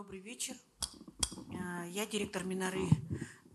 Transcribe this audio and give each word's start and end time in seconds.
Добрый 0.00 0.20
вечер. 0.20 0.54
Э, 1.52 1.86
я 1.90 2.06
директор 2.06 2.42
Миноры 2.42 2.88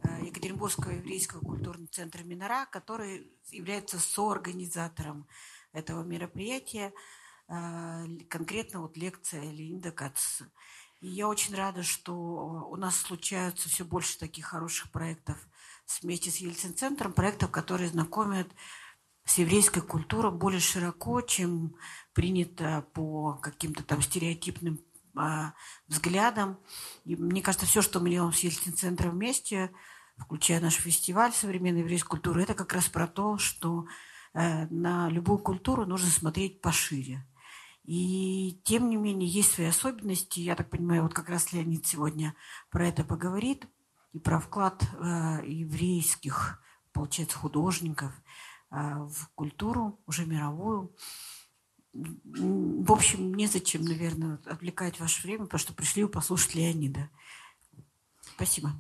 э, 0.04 0.26
Екатеринбургского 0.28 0.92
еврейского 0.92 1.40
культурного 1.40 1.88
центра 1.88 2.22
Минора, 2.22 2.68
который 2.68 3.32
является 3.50 3.98
соорганизатором 3.98 5.26
этого 5.74 6.04
мероприятия, 6.04 6.94
э, 7.48 8.06
конкретно 8.30 8.82
вот 8.82 8.96
лекция 8.96 9.42
Леонида 9.42 9.92
Каца. 9.92 10.48
И 11.02 11.08
я 11.08 11.28
очень 11.28 11.56
рада, 11.56 11.82
что 11.82 12.14
у 12.14 12.76
нас 12.76 12.96
случаются 12.96 13.68
все 13.68 13.84
больше 13.84 14.20
таких 14.20 14.46
хороших 14.46 14.92
проектов 14.92 15.40
вместе 16.04 16.30
с 16.30 16.38
Ельцин-центром, 16.38 17.14
проектов, 17.14 17.50
которые 17.50 17.90
знакомят 17.90 18.48
с 19.24 19.40
еврейской 19.40 19.82
культурой 19.82 20.32
более 20.32 20.62
широко, 20.62 21.22
чем 21.22 21.76
принято 22.14 22.86
по 22.94 23.34
каким-то 23.34 23.84
там 23.84 24.04
стереотипным 24.04 24.80
а, 25.16 25.54
взглядам. 25.88 26.58
И 27.06 27.16
мне 27.16 27.42
кажется, 27.42 27.66
все, 27.66 27.82
что 27.82 28.00
мы 28.00 28.10
делаем 28.10 28.34
с 28.34 28.40
Ельцин-центром 28.40 29.12
вместе, 29.12 29.72
включая 30.18 30.62
наш 30.62 30.76
фестиваль 30.76 31.34
современной 31.34 31.82
еврейской 31.82 32.10
культуры, 32.10 32.44
это 32.44 32.54
как 32.54 32.74
раз 32.74 32.88
про 32.88 33.08
то, 33.08 33.38
что 33.38 33.86
э, 34.34 34.68
на 34.68 35.10
любую 35.10 35.40
культуру 35.40 35.86
нужно 35.86 36.10
смотреть 36.10 36.62
пошире. 36.62 37.26
И 37.84 38.60
тем 38.64 38.90
не 38.90 38.96
менее 38.96 39.30
есть 39.30 39.54
свои 39.54 39.68
особенности. 39.68 40.40
Я 40.40 40.56
так 40.56 40.70
понимаю, 40.70 41.04
вот 41.04 41.14
как 41.14 41.30
раз 41.30 41.54
Леонид 41.54 41.86
сегодня 41.86 42.36
про 42.72 42.88
это 42.88 43.04
поговорит 43.04 43.68
и 44.14 44.20
про 44.20 44.40
вклад 44.40 44.84
э, 44.84 45.42
еврейских, 45.46 46.62
получается, 46.94 47.38
художников 47.38 48.12
э, 48.72 48.76
в 48.76 49.30
культуру 49.36 50.00
уже 50.08 50.26
мировую 50.26 50.96
в 51.96 52.92
общем, 52.92 53.34
незачем, 53.36 53.84
наверное, 53.84 54.40
отвлекать 54.46 55.00
ваше 55.00 55.24
время, 55.24 55.46
потому 55.46 55.60
что 55.60 55.74
пришли 55.74 56.06
послушать 56.08 56.56
Леонида. 56.56 57.10
Спасибо. 58.36 58.72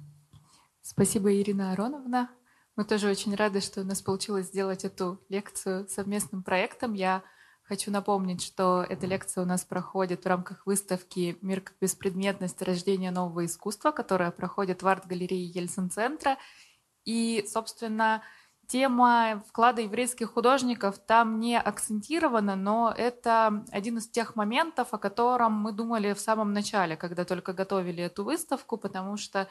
Спасибо, 0.81 1.33
Ирина 1.33 1.71
Ароновна. 1.71 2.29
Мы 2.75 2.83
тоже 2.83 3.09
очень 3.09 3.33
рады, 3.33 3.61
что 3.61 3.81
у 3.81 3.83
нас 3.85 4.01
получилось 4.01 4.47
сделать 4.47 4.83
эту 4.83 5.23
лекцию 5.29 5.87
совместным 5.87 6.43
проектом. 6.43 6.93
Я 6.93 7.23
хочу 7.63 7.89
напомнить, 7.89 8.43
что 8.43 8.85
эта 8.87 9.07
лекция 9.07 9.43
у 9.43 9.47
нас 9.47 9.63
проходит 9.63 10.25
в 10.25 10.27
рамках 10.27 10.65
выставки 10.65 11.37
«Мир 11.41 11.61
как 11.61 11.77
беспредметность. 11.79 12.61
Рождение 12.61 13.11
нового 13.11 13.45
искусства», 13.45 13.91
которая 13.91 14.31
проходит 14.31 14.83
в 14.83 14.87
арт-галерее 14.87 15.45
Ельцин-центра. 15.45 16.37
И, 17.05 17.45
собственно, 17.47 18.23
Тема 18.67 19.43
вклада 19.47 19.81
еврейских 19.81 20.33
художников 20.33 20.97
там 20.97 21.39
не 21.39 21.59
акцентирована, 21.59 22.55
но 22.55 22.93
это 22.95 23.63
один 23.71 23.97
из 23.97 24.09
тех 24.09 24.35
моментов, 24.35 24.93
о 24.93 24.97
котором 24.97 25.53
мы 25.53 25.71
думали 25.71 26.13
в 26.13 26.19
самом 26.19 26.53
начале, 26.53 26.97
когда 26.97 27.25
только 27.25 27.53
готовили 27.53 28.03
эту 28.03 28.23
выставку, 28.23 28.77
потому 28.77 29.17
что, 29.17 29.47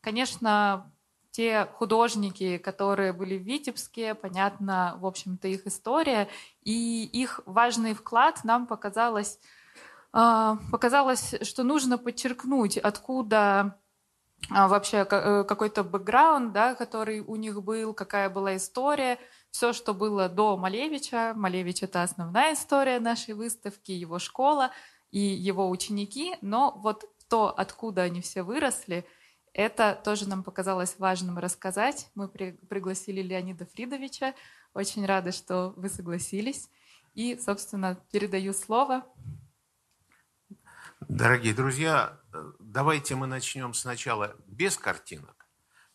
конечно, 0.00 0.92
те 1.32 1.66
художники, 1.74 2.58
которые 2.58 3.12
были 3.12 3.38
в 3.38 3.42
Витебске, 3.42 4.14
понятно, 4.14 4.96
в 4.98 5.06
общем-то, 5.06 5.48
их 5.48 5.66
история, 5.66 6.28
и 6.62 7.04
их 7.04 7.40
важный 7.46 7.94
вклад 7.94 8.44
нам 8.44 8.66
показалось, 8.66 9.40
а, 10.12 10.58
показалось, 10.70 11.34
что 11.42 11.64
нужно 11.64 11.96
подчеркнуть, 11.96 12.76
откуда 12.76 13.78
вообще 14.50 15.06
э, 15.08 15.44
какой-то 15.44 15.84
бэкграунд, 15.84 16.52
да, 16.52 16.74
который 16.74 17.20
у 17.20 17.36
них 17.36 17.62
был, 17.62 17.94
какая 17.94 18.28
была 18.28 18.56
история, 18.56 19.18
все, 19.50 19.72
что 19.72 19.94
было 19.94 20.28
до 20.28 20.56
Малевича. 20.56 21.32
Малевич— 21.36 21.82
это 21.84 22.02
основная 22.02 22.54
история 22.54 22.98
нашей 23.00 23.34
выставки, 23.34 23.92
его 23.92 24.18
школа 24.18 24.70
и 25.10 25.20
его 25.20 25.68
ученики, 25.68 26.34
но 26.40 26.72
вот 26.78 27.04
то, 27.28 27.48
откуда 27.48 28.02
они 28.02 28.20
все 28.20 28.42
выросли, 28.42 29.06
это 29.54 30.00
тоже 30.02 30.28
нам 30.28 30.42
показалось 30.42 30.98
важным 30.98 31.38
рассказать. 31.38 32.08
Мы 32.14 32.28
при, 32.28 32.52
пригласили 32.52 33.20
Леонида 33.20 33.66
Фридовича. 33.66 34.34
Очень 34.74 35.04
рады, 35.04 35.32
что 35.32 35.74
вы 35.76 35.90
согласились. 35.90 36.70
И, 37.14 37.38
собственно, 37.38 37.98
передаю 38.10 38.54
слово. 38.54 39.04
Дорогие 41.08 41.52
друзья, 41.52 42.20
давайте 42.60 43.16
мы 43.16 43.26
начнем 43.26 43.74
сначала 43.74 44.36
без 44.46 44.76
картинок. 44.78 45.46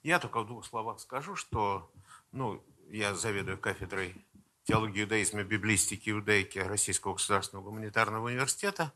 Я 0.03 0.19
только 0.19 0.41
в 0.41 0.47
двух 0.47 0.66
словах 0.66 1.00
скажу, 1.00 1.35
что 1.35 1.94
ну, 2.34 2.62
я 2.90 3.16
заведую 3.16 3.57
кафедрой 3.57 4.25
теологии 4.63 5.03
иудаизма, 5.03 5.44
библистики 5.44 6.09
иудаики 6.09 6.59
Российского 6.59 7.13
государственного 7.13 7.66
гуманитарного 7.66 8.25
университета 8.25 8.91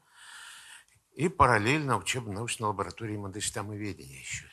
и 1.14 1.30
параллельно 1.30 1.98
учебно-научной 1.98 2.68
лаборатории 2.68 3.16
Мандельштама-ведения 3.16 4.20
еще. 4.20 4.50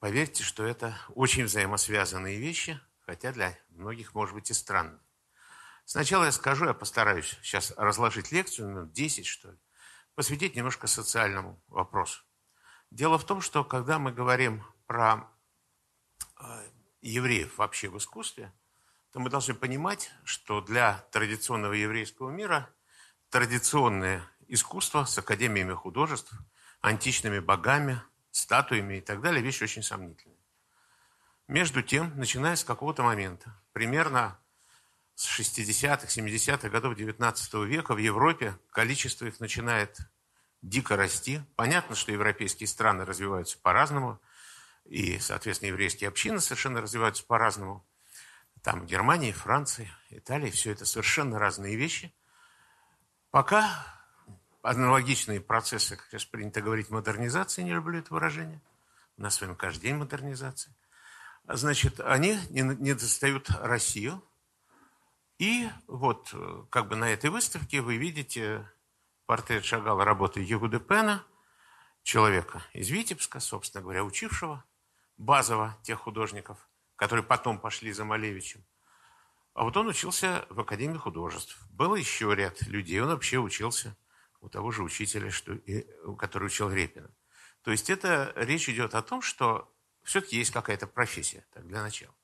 Поверьте, 0.00 0.44
что 0.44 0.64
это 0.64 0.96
очень 1.14 1.44
взаимосвязанные 1.44 2.38
вещи, 2.38 2.80
хотя 3.00 3.32
для 3.32 3.58
многих, 3.68 4.14
может 4.14 4.34
быть, 4.34 4.50
и 4.50 4.54
странно. 4.54 4.98
Сначала 5.84 6.24
я 6.24 6.32
скажу, 6.32 6.64
я 6.64 6.74
постараюсь 6.74 7.36
сейчас 7.42 7.74
разложить 7.76 8.32
лекцию, 8.32 8.68
минут 8.68 8.92
10, 8.92 9.26
что 9.26 9.50
ли, 9.50 9.58
посвятить 10.14 10.56
немножко 10.56 10.86
социальному 10.86 11.62
вопросу. 11.68 12.22
Дело 12.90 13.18
в 13.18 13.24
том, 13.24 13.40
что 13.40 13.64
когда 13.64 13.98
мы 13.98 14.12
говорим 14.12 14.62
про 14.86 15.28
э, 16.40 16.70
евреев 17.00 17.56
вообще 17.58 17.88
в 17.88 17.96
искусстве, 17.96 18.52
то 19.12 19.20
мы 19.20 19.30
должны 19.30 19.54
понимать, 19.54 20.10
что 20.24 20.60
для 20.60 21.06
традиционного 21.10 21.72
еврейского 21.72 22.30
мира 22.30 22.70
традиционное 23.30 24.22
искусство 24.48 25.04
с 25.04 25.16
академиями 25.18 25.72
художеств, 25.72 26.32
античными 26.80 27.38
богами, 27.38 28.02
статуями 28.30 28.98
и 28.98 29.00
так 29.00 29.20
далее, 29.20 29.42
вещь 29.42 29.62
очень 29.62 29.82
сомнительная. 29.82 30.38
Между 31.48 31.82
тем, 31.82 32.12
начиная 32.16 32.56
с 32.56 32.64
какого-то 32.64 33.02
момента, 33.02 33.58
примерно 33.72 34.38
с 35.14 35.38
60-х, 35.38 36.06
70-х 36.06 36.68
годов 36.68 36.96
19 36.96 37.54
века 37.66 37.94
в 37.94 37.98
Европе 37.98 38.58
количество 38.70 39.26
их 39.26 39.40
начинает 39.40 39.98
дико 40.62 40.96
расти. 40.96 41.40
Понятно, 41.56 41.94
что 41.94 42.12
европейские 42.12 42.66
страны 42.66 43.04
развиваются 43.04 43.58
по-разному, 43.58 44.20
и, 44.84 45.18
соответственно, 45.18 45.68
еврейские 45.68 46.08
общины 46.08 46.40
совершенно 46.40 46.80
развиваются 46.80 47.24
по-разному. 47.24 47.84
Там 48.62 48.86
Германия, 48.86 49.32
Франция, 49.32 49.90
Италия, 50.10 50.50
все 50.50 50.70
это 50.72 50.84
совершенно 50.84 51.38
разные 51.38 51.76
вещи. 51.76 52.14
Пока 53.30 53.68
аналогичные 54.62 55.40
процессы, 55.40 55.96
как 55.96 56.06
сейчас 56.06 56.24
принято 56.24 56.60
говорить, 56.60 56.90
модернизации, 56.90 57.62
не 57.62 57.72
люблю 57.72 57.98
это 57.98 58.14
выражение, 58.14 58.60
у 59.16 59.22
нас 59.22 59.34
с 59.34 59.40
вами 59.40 59.54
каждый 59.54 59.82
день 59.82 59.96
модернизация, 59.96 60.74
значит, 61.48 61.98
они 62.00 62.38
не, 62.50 62.62
не 62.62 62.94
достают 62.94 63.50
Россию, 63.50 64.22
и 65.42 65.68
вот 65.88 66.30
э, 66.34 66.64
как 66.70 66.86
бы 66.86 66.94
на 66.94 67.10
этой 67.10 67.28
выставке 67.28 67.80
вы 67.80 67.96
видите 67.96 68.64
портрет 69.26 69.64
Шагала 69.64 70.04
работы 70.04 70.38
Егуды 70.38 70.78
Пена, 70.78 71.26
человека 72.04 72.62
из 72.72 72.90
Витебска, 72.90 73.40
собственно 73.40 73.82
говоря, 73.82 74.04
учившего 74.04 74.64
базово 75.16 75.76
тех 75.82 75.98
художников, 75.98 76.68
которые 76.94 77.24
потом 77.24 77.58
пошли 77.58 77.90
за 77.90 78.04
Малевичем. 78.04 78.64
А 79.54 79.64
вот 79.64 79.76
он 79.76 79.88
учился 79.88 80.46
в 80.48 80.60
Академии 80.60 80.96
художеств. 80.96 81.58
Был 81.72 81.96
еще 81.96 82.32
ряд 82.36 82.62
людей. 82.62 83.00
Он 83.00 83.08
вообще 83.08 83.38
учился 83.38 83.96
у 84.40 84.48
того 84.48 84.70
же 84.70 84.84
учителя, 84.84 85.32
что, 85.32 85.58
который 86.20 86.46
учил 86.46 86.70
Репина. 86.70 87.10
То 87.62 87.72
есть 87.72 87.90
это 87.90 88.32
речь 88.36 88.68
идет 88.68 88.94
о 88.94 89.02
том, 89.02 89.22
что 89.22 89.74
все-таки 90.04 90.36
есть 90.36 90.52
какая-то 90.52 90.86
профессия, 90.86 91.44
так, 91.52 91.66
для 91.66 91.82
начала. 91.82 92.14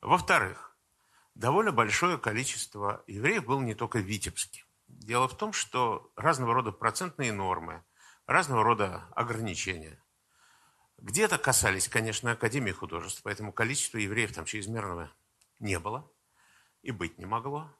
Во-вторых, 0.00 0.69
довольно 1.34 1.72
большое 1.72 2.18
количество 2.18 3.02
евреев 3.06 3.44
было 3.44 3.60
не 3.60 3.74
только 3.74 3.98
в 3.98 4.02
Витебске. 4.02 4.64
Дело 4.88 5.28
в 5.28 5.36
том, 5.36 5.52
что 5.52 6.12
разного 6.16 6.54
рода 6.54 6.72
процентные 6.72 7.32
нормы, 7.32 7.84
разного 8.26 8.64
рода 8.64 9.04
ограничения 9.14 10.02
где-то 10.98 11.38
касались, 11.38 11.88
конечно, 11.88 12.32
Академии 12.32 12.72
художеств, 12.72 13.22
поэтому 13.22 13.52
количество 13.52 13.98
евреев 13.98 14.34
там 14.34 14.44
чрезмерного 14.44 15.10
не 15.58 15.78
было 15.78 16.10
и 16.82 16.90
быть 16.90 17.18
не 17.18 17.24
могло. 17.24 17.74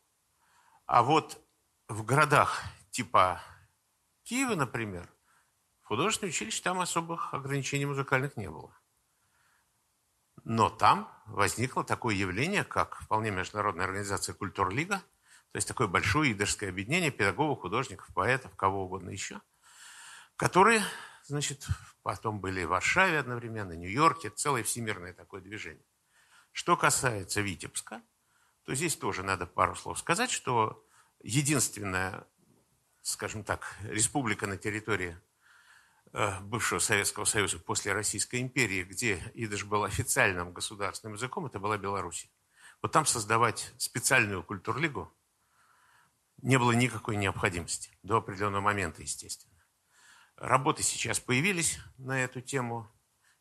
А 0.86 1.02
вот 1.02 1.38
в 1.88 2.04
городах 2.04 2.62
типа 2.90 3.42
Киева, 4.22 4.54
например, 4.54 5.12
в 5.82 5.88
художественном 5.88 6.30
училище 6.30 6.62
там 6.62 6.80
особых 6.80 7.34
ограничений 7.34 7.86
музыкальных 7.86 8.36
не 8.36 8.48
было. 8.48 8.74
Но 10.44 10.70
там 10.70 11.12
возникло 11.26 11.84
такое 11.84 12.14
явление, 12.14 12.64
как 12.64 13.00
вполне 13.00 13.30
международная 13.30 13.84
организация 13.84 14.34
«Культурлига», 14.34 14.98
то 15.52 15.56
есть 15.56 15.66
такое 15.68 15.88
большое 15.88 16.32
идерское 16.32 16.70
объединение 16.70 17.10
педагогов, 17.10 17.60
художников, 17.60 18.08
поэтов, 18.14 18.54
кого 18.54 18.84
угодно 18.84 19.10
еще, 19.10 19.40
которые, 20.36 20.82
значит, 21.24 21.66
потом 22.02 22.40
были 22.40 22.64
в 22.64 22.68
Варшаве 22.68 23.18
одновременно, 23.18 23.72
Нью-Йорке, 23.72 24.30
целое 24.30 24.62
всемирное 24.62 25.12
такое 25.12 25.40
движение. 25.40 25.84
Что 26.52 26.76
касается 26.76 27.40
Витебска, 27.40 28.02
то 28.64 28.74
здесь 28.74 28.96
тоже 28.96 29.22
надо 29.22 29.46
пару 29.46 29.74
слов 29.74 29.98
сказать, 29.98 30.30
что 30.30 30.84
единственная, 31.22 32.26
скажем 33.02 33.44
так, 33.44 33.76
республика 33.82 34.46
на 34.46 34.56
территории 34.56 35.18
бывшего 36.12 36.80
Советского 36.80 37.24
Союза 37.24 37.58
после 37.58 37.92
Российской 37.92 38.40
империи, 38.40 38.82
где 38.82 39.22
идыш 39.34 39.64
был 39.64 39.84
официальным 39.84 40.52
государственным 40.52 41.14
языком, 41.14 41.46
это 41.46 41.60
была 41.60 41.78
Беларусь. 41.78 42.28
Вот 42.82 42.92
там 42.92 43.06
создавать 43.06 43.72
специальную 43.78 44.42
культурлигу 44.42 45.12
не 46.38 46.58
было 46.58 46.72
никакой 46.72 47.16
необходимости. 47.16 47.96
До 48.02 48.16
определенного 48.16 48.62
момента, 48.62 49.02
естественно. 49.02 49.54
Работы 50.36 50.82
сейчас 50.82 51.20
появились 51.20 51.78
на 51.98 52.24
эту 52.24 52.40
тему. 52.40 52.90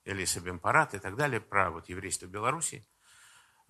Элиса 0.06 0.39
Бемпарат 0.39 0.95
и 0.95 1.00
так 1.00 1.16
далее, 1.16 1.39
про 1.39 1.69
вот 1.69 1.88
еврейство 1.88 2.25
Беларуси. 2.25 2.88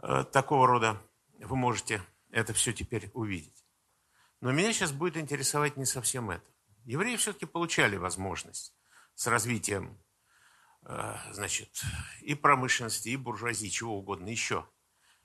Э, 0.02 0.24
такого 0.24 0.68
рода 0.68 1.02
вы 1.38 1.56
можете 1.56 2.02
это 2.32 2.54
все 2.54 2.72
теперь 2.72 3.12
увидеть. 3.14 3.66
Но 4.40 4.52
меня 4.52 4.72
сейчас 4.72 4.92
будет 4.92 5.18
интересовать 5.18 5.76
не 5.76 5.86
совсем 5.86 6.30
это. 6.30 6.46
Евреи 6.86 7.18
все-таки 7.18 7.46
получали 7.46 7.98
возможность 7.98 8.74
с 9.20 9.28
развитием 9.28 10.02
э, 10.84 11.16
значит, 11.34 11.84
и 12.22 12.36
промышленности, 12.36 13.10
и 13.10 13.18
буржуазии, 13.18 13.68
чего 13.68 13.98
угодно 13.98 14.30
еще, 14.30 14.66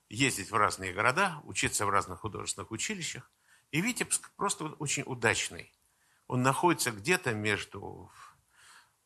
ездить 0.08 0.50
в 0.50 0.56
разные 0.56 0.92
города, 0.92 1.40
учиться 1.44 1.86
в 1.86 1.90
разных 1.90 2.18
художественных 2.18 2.72
училищах. 2.72 3.30
И 3.70 3.80
Витебск 3.80 4.34
просто 4.34 4.64
очень 4.64 5.04
удачный. 5.06 5.72
Он 6.26 6.42
находится 6.42 6.90
где-то 6.90 7.34
между 7.34 8.10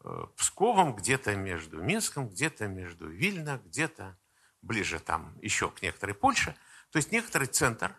э, 0.03 0.27
Псковом, 0.39 0.97
где-то 0.97 1.37
между 1.37 1.83
Минском, 1.83 2.31
где-то 2.31 2.67
между 2.67 3.11
Вильно, 3.11 3.61
где-то 3.63 4.19
ближе 4.63 5.01
там 5.01 5.39
еще 5.43 5.71
к 5.71 5.83
некоторой 5.83 6.15
Польше. 6.15 6.57
То 6.93 6.97
есть 6.97 7.13
некоторый 7.13 7.49
центр 7.49 7.95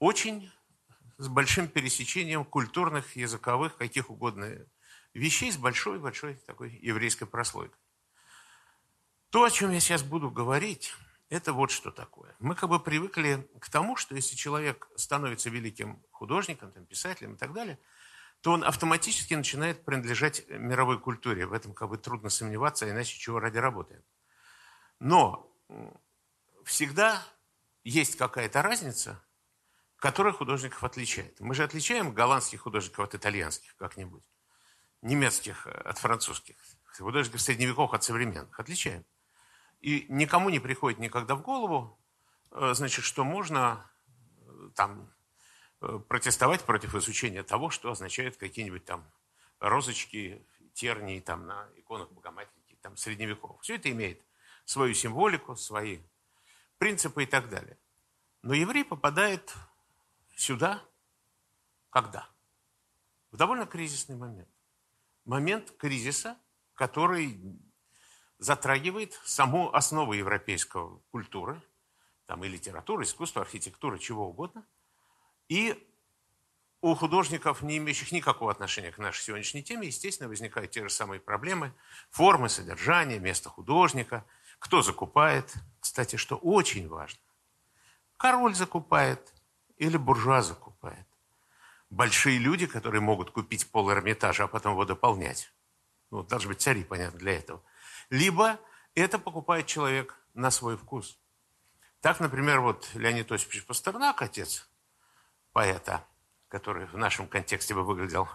очень 0.00 0.50
с 1.18 1.28
большим 1.28 1.68
пересечением 1.68 2.44
культурных, 2.44 3.14
языковых, 3.14 3.76
каких 3.76 4.10
угодно 4.10 4.66
вещей, 5.14 5.50
с 5.50 5.56
большой-большой 5.56 6.34
такой 6.46 6.78
еврейской 6.82 7.26
прослойкой. 7.26 7.78
То, 9.30 9.44
о 9.44 9.50
чем 9.50 9.70
я 9.70 9.80
сейчас 9.80 10.02
буду 10.02 10.30
говорить, 10.30 10.94
это 11.28 11.52
вот 11.52 11.70
что 11.70 11.90
такое. 11.90 12.34
Мы 12.40 12.54
как 12.54 12.68
бы 12.68 12.80
привыкли 12.80 13.48
к 13.60 13.70
тому, 13.70 13.96
что 13.96 14.14
если 14.14 14.34
человек 14.34 14.88
становится 14.96 15.50
великим 15.50 16.02
художником, 16.10 16.72
там, 16.72 16.84
писателем 16.86 17.34
и 17.34 17.36
так 17.36 17.52
далее, 17.52 17.78
то 18.40 18.52
он 18.52 18.64
автоматически 18.64 19.34
начинает 19.34 19.84
принадлежать 19.84 20.48
мировой 20.48 20.98
культуре. 20.98 21.46
В 21.46 21.52
этом 21.52 21.74
как 21.74 21.90
бы 21.90 21.98
трудно 21.98 22.30
сомневаться, 22.30 22.90
иначе 22.90 23.18
чего 23.18 23.38
ради 23.38 23.58
работаем. 23.58 24.02
Но 24.98 25.54
всегда 26.64 27.22
есть 27.84 28.16
какая-то 28.16 28.62
разница 28.62 29.22
которая 30.00 30.32
художников 30.32 30.82
отличает. 30.82 31.38
Мы 31.40 31.54
же 31.54 31.62
отличаем 31.62 32.12
голландских 32.12 32.62
художников 32.62 33.04
от 33.04 33.14
итальянских 33.14 33.76
как-нибудь, 33.76 34.24
немецких 35.02 35.66
от 35.66 35.98
французских, 35.98 36.56
художников 36.98 37.40
средневековых 37.40 37.94
от 37.94 38.04
современных. 38.04 38.58
Отличаем. 38.58 39.04
И 39.80 40.06
никому 40.08 40.50
не 40.50 40.60
приходит 40.60 40.98
никогда 40.98 41.34
в 41.34 41.42
голову, 41.42 41.98
э, 42.50 42.74
значит, 42.74 43.04
что 43.04 43.24
можно 43.24 43.90
э, 44.42 44.70
там 44.74 45.10
э, 45.80 45.98
протестовать 46.08 46.64
против 46.64 46.94
изучения 46.94 47.42
того, 47.42 47.70
что 47.70 47.90
означают 47.90 48.36
какие-нибудь 48.36 48.84
там 48.84 49.10
розочки, 49.58 50.44
тернии 50.74 51.20
там 51.20 51.46
на 51.46 51.68
иконах 51.76 52.10
Богоматерики, 52.10 52.76
там 52.82 52.96
средневековых. 52.96 53.62
Все 53.62 53.76
это 53.76 53.90
имеет 53.90 54.22
свою 54.64 54.92
символику, 54.94 55.56
свои 55.56 56.00
принципы 56.78 57.22
и 57.22 57.26
так 57.26 57.48
далее. 57.48 57.78
Но 58.42 58.54
еврей 58.54 58.84
попадает 58.84 59.54
сюда 60.36 60.82
когда? 61.90 62.28
В 63.32 63.36
довольно 63.36 63.66
кризисный 63.66 64.16
момент. 64.16 64.48
Момент 65.24 65.70
кризиса, 65.76 66.38
который 66.74 67.40
затрагивает 68.38 69.12
саму 69.24 69.72
основу 69.74 70.14
европейской 70.14 70.98
культуры, 71.10 71.62
там 72.26 72.44
и 72.44 72.48
литературы, 72.48 73.04
искусства, 73.04 73.42
архитектуры, 73.42 73.98
чего 73.98 74.28
угодно. 74.28 74.64
И 75.48 75.86
у 76.80 76.94
художников, 76.94 77.60
не 77.60 77.76
имеющих 77.76 78.12
никакого 78.12 78.50
отношения 78.50 78.90
к 78.90 78.98
нашей 78.98 79.22
сегодняшней 79.22 79.62
теме, 79.62 79.88
естественно, 79.88 80.28
возникают 80.28 80.70
те 80.70 80.82
же 80.82 80.88
самые 80.88 81.20
проблемы. 81.20 81.74
Формы, 82.10 82.48
содержание, 82.48 83.18
место 83.18 83.50
художника, 83.50 84.24
кто 84.58 84.80
закупает. 84.80 85.52
Кстати, 85.80 86.16
что 86.16 86.36
очень 86.36 86.88
важно. 86.88 87.20
Король 88.16 88.54
закупает, 88.54 89.34
или 89.76 89.96
буржуа 89.96 90.40
закупает. 90.40 91.06
Большие 91.90 92.38
люди, 92.38 92.66
которые 92.66 93.00
могут 93.00 93.32
купить 93.32 93.70
пол 93.70 93.90
Эрмитажа, 93.90 94.44
а 94.44 94.48
потом 94.48 94.72
его 94.72 94.84
дополнять. 94.84 95.52
Ну, 96.10 96.22
должны 96.22 96.50
быть 96.50 96.60
цари, 96.60 96.84
понятно, 96.84 97.18
для 97.18 97.36
этого. 97.36 97.62
Либо 98.10 98.58
это 98.94 99.18
покупает 99.18 99.66
человек 99.66 100.16
на 100.34 100.50
свой 100.50 100.76
вкус. 100.76 101.18
Так, 102.00 102.20
например, 102.20 102.60
вот 102.60 102.88
Леонид 102.94 103.30
Осипович 103.30 103.66
Пастернак, 103.66 104.22
отец 104.22 104.68
поэта, 105.52 106.06
который 106.48 106.86
в 106.86 106.96
нашем 106.96 107.26
контексте 107.26 107.74
бы 107.74 107.84
выглядел 107.84 108.28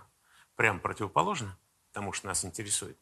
прямо 0.56 0.80
противоположно 0.80 1.58
тому, 1.92 2.14
что 2.14 2.28
нас 2.28 2.44
интересует. 2.46 2.98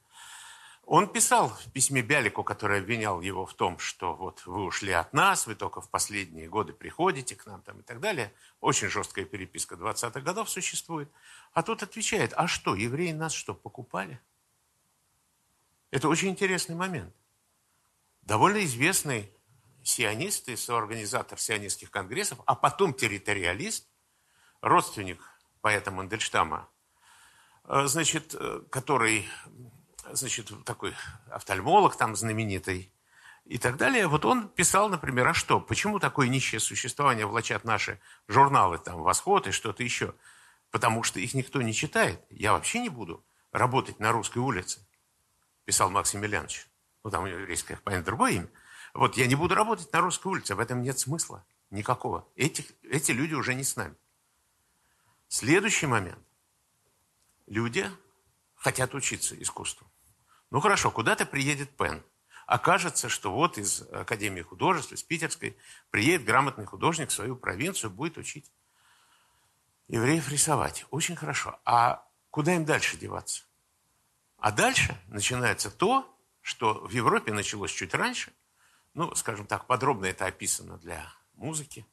Он 0.86 1.08
писал 1.08 1.50
в 1.50 1.72
письме 1.72 2.02
Бялику, 2.02 2.44
который 2.44 2.80
обвинял 2.80 3.22
его 3.22 3.46
в 3.46 3.54
том, 3.54 3.80
что 3.80 4.14
вот 4.16 4.46
вы 4.46 4.66
ушли 4.66 4.92
от 4.92 5.14
нас, 5.14 5.48
вы 5.48 5.56
только 5.56 5.80
в 5.80 5.90
последние 5.90 6.50
годы 6.50 6.74
приходите 6.74 7.36
к 7.36 7.46
нам 7.46 7.62
там 7.62 7.80
и 7.80 7.84
так 7.84 8.02
далее. 8.02 8.34
Очень 8.60 8.90
жесткая 8.90 9.24
переписка 9.24 9.76
20-х 9.76 10.20
годов 10.20 10.50
существует. 10.50 11.10
А 11.54 11.64
тот 11.64 11.84
отвечает, 11.84 12.34
а 12.36 12.48
что, 12.48 12.76
евреи 12.76 13.14
нас 13.14 13.32
что, 13.32 13.54
покупали? 13.54 14.20
Это 15.90 16.10
очень 16.10 16.30
интересный 16.30 16.76
момент. 16.76 17.16
Довольно 18.24 18.64
известный 18.66 19.32
сионист 19.84 20.50
и 20.50 20.56
соорганизатор 20.58 21.40
сионистских 21.40 21.92
конгрессов, 21.92 22.40
а 22.46 22.56
потом 22.56 22.94
территориалист, 22.94 23.88
родственник 24.60 25.22
поэта 25.62 25.92
Мандельштама, 25.92 26.70
э, 27.66 27.86
значит, 27.86 28.36
э, 28.38 28.64
который 28.70 29.28
значит, 30.12 30.52
такой 30.66 30.94
офтальмолог 31.30 31.96
там 31.96 32.16
знаменитый 32.16 32.92
и 33.46 33.58
так 33.58 33.78
далее. 33.78 34.08
Вот 34.08 34.26
он 34.26 34.48
писал, 34.50 34.90
например, 34.90 35.28
а 35.28 35.34
что, 35.34 35.60
почему 35.60 36.00
такое 36.00 36.28
нищее 36.28 36.60
существование 36.60 37.26
влачат 37.26 37.64
наши 37.64 38.00
журналы, 38.28 38.78
там, 38.78 39.02
«Восход» 39.02 39.48
и 39.48 39.52
что-то 39.52 39.84
еще? 39.84 40.16
Потому 40.72 41.04
что 41.04 41.20
их 41.20 41.34
никто 41.34 41.62
не 41.62 41.74
читает. 41.74 42.20
Я 42.30 42.54
вообще 42.54 42.80
не 42.80 42.90
буду 42.90 43.24
работать 43.52 44.00
на 44.00 44.12
русской 44.12 44.40
улице, 44.40 44.86
писал 45.66 45.90
Максим 45.90 46.22
Емельянович. 46.22 46.68
Ну, 47.04 47.10
там 47.10 47.24
у 47.24 47.28
него 47.28 47.40
еврейское, 47.40 47.78
понятно, 47.84 48.06
другое 48.06 48.32
имя. 48.34 48.50
Вот 48.94 49.18
я 49.18 49.28
не 49.28 49.36
буду 49.36 49.56
работать 49.56 49.92
на 49.92 50.02
русской 50.02 50.28
улице, 50.28 50.56
в 50.56 50.60
этом 50.60 50.82
нет 50.82 51.00
смысла 51.00 51.46
никакого. 51.70 52.28
Эти, 52.36 52.66
эти 52.84 53.12
люди 53.12 53.34
уже 53.34 53.56
не 53.56 53.64
с 53.64 53.76
нами. 53.76 53.96
Следующий 55.28 55.88
момент. 55.88 56.20
Люди 57.48 57.90
хотят 58.56 58.94
учиться 58.94 59.40
искусству. 59.42 59.88
Ну 60.54 60.60
хорошо, 60.60 60.92
куда-то 60.92 61.26
приедет 61.26 61.76
Пен. 61.76 62.04
Окажется, 62.46 63.10
что 63.10 63.34
вот 63.34 63.58
из 63.58 63.82
Академии 63.92 64.44
художеств, 64.44 64.92
из 64.92 65.02
Питерской, 65.02 65.58
приедет 65.90 66.26
грамотный 66.26 66.66
художник 66.66 67.10
в 67.10 67.12
свою 67.12 67.36
провинцию, 67.36 67.90
будет 67.90 68.20
учить 68.20 68.52
евреев 69.88 70.30
рисовать. 70.30 70.86
Очень 70.92 71.16
хорошо. 71.16 71.60
А 71.66 72.08
куда 72.30 72.54
им 72.54 72.66
дальше 72.66 72.98
деваться? 72.98 73.46
А 74.38 74.52
дальше 74.52 74.96
начинается 75.08 75.72
то, 75.72 76.08
что 76.42 76.86
в 76.86 76.92
Европе 76.92 77.34
началось 77.34 77.72
чуть 77.72 77.96
раньше. 77.96 78.32
Ну, 78.94 79.16
скажем 79.16 79.48
так, 79.48 79.66
подробно 79.66 80.06
это 80.06 80.28
описано 80.28 80.78
для 80.78 81.12
музыки, 81.34 81.84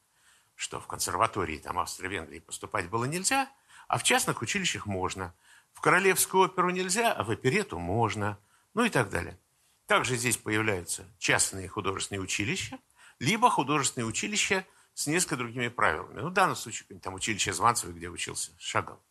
что 0.53 0.79
в 0.79 0.85
консерватории 0.85 1.57
там 1.57 1.79
Австро-Венгрии 1.79 2.37
поступать 2.37 2.91
было 2.91 3.05
нельзя, 3.05 3.49
а 3.87 3.97
в 3.97 4.03
частных 4.03 4.43
училищах 4.43 4.85
можно. 4.85 5.33
В 5.73 5.81
королевскую 5.81 6.43
оперу 6.43 6.69
нельзя, 6.69 7.11
а 7.11 7.23
в 7.23 7.31
оперету 7.31 7.79
можно– 7.79 8.37
ну 8.73 8.85
и 8.85 8.89
так 8.89 9.09
далее. 9.09 9.39
Также 9.85 10.15
здесь 10.15 10.37
появляются 10.37 11.05
частные 11.19 11.67
художественные 11.67 12.21
училища, 12.21 12.79
либо 13.19 13.49
художественные 13.49 14.07
училища 14.07 14.65
с 14.93 15.07
несколько 15.07 15.37
другими 15.37 15.67
правилами. 15.67 16.21
Ну, 16.21 16.29
в 16.29 16.33
данном 16.33 16.55
случае, 16.55 16.99
там 16.99 17.13
училище 17.13 17.53
Званцева, 17.53 17.91
где 17.91 18.09
учился 18.09 18.51
Шагал. 18.57 19.01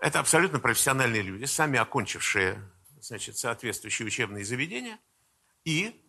Это 0.00 0.20
абсолютно 0.20 0.58
профессиональные 0.58 1.22
люди, 1.22 1.44
сами 1.44 1.78
окончившие 1.78 2.62
значит, 3.00 3.36
соответствующие 3.36 4.06
учебные 4.06 4.44
заведения. 4.44 4.98
И 5.64 6.04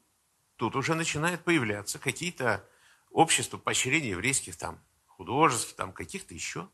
тут 0.56 0.76
уже 0.76 0.96
начинают 0.96 1.44
появляться 1.44 2.00
какие-то 2.00 2.68
общества 3.12 3.58
поощрения 3.58 4.10
еврейских 4.10 4.58
там 4.58 4.84
художеств, 5.06 5.76
там 5.76 5.92
каких-то 5.92 6.34
еще. 6.34 6.70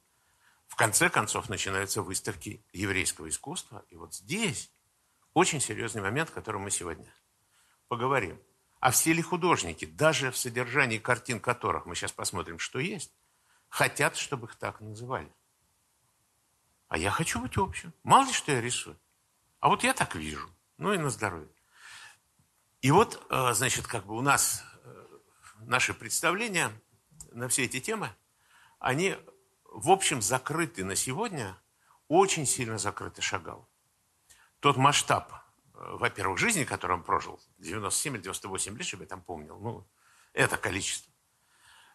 В 0.67 0.75
конце 0.75 1.09
концов 1.09 1.49
начинаются 1.49 2.01
выставки 2.01 2.63
еврейского 2.71 3.27
искусства. 3.29 3.85
И 3.89 3.95
вот 3.95 4.13
здесь 4.13 4.71
очень 5.39 5.61
серьезный 5.61 6.01
момент, 6.01 6.29
о 6.29 6.33
котором 6.33 6.63
мы 6.63 6.71
сегодня 6.71 7.07
поговорим. 7.87 8.37
А 8.81 8.91
все 8.91 9.13
ли 9.13 9.21
художники, 9.21 9.85
даже 9.85 10.31
в 10.31 10.37
содержании 10.37 10.97
картин 10.97 11.39
которых, 11.39 11.85
мы 11.85 11.95
сейчас 11.95 12.11
посмотрим, 12.11 12.59
что 12.59 12.79
есть, 12.79 13.13
хотят, 13.69 14.17
чтобы 14.17 14.47
их 14.47 14.55
так 14.55 14.81
называли? 14.81 15.31
А 16.89 16.97
я 16.97 17.09
хочу 17.09 17.39
быть 17.39 17.57
общим. 17.57 17.93
Мало 18.03 18.25
ли, 18.25 18.33
что 18.33 18.51
я 18.51 18.59
рисую. 18.59 18.99
А 19.61 19.69
вот 19.69 19.83
я 19.83 19.93
так 19.93 20.15
вижу. 20.15 20.49
Ну 20.77 20.91
и 20.91 20.97
на 20.97 21.09
здоровье. 21.09 21.49
И 22.81 22.91
вот, 22.91 23.25
э, 23.29 23.53
значит, 23.53 23.87
как 23.87 24.05
бы 24.05 24.17
у 24.17 24.21
нас 24.21 24.61
э, 24.83 25.05
наши 25.61 25.93
представления 25.93 26.69
на 27.31 27.47
все 27.47 27.63
эти 27.63 27.79
темы, 27.79 28.13
они, 28.79 29.15
в 29.65 29.89
общем, 29.89 30.21
закрыты 30.21 30.83
на 30.83 30.95
сегодня, 30.95 31.57
очень 32.09 32.45
сильно 32.45 32.77
закрыты 32.77 33.21
Шагал. 33.21 33.68
Тот 34.59 34.77
масштаб, 34.77 35.31
э, 35.31 35.37
во-первых, 35.73 36.37
жизни, 36.37 36.63
который 36.63 36.93
он 36.93 37.03
прожил, 37.03 37.39
97 37.59 38.15
или 38.15 38.21
98 38.23 38.77
лет, 38.77 38.87
чтобы 38.87 39.03
я 39.03 39.09
там 39.09 39.21
помнил, 39.21 39.59
ну, 39.59 39.87
это 40.33 40.57
количество. 40.57 41.11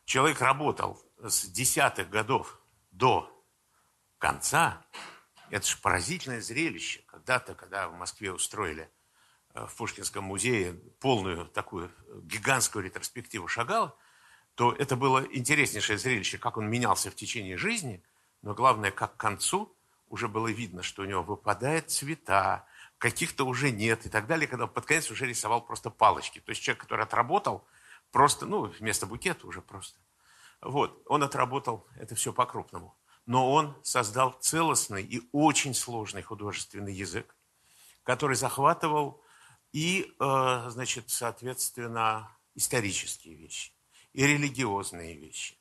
Человек 0.04 0.40
работал 0.40 1.02
с 1.18 1.46
десятых 1.46 2.10
годов 2.10 2.60
до 2.90 3.30
конца. 4.18 4.84
Это 5.50 5.66
же 5.66 5.76
поразительное 5.78 6.40
зрелище. 6.40 7.02
Когда-то, 7.06 7.54
когда 7.54 7.88
в 7.88 7.94
Москве 7.94 8.32
устроили 8.32 8.90
Э, 9.54 9.66
в 9.66 9.76
Пушкинском 9.76 10.24
музее 10.24 10.74
полную 11.00 11.46
такую 11.46 11.90
гигантскую 12.22 12.84
ретроспективу 12.84 13.46
Шагала, 13.48 13.96
то 14.56 14.72
это 14.72 14.96
было 14.96 15.24
интереснейшее 15.32 15.96
зрелище, 15.96 16.38
как 16.38 16.56
он 16.56 16.68
менялся 16.68 17.10
в 17.10 17.14
течение 17.14 17.56
жизни, 17.56 18.02
но 18.42 18.54
главное, 18.54 18.90
как 18.90 19.16
к 19.16 19.20
концу 19.20 19.73
уже 20.14 20.28
было 20.28 20.46
видно, 20.46 20.82
что 20.82 21.02
у 21.02 21.06
него 21.06 21.22
выпадает 21.22 21.90
цвета, 21.90 22.66
каких-то 22.98 23.44
уже 23.44 23.72
нет 23.72 24.06
и 24.06 24.08
так 24.08 24.28
далее, 24.28 24.46
когда 24.46 24.68
под 24.68 24.86
конец 24.86 25.10
уже 25.10 25.26
рисовал 25.26 25.60
просто 25.60 25.90
палочки. 25.90 26.38
То 26.38 26.50
есть 26.50 26.62
человек, 26.62 26.82
который 26.82 27.04
отработал 27.04 27.66
просто, 28.12 28.46
ну, 28.46 28.62
вместо 28.62 29.06
букета 29.06 29.46
уже 29.46 29.60
просто. 29.60 29.98
Вот, 30.60 31.02
он 31.06 31.24
отработал 31.24 31.86
это 31.96 32.14
все 32.14 32.32
по-крупному. 32.32 32.96
Но 33.26 33.52
он 33.52 33.76
создал 33.82 34.32
целостный 34.40 35.02
и 35.02 35.28
очень 35.32 35.74
сложный 35.74 36.22
художественный 36.22 36.94
язык, 36.94 37.34
который 38.04 38.36
захватывал 38.36 39.20
и, 39.72 40.14
э, 40.20 40.66
значит, 40.68 41.10
соответственно, 41.10 42.30
исторические 42.54 43.34
вещи, 43.34 43.72
и 44.12 44.24
религиозные 44.24 45.16
вещи, 45.16 45.56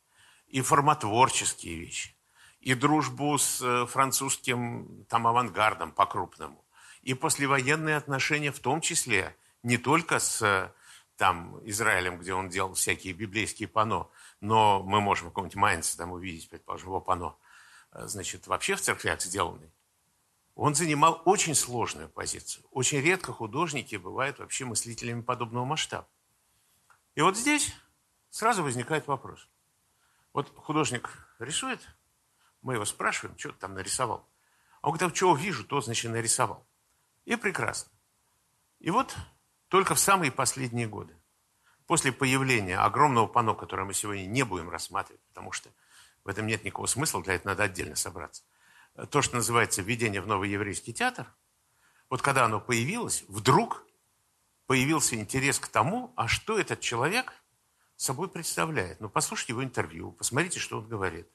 и 0.48 0.62
формотворческие 0.62 1.80
вещи, 1.80 2.16
и 2.64 2.76
дружбу 2.76 3.38
с 3.38 3.62
э, 3.62 3.86
французским 3.86 5.06
там 5.10 5.28
авангардом 5.28 5.92
по-крупному, 5.92 6.64
и 7.02 7.14
послевоенные 7.14 7.98
отношения 7.98 8.52
в 8.52 8.60
том 8.60 8.80
числе 8.80 9.36
не 9.64 9.78
только 9.78 10.20
с 10.20 10.74
там 11.18 11.60
Израилем, 11.68 12.18
где 12.18 12.34
он 12.34 12.50
делал 12.50 12.74
всякие 12.74 13.14
библейские 13.14 13.68
пано, 13.68 14.08
но 14.42 14.82
мы 14.82 15.02
можем 15.02 15.30
каком-нибудь 15.30 15.56
Майнце 15.56 15.98
там 15.98 16.12
увидеть, 16.12 16.50
предположим, 16.50 16.88
его 16.88 17.02
пано, 17.02 17.36
э, 17.92 18.08
значит, 18.08 18.48
вообще 18.48 18.76
в 18.76 18.82
церквях 18.82 19.22
сделанный. 19.22 19.70
Он 20.56 20.76
занимал 20.76 21.22
очень 21.26 21.56
сложную 21.56 22.10
позицию. 22.10 22.64
Очень 22.72 23.02
редко 23.02 23.34
художники 23.34 23.96
бывают 23.96 24.40
вообще 24.40 24.66
мыслителями 24.66 25.22
подобного 25.22 25.66
масштаба. 25.66 26.08
И 27.16 27.22
вот 27.22 27.36
здесь 27.36 27.74
сразу 28.30 28.64
возникает 28.64 29.08
вопрос. 29.08 29.48
Вот 30.32 30.52
художник 30.56 31.10
рисует, 31.40 31.80
мы 32.64 32.76
его 32.76 32.86
спрашиваем, 32.86 33.38
что 33.38 33.52
ты 33.52 33.60
там 33.60 33.76
нарисовал. 33.76 34.28
А 34.82 34.88
он 34.88 34.96
говорит, 34.96 35.14
а 35.14 35.16
что 35.16 35.36
вижу, 35.36 35.64
то, 35.64 35.82
значит, 35.82 36.12
нарисовал. 36.12 36.66
И 37.26 37.36
прекрасно. 37.36 37.92
И 38.80 38.90
вот 38.90 39.16
только 39.68 39.96
в 39.96 40.00
самые 40.00 40.32
последние 40.32 40.88
годы, 40.88 41.16
после 41.86 42.12
появления 42.12 42.78
огромного 42.78 43.28
панно, 43.28 43.56
которое 43.56 43.86
мы 43.86 43.94
сегодня 43.94 44.26
не 44.26 44.44
будем 44.44 44.70
рассматривать, 44.70 45.22
потому 45.30 45.52
что 45.52 45.70
в 46.24 46.28
этом 46.28 46.48
нет 46.48 46.64
никакого 46.64 46.88
смысла, 46.88 47.22
для 47.22 47.36
этого 47.36 47.50
надо 47.50 47.64
отдельно 47.64 47.96
собраться, 47.96 48.44
то, 49.10 49.22
что 49.22 49.36
называется 49.36 49.82
введение 49.82 50.22
в 50.22 50.28
новый 50.28 50.50
еврейский 50.50 50.94
театр, 50.94 51.34
вот 52.10 52.22
когда 52.22 52.46
оно 52.46 52.60
появилось, 52.60 53.24
вдруг 53.28 53.86
появился 54.68 55.16
интерес 55.16 55.60
к 55.60 55.68
тому, 55.68 56.14
а 56.16 56.28
что 56.28 56.60
этот 56.60 56.80
человек 56.80 57.34
собой 57.96 58.30
представляет. 58.30 59.00
Ну, 59.00 59.10
послушайте 59.10 59.54
его 59.54 59.64
интервью, 59.64 60.12
посмотрите, 60.12 60.60
что 60.60 60.80
он 60.80 60.88
говорит. 60.88 61.28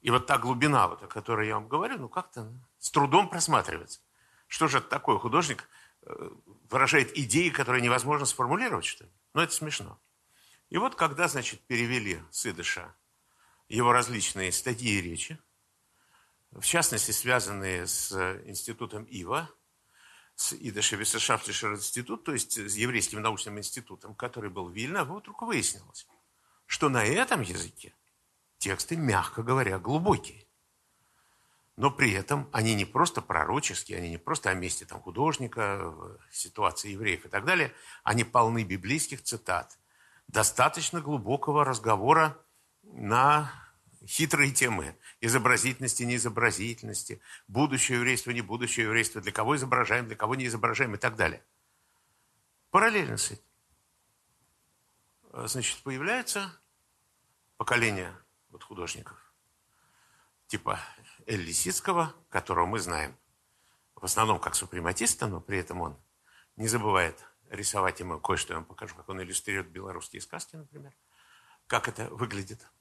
И 0.00 0.10
вот 0.10 0.26
та 0.26 0.38
глубина, 0.38 0.88
вот, 0.88 1.02
о 1.02 1.06
которой 1.06 1.48
я 1.48 1.54
вам 1.54 1.68
говорю, 1.68 1.98
ну, 1.98 2.08
как-то 2.08 2.52
с 2.78 2.90
трудом 2.90 3.28
просматривается. 3.28 4.00
Что 4.46 4.68
же 4.68 4.78
это 4.78 4.88
такое? 4.88 5.18
Художник 5.18 5.68
э, 6.02 6.30
выражает 6.70 7.16
идеи, 7.16 7.48
которые 7.48 7.82
невозможно 7.82 8.26
сформулировать, 8.26 8.84
что 8.84 9.04
ли? 9.04 9.10
Ну, 9.34 9.40
это 9.40 9.52
смешно. 9.52 9.98
И 10.68 10.78
вот 10.78 10.94
когда, 10.94 11.28
значит, 11.28 11.60
перевели 11.62 12.20
с 12.30 12.46
идыша 12.46 12.94
его 13.68 13.92
различные 13.92 14.52
статьи 14.52 14.98
и 14.98 15.02
речи, 15.02 15.38
в 16.52 16.62
частности, 16.62 17.10
связанные 17.10 17.86
с 17.86 18.12
институтом 18.46 19.06
ИВА, 19.10 19.50
с 20.36 20.52
Виссершафтишер 20.52 21.74
институт, 21.74 22.24
то 22.24 22.32
есть 22.32 22.58
с 22.58 22.74
еврейским 22.76 23.20
научным 23.20 23.58
институтом, 23.58 24.14
который 24.14 24.50
был 24.50 24.66
в 24.66 24.72
Вильно, 24.72 25.04
вдруг 25.04 25.42
выяснилось, 25.42 26.06
что 26.66 26.88
на 26.88 27.04
этом 27.04 27.40
языке 27.40 27.94
тексты, 28.58 28.96
мягко 28.96 29.42
говоря, 29.42 29.78
глубокие. 29.78 30.46
Но 31.76 31.90
при 31.90 32.12
этом 32.12 32.48
они 32.52 32.74
не 32.74 32.86
просто 32.86 33.20
пророческие, 33.20 33.98
они 33.98 34.08
не 34.08 34.18
просто 34.18 34.50
о 34.50 34.54
месте 34.54 34.86
там, 34.86 35.00
художника, 35.00 35.94
ситуации 36.30 36.92
евреев 36.92 37.26
и 37.26 37.28
так 37.28 37.44
далее, 37.44 37.74
они 38.02 38.24
полны 38.24 38.64
библейских 38.64 39.22
цитат, 39.22 39.78
достаточно 40.26 41.02
глубокого 41.02 41.64
разговора 41.64 42.38
на 42.82 43.52
хитрые 44.06 44.52
темы 44.52 44.96
изобразительности, 45.20 46.04
неизобразительности, 46.04 47.20
будущее 47.46 47.98
еврейство, 47.98 48.30
не 48.30 48.40
будущее 48.40 48.86
еврейство, 48.86 49.20
для 49.20 49.32
кого 49.32 49.56
изображаем, 49.56 50.06
для 50.06 50.16
кого 50.16 50.34
не 50.34 50.46
изображаем 50.46 50.94
и 50.94 50.98
так 50.98 51.16
далее. 51.16 51.44
Параллельно 52.70 53.18
с 53.18 53.32
этим, 53.32 53.42
значит, 55.46 55.82
появляется 55.82 56.58
поколение 57.58 58.16
вот 58.56 58.64
художников, 58.64 59.16
типа 60.48 60.80
Эль 61.26 61.42
Лисицкого, 61.42 62.14
которого 62.28 62.66
мы 62.66 62.78
знаем 62.78 63.16
в 63.94 64.04
основном 64.04 64.40
как 64.40 64.54
супрематиста, 64.54 65.26
но 65.26 65.40
при 65.40 65.58
этом 65.58 65.80
он 65.80 65.96
не 66.56 66.68
забывает 66.68 67.24
рисовать, 67.50 68.00
ему 68.00 68.18
кое-что 68.18 68.52
я 68.52 68.58
вам 68.58 68.66
покажу, 68.66 68.94
как 68.94 69.08
он 69.08 69.22
иллюстрирует 69.22 69.68
белорусские 69.70 70.20
сказки, 70.20 70.56
например, 70.56 70.92
как 71.66 71.88
это 71.88 72.08
выглядит– 72.10 72.66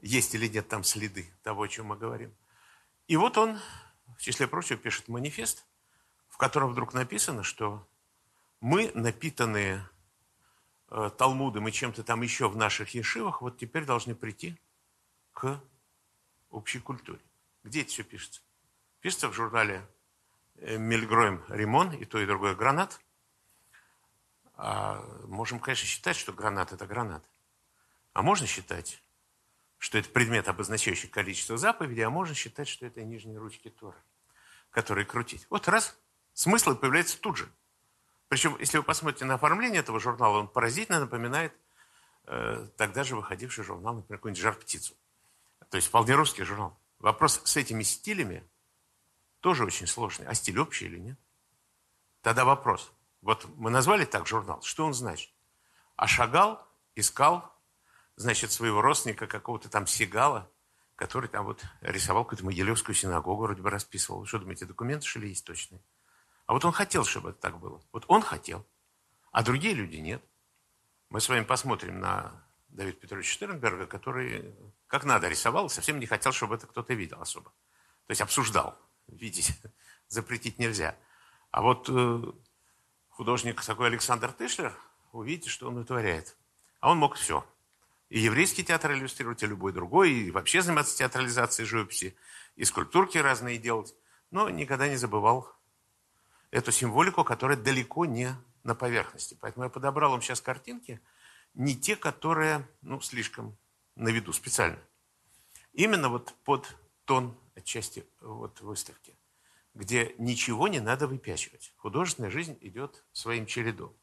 есть 0.00 0.34
или 0.34 0.46
нет 0.48 0.68
там 0.68 0.84
следы 0.84 1.32
того, 1.42 1.62
о 1.62 1.68
чем 1.68 1.86
мы 1.86 1.96
говорим. 1.96 2.34
И 3.06 3.16
вот 3.16 3.38
он, 3.38 3.58
в 4.16 4.22
числе 4.22 4.46
прочего, 4.46 4.78
пишет 4.78 5.08
манифест, 5.08 5.66
в 6.28 6.36
котором 6.36 6.70
вдруг 6.70 6.94
написано, 6.94 7.42
что 7.42 7.86
мы, 8.60 8.90
напитанные 8.94 9.88
э, 10.90 11.10
Талмудом 11.16 11.68
и 11.68 11.72
чем-то 11.72 12.02
там 12.04 12.22
еще 12.22 12.48
в 12.48 12.56
наших 12.56 12.94
ешивах, 12.94 13.42
вот 13.42 13.58
теперь 13.58 13.84
должны 13.84 14.14
прийти 14.14 14.60
к 15.38 15.62
общей 16.50 16.80
культуре. 16.80 17.20
Где 17.62 17.82
это 17.82 17.90
все 17.90 18.02
пишется? 18.02 18.40
Пишется 19.00 19.28
в 19.28 19.34
журнале 19.34 19.86
э, 20.56 20.76
Мельгроем 20.78 21.44
Римон, 21.48 21.92
и 21.92 22.04
то, 22.04 22.18
и 22.18 22.26
другое 22.26 22.56
гранат. 22.56 23.00
А 24.54 25.00
можем, 25.28 25.60
конечно, 25.60 25.86
считать, 25.86 26.16
что 26.16 26.32
гранат– 26.32 26.72
это 26.72 26.88
гранат. 26.88 27.24
А 28.14 28.22
можно 28.22 28.48
считать, 28.48 29.00
что 29.76 29.96
это 29.96 30.08
предмет, 30.08 30.48
обозначающий 30.48 31.08
количество 31.08 31.56
заповедей, 31.56 32.02
а 32.02 32.10
можно 32.10 32.34
считать, 32.34 32.66
что 32.66 32.84
это 32.84 33.04
нижние 33.04 33.38
ручки 33.38 33.70
Торы, 33.70 33.98
которые 34.70 35.06
крутить. 35.06 35.46
Вот 35.50 35.68
раз, 35.68 35.96
смысл 36.32 36.74
появляется 36.74 37.16
тут 37.16 37.36
же. 37.36 37.48
Причем, 38.26 38.56
если 38.58 38.78
вы 38.78 38.82
посмотрите 38.82 39.24
на 39.24 39.34
оформление 39.34 39.82
этого 39.82 40.00
журнала, 40.00 40.38
он 40.38 40.48
поразительно 40.48 40.98
напоминает 40.98 41.54
э, 42.24 42.66
тогда 42.76 43.04
же 43.04 43.14
выходивший 43.14 43.62
журнал, 43.62 43.94
например, 43.94 44.18
какой-нибудь 44.18 44.42
«Жар-птицу». 44.42 44.96
То 45.70 45.76
есть 45.76 45.88
вполне 45.88 46.14
русский 46.14 46.44
журнал. 46.44 46.78
Вопрос 46.98 47.40
с 47.44 47.56
этими 47.56 47.82
стилями 47.82 48.48
тоже 49.40 49.64
очень 49.64 49.86
сложный. 49.86 50.26
А 50.26 50.34
стиль 50.34 50.58
общий 50.58 50.86
или 50.86 50.98
нет? 50.98 51.18
Тогда 52.22 52.44
вопрос. 52.44 52.92
Вот 53.20 53.46
мы 53.56 53.70
назвали 53.70 54.04
так 54.04 54.26
журнал. 54.26 54.62
Что 54.62 54.84
он 54.84 54.94
значит? 54.94 55.30
А 55.96 56.06
Шагал 56.06 56.66
искал 56.94 57.52
значит, 58.16 58.50
своего 58.52 58.82
родственника, 58.82 59.26
какого-то 59.26 59.68
там 59.68 59.86
Сигала, 59.86 60.50
который 60.96 61.28
там 61.28 61.44
вот 61.44 61.64
рисовал 61.80 62.24
какую-то 62.24 62.44
Могилевскую 62.44 62.94
синагогу, 62.94 63.44
вроде 63.44 63.62
бы 63.62 63.70
расписывал. 63.70 64.26
Что 64.26 64.40
думаете, 64.40 64.66
документы, 64.66 65.06
что 65.06 65.20
ли, 65.20 65.28
есть 65.28 65.44
точные? 65.44 65.80
А 66.46 66.52
вот 66.52 66.64
он 66.64 66.72
хотел, 66.72 67.04
чтобы 67.04 67.30
это 67.30 67.40
так 67.40 67.58
было. 67.58 67.80
Вот 67.92 68.04
он 68.08 68.22
хотел, 68.22 68.66
а 69.30 69.42
другие 69.42 69.74
люди 69.74 69.96
нет. 69.96 70.22
Мы 71.10 71.20
с 71.20 71.28
вами 71.28 71.44
посмотрим 71.44 72.00
на 72.00 72.44
Давида 72.68 72.98
Петровича 72.98 73.32
Штернберга, 73.32 73.86
который 73.86 74.54
как 74.88 75.04
надо 75.04 75.28
рисовал, 75.28 75.70
совсем 75.70 76.00
не 76.00 76.06
хотел, 76.06 76.32
чтобы 76.32 76.56
это 76.56 76.66
кто-то 76.66 76.92
видел 76.94 77.20
особо. 77.20 77.50
То 78.06 78.10
есть 78.10 78.20
обсуждал. 78.20 78.76
Видеть 79.06 79.52
запретить 80.08 80.58
нельзя. 80.58 80.96
А 81.50 81.62
вот 81.62 81.88
э, 81.88 82.22
художник 83.08 83.62
такой 83.62 83.86
Александр 83.86 84.32
Тышлер, 84.32 84.76
увидите, 85.12 85.48
что 85.48 85.68
он 85.68 85.76
вытворяет. 85.76 86.36
А 86.80 86.90
он 86.90 86.98
мог 86.98 87.14
все 87.14 87.44
и 88.08 88.20
еврейский 88.20 88.64
театр 88.64 88.92
иллюстрировать, 88.92 89.42
и 89.42 89.46
любой 89.46 89.72
другой, 89.72 90.12
и 90.12 90.30
вообще 90.30 90.62
заниматься 90.62 90.96
театрализацией 90.96 91.66
живописи, 91.66 92.16
и 92.56 92.64
скульптурки 92.64 93.18
разные 93.18 93.58
делать, 93.58 93.94
но 94.30 94.48
никогда 94.48 94.88
не 94.88 94.96
забывал 94.96 95.52
эту 96.50 96.72
символику, 96.72 97.24
которая 97.24 97.58
далеко 97.58 98.06
не 98.06 98.34
на 98.64 98.74
поверхности. 98.74 99.36
Поэтому 99.40 99.64
я 99.64 99.70
подобрал 99.70 100.10
вам 100.12 100.22
сейчас 100.22 100.40
картинки, 100.40 101.00
не 101.54 101.76
те, 101.76 101.96
которые, 101.96 102.66
ну, 102.82 103.00
слишком 103.00 103.56
на 103.98 104.08
виду 104.08 104.32
специально. 104.32 104.78
Именно 105.72 106.08
вот 106.08 106.34
под 106.44 106.74
тон 107.04 107.36
отчасти 107.54 108.06
вот 108.20 108.60
выставки, 108.60 109.16
где 109.74 110.14
ничего 110.18 110.68
не 110.68 110.80
надо 110.80 111.06
выпячивать. 111.06 111.74
Художественная 111.76 112.30
жизнь 112.30 112.56
идет 112.60 113.04
своим 113.12 113.46
чередом. 113.46 113.94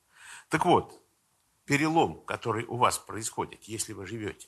Так 0.50 0.66
вот, 0.66 1.02
перелом, 1.64 2.24
который 2.26 2.66
у 2.66 2.76
вас 2.76 3.00
происходит, 3.00 3.64
если 3.64 3.94
вы 3.94 4.06
живете 4.06 4.48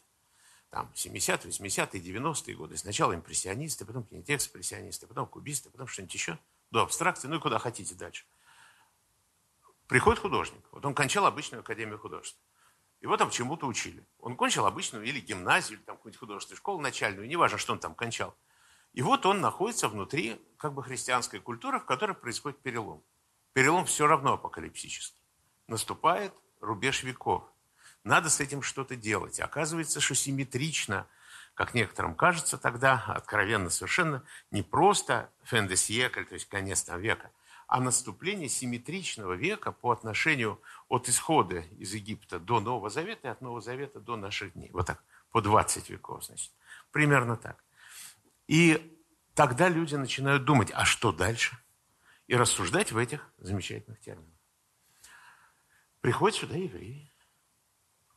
там 0.69 0.91
70-е, 0.93 1.51
80-е, 1.51 2.01
90-е 2.01 2.55
годы, 2.55 2.75
сначала 2.75 3.15
импрессионисты, 3.15 3.85
потом 3.85 4.03
кинетекс-импрессионисты, 4.03 5.07
потом 5.07 5.25
кубисты, 5.27 5.69
потом 5.69 5.87
что-нибудь 5.87 6.13
еще, 6.13 6.37
до 6.71 6.81
абстракции, 6.81 7.29
ну 7.29 7.37
и 7.37 7.39
куда 7.39 7.57
хотите 7.57 7.95
дальше. 7.95 8.25
Приходит 9.87 10.19
художник, 10.19 10.65
вот 10.71 10.85
он 10.85 10.93
кончал 10.93 11.25
обычную 11.25 11.61
академию 11.61 11.97
художеств. 11.97 12.37
Его 13.01 13.15
там 13.17 13.29
чему-то 13.29 13.67
учили. 13.67 14.05
Он 14.19 14.35
кончил 14.35 14.65
обычную 14.65 15.05
или 15.05 15.19
гимназию, 15.19 15.77
или 15.77 15.85
там 15.85 15.97
какую-нибудь 15.97 16.19
художественную 16.19 16.57
школу 16.57 16.81
начальную, 16.81 17.27
неважно, 17.27 17.57
что 17.57 17.73
он 17.73 17.79
там 17.79 17.93
кончал. 17.93 18.35
И 18.93 19.01
вот 19.01 19.25
он 19.25 19.41
находится 19.41 19.87
внутри 19.87 20.41
как 20.57 20.73
бы 20.73 20.81
христианской 20.81 21.39
культуры, 21.39 21.79
в 21.79 21.85
которой 21.85 22.15
происходит 22.15 22.59
перелом. 22.59 23.03
Перелом 23.53 23.85
все 23.85 24.07
равно 24.07 24.33
апокалипсический. 24.33 25.21
Наступает 25.67 26.33
рубеж 26.59 27.03
веков. 27.03 27.43
Надо 28.03 28.29
с 28.29 28.39
этим 28.39 28.61
что-то 28.61 28.95
делать. 28.95 29.39
Оказывается, 29.39 29.99
что 29.99 30.15
симметрично, 30.15 31.07
как 31.53 31.73
некоторым 31.73 32.15
кажется 32.15 32.57
тогда, 32.57 33.03
откровенно 33.07 33.69
совершенно, 33.69 34.23
не 34.49 34.63
просто 34.63 35.29
фендесьекль, 35.43 36.23
то 36.23 36.33
есть 36.33 36.47
конец 36.47 36.83
там 36.83 36.99
века, 36.99 37.31
а 37.67 37.81
наступление 37.81 38.47
симметричного 38.47 39.33
века 39.33 39.73
по 39.73 39.91
отношению 39.91 40.61
от 40.87 41.09
исхода 41.09 41.59
из 41.77 41.93
Египта 41.93 42.39
до 42.39 42.61
Нового 42.61 42.89
Завета 42.89 43.27
и 43.27 43.31
от 43.31 43.41
Нового 43.41 43.61
Завета 43.61 43.99
до 43.99 44.15
наших 44.15 44.53
дней. 44.53 44.69
Вот 44.71 44.87
так, 44.87 45.03
по 45.31 45.41
20 45.41 45.89
веков, 45.89 46.23
значит. 46.25 46.51
Примерно 46.91 47.35
так. 47.35 47.63
И 48.47 48.97
тогда 49.35 49.67
люди 49.67 49.95
начинают 49.95 50.45
думать, 50.45 50.71
а 50.73 50.85
что 50.85 51.11
дальше? 51.11 51.57
И 52.27 52.35
рассуждать 52.35 52.93
в 52.93 52.97
этих 52.97 53.29
замечательных 53.37 53.99
терминах. 53.99 54.33
Приходят 55.99 56.37
сюда 56.37 56.55
евреи. 56.55 57.11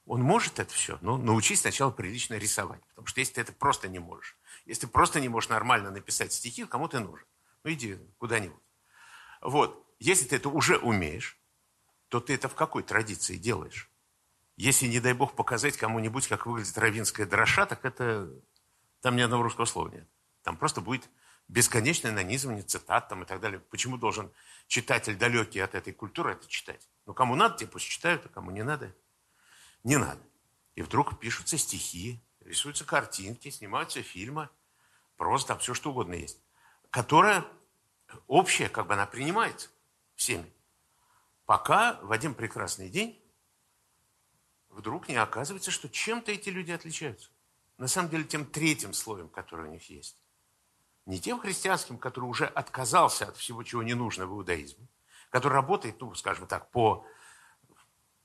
Он 0.07 0.23
может 0.23 0.61
это 0.61 0.73
все, 0.73 0.99
но 1.03 1.19
научись 1.19 1.61
сначала 1.61 1.91
прилично 1.91 2.35
рисовать. 2.35 2.81
Потому 2.89 3.07
что 3.07 3.21
если 3.21 3.35
ты 3.35 3.41
это 3.41 3.53
просто 3.53 3.89
не 3.89 3.99
можешь, 3.99 4.37
если 4.65 4.83
ты 4.83 4.89
просто 4.89 5.21
не 5.21 5.29
можешь 5.29 5.51
нормально 5.51 5.91
написать 5.91 6.33
стихи, 6.33 6.65
кому 6.67 6.89
ты 6.89 7.01
нужен? 7.01 7.27
Ну 7.65 7.73
иди 7.73 7.99
куда-нибудь. 8.19 8.61
Вот. 9.41 9.87
Если 9.99 10.27
ты 10.27 10.37
это 10.37 10.49
уже 10.49 10.79
умеешь, 10.79 11.39
то 12.09 12.21
ты 12.21 12.35
это 12.35 12.49
в 12.49 12.55
какой 12.55 12.83
традиции 12.83 13.37
делаешь? 13.37 13.91
Если, 14.57 14.87
не 14.87 15.01
дай 15.01 15.15
бог, 15.15 15.35
показать 15.35 15.77
кому-нибудь, 15.77 16.27
как 16.29 16.47
выглядит 16.47 16.77
равинская 16.77 17.27
дроша, 17.27 17.67
так 17.67 17.85
это... 17.85 18.31
Там 19.01 19.17
ни 19.17 19.23
одного 19.23 19.45
русского 19.45 19.65
слова 19.65 19.89
нет. 19.89 20.07
Там 20.43 20.57
просто 20.57 20.81
будет 20.83 21.09
бесконечное 21.49 22.13
нанизывание 22.13 22.63
цитат 22.63 23.09
там 23.09 23.23
и 23.23 23.27
так 23.27 23.41
далее. 23.41 23.61
Почему 23.61 23.97
должен 23.97 24.31
читатель 24.67 25.17
далекий 25.17 25.61
от 25.61 25.75
этой 25.75 25.93
культуры 25.93 26.33
это 26.33 26.47
читать? 26.47 26.89
Ну, 27.07 27.15
кому 27.15 27.35
надо, 27.35 27.59
те 27.59 27.67
пусть 27.67 27.87
читают, 27.87 28.27
а 28.27 28.29
кому 28.29 28.51
не 28.51 28.63
надо, 28.63 28.95
не 29.83 29.97
надо. 29.97 30.21
И 30.75 30.83
вдруг 30.83 31.19
пишутся 31.19 31.59
стихи, 31.59 32.23
рисуются 32.41 32.85
картинки, 32.85 33.51
снимаются 33.51 34.03
фильмы, 34.03 34.49
просто 35.17 35.49
там 35.49 35.59
все 35.59 35.75
что 35.75 35.91
угодно 35.91 36.15
есть, 36.15 36.41
которое 36.91 37.45
общая, 38.27 38.69
как 38.69 38.87
бы 38.87 38.95
она 38.95 39.07
принимается 39.07 39.69
всеми. 40.15 40.53
Пока 41.47 41.99
в 42.03 42.13
один 42.13 42.35
прекрасный 42.35 42.89
день 42.89 43.21
вдруг 44.69 45.09
не 45.09 45.17
оказывается, 45.17 45.71
что 45.71 45.89
чем-то 45.89 46.33
эти 46.33 46.49
люди 46.49 46.71
отличаются. 46.71 47.31
На 47.77 47.89
самом 47.89 48.11
деле 48.11 48.25
тем 48.25 48.45
третьим 48.45 48.93
слоем, 48.93 49.29
который 49.29 49.69
у 49.69 49.73
них 49.73 49.89
есть. 49.91 50.17
Не 51.07 51.19
тем 51.19 51.41
христианским, 51.41 51.99
который 51.99 52.27
уже 52.27 52.47
отказался 52.47 53.27
от 53.27 53.37
всего, 53.37 53.63
чего 53.63 53.83
не 53.83 53.95
нужно 53.95 54.27
в 54.27 54.33
иудаизме, 54.33 54.87
который 55.31 55.55
работает, 55.55 56.01
ну, 56.01 56.15
скажем 56.15 56.47
так, 56.47 56.71
по, 56.71 57.05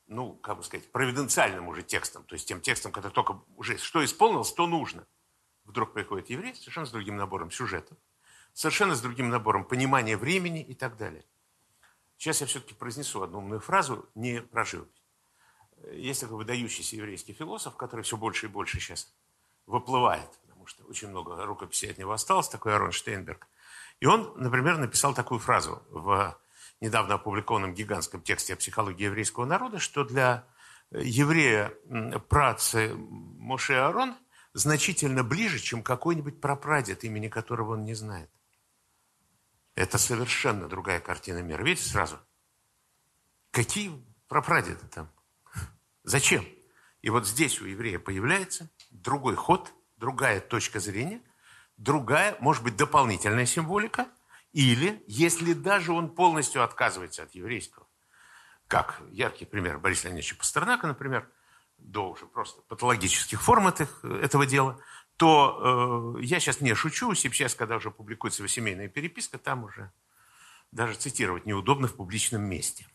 ну, 0.08 0.36
как 0.36 0.58
бы 0.58 0.63
сказать, 0.63 0.91
провиденциальным 0.91 1.67
уже 1.67 1.84
текстам, 1.84 2.24
то 2.26 2.36
есть 2.36 2.48
тем 2.48 2.62
текстам, 2.62 2.91
который 2.91 3.13
только 3.13 3.41
уже 3.56 3.78
что 3.78 4.04
исполнилось, 4.04 4.54
то 4.54 4.67
нужно. 4.67 5.08
Вдруг 5.63 5.93
приходит 5.93 6.30
еврей 6.30 6.54
совершенно 6.54 6.86
с 6.86 6.91
другим 6.91 7.15
набором 7.15 7.50
сюжетов, 7.50 7.98
совершенно 8.56 8.96
с 8.96 9.02
другим 9.02 9.30
набором 9.30 9.65
понимания 9.65 10.18
времени 10.18 10.63
и 10.63 10.74
так 10.74 10.98
далее. 10.98 11.24
Сейчас 12.18 12.41
я 12.41 12.48
все-таки 12.48 12.74
произнесу 12.74 13.22
одну 13.22 13.39
умную 13.39 13.60
фразу, 13.60 14.10
не 14.15 14.41
про 14.41 14.63
живопись. 14.63 15.04
Есть 15.91 16.22
такой 16.22 16.38
выдающийся 16.38 16.96
еврейский 16.96 17.34
философ, 17.34 17.76
который 17.76 18.02
все 18.02 18.18
больше 18.18 18.46
и 18.46 18.50
больше 18.50 18.80
сейчас 18.80 19.13
выплывает, 19.68 20.30
потому 20.41 20.65
что 20.65 20.86
очень 20.86 21.10
много 21.10 21.46
рукописей 21.46 21.91
от 21.91 21.98
него 21.98 22.13
осталось, 22.13 22.48
такой 22.48 22.74
Арон 22.74 22.94
Штейнберг. 22.94 23.48
И 24.00 24.06
он, 24.06 24.34
например, 24.38 24.78
написал 24.78 25.13
такую 25.13 25.39
фразу 25.39 25.84
в 25.89 26.39
недавно 26.80 27.15
опубликованном 27.15 27.74
гигантском 27.74 28.22
тексте 28.22 28.54
о 28.54 28.58
психологии 28.58 29.04
еврейского 29.04 29.46
народа, 29.46 29.80
что 29.80 30.06
для 30.06 30.48
еврея 30.91 31.74
працы 32.30 32.96
Моше 32.96 33.76
Арон 33.76 34.15
значительно 34.54 35.24
ближе, 35.24 35.60
чем 35.60 35.84
какой-нибудь 35.84 36.39
прапрадед, 36.39 37.04
имени 37.04 37.28
которого 37.28 37.74
он 37.74 37.84
не 37.84 37.94
знает. 37.94 38.30
Это 39.76 39.98
совершенно 39.98 40.70
другая 40.70 41.02
картина 41.02 41.40
мира. 41.40 41.62
Видите 41.62 41.88
сразу? 41.88 42.18
Какие 43.52 43.92
прапрадеды 44.28 44.88
там? 44.88 45.10
Зачем? 46.04 46.46
И 47.02 47.10
вот 47.10 47.28
здесь 47.28 47.62
у 47.62 47.66
еврея 47.66 48.00
появляется 48.00 48.70
другой 48.90 49.36
ход, 49.36 49.72
другая 49.98 50.40
точка 50.40 50.80
зрения, 50.80 51.22
другая, 51.78 52.38
может 52.40 52.64
быть, 52.64 52.78
дополнительная 52.78 53.46
символика, 53.46 54.08
или, 54.54 55.04
если 55.08 55.54
даже 55.54 55.92
он 55.92 56.10
полностью 56.16 56.64
отказывается 56.64 57.24
от 57.24 57.36
еврейского, 57.36 57.86
как 58.68 59.02
яркий 59.12 59.46
пример 59.46 59.78
Бориса 59.78 60.08
Леонидовича 60.08 60.38
Пастернака, 60.38 60.88
например, 60.88 61.30
до 61.78 62.12
уже 62.12 62.26
просто 62.26 62.62
патологических 62.62 63.42
форм 63.42 63.68
этих, 63.68 64.04
этого 64.04 64.46
дела– 64.46 64.80
то 65.17 66.15
э, 66.17 66.23
я 66.23 66.39
сейчас 66.39 66.62
не 66.62 66.73
шучу, 66.73 67.13
сейчас, 67.13 67.56
когда 67.56 67.78
уже 67.78 67.91
публикуется 67.91 68.45
семейная 68.47 68.89
переписка, 68.89 69.38
там 69.38 69.63
уже 69.63 69.91
даже 70.71 70.95
цитировать 70.95 71.45
неудобно 71.45 71.88
в 71.88 71.95
публичном 71.95 72.43
месте. 72.43 72.88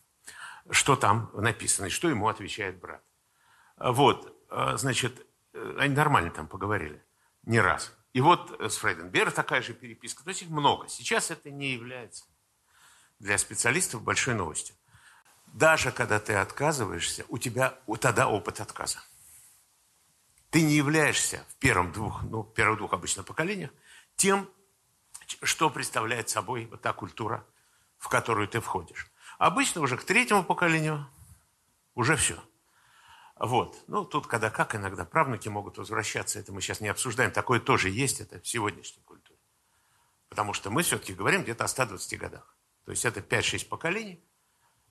Что 0.69 0.95
там 0.95 1.31
написано 1.33 1.87
и 1.87 1.89
что 1.89 2.09
ему 2.09 2.27
отвечает 2.27 2.79
брат. 2.79 3.03
Вот, 3.77 4.37
э, 4.51 4.77
значит, 4.77 5.25
э, 5.53 5.77
они 5.79 5.95
нормально 5.95 6.29
там 6.29 6.47
поговорили, 6.47 7.03
не 7.43 7.59
раз. 7.59 7.95
И 8.13 8.21
вот 8.21 8.55
с 8.59 8.77
Фрейденберг 8.77 9.33
такая 9.33 9.61
же 9.61 9.73
переписка. 9.73 10.23
То 10.23 10.29
есть 10.29 10.43
их 10.43 10.49
много. 10.49 10.87
Сейчас 10.89 11.31
это 11.31 11.49
не 11.49 11.71
является 11.71 12.25
для 13.19 13.37
специалистов 13.37 14.03
большой 14.03 14.35
новостью. 14.35 14.75
Даже 15.47 15.91
когда 15.91 16.19
ты 16.19 16.33
отказываешься, 16.33 17.25
у 17.29 17.37
тебя 17.37 17.79
тогда 17.99 18.27
опыт 18.27 18.59
отказа. 18.59 18.99
Ты 20.51 20.61
не 20.63 20.73
являешься 20.73 21.45
в 21.49 21.55
первом 21.55 21.93
двух, 21.93 22.23
ну, 22.23 22.43
первых 22.43 22.77
двух 22.77 22.93
обычно 22.93 23.23
поколениях 23.23 23.71
тем, 24.17 24.49
что 25.41 25.69
представляет 25.69 26.29
собой 26.29 26.65
вот 26.65 26.81
та 26.81 26.91
культура, 26.91 27.47
в 27.97 28.09
которую 28.09 28.49
ты 28.49 28.59
входишь. 28.59 29.09
Обычно 29.39 29.81
уже 29.81 29.95
к 29.97 30.03
третьему 30.03 30.43
поколению 30.43 31.07
уже 31.95 32.17
все. 32.17 32.37
Вот. 33.37 33.81
Ну, 33.87 34.03
тут 34.03 34.27
когда 34.27 34.49
как, 34.49 34.75
иногда 34.75 35.05
правнуки 35.05 35.47
могут 35.47 35.77
возвращаться, 35.77 36.37
это 36.37 36.51
мы 36.51 36.61
сейчас 36.61 36.81
не 36.81 36.89
обсуждаем, 36.89 37.31
такое 37.31 37.61
тоже 37.61 37.89
есть, 37.89 38.19
это 38.19 38.41
в 38.41 38.47
сегодняшней 38.47 39.03
культуре. 39.03 39.39
Потому 40.27 40.53
что 40.53 40.69
мы 40.69 40.83
все-таки 40.83 41.13
говорим 41.13 41.43
где-то 41.43 41.63
о 41.63 41.69
120 41.69 42.19
годах. 42.19 42.55
То 42.83 42.91
есть 42.91 43.05
это 43.05 43.21
5-6 43.21 43.67
поколений. 43.67 44.21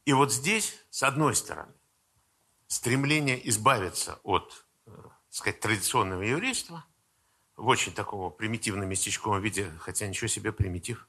И 0.07 0.15
вот 0.15 0.33
здесь, 0.33 0.83
с 0.89 1.03
одной 1.03 1.37
стороны, 1.37 1.75
стремление 2.67 3.47
избавиться 3.51 4.19
от 4.23 4.67
сказать, 5.31 5.61
традиционного 5.61 6.23
еврейства 6.23 6.85
в 7.57 7.67
очень 7.67 7.93
такого 7.93 8.31
примитивном 8.31 8.89
местечковом 8.89 9.41
виде, 9.41 9.71
хотя 9.79 10.07
ничего 10.07 10.29
себе 10.29 10.53
примитив. 10.53 11.09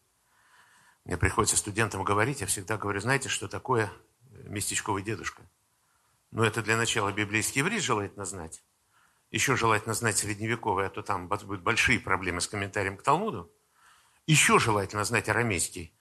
Мне 1.04 1.18
приходится 1.18 1.58
студентам 1.58 2.04
говорить, 2.04 2.42
я 2.42 2.48
всегда 2.48 2.78
говорю, 2.78 3.00
знаете, 3.00 3.28
что 3.28 3.48
такое 3.48 3.92
местечковый 4.44 5.04
дедушка? 5.04 5.42
Ну, 6.30 6.44
это 6.44 6.62
для 6.62 6.78
начала 6.78 7.12
библейский 7.12 7.60
еврей 7.60 7.80
желательно 7.80 8.24
знать. 8.24 8.64
Еще 9.32 9.56
желательно 9.56 9.94
знать 9.94 10.18
средневековый, 10.18 10.86
а 10.86 10.90
то 10.90 11.02
там 11.02 11.28
будут 11.28 11.62
большие 11.62 12.00
проблемы 12.00 12.42
с 12.42 12.48
комментарием 12.48 12.98
к 12.98 13.02
Талмуду. 13.02 13.52
Еще 14.28 14.60
желательно 14.60 15.04
знать 15.04 15.30
арамейский, 15.30 15.96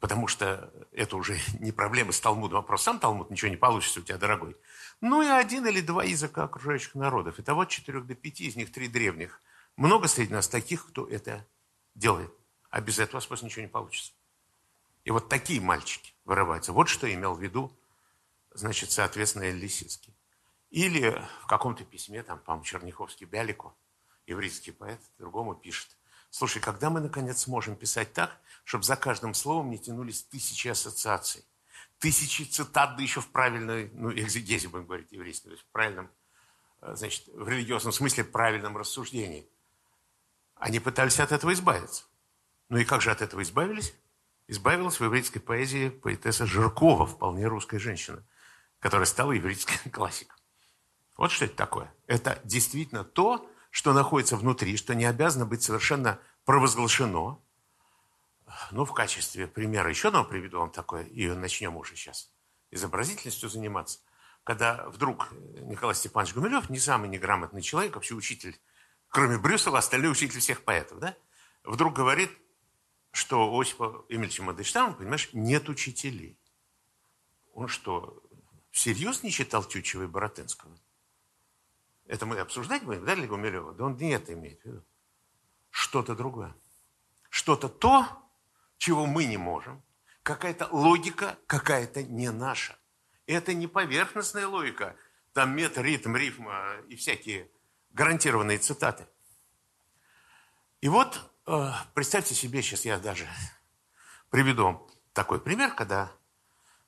потому 0.00 0.28
что 0.28 0.72
это 0.92 1.16
уже 1.16 1.38
не 1.60 1.72
проблемы 1.72 2.12
с 2.12 2.20
Талмудом, 2.20 2.58
а 2.58 2.62
просто 2.62 2.86
сам 2.86 2.98
Талмуд, 2.98 3.30
ничего 3.30 3.50
не 3.50 3.56
получится 3.56 4.00
у 4.00 4.02
тебя, 4.02 4.18
дорогой. 4.18 4.56
Ну 5.00 5.22
и 5.22 5.26
один 5.26 5.66
или 5.66 5.80
два 5.80 6.04
языка 6.04 6.44
окружающих 6.44 6.94
народов. 6.94 7.38
Итого 7.38 7.62
от 7.62 7.68
четырех 7.68 8.06
до 8.06 8.14
пяти, 8.14 8.46
из 8.46 8.56
них 8.56 8.72
три 8.72 8.88
древних. 8.88 9.40
Много 9.76 10.08
среди 10.08 10.32
нас 10.32 10.48
таких, 10.48 10.86
кто 10.86 11.06
это 11.06 11.46
делает. 11.94 12.32
А 12.70 12.80
без 12.80 12.98
этого 12.98 13.16
у 13.16 13.18
вас 13.18 13.26
просто 13.26 13.46
ничего 13.46 13.62
не 13.62 13.68
получится. 13.68 14.12
И 15.04 15.10
вот 15.10 15.28
такие 15.28 15.60
мальчики 15.60 16.14
вырываются. 16.24 16.72
Вот 16.72 16.88
что 16.88 17.12
имел 17.12 17.34
в 17.34 17.42
виду, 17.42 17.72
значит, 18.52 18.90
соответственно, 18.90 19.50
Лисицкий. 19.50 20.14
Или 20.70 21.22
в 21.42 21.46
каком-то 21.46 21.84
письме, 21.84 22.22
там, 22.22 22.40
по-моему, 22.40 22.64
Черняховский 22.64 23.26
Бялику, 23.26 23.76
еврейский 24.26 24.72
поэт, 24.72 25.00
другому 25.18 25.54
пишет. 25.54 25.96
Слушай, 26.30 26.60
когда 26.60 26.90
мы, 26.90 27.00
наконец, 27.00 27.42
сможем 27.42 27.76
писать 27.76 28.12
так, 28.12 28.38
чтобы 28.64 28.84
за 28.84 28.96
каждым 28.96 29.34
словом 29.34 29.70
не 29.70 29.78
тянулись 29.78 30.22
тысячи 30.24 30.68
ассоциаций, 30.68 31.44
тысячи 31.98 32.42
цитат, 32.42 32.96
да 32.96 33.02
еще 33.02 33.20
в 33.20 33.28
правильной, 33.28 33.90
ну, 33.94 34.12
экзегезе, 34.12 34.68
будем 34.68 34.86
говорить, 34.86 35.12
еврейской, 35.12 35.48
то 35.48 35.52
есть 35.52 35.62
в 35.62 35.66
правильном, 35.72 36.10
э, 36.82 36.94
значит, 36.94 37.26
в 37.28 37.48
религиозном 37.48 37.92
смысле 37.92 38.24
правильном 38.24 38.76
рассуждении. 38.76 39.48
Они 40.56 40.80
пытались 40.80 41.20
от 41.20 41.32
этого 41.32 41.52
избавиться. 41.52 42.04
Ну 42.68 42.78
и 42.78 42.84
как 42.84 43.02
же 43.02 43.10
от 43.10 43.22
этого 43.22 43.42
избавились? 43.42 43.94
Избавилась 44.48 45.00
в 45.00 45.04
еврейской 45.04 45.40
поэзии 45.40 45.88
поэтесса 45.88 46.46
Жиркова, 46.46 47.06
вполне 47.06 47.46
русская 47.46 47.78
женщина, 47.78 48.24
которая 48.78 49.06
стала 49.06 49.32
еврейской 49.32 49.76
классикой. 49.90 50.36
Вот 51.16 51.30
что 51.30 51.46
это 51.46 51.56
такое. 51.56 51.92
Это 52.06 52.40
действительно 52.44 53.04
то, 53.04 53.48
что 53.76 53.92
находится 53.92 54.38
внутри, 54.38 54.74
что 54.78 54.94
не 54.94 55.04
обязано 55.04 55.44
быть 55.44 55.62
совершенно 55.62 56.18
провозглашено. 56.46 57.38
Ну, 58.70 58.84
в 58.86 58.94
качестве 58.94 59.46
примера 59.46 59.90
еще 59.90 60.08
одного 60.08 60.24
приведу 60.24 60.60
вам 60.60 60.70
такое, 60.70 61.04
и 61.04 61.28
начнем 61.28 61.76
уже 61.76 61.94
сейчас 61.94 62.32
изобразительностью 62.70 63.50
заниматься. 63.50 63.98
Когда 64.44 64.88
вдруг 64.88 65.30
Николай 65.60 65.94
Степанович 65.94 66.32
Гумилев, 66.32 66.70
не 66.70 66.78
самый 66.78 67.10
неграмотный 67.10 67.60
человек, 67.60 67.96
вообще 67.96 68.14
учитель, 68.14 68.58
кроме 69.08 69.36
Брюсова, 69.36 69.76
остальной 69.76 70.10
учитель 70.10 70.40
всех 70.40 70.64
поэтов, 70.64 70.98
да, 70.98 71.14
вдруг 71.62 71.94
говорит, 71.94 72.30
что 73.12 73.52
у 73.52 73.60
Осипа 73.60 74.06
Эмильевича 74.08 74.42
Мандельштама, 74.42 74.94
понимаешь, 74.94 75.28
нет 75.34 75.68
учителей. 75.68 76.40
Он 77.52 77.68
что, 77.68 78.22
всерьез 78.70 79.22
не 79.22 79.30
читал 79.30 79.62
Тютчева 79.64 80.04
и 80.04 80.06
Боротынского? 80.06 80.74
Это 82.06 82.24
мы 82.24 82.38
обсуждать 82.38 82.84
будем, 82.84 83.04
да, 83.04 83.16
Гумилева? 83.16 83.74
Да 83.74 83.84
он 83.84 83.96
не 83.96 84.10
это 84.10 84.32
имеет 84.32 84.62
в 84.62 84.64
виду. 84.64 84.84
Что-то 85.70 86.14
другое. 86.14 86.54
Что-то 87.28 87.68
то, 87.68 88.06
чего 88.78 89.06
мы 89.06 89.24
не 89.24 89.36
можем. 89.36 89.82
Какая-то 90.22 90.68
логика, 90.70 91.38
какая-то 91.46 92.02
не 92.02 92.30
наша. 92.30 92.78
Это 93.26 93.54
не 93.54 93.66
поверхностная 93.66 94.46
логика. 94.46 94.96
Там 95.32 95.54
метр, 95.54 95.82
ритм, 95.82 96.16
рифма 96.16 96.76
и 96.88 96.96
всякие 96.96 97.50
гарантированные 97.90 98.58
цитаты. 98.58 99.06
И 100.80 100.88
вот 100.88 101.20
э, 101.46 101.70
представьте 101.94 102.34
себе, 102.34 102.62
сейчас 102.62 102.84
я 102.84 102.98
даже 102.98 103.28
приведу 104.30 104.64
вам 104.64 104.86
такой 105.12 105.40
пример, 105.40 105.74
когда 105.74 106.12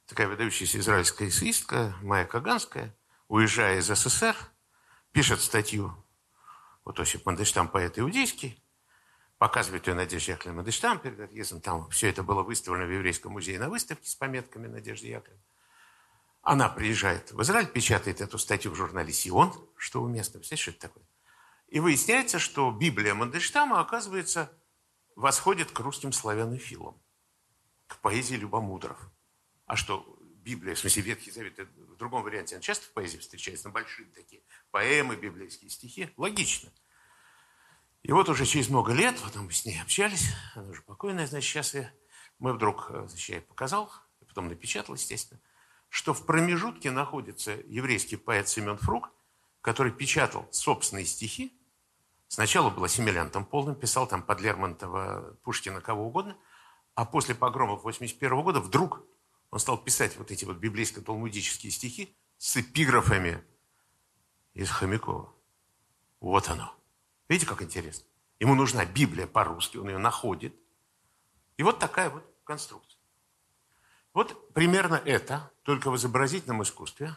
такая 0.07 0.29
выдающаяся 0.29 0.79
израильская 0.79 1.29
эссеистка 1.29 1.95
Майя 2.03 2.25
Каганская, 2.25 2.95
уезжая 3.27 3.79
из 3.79 3.87
СССР, 3.87 4.37
пишет 5.13 5.41
статью, 5.41 5.93
вот 6.85 7.01
Осип 7.01 7.27
Мандельштам, 7.27 7.69
поэт 7.69 7.99
иудейский, 7.99 8.63
показывает 9.39 9.87
ее 9.87 9.95
Надежде 9.95 10.33
Яковлевне 10.33 10.57
Мандельштам 10.57 10.99
перед 10.99 11.21
отъездом. 11.21 11.61
Там 11.61 11.89
все 11.91 12.09
это 12.09 12.23
было 12.23 12.43
выставлено 12.43 12.87
в 12.87 12.91
Еврейском 12.91 13.33
музее 13.33 13.59
на 13.59 13.69
выставке 13.69 14.09
с 14.09 14.15
пометками 14.15 14.67
Надежды 14.67 15.09
Яковлевны. 15.09 15.43
Она 16.43 16.69
приезжает 16.69 17.31
в 17.33 17.43
Израиль, 17.43 17.67
печатает 17.67 18.21
эту 18.21 18.39
статью 18.39 18.73
в 18.73 18.75
журнале 18.75 19.13
«Сион», 19.13 19.53
что 19.77 20.03
уместно. 20.03 20.39
Представляете, 20.39 20.63
что 20.63 20.71
это 20.71 20.81
такое? 20.89 21.05
И 21.69 21.81
выясняется, 21.81 22.39
что 22.39 22.71
Библия 22.71 23.15
Мандельштама, 23.15 23.81
оказывается, 23.81 24.51
восходит 25.15 25.71
к 25.71 25.81
русским 25.81 26.13
славянофилам, 26.13 26.99
к 27.87 27.99
поэзии 27.99 28.37
любомудров. 28.37 28.99
А 29.67 29.77
что, 29.77 30.18
Библия, 30.49 30.75
в 30.75 30.79
смысле 30.79 31.03
Ветхий 31.03 31.31
Завет, 31.31 31.59
в 31.59 31.97
другом 31.97 32.23
варианте, 32.23 32.57
он 32.57 32.63
часто 32.63 32.87
в 32.87 32.93
поэзии 32.93 33.19
встречается, 33.19 33.69
на 33.69 33.75
большие 33.75 34.09
такие 34.15 34.41
поэмы, 34.71 35.15
библейские 35.15 35.69
стихи. 35.69 36.09
Логично. 36.17 36.71
И 38.03 38.13
вот 38.13 38.31
уже 38.31 38.47
через 38.47 38.71
много 38.71 38.95
лет, 38.95 39.21
потом 39.23 39.45
мы 39.45 39.53
с 39.53 39.67
ней 39.67 39.79
общались, 39.83 40.31
она 40.55 40.71
уже 40.71 40.81
покойная, 40.81 41.27
значит, 41.27 41.51
сейчас 41.51 41.75
я, 41.75 41.93
мы 42.39 42.55
вдруг, 42.55 42.87
э, 42.89 43.09
значит, 43.09 43.29
я 43.29 43.35
ей 43.37 43.41
показал, 43.43 43.93
потом 44.27 44.49
напечатал, 44.49 44.95
естественно, 44.95 45.39
что 45.91 46.15
в 46.15 46.25
промежутке 46.25 46.91
находится 46.91 47.53
еврейский 47.67 48.17
поэт 48.17 48.49
Семен 48.49 48.79
Фрук, 48.79 49.11
который 49.61 49.93
печатал 49.93 50.49
собственные 50.51 51.05
стихи. 51.05 51.53
Сначала 52.27 52.71
был 52.71 52.85
ассимилянтом 52.85 53.45
полным, 53.45 53.75
писал 53.75 54.07
там 54.07 54.23
под 54.23 54.41
Лермонтова, 54.41 55.37
Пушкина, 55.43 55.83
кого 55.83 56.07
угодно, 56.07 56.39
а 56.95 57.05
после 57.05 57.35
погромов 57.35 57.85
81 57.85 58.43
года 58.43 58.61
вдруг 58.61 59.03
он 59.51 59.59
стал 59.59 59.79
писать 59.79 60.17
вот 60.17 60.31
эти 60.31 60.45
вот 60.45 60.59
библейско-талмудические 60.59 61.71
стихи 61.71 62.17
с 62.37 62.57
эпиграфами 62.57 63.43
из 64.55 64.71
Хомякова. 64.71 65.33
Вот 66.21 66.49
оно. 66.49 66.75
Видите, 67.29 67.49
как 67.49 67.63
интересно? 67.63 68.07
Ему 68.41 68.55
нужна 68.55 68.85
Библия 68.85 69.27
по-русски, 69.27 69.79
он 69.79 69.89
ее 69.89 69.99
находит. 69.99 70.55
И 71.57 71.63
вот 71.63 71.79
такая 71.79 72.11
вот 72.11 72.25
конструкция. 72.45 72.99
Вот 74.15 74.53
примерно 74.53 74.95
это, 74.95 75.53
только 75.63 75.91
в 75.91 75.97
изобразительном 75.97 76.63
искусстве, 76.63 77.17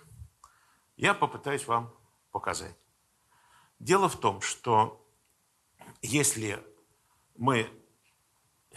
я 0.97 1.13
попытаюсь 1.13 1.65
вам 1.67 1.93
показать. 2.31 2.75
Дело 3.79 4.07
в 4.07 4.19
том, 4.19 4.41
что 4.41 5.03
если 6.01 6.63
мы, 7.37 7.69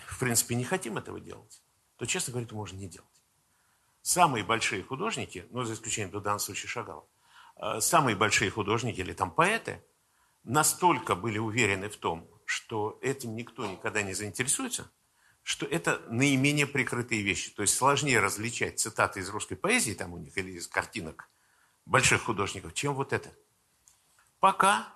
в 0.06 0.18
принципе, 0.18 0.54
не 0.54 0.64
хотим 0.64 0.96
этого 0.96 1.20
делать, 1.20 1.62
то, 1.96 2.06
честно 2.06 2.32
говоря, 2.32 2.46
это 2.46 2.54
можно 2.54 2.76
не 2.76 2.88
делать. 2.88 3.13
Самые 4.04 4.44
большие 4.44 4.82
художники, 4.82 5.46
ну, 5.48 5.64
за 5.64 5.72
исключением 5.72 6.20
данном 6.20 6.38
случае 6.38 6.68
Шагала, 6.68 7.08
э, 7.56 7.80
самые 7.80 8.14
большие 8.14 8.50
художники 8.50 9.00
или 9.00 9.14
там 9.14 9.30
поэты 9.30 9.82
настолько 10.42 11.14
были 11.14 11.38
уверены 11.38 11.88
в 11.88 11.96
том, 11.96 12.28
что 12.44 12.98
этим 13.00 13.34
никто 13.34 13.64
никогда 13.64 14.02
не 14.02 14.12
заинтересуется, 14.12 14.90
что 15.42 15.64
это 15.64 16.02
наименее 16.10 16.66
прикрытые 16.66 17.22
вещи. 17.22 17.50
То 17.52 17.62
есть 17.62 17.74
сложнее 17.74 18.20
различать 18.20 18.78
цитаты 18.78 19.20
из 19.20 19.30
русской 19.30 19.54
поэзии 19.54 19.94
там 19.94 20.12
у 20.12 20.18
них 20.18 20.36
или 20.36 20.50
из 20.50 20.68
картинок 20.68 21.30
больших 21.86 22.24
художников, 22.24 22.74
чем 22.74 22.92
вот 22.92 23.14
это. 23.14 23.32
Пока 24.38 24.86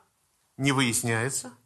не 0.59 0.73
выясняется, 0.73 1.57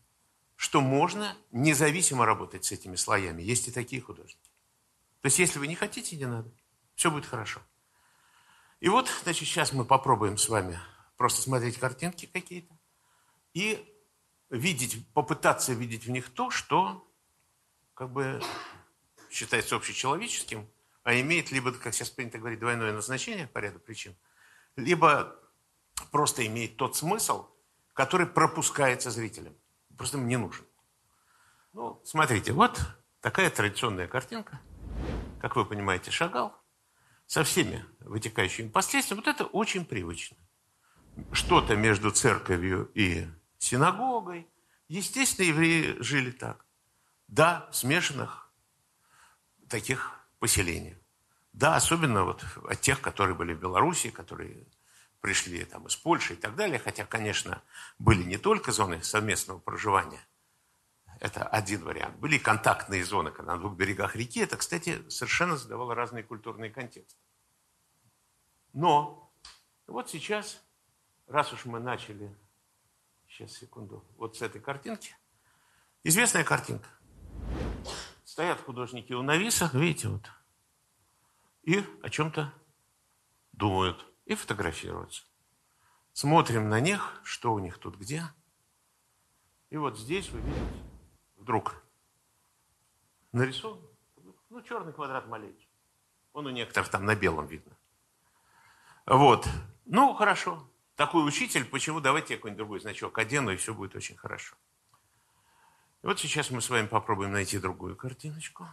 что 0.55 0.81
можно 0.81 1.37
независимо 1.50 2.24
работать 2.24 2.64
с 2.66 2.70
этими 2.70 2.94
слоями. 2.94 3.42
Есть 3.42 3.66
и 3.66 3.72
такие 3.72 4.00
художники. 4.00 4.48
То 5.22 5.26
есть 5.26 5.40
если 5.40 5.59
вы 5.59 5.66
не 5.66 5.74
хотите, 5.74 6.16
не 6.16 6.26
надо. 6.26 6.52
Все 7.02 7.10
будет 7.10 7.26
хорошо. 7.26 7.60
И 8.78 8.88
вот, 8.88 9.08
значит, 9.24 9.48
сейчас 9.48 9.72
мы 9.72 9.84
попробуем 9.84 10.38
с 10.38 10.48
вами 10.48 10.78
просто 11.16 11.42
смотреть 11.42 11.76
картинки 11.76 12.26
какие-то 12.26 12.78
и 13.54 13.92
видеть, 14.50 15.04
попытаться 15.12 15.72
видеть 15.72 16.06
в 16.06 16.10
них 16.10 16.30
то, 16.30 16.50
что 16.50 17.04
как 17.94 18.12
бы 18.12 18.40
считается 19.32 19.74
общечеловеческим, 19.74 20.70
а 21.02 21.20
имеет 21.20 21.50
либо, 21.50 21.72
как 21.72 21.92
сейчас 21.92 22.08
принято 22.08 22.38
говорить, 22.38 22.60
двойное 22.60 22.92
назначение 22.92 23.48
по 23.48 23.58
ряду 23.58 23.80
причин, 23.80 24.16
либо 24.76 25.36
просто 26.12 26.46
имеет 26.46 26.76
тот 26.76 26.94
смысл, 26.94 27.48
который 27.94 28.28
пропускается 28.28 29.10
зрителям. 29.10 29.56
Просто 29.98 30.18
им 30.18 30.28
не 30.28 30.36
нужен. 30.36 30.64
Ну, 31.72 32.00
смотрите, 32.04 32.52
вот 32.52 32.80
такая 33.20 33.50
традиционная 33.50 34.06
картинка. 34.06 34.60
Как 35.40 35.56
вы 35.56 35.64
понимаете, 35.64 36.12
шагал 36.12 36.62
со 37.32 37.44
всеми 37.44 37.82
вытекающими 38.00 38.68
последствиями. 38.68 39.22
Вот 39.24 39.34
это 39.34 39.44
очень 39.44 39.86
привычно. 39.86 40.36
Что-то 41.32 41.76
между 41.76 42.10
церковью 42.10 42.90
и 42.92 43.26
синагогой. 43.56 44.46
Естественно, 44.88 45.46
евреи 45.46 45.96
жили 46.00 46.30
так. 46.30 46.66
Да, 47.28 47.70
в 47.72 47.76
смешанных 47.76 48.52
таких 49.66 50.10
поселениях. 50.40 50.98
Да, 51.54 51.74
особенно 51.74 52.24
вот 52.24 52.44
от 52.68 52.82
тех, 52.82 53.00
которые 53.00 53.34
были 53.34 53.54
в 53.54 53.60
Беларуси, 53.60 54.10
которые 54.10 54.66
пришли 55.22 55.64
там 55.64 55.86
из 55.86 55.96
Польши 55.96 56.34
и 56.34 56.36
так 56.36 56.54
далее. 56.54 56.78
Хотя, 56.78 57.06
конечно, 57.06 57.62
были 57.98 58.24
не 58.24 58.36
только 58.36 58.72
зоны 58.72 59.02
совместного 59.02 59.58
проживания. 59.58 60.20
Это 61.18 61.46
один 61.46 61.82
вариант. 61.84 62.16
Были 62.16 62.36
контактные 62.36 63.02
зоны, 63.06 63.30
когда 63.30 63.54
на 63.54 63.58
двух 63.58 63.74
берегах 63.74 64.16
реки. 64.16 64.40
Это, 64.40 64.58
кстати, 64.58 65.08
совершенно 65.08 65.56
задавало 65.56 65.94
разные 65.94 66.24
культурные 66.24 66.70
контексты. 66.70 67.21
Но 68.72 69.32
вот 69.87 70.11
сейчас, 70.11 70.62
раз 71.26 71.52
уж 71.52 71.64
мы 71.64 71.80
начали 71.80 72.35
Сейчас, 73.32 73.52
секунду. 73.52 74.04
Вот 74.18 74.37
с 74.37 74.42
этой 74.42 74.61
картинки. 74.61 75.16
Известная 76.04 76.44
картинка. 76.44 76.87
Стоят 78.24 78.61
художники 78.61 79.14
у 79.14 79.22
нависа, 79.22 79.70
видите, 79.72 80.08
вот. 80.08 80.30
И 81.62 81.82
о 82.02 82.11
чем-то 82.11 82.52
думают. 83.52 84.06
И 84.26 84.35
фотографируются. 84.35 85.24
Смотрим 86.12 86.68
на 86.68 86.78
них, 86.78 87.22
что 87.24 87.54
у 87.54 87.58
них 87.58 87.78
тут 87.78 87.96
где. 87.96 88.22
И 89.70 89.78
вот 89.78 89.98
здесь 89.98 90.28
вы 90.28 90.40
видите, 90.40 90.85
вдруг 91.37 91.82
нарисован 93.32 93.80
Ну, 94.50 94.61
черный 94.61 94.92
квадрат 94.92 95.26
Малевич. 95.26 95.70
Он 96.35 96.46
у 96.46 96.50
некоторых 96.50 96.90
там 96.90 97.06
на 97.06 97.14
белом 97.16 97.46
видно. 97.46 97.74
Вот. 99.06 99.48
Ну, 99.84 100.14
хорошо. 100.14 100.68
Такой 100.94 101.26
учитель, 101.26 101.64
почему? 101.64 102.00
Давайте 102.00 102.34
я 102.34 102.38
какой-нибудь 102.38 102.58
другой 102.58 102.80
значок 102.80 103.18
одену, 103.18 103.50
и 103.50 103.56
все 103.56 103.74
будет 103.74 103.96
очень 103.96 104.16
хорошо. 104.16 104.56
И 106.02 106.06
вот 106.06 106.18
сейчас 106.18 106.50
мы 106.50 106.60
с 106.60 106.70
вами 106.70 106.86
попробуем 106.86 107.32
найти 107.32 107.58
другую 107.58 107.96
картиночку. 107.96 108.68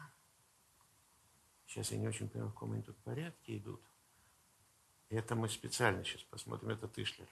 Сейчас 1.66 1.92
я 1.92 1.98
не 1.98 2.08
очень 2.08 2.30
понимаю, 2.30 2.52
в 2.52 2.54
каком 2.54 2.74
они 2.74 2.82
тут 2.82 2.98
порядке 3.04 3.58
идут. 3.58 3.82
Это 5.10 5.36
мы 5.36 5.50
специально 5.50 6.04
сейчас 6.04 6.24
посмотрим. 6.24 6.70
Это 6.70 6.88
Тышлер. 6.88 7.28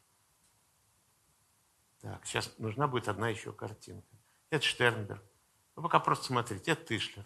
Так, 2.01 2.25
сейчас 2.25 2.57
нужна 2.57 2.87
будет 2.87 3.07
одна 3.07 3.29
еще 3.29 3.51
картинка. 3.51 4.15
Это 4.49 4.63
Штернберг. 4.63 5.23
Вы 5.75 5.83
пока 5.83 5.99
просто 5.99 6.25
смотрите. 6.25 6.71
Это 6.71 6.85
Тышлер. 6.85 7.25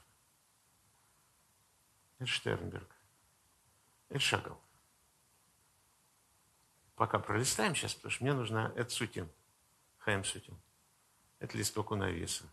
Это 2.18 2.28
Штернберг. 2.28 2.96
Это 4.10 4.20
Шагал. 4.20 4.62
Пока 7.02 7.18
пролистаем 7.18 7.74
сейчас, 7.74 7.96
потому 7.96 8.12
что 8.12 8.24
мне 8.24 8.34
нужна... 8.34 8.72
Это 8.76 8.92
Сутин. 8.92 9.28
Хайм 9.98 10.24
Сутин. 10.24 10.56
Это 11.40 11.58
листок 11.58 11.90
у 11.90 11.96
навеса. 11.96 12.44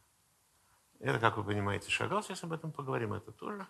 Это, 1.01 1.21
как 1.21 1.37
вы 1.37 1.45
понимаете, 1.45 1.91
Шагал. 1.91 2.23
Сейчас 2.23 2.43
об 2.45 2.55
этом 2.55 2.73
поговорим. 2.73 3.13
Это 3.13 3.31
тоже. 3.31 3.67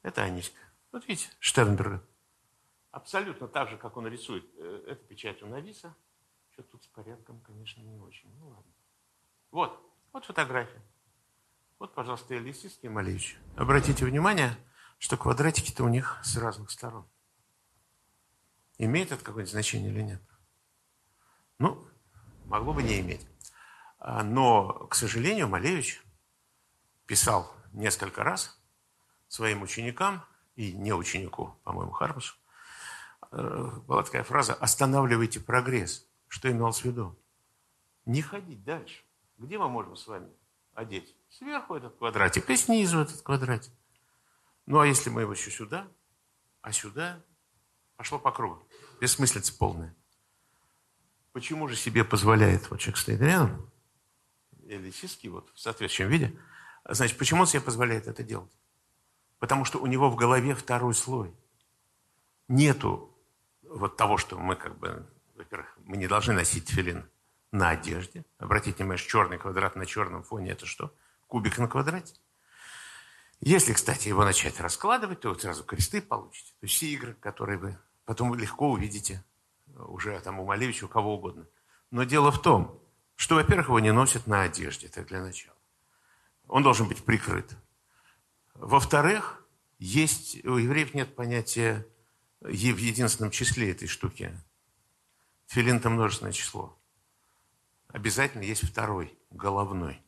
Это 0.00 0.22
Аниська. 0.22 0.58
Вот 0.92 1.06
видите, 1.06 1.28
Штернберга. 1.40 2.02
Абсолютно 2.90 3.48
так 3.48 3.68
же, 3.68 3.76
как 3.76 3.98
он 3.98 4.06
рисует. 4.06 4.46
Э, 4.56 4.84
это 4.92 5.04
печать 5.04 5.42
у 5.42 5.46
Нависа. 5.46 5.94
Что 6.52 6.62
тут 6.62 6.84
с 6.84 6.86
порядком, 6.86 7.38
конечно, 7.42 7.82
не 7.82 7.98
очень. 7.98 8.34
Ну 8.38 8.48
ладно. 8.48 8.72
Вот, 9.50 9.78
вот 10.14 10.24
фотография. 10.24 10.80
Вот, 11.78 11.92
пожалуйста, 11.92 12.34
Элисийский 12.34 12.86
и 12.86 12.90
Малевич. 12.90 13.36
Обратите 13.58 14.06
внимание, 14.06 14.56
что 14.96 15.18
квадратики-то 15.18 15.84
у 15.84 15.88
них 15.88 16.18
с 16.22 16.34
разных 16.38 16.70
сторон. 16.70 17.06
Имеет 18.78 19.10
это 19.12 19.24
какое-нибудь 19.24 19.50
значение 19.50 19.90
или 19.90 20.02
нет? 20.02 20.22
Ну, 21.58 21.86
могло 22.46 22.72
бы 22.72 22.82
не 22.82 23.00
иметь. 23.00 23.26
А, 23.98 24.22
но, 24.22 24.86
к 24.86 24.94
сожалению, 24.94 25.48
Малевич 25.48 26.02
писал 27.06 27.52
несколько 27.72 28.22
раз 28.22 28.60
своим 29.26 29.62
ученикам 29.62 30.24
и 30.54 30.72
не 30.72 30.92
ученику, 30.92 31.56
по-моему, 31.64 31.90
Хармусу, 31.90 32.36
э, 33.32 33.70
была 33.86 34.02
такая 34.04 34.22
фраза 34.22 34.54
«останавливайте 34.54 35.40
прогресс». 35.40 36.06
Что 36.28 36.50
имел 36.50 36.70
в 36.70 36.84
виду? 36.84 37.18
Не 38.04 38.22
ходить 38.22 38.62
дальше. 38.62 39.02
Где 39.38 39.58
мы 39.58 39.68
можем 39.68 39.96
с 39.96 40.06
вами 40.06 40.30
одеть? 40.74 41.16
Сверху 41.30 41.74
этот 41.74 41.96
квадратик 41.96 42.48
и 42.50 42.56
снизу 42.56 43.00
этот 43.00 43.22
квадратик. 43.22 43.72
Ну, 44.66 44.78
а 44.78 44.86
если 44.86 45.10
мы 45.10 45.22
его 45.22 45.32
еще 45.32 45.50
сюда, 45.50 45.88
а 46.60 46.72
сюда, 46.72 47.22
пошло 47.96 48.18
по 48.18 48.30
кругу. 48.30 48.62
Бессмыслица 49.00 49.56
полная. 49.56 49.94
Почему 51.32 51.68
же 51.68 51.76
себе 51.76 52.04
позволяет, 52.04 52.68
вот 52.70 52.80
человек 52.80 52.98
стоит 52.98 53.20
рядом, 53.20 53.70
или 54.64 54.90
чистки, 54.90 55.28
вот 55.28 55.50
в 55.54 55.60
соответствующем 55.60 56.10
виде, 56.10 56.38
значит, 56.84 57.16
почему 57.16 57.42
он 57.42 57.46
себе 57.46 57.60
позволяет 57.60 58.06
это 58.06 58.22
делать? 58.22 58.50
Потому 59.38 59.64
что 59.64 59.78
у 59.78 59.86
него 59.86 60.10
в 60.10 60.16
голове 60.16 60.54
второй 60.54 60.94
слой. 60.94 61.32
Нету 62.48 63.14
вот 63.62 63.96
того, 63.96 64.18
что 64.18 64.38
мы 64.38 64.56
как 64.56 64.78
бы, 64.78 65.06
во-первых, 65.36 65.78
мы 65.84 65.96
не 65.96 66.08
должны 66.08 66.34
носить 66.34 66.68
филин 66.68 67.08
на 67.52 67.70
одежде. 67.70 68.24
Обратите 68.38 68.78
внимание, 68.78 69.04
черный 69.04 69.38
квадрат 69.38 69.76
на 69.76 69.86
черном 69.86 70.22
фоне– 70.22 70.50
это 70.52 70.66
что? 70.66 70.92
Кубик 71.28 71.58
на 71.58 71.68
квадрате. 71.68 72.14
Если, 73.40 73.72
кстати, 73.72 74.08
его 74.08 74.24
начать 74.24 74.58
раскладывать, 74.58 75.20
то 75.20 75.28
вы 75.28 75.38
сразу 75.38 75.62
кресты 75.62 76.02
получите. 76.02 76.50
То 76.58 76.64
есть 76.64 76.74
все 76.74 76.86
игры, 76.86 77.14
которые 77.14 77.58
вы 77.58 77.78
потом 78.08 78.34
легко 78.34 78.70
увидите 78.70 79.22
уже 79.66 80.18
там 80.20 80.40
у 80.40 80.46
Малевича, 80.46 80.84
у 80.84 80.88
кого 80.88 81.16
угодно. 81.16 81.46
Но 81.90 82.04
дело 82.04 82.32
в 82.32 82.40
том, 82.40 82.82
что, 83.16 83.34
во-первых, 83.34 83.66
его 83.68 83.80
не 83.80 83.92
носят 83.92 84.26
на 84.26 84.44
одежде, 84.44 84.86
это 84.86 85.04
для 85.04 85.20
начала. 85.20 85.58
Он 86.46 86.62
должен 86.62 86.88
быть 86.88 87.04
прикрыт. 87.04 87.54
Во-вторых, 88.54 89.46
есть, 89.78 90.42
у 90.46 90.56
евреев 90.56 90.94
нет 90.94 91.14
понятия 91.16 91.86
в 92.40 92.48
единственном 92.50 93.30
числе 93.30 93.72
этой 93.72 93.88
штуки. 93.88 94.34
Филин– 95.48 95.76
это 95.78 95.90
множественное 95.90 96.32
число. 96.32 96.80
Обязательно 97.88 98.42
есть 98.42 98.66
второй, 98.66 99.18
головной. 99.30 100.02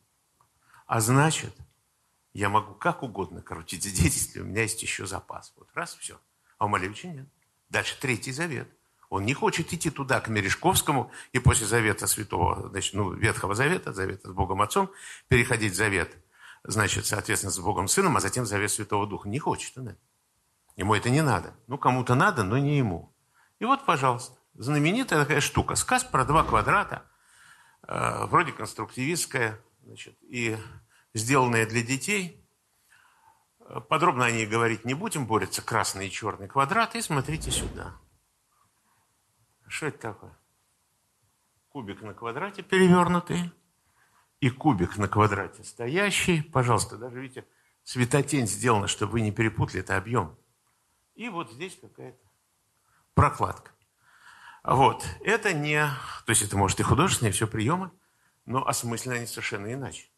А 0.87 1.01
значит, 1.01 1.55
я 2.33 2.49
могу 2.49 2.73
как 2.73 3.03
угодно 3.03 3.43
крутить 3.43 3.85
здесь, 3.85 4.15
если 4.15 4.41
у 4.41 4.47
меня 4.47 4.63
есть 4.63 4.81
еще 4.81 5.07
запас. 5.07 5.53
Вот 5.57 5.69
раз, 5.75 5.95
все. 5.97 6.19
А 6.57 6.65
у 6.65 6.69
Малевича 6.69 7.07
нет. 7.07 7.29
Дальше 7.71 7.99
Третий 7.99 8.33
Завет. 8.33 8.69
Он 9.09 9.25
не 9.25 9.35
хочет 9.35 9.73
идти 9.73 9.91
туда, 9.91 10.21
к 10.21 10.29
Мережковскому, 10.29 11.11
и 11.33 11.39
после 11.39 11.67
Завета 11.67 12.07
Святого, 12.07 12.69
значит, 12.69 12.95
ну, 12.95 13.13
Ветхого 13.13 13.55
Завета, 13.55 13.93
Завета 13.93 14.29
с 14.29 14.33
Богом 14.33 14.63
Отцом, 14.63 14.91
переходить 15.29 15.73
в 15.73 15.77
Завет– 15.77 16.15
значит, 16.65 17.07
соответственно, 17.07 17.53
с 17.53 17.59
Богом 17.59 17.89
Сыном, 17.89 18.17
а 18.17 18.21
затем 18.21 18.47
Завет 18.47 18.71
Святого 18.71 19.07
Духа. 19.07 19.29
Не 19.29 19.39
хочет 19.39 19.77
он 19.79 19.89
это. 19.89 19.99
Ему 20.77 20.95
это 20.95 21.11
не 21.11 21.23
надо. 21.23 21.55
Ну, 21.67 21.79
кому-то 21.79 22.15
надо, 22.15 22.43
но 22.43 22.59
не 22.59 22.79
ему. 22.79 23.15
И 23.59 23.65
вот, 23.65 23.85
пожалуйста, 23.85 24.39
знаменитая 24.55 25.21
такая 25.21 25.41
штука. 25.41 25.75
Сказ 25.75 26.05
про 26.05 26.25
два 26.25 26.45
квадрата, 26.45 27.05
э, 27.87 28.27
вроде 28.27 28.53
конструктивистская, 28.53 29.61
значит, 29.85 30.17
и 30.23 30.57
сделанная 31.13 31.67
для 31.67 31.83
детей. 31.83 32.40
Подробно 33.89 34.25
о 34.25 34.31
ней 34.31 34.47
говорить 34.47 34.85
не 34.85 34.95
будем. 34.95 35.27
Борются 35.27 35.63
красный 35.63 36.09
и 36.09 36.11
черный 36.11 36.49
квадраты. 36.49 36.99
И 36.99 37.03
смотрите 37.03 37.51
сюда. 37.51 37.95
Что 39.67 39.87
это 39.87 39.99
такое? 39.99 40.37
Кубик 41.69 42.03
на 42.03 42.15
квадрате 42.15 42.63
перевернутый 42.63 43.53
и 44.41 44.51
кубик 44.51 44.97
на 44.97 45.07
квадрате 45.07 45.63
стоящий. 45.63 46.43
Пожалуйста, 46.43 46.97
даже 46.97 47.21
видите, 47.21 47.47
светотень 47.85 48.49
сделана, 48.49 48.89
чтобы 48.89 49.13
вы 49.13 49.21
не 49.21 49.31
перепутали, 49.31 49.81
это 49.81 49.97
объем. 49.97 50.37
И 51.15 51.29
вот 51.29 51.53
здесь 51.53 51.79
какая-то 51.81 52.27
прокладка. 53.15 53.73
Вот, 54.65 55.07
это 55.21 55.53
не, 55.53 55.87
то 56.27 56.31
есть 56.31 56.43
это 56.43 56.57
может 56.57 56.81
и 56.81 56.83
художественные 56.83 57.33
все 57.33 57.47
приемы, 57.47 57.93
но 58.45 58.67
осмыслены 58.67 59.15
они 59.15 59.27
совершенно 59.27 59.73
иначе. 59.73 60.09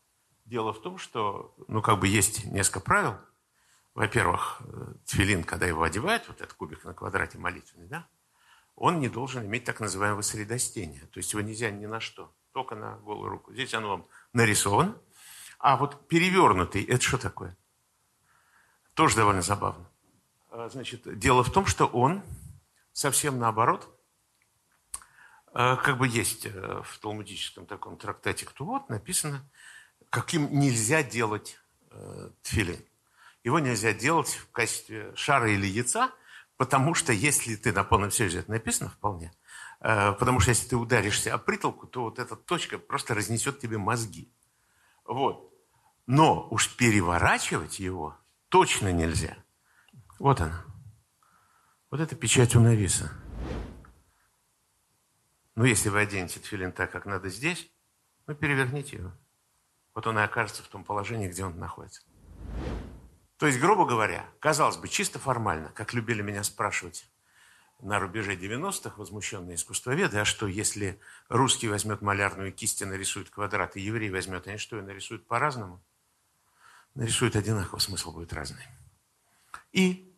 Дело 0.45 0.73
в 0.73 0.81
том, 0.83 0.99
что, 0.99 1.55
ну, 1.69 1.83
как 1.83 2.01
бы 2.01 2.09
есть 2.09 2.45
несколько 2.47 2.81
правил. 2.81 3.19
Во-первых, 3.95 4.63
тфилин, 5.05 5.45
когда 5.45 5.67
его 5.67 5.83
одевают, 5.83 6.27
вот 6.29 6.41
этот 6.41 6.55
кубик 6.55 6.85
на 6.85 6.95
квадрате 6.95 7.39
молитвенный, 7.39 7.89
да, 7.89 8.09
он 8.75 9.01
не 9.01 9.09
должен 9.09 9.45
иметь 9.45 9.65
так 9.65 9.81
называемого 9.81 10.23
средостения. 10.23 11.07
То 11.13 11.19
есть 11.19 11.33
его 11.33 11.43
нельзя 11.43 11.71
ни 11.71 11.87
на 11.87 12.01
что 12.01 12.35
только 12.53 12.75
на 12.75 12.97
голую 12.99 13.31
руку. 13.31 13.53
Здесь 13.53 13.75
оно 13.75 13.89
вам 13.89 14.07
нарисовано. 14.33 14.97
А 15.59 15.77
вот 15.77 16.09
перевернутый, 16.09 16.85
это 16.85 17.03
что 17.03 17.19
такое? 17.19 17.57
Тоже 18.95 19.17
довольно 19.17 19.43
забавно. 19.43 19.89
А, 20.51 20.69
значит, 20.69 21.19
дело 21.19 21.43
в 21.43 21.51
том, 21.51 21.67
что 21.67 21.87
он 21.87 22.23
совсем 22.93 23.39
наоборот, 23.39 23.89
а, 25.55 25.77
как 25.77 25.99
бы 25.99 26.09
есть 26.09 26.47
э, 26.47 26.83
в 26.85 26.99
талмудическом 26.99 27.67
таком 27.67 27.97
трактате 27.97 28.45
Ктувот 28.45 28.89
написано, 28.89 29.49
каким 30.11 30.59
нельзя 30.59 31.03
делать 31.03 31.59
э, 31.91 32.31
тфилин. 32.43 32.85
Его 33.45 33.59
нельзя 33.59 33.93
делать 33.93 34.29
в 34.29 34.51
качестве 34.51 35.13
шара 35.17 35.51
или 35.51 35.67
яйца, 35.67 36.11
потому 36.57 36.95
что 36.95 37.13
если 37.13 37.57
ты 37.57 37.73
на 37.73 37.85
полном 37.85 38.11
серьезе, 38.11 38.41
это 38.41 38.51
написано 38.51 38.91
вполне, 38.91 39.33
Э, 39.83 40.13
потому 40.13 40.39
что 40.39 40.51
если 40.51 40.69
ты 40.69 40.77
ударишься 40.77 41.35
о 41.35 41.39
притолку, 41.39 41.87
то 41.87 42.03
вот 42.05 42.19
эта 42.19 42.37
точка 42.37 42.79
просто 42.79 43.15
разнесет 43.15 43.59
тебе 43.59 43.79
мозги. 43.79 44.33
Вот. 45.05 45.53
Но 46.07 46.47
уж 46.51 46.75
переворачивать 46.77 47.81
его 47.81 48.17
точно 48.49 48.93
нельзя. 48.93 49.37
Вот 50.21 50.41
она. 50.41 50.65
Вот 51.91 52.01
это 52.01 52.15
печать 52.15 52.55
у 52.55 52.61
нависа. 52.61 53.13
Ну, 55.57 55.65
если 55.65 55.89
вы 55.89 56.01
оденете 56.01 56.41
тфилин 56.41 56.73
так, 56.73 56.91
как 56.93 57.05
надо 57.05 57.29
здесь, 57.29 57.69
ну, 58.27 58.35
переверните 58.35 58.99
его. 58.99 59.13
Вот 59.95 60.07
он 60.07 60.19
и 60.19 60.23
окажется 60.23 60.63
в 60.63 60.69
том 60.69 60.85
положении, 60.85 61.29
где 61.29 61.45
он 61.45 61.59
находится. 61.59 62.03
То 63.43 63.49
есть, 63.49 63.59
грубо 63.59 63.85
говоря, 63.85 64.25
казалось 64.39 64.77
бы, 64.77 64.87
чисто 64.87 65.19
формально, 65.19 65.71
как 65.71 65.95
любили 65.95 66.23
меня 66.23 66.45
спрашивать 66.45 67.11
на 67.81 67.99
рубеже 67.99 68.37
90-х 68.37 68.95
возмущенные 68.97 69.57
искусствоведы, 69.57 70.17
а 70.19 70.25
что, 70.25 70.47
если 70.47 71.01
русский 71.29 71.67
возьмет 71.67 72.03
малярную 72.03 72.53
кисть 72.53 72.83
и 72.83 72.85
нарисует 72.85 73.31
квадрат, 73.31 73.77
и 73.77 73.81
еврей 73.81 74.11
возьмет, 74.11 74.47
они 74.47 74.59
что, 74.59 74.79
и 74.79 74.81
нарисуют 74.81 75.27
по-разному? 75.27 75.83
Нарисуют 76.95 77.35
одинаково, 77.35 77.81
смысл 77.81 78.13
будет 78.13 78.33
разный. 78.33 78.65
И 79.73 80.17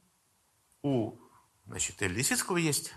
у 0.82 1.16
значит, 1.64 2.02
Эль 2.02 2.12
Лисицкого 2.12 2.58
есть 2.58 2.92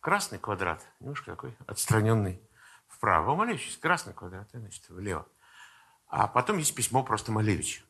красный 0.00 0.40
квадрат, 0.40 0.84
немножко 0.98 1.30
такой 1.30 1.56
отстраненный 1.68 2.42
вправо. 2.88 3.30
У 3.30 3.36
Малевича 3.36 3.78
красный 3.80 4.12
квадрат, 4.12 4.50
значит, 4.52 4.88
влево. 4.88 5.28
А 6.08 6.26
потом 6.26 6.58
есть 6.58 6.74
письмо 6.74 7.04
просто 7.04 7.30
Малевича 7.30 7.82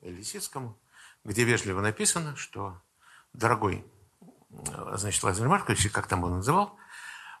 Эль 0.00 0.14
Лисицкому, 0.14 0.76
где 1.24 1.44
вежливо 1.44 1.80
написано, 1.80 2.36
что, 2.36 2.80
дорогой, 3.32 3.84
значит, 4.94 5.22
Лазарь 5.22 5.48
Маркович, 5.48 5.90
как 5.90 6.06
там 6.06 6.24
он 6.24 6.36
называл, 6.36 6.76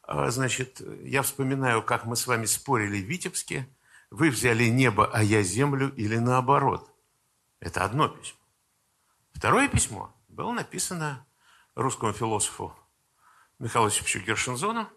значит, 0.06 0.80
я 1.02 1.22
вспоминаю, 1.22 1.82
как 1.82 2.04
мы 2.04 2.16
с 2.16 2.26
вами 2.26 2.46
спорили 2.46 3.02
в 3.02 3.06
Витебске, 3.06 3.68
вы 4.10 4.30
взяли 4.30 4.64
небо, 4.64 5.10
а 5.12 5.22
я 5.22 5.42
землю, 5.42 5.94
или 5.94 6.16
наоборот. 6.16 6.90
Это 7.60 7.84
одно 7.84 8.08
письмо. 8.08 8.38
Второе 9.32 9.68
письмо 9.68 10.14
было 10.28 10.52
написано 10.52 11.26
русскому 11.74 12.12
философу 12.12 12.74
Михаилу 13.58 13.88
Осиповичу 13.88 14.20
Гершинзону, 14.20 14.88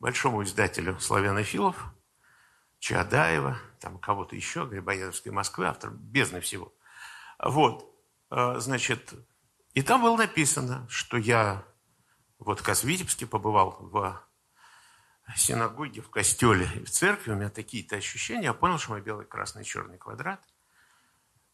большому 0.00 0.42
издателю 0.42 0.98
славянофилов, 1.00 1.76
Чадаева, 2.78 3.58
там 3.80 3.98
кого-то 3.98 4.36
еще, 4.36 4.66
Грибоедовской 4.66 5.32
Москвы, 5.32 5.66
автор 5.66 5.90
бездны 5.90 6.40
всего. 6.40 6.72
Вот, 7.44 7.94
э, 8.30 8.58
значит, 8.58 9.12
и 9.74 9.82
там 9.82 10.02
было 10.02 10.16
написано, 10.16 10.86
что 10.88 11.18
я 11.18 11.66
вот 12.38 12.60
в 12.60 12.84
Витебске 12.84 13.26
побывал 13.26 13.78
в 13.80 14.26
синагоге, 15.36 16.00
в 16.00 16.08
костеле 16.08 16.66
в 16.84 16.90
церкви, 16.90 17.32
у 17.32 17.34
меня 17.34 17.50
такие-то 17.50 17.96
ощущения, 17.96 18.44
я 18.44 18.54
понял, 18.54 18.78
что 18.78 18.92
мой 18.92 19.02
белый, 19.02 19.26
красный, 19.26 19.62
черный 19.62 19.98
квадрат 19.98 20.42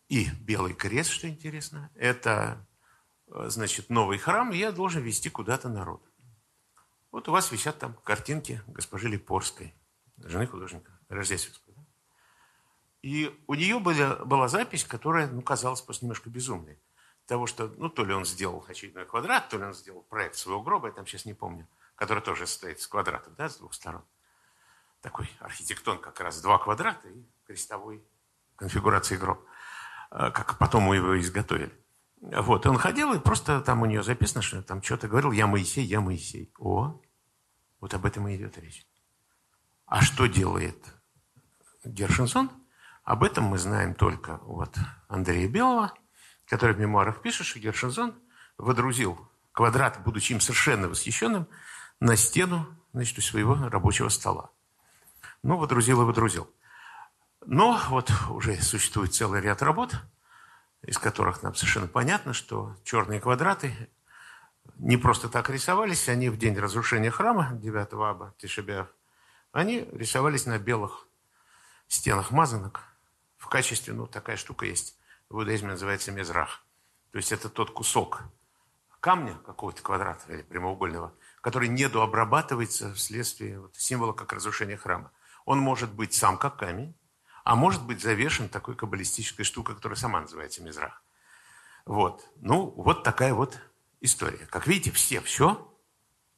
и 0.08 0.28
белый 0.40 0.74
крест, 0.74 1.10
что 1.10 1.28
интересно, 1.28 1.90
это, 1.96 2.68
э, 3.26 3.48
значит, 3.48 3.90
новый 3.90 4.18
храм, 4.18 4.52
и 4.52 4.58
я 4.58 4.70
должен 4.70 5.02
вести 5.02 5.28
куда-то 5.28 5.68
народ. 5.68 6.08
Вот 7.10 7.28
у 7.28 7.32
вас 7.32 7.50
висят 7.50 7.80
там 7.80 7.94
картинки 8.04 8.62
госпожи 8.68 9.08
Липорской, 9.08 9.74
жены 10.18 10.46
художника 10.46 10.96
Рождественского. 11.08 11.69
И 13.02 13.34
у 13.46 13.54
нее 13.54 13.78
была, 13.78 14.16
была 14.24 14.48
запись, 14.48 14.84
которая, 14.84 15.26
ну, 15.28 15.40
казалась 15.42 15.80
просто 15.80 16.04
немножко 16.04 16.28
безумной. 16.28 16.78
Того, 17.26 17.46
что, 17.46 17.68
ну, 17.78 17.88
то 17.88 18.04
ли 18.04 18.12
он 18.12 18.24
сделал 18.24 18.64
очередной 18.68 19.06
квадрат, 19.06 19.48
то 19.48 19.56
ли 19.56 19.64
он 19.64 19.74
сделал 19.74 20.02
проект 20.02 20.36
своего 20.36 20.62
гроба, 20.62 20.88
я 20.88 20.92
там 20.92 21.06
сейчас 21.06 21.24
не 21.24 21.34
помню, 21.34 21.66
который 21.94 22.22
тоже 22.22 22.46
состоит 22.46 22.78
из 22.78 22.86
квадратов, 22.86 23.34
да, 23.36 23.48
с 23.48 23.56
двух 23.56 23.72
сторон. 23.72 24.02
Такой 25.00 25.30
архитектон 25.40 25.98
как 25.98 26.20
раз 26.20 26.42
два 26.42 26.58
квадрата 26.58 27.08
и 27.08 27.24
крестовой 27.46 28.04
конфигурации 28.56 29.16
гроб, 29.16 29.42
э, 30.10 30.30
как 30.30 30.58
потом 30.58 30.82
мы 30.82 30.96
его 30.96 31.18
изготовили. 31.18 31.72
Вот, 32.20 32.66
и 32.66 32.68
он 32.68 32.76
ходил, 32.76 33.14
и 33.14 33.18
просто 33.18 33.62
там 33.62 33.80
у 33.80 33.86
нее 33.86 34.02
записано, 34.02 34.42
что 34.42 34.62
там 34.62 34.82
что-то 34.82 35.08
говорил, 35.08 35.32
я 35.32 35.46
Моисей, 35.46 35.84
я 35.84 36.02
Моисей. 36.02 36.52
О, 36.58 37.00
вот 37.80 37.94
об 37.94 38.04
этом 38.04 38.28
и 38.28 38.36
идет 38.36 38.58
речь. 38.58 38.86
А 39.86 40.02
что 40.02 40.26
делает 40.26 40.76
Гершинсон? 41.84 42.50
Об 43.04 43.24
этом 43.24 43.44
мы 43.44 43.58
знаем 43.58 43.94
только 43.94 44.40
от 44.46 44.76
Андрея 45.08 45.48
Белого, 45.48 45.92
который 46.46 46.74
в 46.74 46.80
мемуарах 46.80 47.22
пишет, 47.22 47.46
что 47.46 47.58
Гершинсон 47.58 48.14
водрузил 48.58 49.18
квадрат, 49.52 50.02
будучи 50.04 50.32
им 50.32 50.40
совершенно 50.40 50.88
восхищенным, 50.88 51.48
на 51.98 52.16
стену 52.16 52.66
значит, 52.92 53.18
у 53.18 53.20
своего 53.20 53.68
рабочего 53.68 54.08
стола. 54.08 54.50
Ну, 55.42 55.56
водрузил 55.56 56.02
и 56.02 56.04
водрузил. 56.04 56.50
Но 57.46 57.80
вот 57.88 58.12
уже 58.30 58.60
существует 58.60 59.14
целый 59.14 59.40
ряд 59.40 59.62
работ– 59.62 59.94
из 60.82 60.98
которых 60.98 61.42
нам 61.42 61.54
совершенно 61.54 61.86
понятно, 61.86 62.32
что 62.32 62.76
черные 62.84 63.20
квадраты 63.20 63.90
не 64.76 64.96
просто 64.96 65.28
так 65.28 65.50
рисовались, 65.50 66.08
они 66.08 66.30
в 66.30 66.38
день 66.38 66.58
разрушения 66.58 67.10
храма 67.10 67.50
9 67.52 67.92
аба 67.92 68.34
Тишебиав, 68.38 68.88
они 69.52 69.88
рисовались 69.92 70.46
на 70.46 70.58
белых 70.58 71.06
стенах 71.88 72.30
мазанок 72.30 72.82
в 73.40 73.48
качестве, 73.48 73.94
ну, 73.94 74.06
такая 74.06 74.36
штука 74.36 74.66
есть, 74.66 74.96
в 75.30 75.36
иудаизме 75.36 75.70
называется 75.70 76.12
мезрах. 76.12 76.62
То 77.10 77.16
есть 77.16 77.32
это 77.32 77.48
тот 77.48 77.72
кусок 77.72 78.22
камня, 79.00 79.34
какого-то 79.46 79.82
квадрата 79.82 80.30
или 80.32 80.42
прямоугольного, 80.42 81.14
который 81.40 81.68
недообрабатывается 81.68 82.92
вследствие 82.92 83.58
вот, 83.58 83.74
символа 83.76 84.12
как 84.12 84.34
разрушения 84.34 84.76
храма. 84.76 85.10
Он 85.46 85.58
может 85.58 85.92
быть 85.94 86.12
сам 86.12 86.36
как 86.36 86.58
камень, 86.58 86.94
а 87.42 87.56
может 87.56 87.82
быть 87.82 88.02
завешен 88.02 88.50
такой 88.50 88.76
каббалистической 88.76 89.46
штукой, 89.46 89.74
которая 89.74 89.96
сама 89.96 90.20
называется 90.20 90.62
Мизрах. 90.62 91.02
Вот. 91.86 92.28
Ну, 92.36 92.66
вот 92.76 93.02
такая 93.02 93.32
вот 93.32 93.58
история. 94.02 94.46
Как 94.50 94.66
видите, 94.66 94.90
все 94.90 95.22
все 95.22 95.74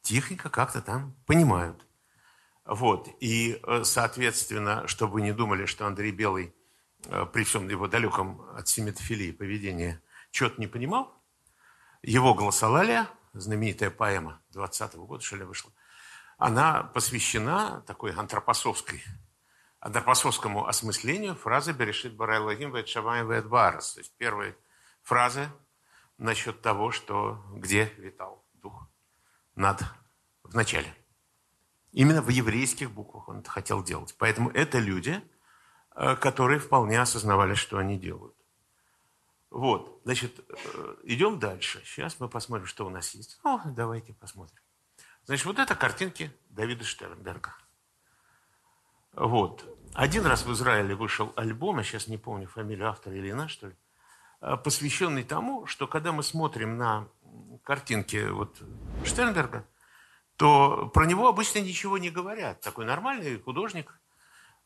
тихонько 0.02 0.50
как-то 0.50 0.80
там 0.80 1.16
понимают. 1.26 1.84
Вот. 2.64 3.08
И, 3.18 3.60
э, 3.60 3.82
соответственно, 3.82 4.86
чтобы 4.86 5.14
вы 5.14 5.22
не 5.22 5.32
думали, 5.32 5.66
что 5.66 5.88
Андрей 5.88 6.12
Белый 6.12 6.54
при 7.32 7.44
всем 7.44 7.68
его 7.68 7.88
далеком 7.88 8.42
от 8.56 8.68
семитофилии 8.68 9.32
поведения 9.32 10.00
что-то 10.30 10.60
не 10.60 10.66
понимал, 10.66 11.12
его 12.02 12.34
«Голосолалия», 12.34 13.08
знаменитая 13.32 13.90
поэма 13.90 14.40
20 14.50 14.94
-го 14.94 15.06
года, 15.06 15.22
что 15.22 15.36
ли, 15.36 15.44
вышла, 15.44 15.72
она 16.38 16.82
посвящена 16.82 17.82
такой 17.86 18.12
антропосовской 18.12 19.02
антропосовскому 19.82 20.66
осмыслению 20.68 21.34
фразы 21.34 21.72
«Берешит 21.72 22.14
барай 22.14 22.38
лагим 22.38 22.74
вет 22.74 22.88
шамай 22.88 23.24
вет 23.24 23.48
барас». 23.48 23.94
То 23.94 24.00
есть 24.00 24.12
первые 24.16 24.56
фразы 25.02 25.48
насчет 26.18 26.62
того, 26.62 26.92
что 26.92 27.44
где 27.52 27.92
витал 27.98 28.44
дух 28.54 28.88
над 29.56 29.82
в 30.44 30.54
начале. 30.54 30.94
Именно 31.90 32.22
в 32.22 32.28
еврейских 32.28 32.90
буквах 32.90 33.28
он 33.28 33.40
это 33.40 33.50
хотел 33.50 33.82
делать. 33.82 34.14
Поэтому 34.18 34.50
это 34.50 34.78
люди, 34.78 35.10
э, 35.10 35.20
которые 35.94 36.58
вполне 36.58 37.00
осознавали, 37.00 37.54
что 37.54 37.78
они 37.78 37.98
делают. 37.98 38.34
Вот, 39.52 40.00
значит, 40.04 40.40
э, 40.48 40.96
идем 41.04 41.38
дальше. 41.38 41.82
Сейчас 41.84 42.18
мы 42.18 42.28
посмотрим, 42.30 42.66
что 42.66 42.86
у 42.86 42.88
нас 42.88 43.14
есть. 43.14 43.38
О, 43.44 43.60
давайте 43.66 44.14
посмотрим. 44.14 44.58
Значит, 45.26 45.44
вот 45.44 45.58
это 45.58 45.74
картинки 45.74 46.32
Давида 46.48 46.84
Штернберга. 46.84 47.54
Вот. 49.12 49.64
Один 49.92 50.24
раз 50.24 50.46
в 50.46 50.52
Израиле 50.52 50.94
вышел 50.94 51.34
альбом, 51.36 51.78
я 51.78 51.84
сейчас 51.84 52.08
не 52.08 52.16
помню 52.16 52.48
фамилию 52.48 52.88
автора 52.88 53.14
или 53.14 53.30
на 53.32 53.46
что 53.46 53.68
ли, 53.68 53.76
а, 54.40 54.56
посвященный 54.56 55.22
тому, 55.22 55.66
что 55.66 55.86
когда 55.86 56.12
мы 56.12 56.22
смотрим 56.22 56.78
на 56.78 57.08
картинки 57.62 58.30
вот 58.30 58.62
Штернберга, 59.04 59.66
то 60.36 60.90
про 60.94 61.04
него 61.04 61.28
обычно 61.28 61.58
ничего 61.58 61.98
не 61.98 62.08
говорят. 62.08 62.60
Такой 62.60 62.86
нормальный 62.86 63.38
художник, 63.38 64.00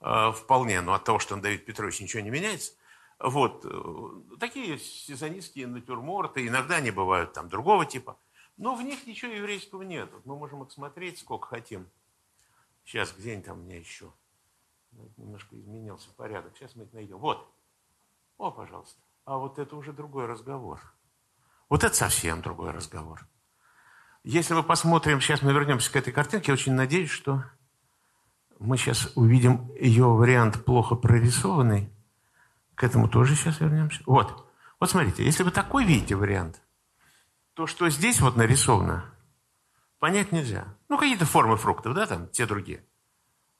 вполне, 0.01 0.81
но 0.81 0.95
от 0.95 1.05
того, 1.05 1.19
что 1.19 1.35
он 1.35 1.41
Давид 1.41 1.65
Петрович, 1.65 2.01
ничего 2.01 2.23
не 2.23 2.31
меняется. 2.31 2.73
Вот. 3.19 3.65
Э, 3.65 4.39
такие 4.39 4.79
сезонистские 4.79 5.67
натюрморты, 5.67 6.47
иногда 6.47 6.77
они 6.77 6.91
бывают 6.91 7.33
там 7.33 7.49
другого 7.49 7.87
типа, 7.87 8.19
но 8.57 8.75
в 8.75 8.83
них 8.83 9.07
ничего 9.07 9.33
еврейского 9.33 9.83
нет. 9.83 10.11
Мы 10.25 10.37
можем 10.37 10.63
их 10.63 10.71
смотреть 10.71 11.19
сколько 11.19 11.49
хотим. 11.49 11.89
Сейчас 12.85 13.15
где-нибудь 13.17 13.47
там 13.47 13.59
у 13.59 13.63
меня 13.63 13.79
еще 13.79 14.13
немножко 15.17 15.59
изменился 15.59 16.09
порядок. 16.17 16.57
Сейчас 16.57 16.75
мы 16.77 16.85
их 16.85 16.93
найдем. 16.93 17.19
Вот. 17.19 17.51
О, 18.39 18.51
пожалуйста. 18.51 19.01
А 19.25 19.39
вот 19.39 19.59
это 19.59 19.77
уже 19.77 19.93
другой 19.93 20.27
разговор. 20.27 20.81
Вот 21.69 21.85
это 21.85 21.95
совсем 21.95 22.43
другой 22.43 22.71
разговор. 22.71 23.27
Если 24.23 24.55
мы 24.55 24.63
посмотрим, 24.63 25.21
сейчас 25.21 25.43
мы 25.43 25.53
вернемся 25.53 25.91
к 25.91 25.97
этой 25.97 26.13
картинке, 26.13 26.49
я 26.49 26.55
очень 26.55 26.73
надеюсь, 26.73 27.11
что 27.11 27.45
мы 28.59 28.77
сейчас 28.77 29.11
увидим 29.15 29.71
ее 29.79 30.07
вариант 30.07 30.65
плохо 30.65 30.95
прорисованный. 30.95 31.91
К 32.75 32.85
этому 32.85 33.09
тоже 33.09 33.35
сейчас 33.35 33.61
вернемся. 33.61 34.03
Вот. 34.07 34.47
Вот 34.79 34.91
смотрите, 34.91 35.25
если 35.25 35.43
вы 35.43 35.51
такой 35.51 35.85
видите 35.85 36.15
вариант, 36.15 36.61
то 37.55 37.67
что 37.67 37.89
здесь 37.89 38.21
вот 38.21 38.37
нарисовано, 38.37 39.05
понять 39.99 40.33
нельзя. 40.33 40.75
Ну, 40.89 40.99
какие-то 40.99 41.25
формы 41.25 41.57
фруктов, 41.57 41.95
да, 41.95 42.07
там, 42.07 42.29
те 42.29 42.47
другие. 42.47 42.85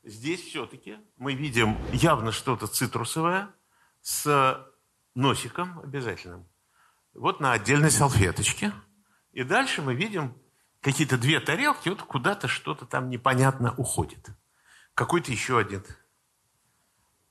Здесь 0.03 0.41
все-таки 0.41 0.99
мы 1.17 1.35
видим 1.35 1.79
явно 1.93 2.31
что-то 2.31 2.67
цитрусовое 2.67 3.49
с 4.03 4.67
носиком 5.15 5.81
обязательным. 5.81 6.47
Вот 7.15 7.41
на 7.41 7.53
отдельной 7.53 7.91
салфеточке. 7.91 8.73
И 9.33 9.43
дальше 9.43 9.83
мы 9.83 9.95
видим 9.95 10.35
какие-то 10.81 11.19
две 11.19 11.41
тарелки, 11.41 11.89
вот 11.89 12.03
куда-то 12.03 12.47
что-то 12.47 12.85
там 12.85 13.09
непонятно 13.09 13.75
уходит. 13.77 14.31
Какой-то 14.97 15.31
еще 15.31 15.59
один, 15.59 15.85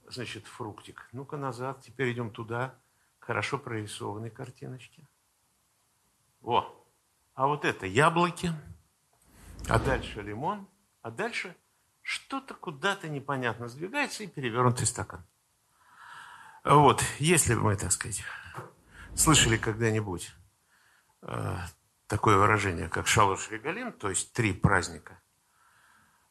значит, 0.07 0.45
фруктик. 0.45 1.09
Ну-ка 1.13 1.35
назад, 1.35 1.81
теперь 1.81 2.13
идем 2.13 2.29
туда, 2.29 2.75
хорошо 3.17 3.57
прорисованной 3.57 4.29
картиночки. 4.29 5.03
О, 6.43 6.63
а 7.33 7.47
вот 7.47 7.65
это 7.65 7.87
яблоки, 7.87 8.51
а 9.67 9.79
дальше 9.79 10.21
лимон, 10.21 10.67
а 11.01 11.09
дальше 11.09 11.57
что-то 12.03 12.53
куда-то 12.53 13.09
непонятно 13.09 13.67
сдвигается 13.67 14.23
и 14.23 14.27
перевернутый 14.27 14.85
стакан. 14.85 15.25
Вот, 16.63 17.03
если 17.17 17.55
бы 17.55 17.61
мы, 17.61 17.75
так 17.77 17.91
сказать, 17.91 18.23
слышали 19.15 19.57
когда-нибудь 19.57 20.35
э, 21.23 21.57
такое 22.05 22.37
выражение, 22.37 22.89
как 22.89 23.07
шалош 23.07 23.49
регалим, 23.49 23.91
то 23.91 24.11
есть 24.11 24.33
три 24.33 24.53
праздника, 24.53 25.19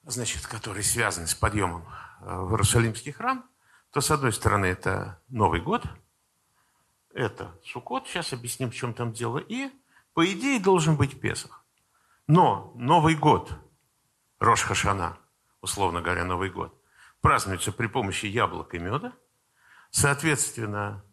значит, 0.07 0.47
которые 0.47 0.83
связаны 0.83 1.27
с 1.27 1.35
подъемом 1.35 1.87
э, 2.21 2.37
в 2.37 2.53
Иерусалимский 2.53 3.13
храм, 3.13 3.49
то, 3.91 4.01
с 4.01 4.11
одной 4.11 4.33
стороны, 4.33 4.67
это 4.67 5.21
Новый 5.29 5.61
год, 5.61 5.85
это 7.15 7.57
Сукот, 7.65 8.09
сейчас 8.09 8.33
объясним, 8.33 8.71
в 8.71 8.75
чем 8.75 8.93
там 8.93 9.13
дело, 9.13 9.39
и, 9.39 9.71
по 10.15 10.25
идее, 10.27 10.61
должен 10.61 10.97
быть 10.97 11.21
Песах. 11.21 11.65
Но 12.27 12.73
Новый 12.75 13.15
год, 13.15 13.53
Рош 14.41 14.63
Хашана, 14.63 15.17
условно 15.61 16.01
говоря, 16.03 16.25
Новый 16.25 16.51
год, 16.51 16.75
празднуется 17.21 17.73
при 17.73 17.87
помощи 17.87 18.27
яблок 18.27 18.75
и 18.75 18.79
меда. 18.79 19.13
Соответственно, 19.91 21.05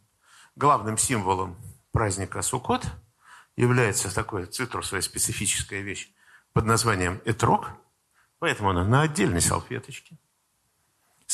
главным 0.55 0.97
символом 0.97 1.57
праздника 1.91 2.41
Сукот 2.41 2.85
является 3.55 4.13
такая 4.13 4.47
цитрусовая 4.47 5.01
специфическая 5.01 5.81
вещь 5.81 6.11
под 6.53 6.65
названием 6.65 7.21
этрог, 7.25 7.69
поэтому 8.41 8.71
она 8.71 8.83
на 8.83 9.03
отдельной 9.03 9.39
салфеточке. 9.39 10.17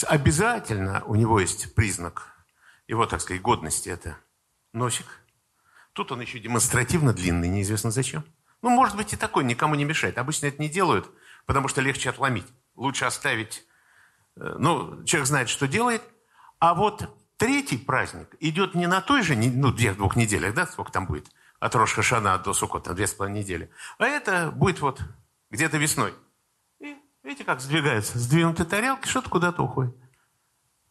Обязательно 0.07 1.05
у 1.05 1.15
него 1.15 1.39
есть 1.39 1.73
признак 1.73 2.45
его, 2.85 3.05
так 3.05 3.21
сказать, 3.21 3.41
годности– 3.41 3.87
это 3.97 4.17
носик. 4.73 5.05
Тут 5.93 6.11
он 6.11 6.19
еще 6.19 6.37
демонстративно 6.39 7.13
длинный, 7.13 7.47
неизвестно 7.47 7.91
зачем. 7.91 8.25
Ну, 8.61 8.71
может 8.71 8.97
быть, 8.97 9.13
и 9.13 9.15
такой, 9.15 9.45
никому 9.45 9.75
не 9.75 9.85
мешает. 9.85 10.17
Обычно 10.17 10.47
это 10.47 10.61
не 10.61 10.67
делают, 10.67 11.09
потому 11.45 11.69
что 11.69 11.79
легче 11.79 12.09
отломить. 12.09 12.45
Лучше 12.75 13.05
оставить, 13.05 13.65
э, 14.35 14.55
ну, 14.59 15.01
человек 15.05 15.27
знает, 15.27 15.47
что 15.47 15.65
делает. 15.65 16.01
А 16.59 16.73
вот 16.73 17.09
третий 17.37 17.77
праздник 17.77 18.35
идет 18.41 18.75
не 18.75 18.85
на 18.85 18.99
той 18.99 19.23
же, 19.23 19.37
ну, 19.37 19.71
двух 19.71 20.17
неделях, 20.17 20.53
да, 20.53 20.67
сколько 20.67 20.91
там 20.91 21.07
будет, 21.07 21.27
от 21.61 21.73
Рошка 21.73 22.03
Шана 22.03 22.37
до 22.37 22.53
Сукота, 22.53 22.93
две 22.93 23.07
с 23.07 23.13
половиной 23.13 23.39
недели. 23.39 23.71
А 23.97 24.05
это 24.07 24.51
будет 24.51 24.81
вот 24.81 25.01
где-то 25.49 25.77
весной. 25.77 26.13
Видите, 27.28 27.43
как 27.43 27.61
сдвигаются. 27.61 28.17
Сдвинуты 28.17 28.65
тарелки, 28.65 29.07
что-то 29.07 29.30
куда-то 29.30 29.61
уходит 29.61 29.95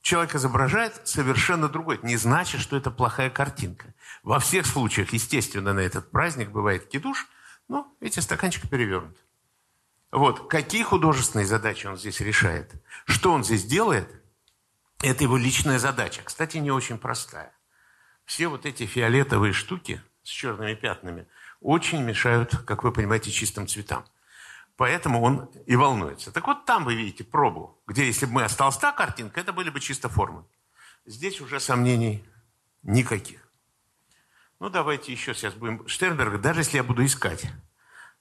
человек 0.06 0.36
изображает 0.36 1.00
совершенно 1.02 1.68
другой. 1.68 1.98
Не 2.04 2.16
значит, 2.16 2.60
что 2.60 2.76
это 2.76 2.92
плохая 2.92 3.28
картинка. 3.28 3.92
Во 4.22 4.38
всех 4.38 4.64
случаях, 4.64 5.12
естественно, 5.12 5.72
на 5.72 5.80
этот 5.80 6.12
праздник 6.12 6.50
бывает 6.50 6.86
кидуш, 6.86 7.26
но 7.66 7.92
эти 7.98 8.20
стаканчики 8.20 8.68
перевернуты. 8.68 9.18
Вот, 10.12 10.48
какие 10.48 10.84
художественные 10.84 11.44
задачи 11.44 11.88
он 11.88 11.96
здесь 11.96 12.20
решает? 12.20 12.70
Что 13.04 13.32
он 13.32 13.42
здесь 13.42 13.64
делает? 13.64 14.08
Это 15.02 15.24
его 15.24 15.36
личная 15.36 15.80
задача. 15.80 16.22
Кстати, 16.22 16.58
не 16.58 16.70
очень 16.70 16.98
простая. 16.98 17.52
Все 18.26 18.46
вот 18.46 18.64
эти 18.64 18.86
фиолетовые 18.86 19.52
штуки 19.52 20.00
с 20.22 20.28
черными 20.28 20.74
пятнами 20.74 21.26
очень 21.60 22.04
мешают, 22.04 22.56
как 22.64 22.84
вы 22.84 22.92
понимаете, 22.92 23.32
чистым 23.32 23.66
цветам. 23.66 24.04
Поэтому 24.76 25.22
он 25.22 25.46
и 25.64 25.74
волнуется. 25.74 26.30
Так 26.30 26.46
вот 26.46 26.66
там 26.66 26.84
вы 26.84 26.94
видите 26.94 27.24
пробу, 27.24 27.80
где 27.86 28.06
если 28.06 28.26
бы 28.26 28.32
мы 28.32 28.44
осталась 28.44 28.76
та 28.76 28.92
картинка, 28.92 29.40
это 29.40 29.52
были 29.52 29.70
бы 29.70 29.80
чисто 29.80 30.08
формы. 30.08 30.44
Здесь 31.06 31.40
уже 31.40 31.60
сомнений 31.60 32.24
никаких. 32.82 33.48
Ну, 34.58 34.68
давайте 34.68 35.12
еще 35.12 35.34
сейчас 35.34 35.54
будем... 35.54 35.86
Штернберга, 35.88 36.38
даже 36.38 36.60
если 36.60 36.76
я 36.76 36.84
буду 36.84 37.04
искать, 37.04 37.46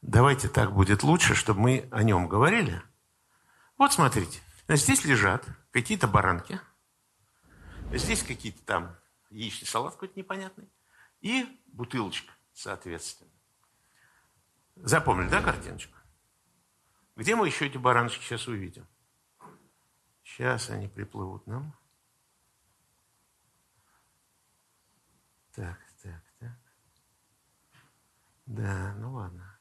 давайте 0.02 0.48
так 0.48 0.74
будет 0.74 1.04
лучше, 1.04 1.36
чтобы 1.36 1.60
мы 1.60 1.90
о 1.92 2.04
нем 2.04 2.28
говорили. 2.28 2.82
Вот 3.78 3.92
смотрите. 3.92 4.40
Здесь 4.68 5.04
лежат 5.04 5.46
какие-то 5.72 6.08
баранки. 6.08 6.60
Здесь 7.92 8.24
какие-то 8.24 8.64
там 8.64 8.96
яичный 9.30 9.68
салат 9.68 9.94
какой-то 9.94 10.18
непонятный. 10.18 10.70
И 11.20 11.60
бутылочка, 11.68 12.34
соответственно. 12.54 13.32
Запомнили, 14.76 15.30
да, 15.30 15.42
картиночку? 15.42 15.95
Где 17.16 17.36
мы 17.36 17.48
еще 17.48 17.66
эти 17.68 17.78
бараночки 17.78 18.24
сейчас 18.24 18.48
увидим? 18.48 18.88
Сейчас 20.24 20.70
они 20.70 20.88
приплывут 20.88 21.48
нам. 21.48 21.74
Так, 25.54 25.80
так, 26.04 26.24
так. 26.40 26.58
Да, 28.46 28.94
ну 28.98 29.14
ладно. 29.14 29.58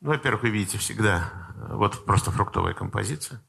Ну, 0.00 0.10
во-первых, 0.10 0.42
вы 0.42 0.50
видите 0.50 0.78
всегда, 0.78 1.54
вот 1.70 2.04
просто 2.04 2.30
фруктовая 2.30 2.74
композиция. 2.74 3.42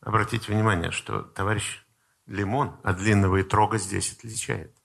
Обратите 0.00 0.52
внимание, 0.52 0.90
что 0.90 1.22
товарищ 1.22 1.84
лимон 2.26 2.78
от 2.82 2.98
длинного 2.98 3.36
и 3.36 3.42
трога 3.42 3.78
здесь 3.78 4.12
отличает. 4.12 4.76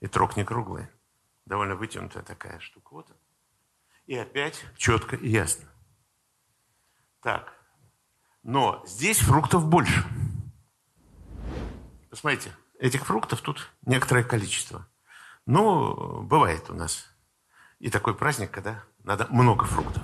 И 0.00 0.06
трог 0.06 0.36
не 0.36 0.44
круглый. 0.44 0.88
Довольно 1.44 1.76
вытянутая 1.76 2.22
такая 2.22 2.58
штука. 2.60 2.94
Вот. 2.94 3.10
И 4.06 4.16
опять 4.16 4.64
четко 4.76 5.16
и 5.16 5.28
ясно. 5.28 5.68
Так. 7.22 7.54
Но 8.42 8.82
здесь 8.86 9.20
фруктов 9.20 9.66
больше. 9.66 10.04
Посмотрите, 12.10 12.54
этих 12.78 13.06
фруктов 13.06 13.40
тут 13.40 13.70
некоторое 13.86 14.22
количество. 14.22 14.86
Ну, 15.46 16.22
бывает 16.22 16.68
у 16.70 16.74
нас 16.74 17.10
и 17.78 17.90
такой 17.90 18.14
праздник, 18.14 18.50
когда 18.50 18.84
надо 19.02 19.26
много 19.30 19.64
фруктов. 19.64 20.02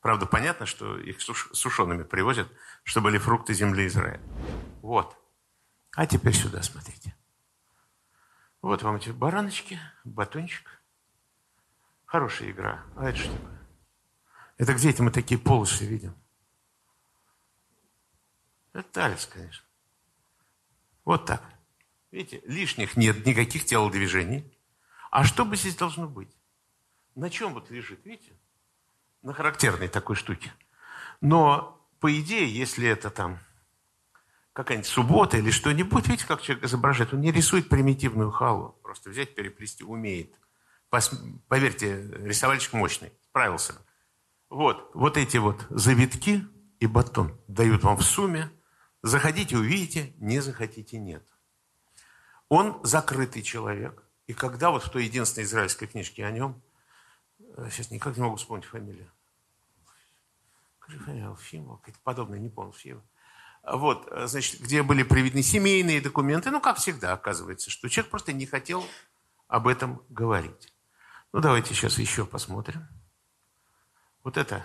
Правда, 0.00 0.26
понятно, 0.26 0.66
что 0.66 0.98
их 0.98 1.20
сушеными 1.20 2.02
привозят, 2.02 2.48
чтобы 2.82 3.04
были 3.04 3.18
фрукты 3.18 3.54
земли 3.54 3.86
Израиля. 3.86 4.20
Вот. 4.82 5.16
А 5.94 6.06
теперь 6.06 6.34
сюда 6.34 6.62
смотрите. 6.62 7.14
Вот 8.62 8.82
вам 8.82 8.96
эти 8.96 9.10
бараночки, 9.10 9.78
батончик. 10.04 10.81
Хорошая 12.12 12.50
игра. 12.50 12.84
А 12.94 13.08
это 13.08 13.18
что 13.20 13.32
такое? 13.32 13.58
Это 14.58 14.74
где 14.74 14.90
это 14.90 15.02
мы 15.02 15.10
такие 15.10 15.40
полосы 15.40 15.86
видим? 15.86 16.14
Это 18.74 18.86
талец, 18.90 19.24
конечно. 19.24 19.64
Вот 21.06 21.24
так. 21.24 21.42
Видите, 22.10 22.42
лишних 22.44 22.98
нет, 22.98 23.24
никаких 23.24 23.64
телодвижений. 23.64 24.44
А 25.10 25.24
что 25.24 25.46
бы 25.46 25.56
здесь 25.56 25.74
должно 25.74 26.06
быть? 26.06 26.28
На 27.14 27.30
чем 27.30 27.54
вот 27.54 27.70
лежит, 27.70 28.04
видите? 28.04 28.34
На 29.22 29.32
характерной 29.32 29.88
такой 29.88 30.14
штуке. 30.14 30.52
Но, 31.22 31.82
по 31.98 32.14
идее, 32.20 32.46
если 32.46 32.86
это 32.86 33.08
там 33.08 33.38
какая-нибудь 34.52 34.86
суббота 34.86 35.38
или 35.38 35.50
что-нибудь, 35.50 36.08
видите, 36.08 36.26
как 36.26 36.42
человек 36.42 36.64
изображает? 36.64 37.14
Он 37.14 37.22
не 37.22 37.32
рисует 37.32 37.70
примитивную 37.70 38.32
халу. 38.32 38.78
Просто 38.82 39.08
взять, 39.08 39.34
переплести 39.34 39.82
умеет. 39.82 40.30
Поверьте, 41.48 42.06
рисовальщик 42.22 42.74
мощный, 42.74 43.12
справился. 43.24 43.74
Вот, 44.50 44.90
вот 44.92 45.16
эти 45.16 45.38
вот 45.38 45.66
завитки 45.70 46.46
и 46.80 46.86
батон 46.86 47.40
дают 47.48 47.82
вам 47.82 47.96
в 47.96 48.02
сумме. 48.02 48.50
Заходите, 49.02 49.56
увидите, 49.56 50.12
не 50.18 50.40
захотите, 50.40 50.98
нет. 50.98 51.26
Он 52.50 52.78
закрытый 52.82 53.42
человек. 53.42 54.04
И 54.26 54.34
когда 54.34 54.70
вот 54.70 54.84
в 54.84 54.90
той 54.90 55.04
единственной 55.04 55.44
израильской 55.44 55.88
книжке 55.88 56.26
о 56.26 56.30
нем, 56.30 56.60
э, 57.38 57.68
сейчас 57.70 57.90
никак 57.90 58.16
не 58.16 58.22
могу 58.22 58.36
вспомнить 58.36 58.66
фамилию, 58.66 59.10
Алфимов, 61.26 61.80
какая-то 61.80 62.00
подобная, 62.04 62.38
не 62.38 62.50
помню, 62.50 62.72
Фиева. 62.72 63.02
Вот, 63.62 64.06
э, 64.10 64.26
значит, 64.26 64.60
где 64.60 64.82
были 64.82 65.02
приведены 65.02 65.42
семейные 65.42 66.02
документы, 66.02 66.50
ну, 66.50 66.60
как 66.60 66.76
всегда, 66.76 67.14
оказывается, 67.14 67.70
что 67.70 67.88
человек 67.88 68.10
просто 68.10 68.34
не 68.34 68.44
хотел 68.44 68.84
об 69.48 69.66
этом 69.66 70.02
говорить. 70.10 70.72
Ну, 71.32 71.40
давайте 71.40 71.74
сейчас 71.74 71.98
еще 71.98 72.26
посмотрим. 72.26 72.86
Вот 74.22 74.36
это, 74.36 74.64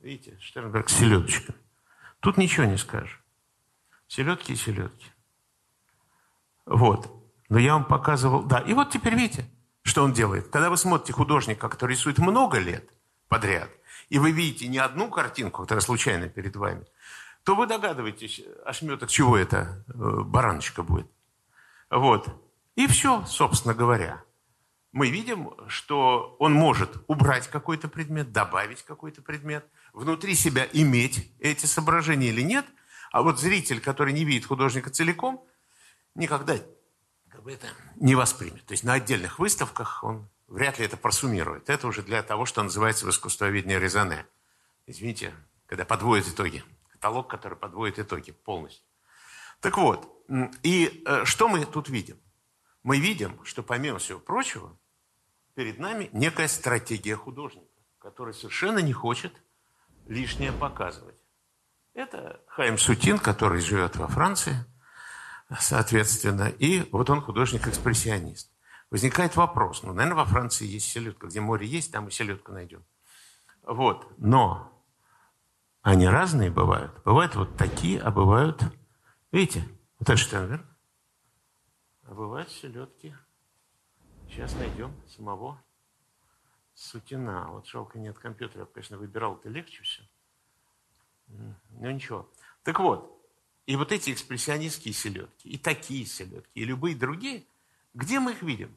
видите, 0.00 0.38
Штернберг 0.38 0.90
с 0.90 0.96
селедочками. 0.96 1.58
Тут 2.20 2.36
ничего 2.36 2.66
не 2.66 2.76
скажешь. 2.76 3.22
Селедки 4.06 4.52
и 4.52 4.56
селедки. 4.56 5.06
Вот. 6.66 7.10
Но 7.48 7.58
я 7.58 7.72
вам 7.72 7.84
показывал... 7.86 8.42
Да, 8.42 8.58
и 8.58 8.74
вот 8.74 8.90
теперь 8.90 9.14
видите, 9.14 9.50
что 9.82 10.04
он 10.04 10.12
делает. 10.12 10.48
Когда 10.48 10.68
вы 10.68 10.76
смотрите 10.76 11.14
художника, 11.14 11.68
который 11.68 11.92
рисует 11.92 12.18
много 12.18 12.58
лет 12.58 12.88
подряд, 13.28 13.70
и 14.10 14.18
вы 14.18 14.30
видите 14.30 14.68
не 14.68 14.78
одну 14.78 15.08
картинку, 15.10 15.62
которая 15.62 15.82
случайно 15.82 16.28
перед 16.28 16.54
вами, 16.54 16.86
то 17.44 17.54
вы 17.54 17.66
догадываетесь, 17.66 18.42
ошметок 18.64 19.10
чего 19.10 19.36
это 19.36 19.84
э, 19.88 19.92
бараночка 20.22 20.82
будет. 20.82 21.10
Вот. 21.90 22.28
И 22.76 22.86
все, 22.86 23.24
собственно 23.26 23.74
говоря 23.74 24.22
мы 24.94 25.10
видим, 25.10 25.50
что 25.66 26.36
он 26.38 26.52
может 26.52 27.02
убрать 27.08 27.48
какой-то 27.48 27.88
предмет, 27.88 28.30
добавить 28.30 28.84
какой-то 28.84 29.22
предмет, 29.22 29.66
внутри 29.92 30.36
себя 30.36 30.68
иметь 30.72 31.32
эти 31.40 31.66
соображения 31.66 32.28
или 32.28 32.42
нет. 32.42 32.64
А 33.10 33.22
вот 33.22 33.40
зритель, 33.40 33.80
который 33.80 34.12
не 34.12 34.24
видит 34.24 34.46
художника 34.46 34.90
целиком, 34.90 35.44
никогда 36.14 36.58
как 37.28 37.42
бы 37.42 37.52
это 37.52 37.66
не 37.96 38.14
воспримет. 38.14 38.64
То 38.66 38.72
есть 38.72 38.84
на 38.84 38.92
отдельных 38.92 39.40
выставках 39.40 40.04
он 40.04 40.28
вряд 40.46 40.78
ли 40.78 40.84
это 40.84 40.96
просуммирует. 40.96 41.68
Это 41.68 41.88
уже 41.88 42.02
для 42.02 42.22
того, 42.22 42.46
что 42.46 42.62
называется 42.62 43.04
в 43.04 43.10
искусствоведении 43.10 43.74
резоне. 43.74 44.24
Извините, 44.86 45.34
когда 45.66 45.84
подводят 45.84 46.28
итоги. 46.28 46.62
Каталог, 46.92 47.28
который 47.28 47.58
подводит 47.58 47.98
итоги 47.98 48.30
полностью. 48.30 48.84
Так 49.58 49.76
вот, 49.76 50.24
и 50.62 51.02
э, 51.04 51.24
что 51.24 51.48
мы 51.48 51.64
тут 51.64 51.88
видим? 51.88 52.20
Мы 52.84 53.00
видим, 53.00 53.44
что 53.44 53.64
помимо 53.64 53.98
всего 53.98 54.20
прочего, 54.20 54.78
перед 55.54 55.78
нами 55.78 56.10
некая 56.12 56.48
стратегия 56.48 57.16
художника, 57.16 57.66
который 57.98 58.34
совершенно 58.34 58.78
не 58.78 58.92
хочет 58.92 59.32
лишнее 60.06 60.52
показывать. 60.52 61.16
Это 61.94 62.40
Хайм 62.48 62.76
Сутин, 62.76 63.18
который 63.18 63.60
живет 63.60 63.96
во 63.96 64.08
Франции. 64.08 64.56
соответственно. 65.58 66.48
И 66.48 66.88
вот 66.90 67.10
он 67.10 67.20
художник-экспрессионист. 67.20 68.50
Возникает 68.90 69.36
вопрос, 69.36 69.82
ну, 69.82 69.92
наверное, 69.92 70.16
во 70.16 70.24
Франции 70.24 70.66
есть 70.66 70.90
селедка. 70.90 71.26
Где 71.26 71.40
море 71.40 71.66
есть, 71.66 71.92
там 71.92 72.08
и 72.08 72.10
селедку 72.10 72.52
найдем. 72.52 72.84
Вот. 73.62 74.06
Но 74.18 74.70
они 75.82 76.06
разные 76.06 76.50
бывают. 76.50 76.92
Бывают 77.04 77.34
вот 77.34 77.56
такие, 77.56 78.00
а 78.00 78.10
бывают... 78.10 78.62
Видите, 79.32 79.66
вот 79.98 80.08
это 80.08 80.16
Штенберг. 80.16 80.64
А 82.04 82.14
бывают 82.14 82.50
селедки. 82.50 83.14
Сейчас 84.34 84.52
найдем 84.56 84.92
самого 85.06 85.62
Сутина. 86.74 87.52
Вот 87.52 87.68
жалко 87.68 88.00
нет 88.00 88.18
компьютера. 88.18 88.64
Конечно, 88.64 88.98
выбирал 88.98 89.36
это 89.36 89.48
легче 89.48 89.84
все. 89.84 90.02
Ну 91.28 91.88
ничего. 91.88 92.28
Так 92.64 92.80
вот, 92.80 93.24
и 93.66 93.76
вот 93.76 93.92
эти 93.92 94.10
экспрессионистские 94.10 94.92
селедки, 94.92 95.48
и 95.48 95.56
такие 95.56 96.04
селедки, 96.04 96.50
и 96.52 96.64
любые 96.64 96.96
другие, 96.96 97.46
где 97.94 98.18
мы 98.18 98.32
их 98.32 98.42
видим? 98.42 98.76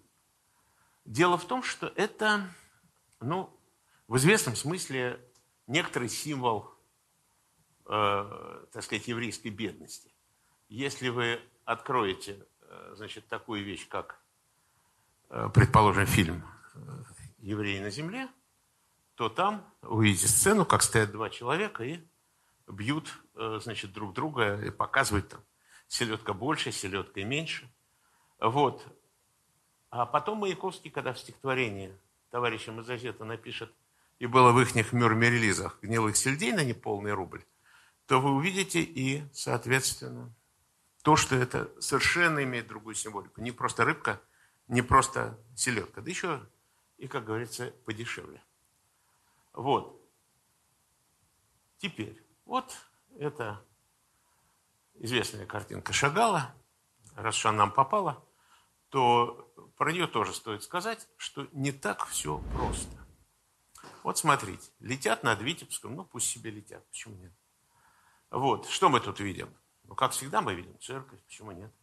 Дело 1.06 1.40
в 1.40 1.48
том, 1.48 1.64
что 1.64 1.88
это, 1.96 2.48
ну, 3.20 3.52
в 4.08 4.18
известном 4.18 4.56
смысле 4.56 5.20
некоторый 5.66 6.10
символ, 6.10 6.70
э, 7.88 8.66
так 8.72 8.84
сказать, 8.84 9.08
еврейской 9.08 9.50
бедности. 9.50 10.12
Если 10.70 11.10
вы 11.10 11.42
откроете, 11.66 12.46
э, 12.62 12.94
значит, 12.96 13.28
такую 13.28 13.64
вещь, 13.64 13.88
как, 13.88 14.22
предположим, 15.30 16.06
фильм 16.06 16.44
э, 16.74 16.80
«Евреи 17.40 17.80
на 17.80 17.90
земле», 17.90 18.28
то 19.16 19.30
там 19.30 19.66
увидите 19.82 20.28
сцену, 20.28 20.66
как 20.66 20.84
стоят 20.84 21.12
два 21.12 21.30
человека 21.30 21.84
и 21.84 22.00
бьют, 22.68 23.12
э, 23.36 23.60
значит, 23.62 23.92
друг 23.94 24.14
друга 24.14 24.62
и 24.62 24.70
показывают 24.70 25.30
там 25.30 25.42
селедка 25.88 26.34
больше, 26.34 26.72
селедка 26.72 27.24
меньше. 27.24 27.70
Вот. 28.40 28.86
А 29.90 30.06
потом 30.06 30.40
Маяковский, 30.40 30.92
когда 30.92 31.14
в 31.14 31.20
стихотворении 31.20 31.98
товарища 32.30 32.72
Мазазета 32.72 33.26
напишет 33.26 33.74
«И 34.20 34.28
было 34.28 34.52
в 34.52 34.62
ихних 34.62 34.94
мюрмерелизах 34.94 35.80
гнилых 35.82 36.16
сельдей 36.16 36.52
на 36.52 36.64
неполный 36.64 37.14
рубль», 37.14 37.44
то 38.06 38.22
вы 38.22 38.32
увидите 38.32 38.82
и, 38.82 39.24
соответственно, 39.34 40.34
то, 41.04 41.16
что 41.16 41.36
это 41.36 41.72
совершенно 41.80 42.44
имеет 42.44 42.68
другую 42.68 42.96
символику. 42.96 43.42
Не 43.42 43.52
просто 43.52 43.86
рыбка, 43.86 44.22
не 44.68 44.82
просто 44.82 45.40
селедка, 45.56 46.02
да 46.02 46.10
еще 46.10 46.48
и, 46.98 47.08
как 47.08 47.26
говорится, 47.26 47.72
подешевле. 47.86 48.44
Вот. 49.54 50.02
Теперь, 51.78 52.24
вот 52.46 52.76
это 53.18 53.64
известная 54.96 55.46
картинка 55.46 55.94
Шагала. 55.94 56.54
Раз 57.16 57.36
что 57.36 57.50
она 57.50 57.60
нам 57.60 57.72
попала, 57.72 58.24
то 58.90 59.52
про 59.76 59.92
нее 59.92 60.08
тоже 60.08 60.34
стоит 60.34 60.64
сказать, 60.64 61.08
что 61.18 61.48
не 61.52 61.72
так 61.72 62.06
все 62.06 62.40
просто. 62.54 62.96
Вот 64.04 64.18
смотрите, 64.18 64.70
летят 64.80 65.24
над 65.24 65.42
Витебском, 65.42 65.96
ну 65.96 66.06
пусть 66.06 66.28
себе 66.28 66.52
летят, 66.52 66.88
почему 66.88 67.16
нет? 67.16 67.34
Вот, 68.30 68.68
что 68.68 68.90
мы 68.90 69.00
тут 69.00 69.20
видим? 69.20 69.50
Ну, 69.84 69.96
как 69.96 70.12
всегда 70.12 70.42
мы 70.42 70.54
видим 70.54 70.78
церковь, 70.80 71.20
почему 71.24 71.52
нет? 71.52 71.74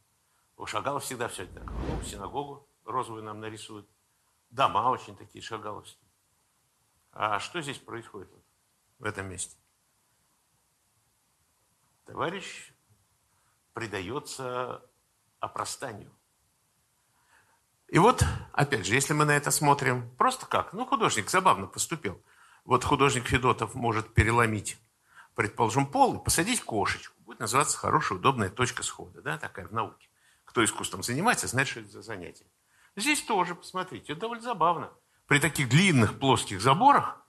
У 0.56 0.66
Шагала 0.66 1.00
всегда 1.00 1.26
все 1.28 1.46
так. 1.46 1.64
Ну, 1.64 2.02
синагогу 2.02 2.68
розовую 2.84 3.22
нам 3.22 3.40
нарисуют. 3.40 3.88
Дома 4.50 4.90
очень 4.90 5.16
такие 5.16 5.42
шагаловские. 5.42 6.08
А 7.12 7.38
что 7.40 7.60
здесь 7.60 7.78
происходит 7.78 8.28
в 8.98 9.04
этом 9.04 9.28
месте? 9.28 9.56
Товарищ 12.04 12.72
предается 13.72 14.82
опростанию. 15.40 16.10
И 17.88 17.98
вот, 17.98 18.24
опять 18.52 18.86
же, 18.86 18.94
если 18.94 19.12
мы 19.12 19.24
на 19.24 19.36
это 19.36 19.50
смотрим 19.50 20.10
просто 20.16 20.46
как, 20.46 20.72
ну, 20.72 20.84
художник 20.86 21.30
забавно 21.30 21.66
поступил. 21.66 22.20
Вот 22.64 22.82
художник 22.82 23.26
Федотов 23.26 23.74
может 23.74 24.12
переломить, 24.14 24.78
предположим, 25.34 25.86
пол 25.86 26.16
и 26.16 26.24
посадить 26.24 26.62
кошечку. 26.62 27.14
Будет 27.20 27.40
называться 27.40 27.76
хорошая, 27.76 28.18
удобная 28.18 28.48
точка 28.48 28.82
схода, 28.82 29.22
да, 29.22 29.38
такая 29.38 29.66
в 29.66 29.72
науке. 29.72 30.08
Кто 30.44 30.64
искусством 30.64 31.02
занимается, 31.02 31.46
знает, 31.46 31.68
что 31.68 31.80
это 31.80 31.90
за 31.90 32.02
занятие. 32.02 32.46
Здесь 32.96 33.22
тоже, 33.22 33.54
посмотрите, 33.54 34.12
это 34.12 34.22
довольно 34.22 34.42
забавно. 34.42 34.90
При 35.26 35.38
таких 35.38 35.68
длинных 35.68 36.18
плоских 36.18 36.60
заборах 36.60 37.20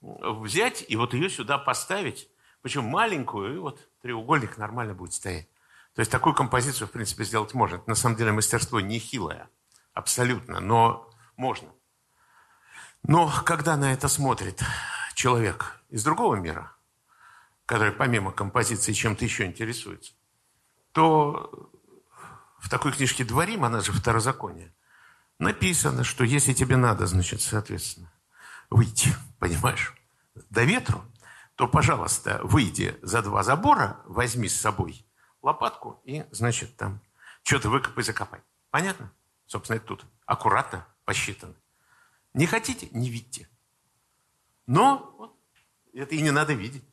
взять 0.00 0.84
и 0.88 0.96
вот 0.96 1.14
ее 1.14 1.30
сюда 1.30 1.56
поставить, 1.56 2.28
причем 2.62 2.84
маленькую, 2.84 3.54
и 3.54 3.58
вот 3.58 3.88
треугольник 4.02 4.58
нормально 4.58 4.94
будет 4.94 5.14
стоять. 5.14 5.48
То 5.94 6.00
есть 6.00 6.10
такую 6.10 6.34
композицию, 6.34 6.88
в 6.88 6.90
принципе, 6.90 7.24
сделать 7.24 7.54
можно. 7.54 7.76
Это, 7.76 7.88
на 7.88 7.94
самом 7.94 8.16
деле 8.16 8.32
мастерство 8.32 8.80
нехилое, 8.80 9.48
абсолютно, 9.94 10.60
но 10.60 11.10
можно. 11.36 11.68
Но 13.04 13.30
когда 13.44 13.76
на 13.76 13.92
это 13.92 14.08
смотрит 14.08 14.62
человек 15.14 15.80
из 15.88 16.02
другого 16.02 16.34
мира, 16.34 16.74
который 17.64 17.92
помимо 17.92 18.32
композиции 18.32 18.92
чем-то 18.92 19.24
еще 19.24 19.46
интересуется, 19.46 20.12
то 20.92 21.70
в 22.58 22.68
такой 22.68 22.92
книжке 22.92 23.24
«Дворим», 23.24 23.64
она 23.64 23.80
же 23.80 23.92
второзаконие, 23.92 24.74
написано, 25.38 26.04
что 26.04 26.24
если 26.24 26.52
тебе 26.52 26.76
надо, 26.76 27.06
значит, 27.06 27.40
соответственно, 27.40 28.12
выйти, 28.70 29.14
понимаешь, 29.38 29.94
до 30.50 30.64
ветру, 30.64 31.04
то, 31.54 31.68
пожалуйста, 31.68 32.40
выйди 32.42 32.98
за 33.02 33.22
два 33.22 33.42
забора, 33.42 34.00
возьми 34.06 34.48
с 34.48 34.60
собой 34.60 35.06
лопатку 35.42 36.00
и, 36.04 36.24
значит, 36.30 36.76
там 36.76 37.00
что-то 37.42 37.70
выкопай, 37.70 38.02
закопай. 38.02 38.40
Понятно? 38.70 39.12
Собственно, 39.46 39.76
это 39.76 39.86
тут 39.86 40.06
аккуратно 40.26 40.86
посчитано. 41.04 41.54
Не 42.32 42.46
хотите? 42.46 42.88
Не 42.90 43.10
видите. 43.10 43.48
Но 44.66 45.36
это 45.92 46.14
и 46.14 46.22
не 46.22 46.30
надо 46.30 46.54
видеть 46.54 46.84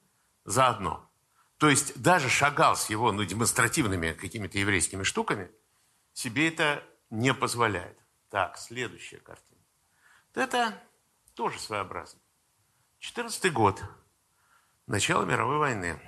заодно. 0.46 1.10
То 1.58 1.70
есть 1.70 2.00
даже 2.02 2.30
Шагал 2.30 2.76
с 2.76 2.90
его 2.90 3.12
ну, 3.12 3.24
демонстративными 3.24 4.14
какими-то 4.14 4.58
еврейскими 4.60 5.04
штуками 5.04 5.50
себе 6.14 6.48
это 6.48 6.84
не 7.10 7.34
позволяет. 7.34 7.98
Так, 8.32 8.58
следующая 8.58 9.18
картина. 9.18 9.60
Это 10.34 10.82
тоже 11.36 11.60
своеобразно. 11.60 12.22
14 13.00 13.52
год, 13.52 13.84
начало 14.88 15.26
мировой 15.26 15.58
войны. 15.58 16.00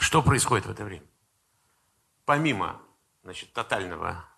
Что 0.00 0.22
происходит 0.22 0.66
в 0.66 0.70
это 0.70 0.84
время? 0.84 1.06
Помимо 2.26 2.82
значит, 3.22 3.54
тотального 3.54 4.28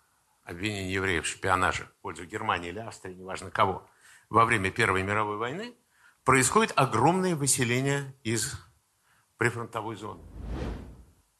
обвинения 0.43 0.93
евреев 0.93 1.25
в 1.25 1.27
шпионаже 1.27 1.83
в 1.83 2.01
пользу 2.01 2.23
Германии 2.23 2.69
или 2.69 2.79
Австрии, 2.79 3.15
неважно 3.15 3.51
кого, 3.51 3.85
во 4.29 4.45
время 4.45 4.71
Первой 4.71 5.03
мировой 5.03 5.35
войны 5.35 5.75
происходит 6.23 6.71
огромное 6.77 7.35
выселение 7.35 8.15
из 8.23 8.53
прифронтовой 9.35 9.97
зоны. 9.97 10.23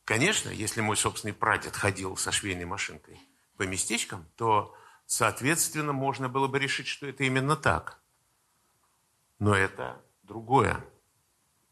Конечно, 0.04 0.50
если 0.50 0.82
мой 0.82 0.98
собственный 0.98 1.34
прадед 1.34 1.74
ходил 1.74 2.18
со 2.18 2.34
швейной 2.34 2.66
машинкой 2.66 3.18
по 3.56 3.64
местечкам, 3.64 4.28
то 4.36 4.76
Соответственно, 5.08 5.94
можно 5.94 6.28
было 6.28 6.48
бы 6.48 6.60
решить, 6.60 6.88
что 6.88 7.08
это 7.08 7.24
именно 7.24 7.56
так. 7.56 8.02
Но 9.40 9.56
это 9.56 10.02
другое. 10.22 10.84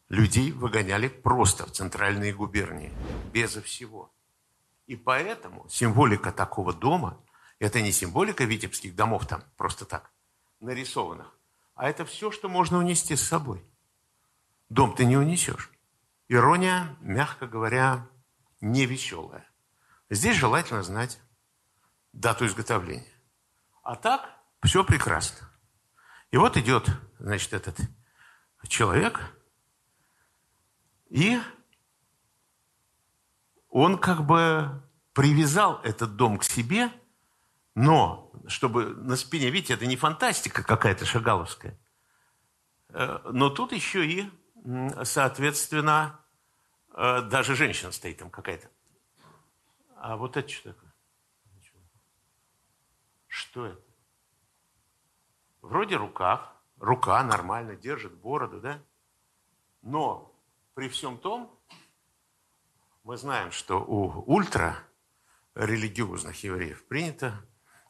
Людей 0.08 0.54
выгоняли 0.54 1.10
просто 1.10 1.66
в 1.66 1.72
центральные 1.72 2.34
губернии, 2.34 2.94
безо 3.34 3.62
всего. 3.62 4.14
И 4.88 4.96
поэтому 4.96 5.68
символика 5.68 6.32
такого 6.32 6.74
дома, 6.74 7.22
это 7.60 7.82
не 7.82 7.92
символика 7.92 8.46
витебских 8.46 8.96
домов 8.96 9.28
там, 9.28 9.44
просто 9.58 9.84
так, 9.84 10.12
нарисованных, 10.62 11.38
а 11.74 11.90
это 11.90 12.06
все, 12.06 12.32
что 12.32 12.48
можно 12.48 12.78
унести 12.78 13.18
с 13.18 13.28
собой. 13.28 13.66
Дом 14.70 14.96
ты 14.96 15.06
не 15.06 15.18
унесешь. 15.18 15.72
Ирония, 16.30 16.96
мягко 17.02 17.48
говоря, 17.48 18.08
не 18.62 18.86
веселая. 18.86 19.46
Здесь 20.10 20.38
желательно 20.38 20.84
знать 20.84 21.20
дату 22.14 22.46
изготовления. 22.46 23.15
А 23.86 23.96
так 23.96 24.28
все 24.64 24.84
прекрасно. 24.84 25.48
И 26.32 26.38
вот 26.38 26.58
идет, 26.58 26.90
значит, 27.20 27.54
этот 27.54 27.78
человек, 28.68 29.20
и 31.12 31.40
он 33.70 34.00
как 34.00 34.26
бы 34.26 34.82
привязал 35.14 35.80
этот 35.84 36.16
дом 36.16 36.40
к 36.40 36.44
себе, 36.44 36.92
но 37.76 38.32
чтобы 38.48 38.88
на 38.88 39.16
спине, 39.16 39.52
видите, 39.52 39.76
это 39.76 39.86
не 39.86 39.98
фантастика 39.98 40.64
какая-то 40.64 41.06
шагаловская, 41.06 41.80
э, 42.90 43.20
но 43.32 43.52
тут 43.52 43.72
еще 43.72 44.04
и, 44.04 44.32
соответственно, 45.04 46.20
э, 46.96 47.22
даже 47.22 47.54
женщина 47.54 47.92
стоит 47.92 48.18
там 48.18 48.32
какая-то. 48.32 48.68
А 49.98 50.18
вот 50.18 50.38
это 50.38 50.50
что 50.50 50.74
такое? 50.74 50.85
Что 53.36 53.66
это? 53.66 53.82
Вроде 55.62 55.98
рукав, 55.98 56.40
рука 56.80 57.22
нормально 57.22 57.76
держит 57.76 58.14
бороду, 58.14 58.62
да? 58.62 58.82
Но 59.82 60.34
при 60.74 60.88
всем 60.88 61.18
том, 61.18 61.54
мы 63.04 63.18
знаем, 63.18 63.52
что 63.52 63.84
у 63.84 64.24
ультра 64.34 64.78
религиозных 65.54 66.42
евреев 66.46 66.88
принято, 66.88 67.46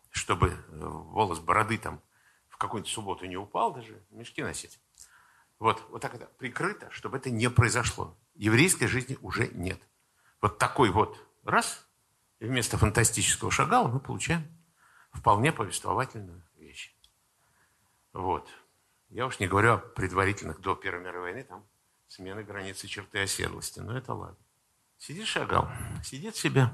чтобы 0.09 0.47
э, 0.47 0.55
волос 0.67 1.39
бороды 1.39 1.77
там 1.77 2.01
в 2.47 2.57
какую-нибудь 2.57 2.91
субботу 2.91 3.27
не 3.27 3.37
упал 3.37 3.71
даже, 3.71 4.03
мешки 4.09 4.41
носить. 4.41 4.79
Вот, 5.59 5.79
вот 5.91 6.01
так 6.01 6.15
это 6.15 6.25
прикрыто, 6.25 6.89
чтобы 6.89 7.17
это 7.17 7.29
не 7.29 7.51
произошло. 7.51 8.17
Еврейской 8.33 8.87
жизни 8.87 9.15
уже 9.21 9.49
нет. 9.49 9.79
Вот 10.41 10.57
такой 10.57 10.89
вот 10.89 11.23
раз, 11.43 11.87
и 12.39 12.45
вместо 12.45 12.79
фантастического 12.79 13.51
шагала 13.51 13.87
мы 13.87 13.99
получаем 13.99 14.55
вполне 15.15 15.51
повествовательную 15.51 16.43
вещь. 16.57 16.95
Вот. 18.13 18.49
Я 19.09 19.25
уж 19.25 19.39
не 19.39 19.47
говорю 19.47 19.73
о 19.73 19.77
предварительных 19.77 20.59
до 20.61 20.75
Первой 20.75 21.03
мировой 21.03 21.31
войны, 21.31 21.43
там 21.43 21.65
смены 22.07 22.43
границы 22.43 22.87
черты 22.87 23.19
оседлости, 23.21 23.79
но 23.79 23.97
это 23.97 24.13
ладно. 24.13 24.37
Сидит 24.97 25.27
шагал, 25.27 25.69
сидит 26.03 26.35
себе. 26.35 26.69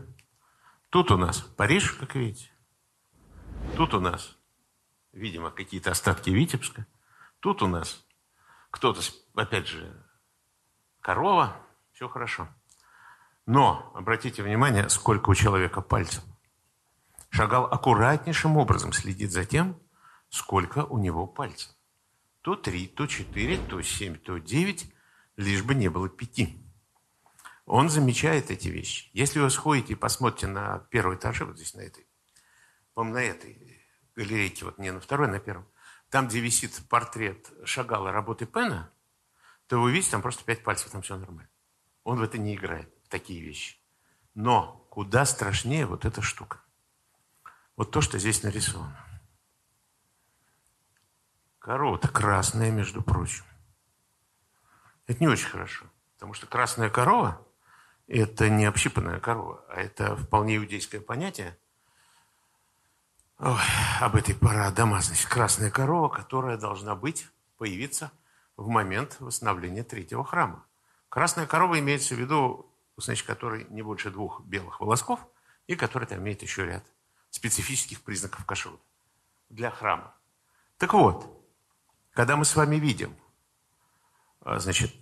Тут 0.89 1.11
у 1.11 1.17
нас 1.17 1.41
Париж, 1.41 1.93
как 1.93 2.15
видите. 2.15 2.51
Тут 3.75 3.93
у 3.93 3.99
нас, 3.99 4.37
видимо, 5.11 5.51
какие-то 5.51 5.91
остатки 5.91 6.29
Витебска. 6.29 6.85
Тут 7.39 7.61
у 7.61 7.67
нас 7.67 8.05
кто-то, 8.69 9.01
опять 9.35 9.67
же, 9.67 9.93
корова, 10.99 11.55
все 11.93 12.07
хорошо. 12.07 12.47
Но 13.45 13.91
обратите 13.95 14.43
внимание, 14.43 14.89
сколько 14.89 15.29
у 15.29 15.35
человека 15.35 15.81
пальцев. 15.81 16.23
Шагал 17.31 17.63
аккуратнейшим 17.65 18.57
образом 18.57 18.91
следит 18.91 19.31
за 19.31 19.45
тем, 19.45 19.81
сколько 20.29 20.83
у 20.83 20.97
него 20.97 21.25
пальцев. 21.25 21.71
То 22.41 22.55
три, 22.55 22.87
то 22.87 23.07
четыре, 23.07 23.57
то 23.57 23.81
семь, 23.81 24.17
то 24.17 24.37
девять, 24.37 24.93
лишь 25.37 25.63
бы 25.63 25.73
не 25.73 25.87
было 25.87 26.09
пяти. 26.09 26.61
Он 27.65 27.89
замечает 27.89 28.51
эти 28.51 28.67
вещи. 28.67 29.09
Если 29.13 29.39
вы 29.39 29.49
сходите 29.49 29.93
и 29.93 29.95
посмотрите 29.95 30.47
на 30.47 30.79
первый 30.89 31.15
этаж, 31.15 31.39
вот 31.41 31.55
здесь 31.55 31.73
на 31.73 31.79
этой, 31.79 32.05
по 32.93 33.05
на 33.05 33.23
этой 33.23 33.81
галерейке, 34.13 34.65
вот 34.65 34.77
не 34.77 34.91
на 34.91 34.99
второй, 34.99 35.29
на 35.29 35.39
первом, 35.39 35.65
там, 36.09 36.27
где 36.27 36.41
висит 36.41 36.81
портрет 36.89 37.49
Шагала 37.63 38.11
работы 38.11 38.45
Пена, 38.45 38.91
то 39.67 39.81
вы 39.81 39.93
видите, 39.93 40.11
там 40.11 40.21
просто 40.21 40.43
пять 40.43 40.63
пальцев, 40.63 40.91
там 40.91 41.01
все 41.01 41.15
нормально. 41.15 41.49
Он 42.03 42.19
в 42.19 42.23
это 42.23 42.37
не 42.37 42.55
играет, 42.55 42.93
в 43.05 43.07
такие 43.07 43.41
вещи. 43.41 43.77
Но 44.33 44.85
куда 44.89 45.23
страшнее 45.23 45.85
вот 45.85 46.03
эта 46.03 46.21
штука. 46.21 46.59
Вот 47.75 47.91
то, 47.91 48.01
что 48.01 48.19
здесь 48.19 48.43
нарисовано. 48.43 48.97
Корова-то 51.59 52.07
красная, 52.07 52.71
между 52.71 53.01
прочим. 53.01 53.45
Это 55.07 55.19
не 55.19 55.27
очень 55.27 55.47
хорошо. 55.47 55.85
Потому 56.15 56.33
что 56.33 56.47
красная 56.47 56.89
корова– 56.89 57.45
это 58.07 58.49
не 58.49 58.65
общипанная 58.65 59.19
корова, 59.19 59.63
а 59.69 59.81
это 59.81 60.15
вполне 60.15 60.57
иудейское 60.57 61.01
понятие– 61.01 61.57
Ой, 63.43 63.57
об 63.99 64.15
этой 64.15 64.35
парадомазности. 64.35 65.25
Красная 65.25 65.71
корова, 65.71 66.09
которая 66.09 66.57
должна 66.57 66.93
быть, 66.95 67.27
появиться 67.57 68.11
в 68.55 68.67
момент 68.67 69.17
восстановления 69.19 69.83
третьего 69.83 70.23
храма. 70.23 70.63
Красная 71.09 71.47
корова 71.47 71.79
имеется 71.79 72.13
в 72.13 72.19
виду, 72.19 72.71
значит, 72.97 73.25
который 73.25 73.65
не 73.71 73.81
больше 73.81 74.11
двух 74.11 74.41
белых 74.41 74.79
волосков, 74.79 75.25
и 75.65 75.75
который 75.75 76.05
там 76.07 76.19
имеет 76.19 76.43
еще 76.43 76.67
ряд 76.67 76.83
специфических 77.31 78.01
признаков 78.01 78.45
кашрута 78.45 78.83
для 79.49 79.71
храма. 79.71 80.13
Так 80.77 80.93
вот, 80.93 81.27
когда 82.13 82.37
мы 82.37 82.45
с 82.45 82.55
вами 82.55 82.75
видим, 82.75 83.15
а, 84.41 84.59
значит, 84.59 84.93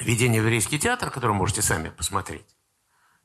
видение 0.00 0.42
в 0.42 0.44
еврейский 0.44 0.78
театр, 0.78 1.10
который 1.10 1.32
можете 1.32 1.62
сами 1.62 1.90
посмотреть, 1.90 2.56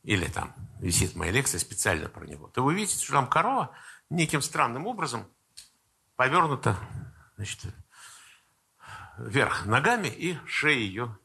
или 0.04 0.26
там 0.28 0.54
висит 0.80 1.16
моя 1.16 1.32
лекция 1.32 1.60
специально 1.60 2.10
про 2.10 2.26
него, 2.26 2.48
то 2.50 2.64
вы 2.64 2.76
видите, 2.76 3.04
что 3.04 3.14
там 3.14 3.28
корова– 3.28 3.76
неким 4.14 4.42
странным 4.42 4.88
образом 4.88 5.28
повернута 6.16 6.78
значит, 7.36 7.60
вверх 9.18 9.66
ногами, 9.66 10.08
и 10.08 10.38
шея 10.46 10.78
ее 10.78 11.18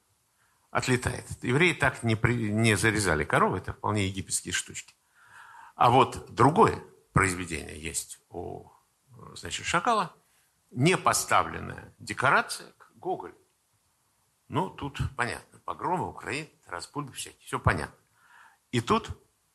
отлетает. 0.71 1.27
Евреи 1.43 1.73
так 1.73 2.03
не, 2.03 2.17
при, 2.17 2.51
не 2.51 2.77
зарезали 2.77 3.25
коровы, 3.25 3.59
это 3.59 3.73
вполне 3.73 4.07
египетские 4.07 4.53
штучки. 4.53 4.95
А 5.77 5.91
вот 5.91 6.33
другое 6.35 6.83
произведение 7.19 7.77
есть 7.83 8.21
у 8.29 8.71
значит, 9.35 9.67
шакала, 9.67 10.15
не 10.71 10.97
поставленная 10.97 11.93
декорация 11.99 12.71
к 12.79 12.93
Гоголю. 12.95 13.37
Ну, 14.47 14.71
тут 14.71 15.01
понятно, 15.17 15.59
погромы, 15.65 16.09
Украина, 16.09 16.49
распульбы 16.69 17.13
всякие, 17.15 17.45
все 17.45 17.59
понятно. 17.59 17.99
И 18.71 18.81
тут 18.81 19.11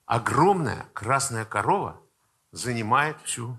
огромная 0.05 0.89
красная 0.91 1.45
корова 1.45 2.01
занимает 2.51 3.22
всю 3.22 3.57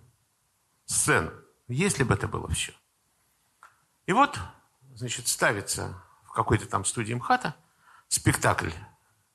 сцену. 0.85 1.33
Если 1.67 2.03
бы 2.03 2.13
это 2.13 2.29
было 2.29 2.51
все. 2.51 2.75
И 4.05 4.13
вот, 4.13 4.39
значит, 4.97 5.29
ставится 5.29 5.99
в 6.25 6.33
какой-то 6.33 6.69
там 6.69 6.85
студии 6.85 7.15
МХАТа 7.15 7.57
спектакль 8.09 8.71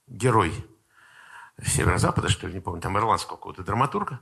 «Герой 0.06 0.54
Северо-Запада», 1.60 2.30
что 2.30 2.46
ли, 2.46 2.54
не 2.54 2.60
помню, 2.60 2.82
там 2.82 2.96
ирландского 3.00 3.36
какого-то 3.36 3.64
драматурга, 3.64 4.20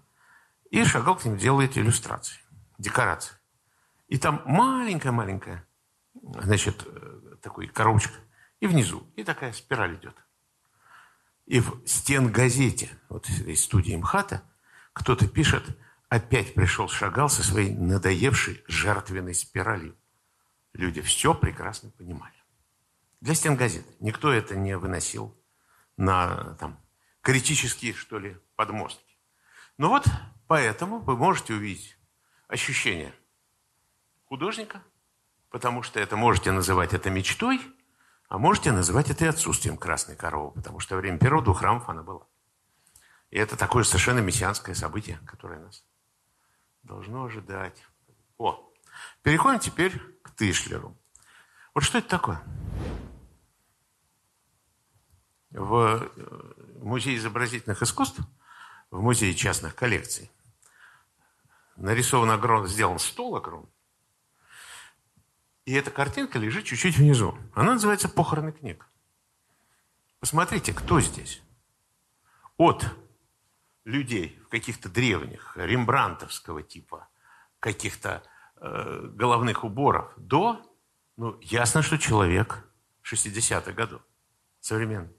и 0.70 0.84
Шагал 0.84 1.16
к 1.18 1.26
ним 1.26 1.38
делает 1.38 1.78
иллюстрации, 1.78 2.40
декорации. 2.78 3.36
И 4.08 4.18
там 4.18 4.42
маленькая-маленькая, 4.46 5.68
значит, 6.14 6.84
э, 6.86 7.36
такой 7.42 7.68
коробочка, 7.68 8.16
и 8.60 8.68
внизу, 8.68 9.08
и 9.16 9.24
такая 9.24 9.54
спираль 9.54 9.96
идет. 9.96 10.16
И 11.46 11.60
в 11.60 11.82
стен 11.86 12.32
газете, 12.32 12.90
вот 13.10 13.30
из 13.30 13.64
студии 13.64 13.96
МХАТа, 13.96 14.44
кто-то 14.94 15.28
пишет, 15.28 15.64
опять 16.10 16.54
пришел 16.54 16.88
Шагал 16.88 17.30
со 17.30 17.44
своей 17.44 17.74
надоевшей 17.74 18.64
жертвенной 18.68 19.34
спиралью. 19.34 19.96
Люди 20.74 21.02
все 21.02 21.34
прекрасно 21.34 21.90
понимали. 21.92 22.34
Для 23.22 23.34
стен 23.34 23.56
газет 23.56 23.86
никто 24.00 24.32
это 24.32 24.56
не 24.56 24.78
выносил 24.78 25.36
на 25.96 26.56
там, 26.56 26.80
критические, 27.22 27.94
что 27.94 28.20
ли, 28.20 28.38
подмостки. 28.56 29.18
Ну 29.78 29.90
вот, 29.90 30.06
поэтому 30.48 31.00
вы 31.00 31.16
можете 31.16 31.54
увидеть 31.54 31.98
ощущение 32.48 33.14
художника, 34.26 34.84
потому 35.50 35.84
что 35.84 36.00
это 36.00 36.16
можете 36.16 36.52
называть 36.52 36.94
это 36.94 37.10
мечтой, 37.10 37.62
а 38.30 38.38
можете 38.38 38.72
называть 38.72 39.10
это 39.10 39.26
и 39.26 39.28
отсутствием 39.28 39.78
красной 39.78 40.16
коровы, 40.16 40.52
потому 40.52 40.80
что 40.80 40.96
во 40.96 41.02
время 41.02 41.18
первого 41.18 41.44
двух 41.44 41.60
храмов 41.60 41.88
она 41.90 42.04
была. 42.04 42.26
И 43.30 43.38
это 43.38 43.58
такое 43.58 43.84
совершенно 43.84 44.20
мессианское 44.20 44.76
событие, 44.76 45.20
которое 45.26 45.60
нас 45.60 45.86
должно 46.84 47.26
ожидать. 47.26 47.86
О, 48.38 48.72
переходим 49.22 49.60
теперь 49.60 49.98
к 50.22 50.32
Тышлеру. 50.32 50.98
Вот 51.74 51.84
что 51.84 51.98
это 51.98 52.08
такое? 52.08 52.42
В 55.52 56.10
э, 56.16 56.54
Музее 56.82 57.18
изобразительных 57.18 57.82
искусств, 57.82 58.20
в 58.92 59.02
Музее 59.02 59.34
частных 59.34 59.76
коллекций, 59.76 60.32
нарисован 61.78 62.32
огромный, 62.32 62.70
сделан 62.70 63.00
стол 63.00 63.36
огромный, 63.36 63.72
и 65.68 65.74
эта 65.74 65.92
картинка 65.92 66.40
лежит 66.40 66.64
чуть-чуть 66.64 66.98
внизу. 66.98 67.38
Она 67.54 67.74
называется 67.74 68.08
«Похороны 68.08 68.54
книг». 68.54 68.90
Посмотрите, 70.22 70.74
кто 70.74 71.02
здесь. 71.02 71.42
От 72.56 72.86
людей 73.84 74.40
в 74.46 74.48
каких-то 74.48 74.88
древних, 74.88 75.58
рембрантовского 75.58 76.64
типа, 76.64 77.10
каких-то 77.60 78.24
э, 78.56 79.10
головных 79.14 79.66
уборов, 79.66 80.14
до, 80.16 80.62
ну, 81.18 81.38
ясно, 81.42 81.82
что 81.82 81.98
человек 81.98 82.66
60-х 83.04 83.74
годов, 83.74 84.02
современный. 84.62 85.16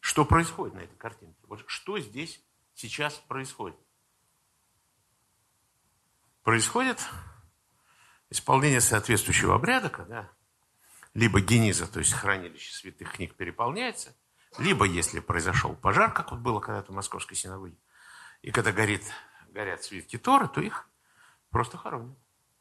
Что 0.00 0.24
происходит 0.24 0.74
на 0.76 0.80
этой 0.80 0.96
картинке? 0.96 1.44
Вот 1.46 1.62
что 1.66 1.98
здесь 1.98 2.42
сейчас 2.74 3.14
происходит? 3.28 3.76
Происходит 6.44 6.98
исполнение 8.28 8.82
соответствующего 8.82 9.54
обряда, 9.54 9.88
когда 9.88 10.30
либо 11.14 11.40
гениза, 11.40 11.90
то 11.90 12.00
есть 12.00 12.12
хранилище 12.12 12.70
святых 12.70 13.12
книг 13.12 13.34
переполняется, 13.34 14.14
либо, 14.58 14.84
если 14.84 15.20
произошел 15.20 15.74
пожар, 15.74 16.12
как 16.12 16.32
вот 16.32 16.40
было 16.40 16.60
когда-то 16.60 16.92
в 16.92 16.94
Московской 16.94 17.34
синагоге, 17.34 17.78
и 18.42 18.50
когда 18.50 18.72
горит, 18.72 19.02
горят 19.48 19.82
свитки 19.84 20.18
Торы, 20.18 20.46
то 20.48 20.60
их 20.60 20.86
просто 21.48 21.78
хоронят. 21.78 22.18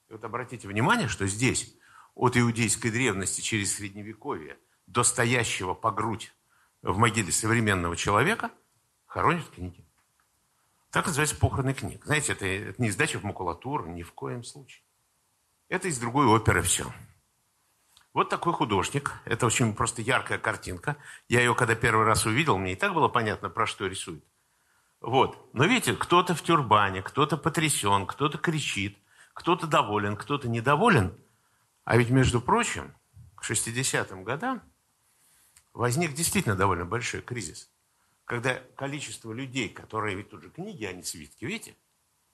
И 0.07 0.13
вот 0.13 0.23
обратите 0.23 0.65
внимание, 0.69 1.09
что 1.09 1.27
здесь 1.27 1.75
от 2.15 2.38
иудейской 2.38 2.89
древности 2.89 3.41
через 3.41 3.75
Средневековье 3.75 4.57
до 4.88 5.03
стоящего 5.03 5.73
по 5.73 5.91
грудь 5.91 6.34
в 6.81 6.97
могиле 6.97 7.34
современного 7.34 7.97
человека 7.97 8.49
хоронят 9.07 9.49
книги. 9.49 9.86
Так 10.93 11.07
называется 11.07 11.35
похороны 11.35 11.73
книг. 11.73 12.05
Знаете, 12.05 12.33
это, 12.33 12.45
это 12.45 12.79
не 12.79 12.91
сдача 12.91 13.17
в 13.17 13.23
макулатуру, 13.23 13.87
ни 13.87 14.03
в 14.03 14.13
коем 14.13 14.43
случае. 14.43 14.83
Это 15.67 15.87
из 15.87 15.97
другой 15.97 16.27
оперы 16.27 16.61
все. 16.61 16.85
Вот 18.13 18.29
такой 18.29 18.53
художник. 18.53 19.11
Это 19.25 19.47
очень 19.47 19.73
просто 19.73 20.03
яркая 20.03 20.37
картинка. 20.37 20.97
Я 21.27 21.39
ее, 21.39 21.55
когда 21.55 21.73
первый 21.73 22.05
раз 22.05 22.27
увидел, 22.27 22.59
мне 22.59 22.73
и 22.73 22.75
так 22.75 22.93
было 22.93 23.07
понятно, 23.07 23.49
про 23.49 23.65
что 23.65 23.87
рисует. 23.87 24.23
Вот. 25.01 25.49
Но 25.53 25.65
видите, 25.65 25.95
кто-то 25.95 26.35
в 26.35 26.43
тюрбане, 26.43 27.01
кто-то 27.01 27.37
потрясен, 27.37 28.05
кто-то 28.05 28.37
кричит, 28.37 28.99
кто-то 29.33 29.65
доволен, 29.65 30.15
кто-то 30.15 30.47
недоволен. 30.47 31.19
А 31.85 31.97
ведь, 31.97 32.11
между 32.11 32.39
прочим, 32.39 32.93
к 33.33 33.49
60-м 33.49 34.23
годам 34.23 34.61
возник 35.73 36.13
действительно 36.13 36.55
довольно 36.55 36.85
большой 36.85 37.21
кризис. 37.21 37.72
Когда 38.34 38.55
количество 38.75 39.31
людей, 39.31 39.69
которые, 39.69 40.15
ведь 40.15 40.31
тут 40.31 40.41
же 40.41 40.49
книги, 40.49 40.86
а 40.86 40.91
не 40.91 41.03
свитки, 41.03 41.45
видите? 41.45 41.75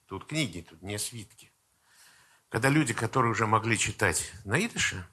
Тут 0.06 0.24
книги, 0.24 0.62
тут 0.66 0.80
не 0.80 0.98
свитки. 0.98 1.52
Когда 2.48 2.70
люди, 2.70 2.94
которые 2.94 3.32
уже 3.32 3.46
могли 3.46 3.76
читать 3.76 4.32
на 4.46 4.58
идыше, 4.64 5.06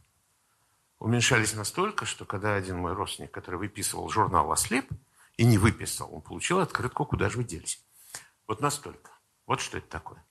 уменьшались 0.98 1.54
настолько, 1.56 2.06
что 2.06 2.24
когда 2.24 2.56
один 2.56 2.78
мой 2.78 2.94
родственник, 2.94 3.32
который 3.32 3.58
выписывал 3.58 4.08
журнал 4.08 4.50
«Ослеп», 4.50 4.90
и 5.36 5.44
не 5.44 5.58
выписал. 5.58 6.16
Он 6.16 6.22
получил 6.22 6.60
открытку, 6.60 7.06
куда 7.06 7.30
же 7.30 7.40
вы 7.40 7.44
делись. 7.44 7.84
Вот 8.48 8.62
настолько. 8.62 9.12
Вот 9.46 9.60
что 9.60 9.80
это 9.80 9.90
такое. 9.90 10.26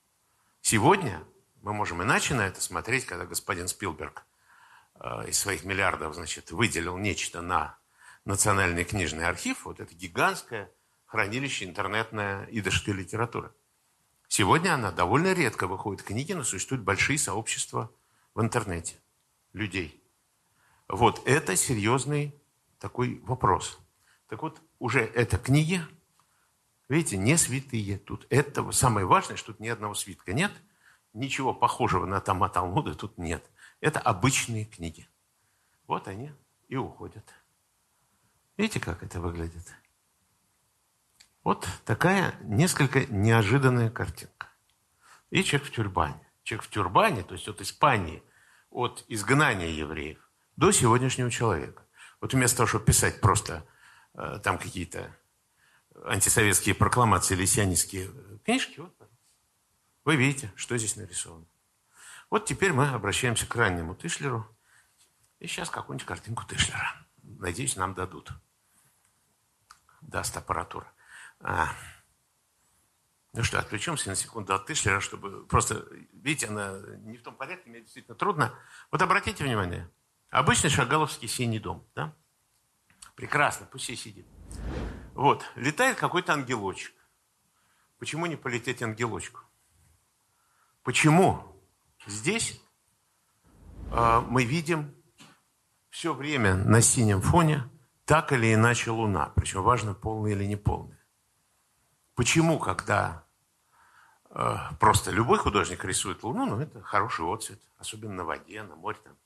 Сегодня 0.63 1.23
мы 1.61 1.75
можем 1.75 2.03
иначе 2.03 2.33
на 2.33 2.47
это 2.47 2.63
смотреть, 2.63 3.05
когда 3.05 3.27
господин 3.27 3.69
Спилберг 3.69 4.25
э, 4.95 5.29
из 5.29 5.39
своих 5.39 5.65
миллиардов, 5.65 6.15
значит, 6.15 6.51
выделил 6.51 6.97
нечто 6.97 7.43
на 7.43 7.79
Национальный 8.27 8.85
книжный 8.85 9.25
архив. 9.25 9.65
Вот 9.65 9.79
это 9.79 9.95
гигантское 9.95 10.69
хранилище 11.05 11.65
интернетной 11.65 12.45
идышской 12.51 12.93
литературы. 12.93 13.53
Сегодня 14.27 14.75
она 14.75 14.91
довольно 14.91 15.33
редко 15.33 15.69
выходит 15.69 16.03
книги, 16.03 16.33
но 16.33 16.43
существуют 16.43 16.83
большие 16.83 17.21
сообщества 17.21 17.89
в 18.35 18.41
интернете 18.41 18.97
людей. 19.53 20.03
Вот 20.89 21.23
это 21.25 21.55
серьезный 21.55 22.35
такой 22.81 23.21
вопрос. 23.21 23.79
Так 24.29 24.43
вот, 24.43 24.61
уже 24.81 25.03
это 25.03 25.39
книги, 25.39 25.81
видите, 26.89 27.17
не 27.17 27.37
святые 27.39 27.97
тут. 27.97 28.27
Это 28.29 28.73
самое 28.73 29.07
важное, 29.07 29.37
что 29.37 29.53
тут 29.53 29.61
ни 29.61 29.69
одного 29.69 29.95
свитка 29.95 30.33
нет. 30.33 30.51
Ничего 31.13 31.55
похожего 31.55 32.07
на 32.07 32.21
Тома 32.21 32.49
Талмуда 32.49 32.97
тут 32.97 33.19
нет. 33.19 33.49
Это 33.81 34.01
обычные 34.01 34.65
книги. 34.65 35.09
Вот 35.87 36.09
они 36.09 36.33
и 36.67 36.75
уходят. 36.75 37.33
Видите, 38.57 38.81
как 38.81 39.03
это 39.03 39.21
выглядит? 39.21 39.75
Вот 41.45 41.69
такая 41.85 42.35
несколько 42.43 43.07
неожиданная 43.07 43.91
картинка. 43.91 44.49
И 45.31 45.45
человек 45.45 45.69
в 45.69 45.73
тюрбане. 45.73 46.21
Человек 46.43 46.65
в 46.65 46.71
тюрбане, 46.71 47.23
то 47.23 47.35
есть 47.35 47.49
от 47.49 47.61
Испании, 47.61 48.23
от 48.71 49.05
изгнания 49.09 49.69
евреев 49.69 50.19
до 50.57 50.73
сегодняшнего 50.73 51.31
человека. 51.31 51.83
Вот 52.21 52.33
вместо 52.33 52.59
того, 52.59 52.67
чтобы 52.67 52.85
писать 52.85 53.21
просто 53.21 53.67
Э, 54.17 54.39
там 54.43 54.59
какие-то 54.59 55.15
антисоветские 56.05 56.75
прокламации 56.75 57.35
или 57.35 57.45
сионистские 57.45 58.11
книжки, 58.45 58.81
вот, 58.81 58.95
вы 60.05 60.17
видите, 60.17 60.51
что 60.57 60.77
здесь 60.79 60.97
нарисовано. 60.97 61.47
Вот 62.31 62.47
теперь 62.47 62.73
мы 62.73 62.89
обращаемся 62.89 63.47
к 63.47 63.55
раннему 63.55 63.95
Тышлеру. 63.95 64.47
И 65.39 65.47
сейчас 65.47 65.69
какую-нибудь 65.69 66.07
картинку 66.07 66.45
Тышлера. 66.47 67.06
Надеюсь, 67.39 67.77
нам 67.77 67.95
дадут. 67.95 68.33
Даст 70.01 70.37
аппаратура. 70.37 70.91
А. 71.41 71.69
Ну 73.33 73.43
что, 73.43 73.59
отвлечемся 73.59 74.09
на 74.09 74.15
секунду 74.17 74.55
от 74.55 74.65
Тышлера, 74.65 75.01
чтобы 75.01 75.47
просто... 75.47 75.87
Видите, 76.13 76.47
она 76.47 76.79
не 77.01 77.19
в 77.19 77.23
том 77.23 77.35
порядке, 77.35 77.69
мне 77.69 77.83
действительно 77.83 78.17
трудно. 78.17 78.59
Вот 78.91 79.03
обратите 79.03 79.45
внимание. 79.45 79.91
Обычный 80.31 80.71
шагаловский 80.71 81.29
синий 81.29 81.59
дом, 81.59 81.87
да? 81.95 82.15
Прекрасно, 83.15 83.67
пусть 83.67 83.91
и 83.91 83.97
сидит. 83.97 84.27
Вот, 85.15 85.45
летает 85.55 85.99
какой-то 85.99 86.33
ангелочек. 86.33 86.95
Почему 87.99 88.27
не 88.27 88.37
полететь 88.37 88.83
ангелочку? 88.83 89.41
Почему 90.83 91.63
здесь 92.07 92.61
э, 93.91 94.21
мы 94.29 94.45
видим 94.45 94.96
все 95.97 96.13
время 96.13 96.57
на 96.57 96.83
синем 96.83 97.23
фоне 97.23 97.65
так 98.05 98.31
или 98.31 98.53
иначе 98.53 98.91
луна, 98.91 99.33
причем 99.35 99.63
важно, 99.63 99.95
полная 99.95 100.33
или 100.33 100.45
не 100.45 100.57
полная. 100.57 101.03
Почему, 102.15 102.59
когда 102.59 103.25
э, 104.29 104.57
просто 104.79 105.11
любой 105.11 105.39
художник 105.39 105.83
рисует 105.87 106.23
луну, 106.23 106.45
ну 106.45 106.61
это 106.61 106.83
хороший 106.83 107.25
отцвет, 107.25 107.59
особенно 107.79 108.13
на 108.13 108.25
воде, 108.25 108.63
на 108.63 108.77
море. 108.77 108.99
Там. 109.03 109.17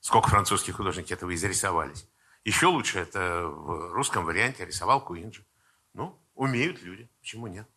Сколько 0.00 0.28
французских 0.28 0.74
художников 0.74 1.12
этого 1.12 1.32
изрисовались. 1.32 2.08
Еще 2.44 2.66
лучше 2.66 2.98
это 2.98 3.46
в 3.46 3.92
русском 3.92 4.24
варианте 4.24 4.64
рисовал 4.64 5.04
Куинджи. 5.04 5.46
Ну, 5.94 6.20
умеют 6.34 6.82
люди, 6.82 7.08
почему 7.20 7.46
нет? 7.46 7.68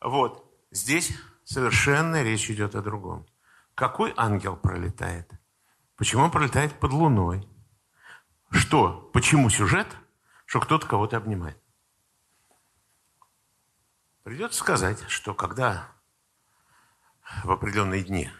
Вот, 0.00 0.52
здесь 0.72 1.16
совершенно 1.44 2.24
речь 2.24 2.50
идет 2.50 2.74
о 2.74 2.82
другом. 2.82 3.24
Какой 3.76 4.12
ангел 4.16 4.56
пролетает? 4.56 5.30
Почему 5.94 6.24
он 6.24 6.32
пролетает 6.32 6.80
под 6.80 6.92
луной? 6.92 7.48
Что? 8.50 9.10
Почему 9.12 9.50
сюжет? 9.50 9.86
Что 10.46 10.60
кто-то 10.60 10.86
кого-то 10.86 11.16
обнимает. 11.16 11.58
Придется 14.22 14.58
сказать, 14.58 15.02
что 15.08 15.34
когда 15.34 15.88
в 17.44 17.50
определенные 17.50 18.02
дни 18.02 18.30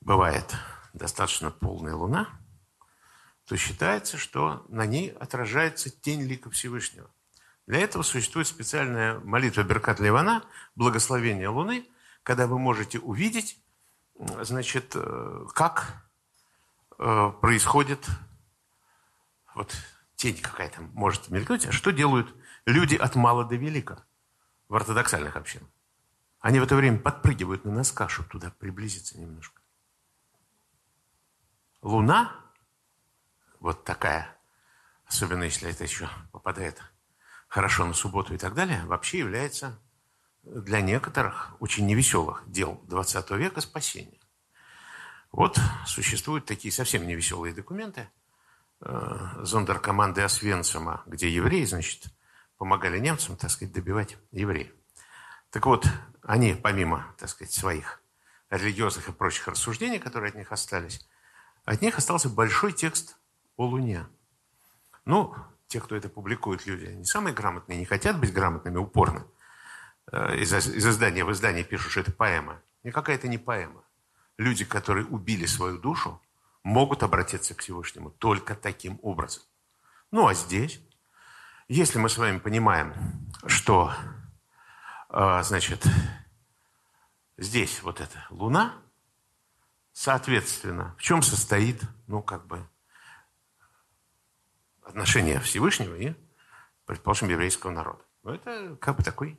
бывает 0.00 0.54
достаточно 0.92 1.50
полная 1.50 1.94
луна– 1.94 2.28
то 3.48 3.56
считается, 3.56 4.18
что 4.18 4.66
на 4.68 4.84
ней 4.84 5.10
отражается 5.10 5.88
тень 5.88 6.22
лика 6.22 6.50
Всевышнего. 6.50 7.10
Для 7.66 7.80
этого 7.80 8.02
существует 8.02 8.46
специальная 8.46 9.20
молитва 9.20 9.62
Беркат 9.62 10.00
Ливана, 10.00 10.44
благословение 10.76 11.48
Луны, 11.48 11.86
когда 12.22 12.46
вы 12.46 12.58
можете 12.58 12.98
увидеть, 12.98 13.58
значит, 14.42 14.92
э, 14.94 15.46
как 15.54 16.04
э, 16.98 17.32
происходит 17.40 18.06
вот 19.58 19.76
тень 20.14 20.40
какая-то 20.40 20.82
может 20.82 21.30
мелькнуть, 21.30 21.66
а 21.66 21.72
что 21.72 21.90
делают 21.90 22.32
люди 22.64 22.94
от 22.94 23.16
мала 23.16 23.44
до 23.44 23.56
велика 23.56 24.04
в 24.68 24.76
ортодоксальных 24.76 25.36
общинах? 25.36 25.68
Они 26.38 26.60
в 26.60 26.62
это 26.62 26.76
время 26.76 26.98
подпрыгивают 27.00 27.64
на 27.64 27.72
носках, 27.72 28.08
чтобы 28.08 28.28
туда 28.28 28.52
приблизиться 28.52 29.18
немножко. 29.18 29.60
Луна 31.82 32.32
вот 33.58 33.82
такая, 33.84 34.36
особенно 35.06 35.42
если 35.42 35.68
это 35.68 35.82
еще 35.82 36.08
попадает 36.30 36.80
хорошо 37.48 37.84
на 37.84 37.94
субботу 37.94 38.32
и 38.32 38.38
так 38.38 38.54
далее, 38.54 38.84
вообще 38.86 39.18
является 39.18 39.80
для 40.44 40.80
некоторых 40.80 41.60
очень 41.60 41.84
невеселых 41.86 42.44
дел 42.46 42.80
20 42.84 43.30
века 43.32 43.60
спасения. 43.60 44.20
Вот 45.32 45.58
существуют 45.84 46.46
такие 46.46 46.70
совсем 46.70 47.08
невеселые 47.08 47.52
документы 47.52 48.08
зондеркоманды 48.80 50.22
Освенцима, 50.22 51.02
где 51.06 51.28
евреи, 51.28 51.64
значит, 51.64 52.06
помогали 52.58 52.98
немцам, 52.98 53.36
так 53.36 53.50
сказать, 53.50 53.72
добивать 53.72 54.16
евреев. 54.30 54.72
Так 55.50 55.66
вот, 55.66 55.86
они, 56.22 56.54
помимо, 56.54 57.06
так 57.18 57.28
сказать, 57.28 57.52
своих 57.52 58.02
религиозных 58.50 59.08
и 59.08 59.12
прочих 59.12 59.48
рассуждений, 59.48 59.98
которые 59.98 60.30
от 60.30 60.36
них 60.36 60.52
остались, 60.52 61.08
от 61.64 61.82
них 61.82 61.98
остался 61.98 62.28
большой 62.28 62.72
текст 62.72 63.18
о 63.56 63.66
Луне. 63.66 64.06
Ну, 65.04 65.34
те, 65.68 65.80
кто 65.80 65.96
это 65.96 66.08
публикует, 66.08 66.66
люди 66.66 66.86
не 66.86 67.04
самые 67.04 67.34
грамотные, 67.34 67.78
не 67.78 67.84
хотят 67.84 68.18
быть 68.18 68.32
грамотными 68.32 68.76
упорно. 68.76 69.26
Э, 70.10 70.36
из, 70.36 70.52
из 70.52 70.86
издания 70.86 71.24
в 71.24 71.32
издание 71.32 71.64
пишут, 71.64 71.92
что 71.92 72.00
это 72.00 72.12
поэма. 72.12 72.60
Никакая 72.82 73.16
это 73.16 73.28
не 73.28 73.38
поэма. 73.38 73.82
Люди, 74.38 74.64
которые 74.64 75.06
убили 75.06 75.46
свою 75.46 75.78
душу, 75.78 76.20
могут 76.68 77.02
обратиться 77.02 77.54
к 77.54 77.60
Всевышнему 77.60 78.10
только 78.10 78.54
таким 78.54 78.98
образом. 79.02 79.42
Ну, 80.10 80.26
а 80.26 80.34
здесь, 80.34 80.80
если 81.66 81.98
мы 81.98 82.08
с 82.08 82.18
вами 82.18 82.38
понимаем, 82.38 82.94
что, 83.46 83.92
э, 85.08 85.42
значит, 85.42 85.84
здесь 87.38 87.82
вот 87.82 88.00
эта 88.00 88.26
Луна, 88.30 88.74
соответственно, 89.92 90.94
в 90.98 91.02
чем 91.02 91.22
состоит, 91.22 91.82
ну, 92.06 92.22
как 92.22 92.46
бы, 92.46 92.68
отношения 94.82 95.40
Всевышнего 95.40 95.94
и, 95.94 96.14
предположим, 96.84 97.28
еврейского 97.30 97.70
народа. 97.70 98.04
Но 98.22 98.34
это 98.34 98.76
как 98.76 98.96
бы 98.96 99.02
такой 99.02 99.38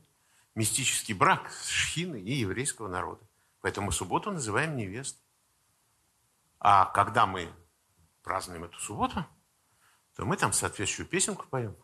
мистический 0.56 1.14
брак 1.14 1.52
шхины 1.68 2.20
и 2.20 2.34
еврейского 2.34 2.88
народа. 2.88 3.22
Поэтому 3.62 3.92
субботу 3.92 4.32
называем 4.32 4.76
невестой. 4.76 5.29
А 6.60 6.86
когда 6.86 7.26
мы 7.26 7.52
празднуем 8.22 8.66
эту 8.66 8.80
субботу, 8.80 9.26
то 10.16 10.26
мы 10.26 10.36
там 10.36 10.52
соответствующую 10.52 11.08
песенку 11.08 11.48
поем, 11.48 11.76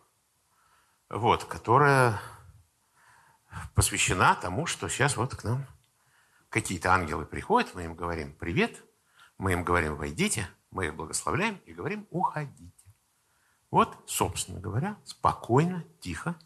вот, 1.09 1.45
которая 1.45 2.19
посвящена 3.73 4.35
тому, 4.35 4.65
что 4.65 4.89
сейчас 4.89 5.15
вот 5.15 5.35
к 5.35 5.43
нам 5.43 5.65
какие-то 6.49 6.93
ангелы 6.93 7.25
приходят, 7.25 7.73
мы 7.73 7.85
им 7.85 7.95
говорим 7.95 8.33
«привет», 8.33 8.83
мы 9.37 9.53
им 9.53 9.63
говорим 9.63 9.95
«войдите», 9.95 10.49
мы 10.71 10.87
их 10.87 10.95
благословляем 10.95 11.57
и 11.65 11.73
говорим 11.73 12.07
«уходите». 12.09 12.73
Вот, 13.71 13.97
собственно 14.07 14.59
говоря, 14.59 14.97
спокойно, 15.05 15.83
тихо 15.99 16.37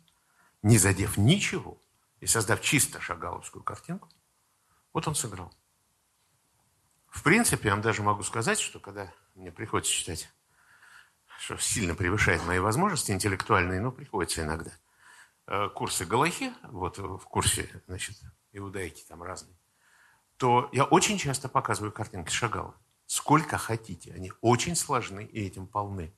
не 0.62 0.78
задев 0.78 1.18
ничего 1.18 1.82
и 2.20 2.26
создав 2.26 2.62
чисто 2.62 3.00
шагаловскую 3.00 3.64
картинку, 3.64 4.10
вот 4.94 5.08
он 5.08 5.16
сыграл. 5.16 5.54
В 7.10 7.24
принципе, 7.24 7.70
я 7.70 7.76
вам 7.76 7.82
даже 7.82 8.04
могу 8.04 8.24
сказать, 8.24 8.60
что 8.60 8.80
когда 8.80 9.12
мне 9.36 9.52
приходится 9.52 9.92
читать, 9.92 10.30
что 11.40 11.58
сильно 11.58 11.96
превышает 11.96 12.46
мои 12.46 12.60
возможности 12.60 13.12
интеллектуальные, 13.12 13.82
но 13.82 13.92
приходится 13.92 14.44
иногда, 14.44 14.72
э, 15.48 15.70
курсы 15.70 16.06
Галахи, 16.06 16.54
вот 16.64 16.98
в 16.98 17.24
курсе, 17.26 17.70
значит, 17.88 18.18
иудаики 18.52 19.04
там 19.08 19.24
разные, 19.24 19.58
то 20.38 20.70
я 20.72 20.86
очень 20.86 21.18
часто 21.18 21.50
показываю 21.50 21.92
картинки 21.92 22.32
Шагала. 22.32 22.76
Сколько 23.06 23.58
хотите. 23.58 24.14
Они 24.14 24.32
очень 24.42 24.76
сложны 24.76 25.26
и 25.26 25.46
этим 25.46 25.68
полны. 25.68 26.14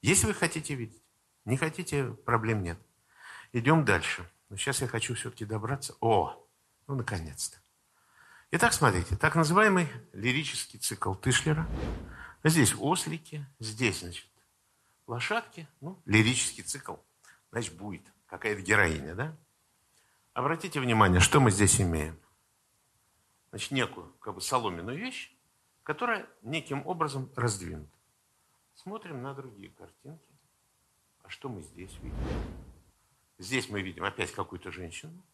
Если 0.00 0.26
вы 0.26 0.34
хотите 0.34 0.74
видеть. 0.74 1.02
Не 1.44 1.56
хотите, 1.56 2.06
проблем 2.24 2.62
нет. 2.62 2.78
Идем 3.52 3.84
дальше. 3.84 4.28
Но 4.48 4.56
сейчас 4.56 4.80
я 4.80 4.88
хочу 4.88 5.14
все-таки 5.14 5.44
добраться. 5.44 5.94
О, 6.00 6.48
ну 6.86 6.94
наконец-то. 6.94 7.58
Итак, 8.56 8.72
смотрите, 8.72 9.16
так 9.16 9.34
называемый 9.34 9.88
лирический 10.12 10.78
цикл 10.78 11.12
Тышлера. 11.14 11.66
Здесь 12.44 12.72
ослики, 12.78 13.44
здесь, 13.58 13.98
значит, 13.98 14.28
лошадки. 15.08 15.66
Ну, 15.80 16.00
лирический 16.04 16.62
цикл, 16.62 16.94
значит, 17.50 17.76
будет 17.76 18.04
какая-то 18.26 18.62
героиня, 18.62 19.16
да? 19.16 19.36
Обратите 20.34 20.78
внимание, 20.78 21.18
что 21.18 21.40
мы 21.40 21.50
здесь 21.50 21.80
имеем. 21.80 22.16
Значит, 23.50 23.72
некую, 23.72 24.12
как 24.20 24.36
бы, 24.36 24.40
соломенную 24.40 24.98
вещь, 24.98 25.34
которая 25.82 26.24
неким 26.42 26.86
образом 26.86 27.32
раздвинута. 27.34 27.98
Смотрим 28.76 29.20
на 29.20 29.34
другие 29.34 29.70
картинки. 29.70 30.30
А 31.24 31.28
что 31.28 31.48
мы 31.48 31.60
здесь 31.60 31.90
видим? 32.00 32.16
Здесь 33.36 33.68
мы 33.68 33.82
видим 33.82 34.04
опять 34.04 34.30
какую-то 34.30 34.70
женщину, 34.70 35.26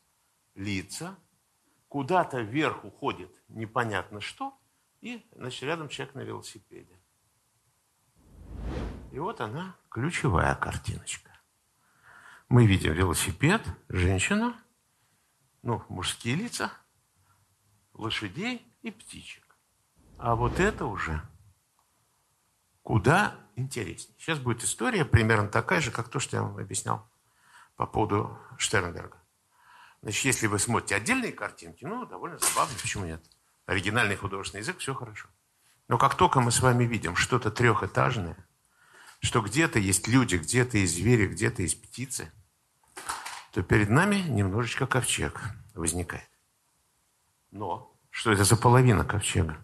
лица, 0.54 1.18
куда-то 1.90 2.40
вверх 2.40 2.84
уходит 2.84 3.36
непонятно 3.48 4.20
что, 4.20 4.56
и, 5.00 5.26
значит, 5.34 5.64
рядом 5.64 5.88
человек 5.88 6.14
на 6.14 6.20
велосипеде. 6.20 6.96
И 9.10 9.18
вот 9.18 9.40
она, 9.40 9.76
ключевая 9.90 10.54
картиночка. 10.54 11.30
Мы 12.48 12.64
видим 12.64 12.92
велосипед, 12.92 13.60
женщину, 13.88 14.54
ну, 15.62 15.82
мужские 15.88 16.36
лица, 16.36 16.70
лошадей 17.92 18.64
и 18.82 18.92
птичек. 18.92 19.56
А 20.16 20.36
вот 20.36 20.60
это 20.60 20.86
уже 20.86 21.20
куда 22.82 23.36
интереснее. 23.56 24.16
Сейчас 24.16 24.38
будет 24.38 24.62
история 24.62 25.04
примерно 25.04 25.48
такая 25.48 25.80
же, 25.80 25.90
как 25.90 26.08
то, 26.08 26.20
что 26.20 26.36
я 26.36 26.42
вам 26.44 26.56
объяснял 26.56 27.10
по 27.74 27.84
поводу 27.84 28.38
Штернберга. 28.58 29.19
Значит, 30.02 30.24
если 30.24 30.46
вы 30.46 30.58
смотрите 30.58 30.96
отдельные 30.96 31.32
картинки, 31.32 31.84
ну, 31.84 32.06
довольно 32.06 32.38
забавно, 32.38 32.74
почему 32.80 33.04
нет? 33.04 33.22
Оригинальный 33.66 34.16
художественный 34.16 34.62
язык, 34.62 34.78
все 34.78 34.94
хорошо. 34.94 35.28
Но 35.88 35.98
как 35.98 36.14
только 36.14 36.40
мы 36.40 36.50
с 36.50 36.60
вами 36.60 36.84
видим 36.84 37.16
что-то 37.16 37.50
трехэтажное, 37.50 38.36
что 39.20 39.42
где-то 39.42 39.78
есть 39.78 40.08
люди, 40.08 40.36
где-то 40.36 40.78
есть 40.78 40.94
звери, 40.94 41.26
где-то 41.26 41.62
есть 41.62 41.82
птицы, 41.82 42.32
то 43.52 43.62
перед 43.62 43.90
нами 43.90 44.16
немножечко 44.16 44.86
ковчег 44.86 45.40
возникает. 45.74 46.30
Но 47.50 47.94
что 48.08 48.32
это 48.32 48.44
за 48.44 48.56
половина 48.56 49.04
ковчега? 49.04 49.62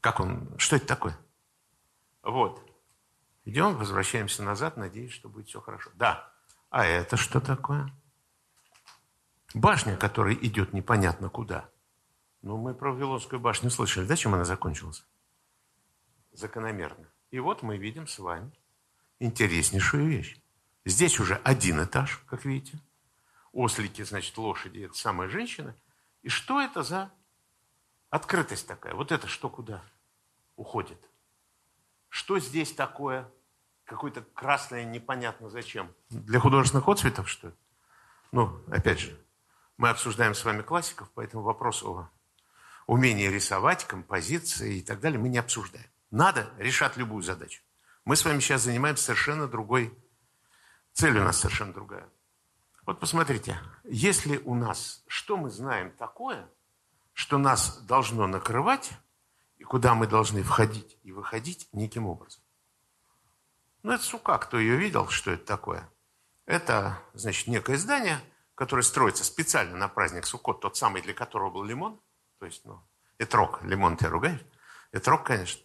Как 0.00 0.20
он, 0.20 0.56
что 0.58 0.76
это 0.76 0.86
такое? 0.86 1.18
Вот. 2.22 2.68
Идем, 3.44 3.76
возвращаемся 3.76 4.42
назад, 4.42 4.76
надеюсь, 4.76 5.12
что 5.12 5.28
будет 5.28 5.48
все 5.48 5.60
хорошо. 5.60 5.90
Да. 5.94 6.32
А 6.70 6.84
это 6.84 7.16
что 7.16 7.40
такое? 7.40 7.92
Башня, 9.54 9.96
которая 9.96 10.34
идет 10.34 10.72
непонятно 10.72 11.28
куда. 11.28 11.68
Ну, 12.42 12.56
мы 12.56 12.74
про 12.74 12.92
Вавилонскую 12.92 13.40
башню 13.40 13.70
слышали, 13.70 14.06
да, 14.06 14.16
чем 14.16 14.34
она 14.34 14.44
закончилась? 14.44 15.04
Закономерно. 16.32 17.06
И 17.30 17.38
вот 17.38 17.62
мы 17.62 17.76
видим 17.76 18.06
с 18.06 18.18
вами 18.18 18.50
интереснейшую 19.18 20.06
вещь. 20.06 20.36
Здесь 20.84 21.20
уже 21.20 21.36
один 21.44 21.82
этаж, 21.82 22.22
как 22.26 22.44
видите. 22.44 22.78
Ослики, 23.52 24.02
значит, 24.02 24.36
лошади, 24.38 24.80
это 24.80 24.94
самая 24.94 25.28
женщина. 25.28 25.76
И 26.22 26.28
что 26.28 26.60
это 26.60 26.82
за 26.82 27.12
открытость 28.10 28.66
такая? 28.66 28.94
Вот 28.94 29.12
это 29.12 29.28
что 29.28 29.48
куда? 29.48 29.82
уходит. 30.56 30.98
Что 32.08 32.38
здесь 32.38 32.72
такое? 32.72 33.28
Какое-то 33.84 34.22
красное, 34.22 34.84
непонятно 34.84 35.50
зачем. 35.50 35.92
Для 36.08 36.38
художественных 36.38 36.88
отцветов, 36.88 37.28
что 37.28 37.48
ли? 37.48 37.54
Ну, 38.30 38.62
опять 38.70 39.00
же, 39.00 39.18
мы 39.82 39.88
обсуждаем 39.88 40.32
с 40.32 40.44
вами 40.44 40.62
классиков, 40.62 41.10
поэтому 41.12 41.42
вопрос 41.42 41.82
о 41.82 42.08
умении 42.86 43.26
рисовать, 43.26 43.84
композиции 43.84 44.76
и 44.76 44.80
так 44.80 45.00
далее 45.00 45.18
мы 45.18 45.28
не 45.28 45.38
обсуждаем. 45.38 45.90
Надо 46.12 46.48
решать 46.56 46.96
любую 46.96 47.24
задачу. 47.24 47.62
Мы 48.04 48.14
с 48.14 48.24
вами 48.24 48.38
сейчас 48.38 48.62
занимаемся 48.62 49.06
совершенно 49.06 49.48
другой, 49.48 49.92
цель 50.92 51.18
у 51.18 51.24
нас 51.24 51.40
совершенно 51.40 51.72
другая. 51.72 52.08
Вот 52.86 53.00
посмотрите, 53.00 53.58
если 53.82 54.36
у 54.36 54.54
нас, 54.54 55.02
что 55.08 55.36
мы 55.36 55.50
знаем 55.50 55.90
такое, 55.96 56.48
что 57.12 57.36
нас 57.36 57.78
должно 57.78 58.28
накрывать, 58.28 58.92
и 59.56 59.64
куда 59.64 59.96
мы 59.96 60.06
должны 60.06 60.44
входить 60.44 60.96
и 61.02 61.10
выходить 61.10 61.68
неким 61.72 62.06
образом. 62.06 62.44
Ну, 63.82 63.90
это 63.90 64.04
сука, 64.04 64.38
кто 64.38 64.60
ее 64.60 64.76
видел, 64.76 65.08
что 65.08 65.32
это 65.32 65.44
такое? 65.44 65.90
Это, 66.46 67.00
значит, 67.14 67.48
некое 67.48 67.78
здание, 67.78 68.20
которое 68.62 68.82
строится 68.82 69.24
специально 69.24 69.76
на 69.76 69.88
праздник 69.88 70.24
Суккот, 70.24 70.60
тот 70.60 70.76
самый, 70.76 71.02
для 71.02 71.14
которого 71.14 71.50
был 71.50 71.64
лимон. 71.64 72.00
То 72.38 72.46
есть, 72.46 72.64
ну, 72.64 72.80
этрок, 73.18 73.60
лимон 73.64 73.96
ты 73.96 74.06
ругаешь? 74.06 74.40
Этрок, 74.92 75.26
конечно. 75.26 75.60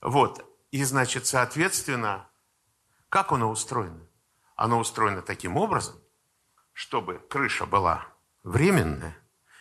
Вот. 0.00 0.44
И, 0.72 0.82
значит, 0.82 1.26
соответственно, 1.26 2.28
как 3.08 3.30
оно 3.30 3.52
устроено? 3.52 4.04
Оно 4.56 4.80
устроено 4.80 5.22
таким 5.22 5.56
образом, 5.56 5.94
чтобы 6.72 7.20
крыша 7.20 7.66
была 7.66 8.04
временная, 8.42 9.16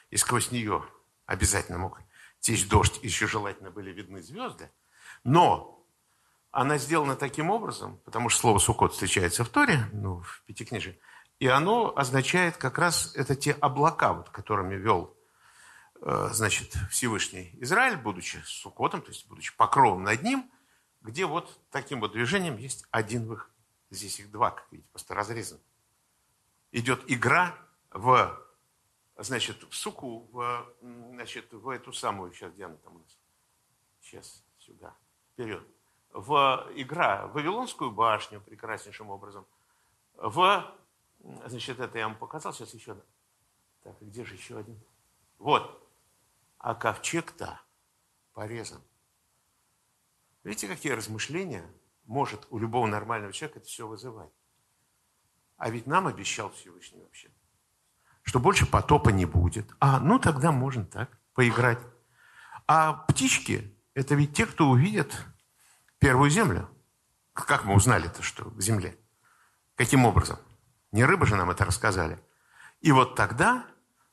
и 0.10 0.18
сквозь 0.18 0.50
нее 0.50 0.84
обязательно 1.28 1.78
мог 1.78 2.02
течь 2.40 2.68
дождь, 2.68 3.00
еще 3.04 3.28
желательно 3.28 3.70
были 3.70 3.92
видны 3.92 4.24
звезды. 4.24 4.72
Но 5.24 5.86
она 6.50 6.80
сделана 6.80 7.16
таким 7.16 7.52
образом, 7.52 8.00
потому 8.00 8.30
что 8.30 8.42
слово 8.42 8.58
«сукот» 8.58 8.94
встречается 8.94 9.44
в 9.44 9.50
Торе, 9.50 9.88
ну, 9.94 10.22
в 10.22 10.42
Пятикнижии, 10.48 11.00
и 11.40 11.48
оно 11.48 11.94
означает 11.96 12.58
как 12.58 12.78
раз 12.78 13.16
это 13.16 13.36
те 13.36 13.54
облака, 13.54 14.14
вот, 14.14 14.30
которыми 14.30 14.76
вел 14.76 15.16
э, 16.02 16.30
значит, 16.32 16.74
Всевышний 16.90 17.56
Израиль, 17.60 17.98
будучи 17.98 18.42
сукотом, 18.46 19.02
то 19.02 19.10
есть 19.10 19.28
будучи 19.28 19.56
покровом 19.56 20.04
над 20.04 20.22
ним, 20.22 20.52
где 21.02 21.26
вот 21.26 21.60
таким 21.72 22.02
вот 22.02 22.12
движением 22.12 22.58
есть 22.58 22.86
один 22.92 23.26
выход. 23.26 23.50
Здесь 23.90 24.20
их 24.20 24.32
два, 24.32 24.52
как 24.52 24.68
видите, 24.72 24.90
просто 24.92 25.16
разрезан. 25.16 25.60
Идет 26.72 27.02
игра 27.08 27.56
в 27.92 28.38
значит, 29.18 29.64
в 29.64 29.76
суку, 29.76 30.28
в, 30.32 30.66
значит, 30.82 31.52
в 31.54 31.70
эту 31.70 31.94
самую, 31.94 32.34
сейчас 32.34 32.54
где 32.54 32.66
она 32.66 32.76
там 32.78 32.96
у 32.96 33.00
нас? 33.00 33.18
Сейчас, 34.02 34.44
сюда, 34.60 34.96
вперед. 35.34 35.66
В 36.12 36.68
игра 36.76 37.28
в 37.28 37.34
Вавилонскую 37.34 37.92
башню 37.92 38.42
прекраснейшим 38.42 39.10
образом. 39.10 39.46
В, 40.16 40.66
значит, 41.20 41.80
это 41.80 41.98
я 41.98 42.08
вам 42.08 42.18
показал, 42.18 42.54
сейчас 42.54 42.74
еще. 42.74 42.98
Так, 43.84 43.96
где 44.02 44.26
же 44.26 44.36
еще 44.36 44.58
один? 44.58 44.80
Вот. 45.38 45.88
А 46.58 46.76
ковчег-то 46.76 47.60
порезан. 48.34 48.82
Видите, 50.44 50.68
какие 50.68 50.94
размышления 50.94 51.66
может 52.06 52.48
у 52.50 52.60
любого 52.60 52.88
нормального 52.88 53.34
человека 53.34 53.60
это 53.60 53.68
все 53.68 53.88
вызывать? 53.88 54.32
А 55.58 55.70
ведь 55.70 55.88
нам 55.88 56.08
обещал 56.08 56.50
Всевышний 56.52 57.02
вообще 57.02 57.30
что 58.30 58.40
больше 58.40 58.68
потопа 58.68 59.10
не 59.10 59.26
будет. 59.26 59.72
А, 59.80 60.00
ну 60.00 60.20
тогда 60.20 60.52
можно 60.52 60.86
так 60.86 61.10
поиграть. 61.34 61.80
А 62.68 62.94
птички– 62.94 63.76
это 63.96 64.14
ведь 64.14 64.36
те, 64.36 64.46
кто 64.46 64.70
увидят 64.70 65.26
первую 65.98 66.30
землю. 66.30 66.70
Как 67.34 67.66
мы 67.66 67.74
узнали-то, 67.74 68.22
что 68.22 68.46
к 68.52 68.62
земле? 68.62 68.96
Каким 69.76 70.06
образом? 70.06 70.38
Не 70.92 71.06
рыбы 71.06 71.26
же 71.26 71.36
нам 71.36 71.52
это 71.52 71.66
рассказали. 71.66 72.20
И 72.82 72.92
вот 72.92 73.16
тогда 73.16 73.66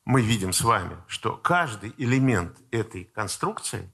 мы 0.05 0.23
видим 0.23 0.53
с 0.53 0.63
вами, 0.63 0.97
что 1.07 1.37
каждый 1.37 1.95
элемент 1.97 2.59
этой 2.71 3.05
конструкции, 3.05 3.93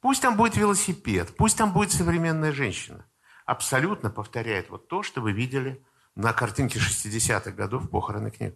пусть 0.00 0.22
там 0.22 0.36
будет 0.36 0.56
велосипед, 0.56 1.36
пусть 1.36 1.58
там 1.58 1.72
будет 1.72 1.92
современная 1.92 2.52
женщина, 2.52 3.06
абсолютно 3.46 4.10
повторяет 4.10 4.70
вот 4.70 4.88
то, 4.88 5.02
что 5.02 5.20
вы 5.20 5.32
видели 5.32 5.84
на 6.14 6.32
картинке 6.32 6.78
60-х 6.78 7.50
годов 7.52 7.90
похороны 7.90 8.30
книг 8.30 8.54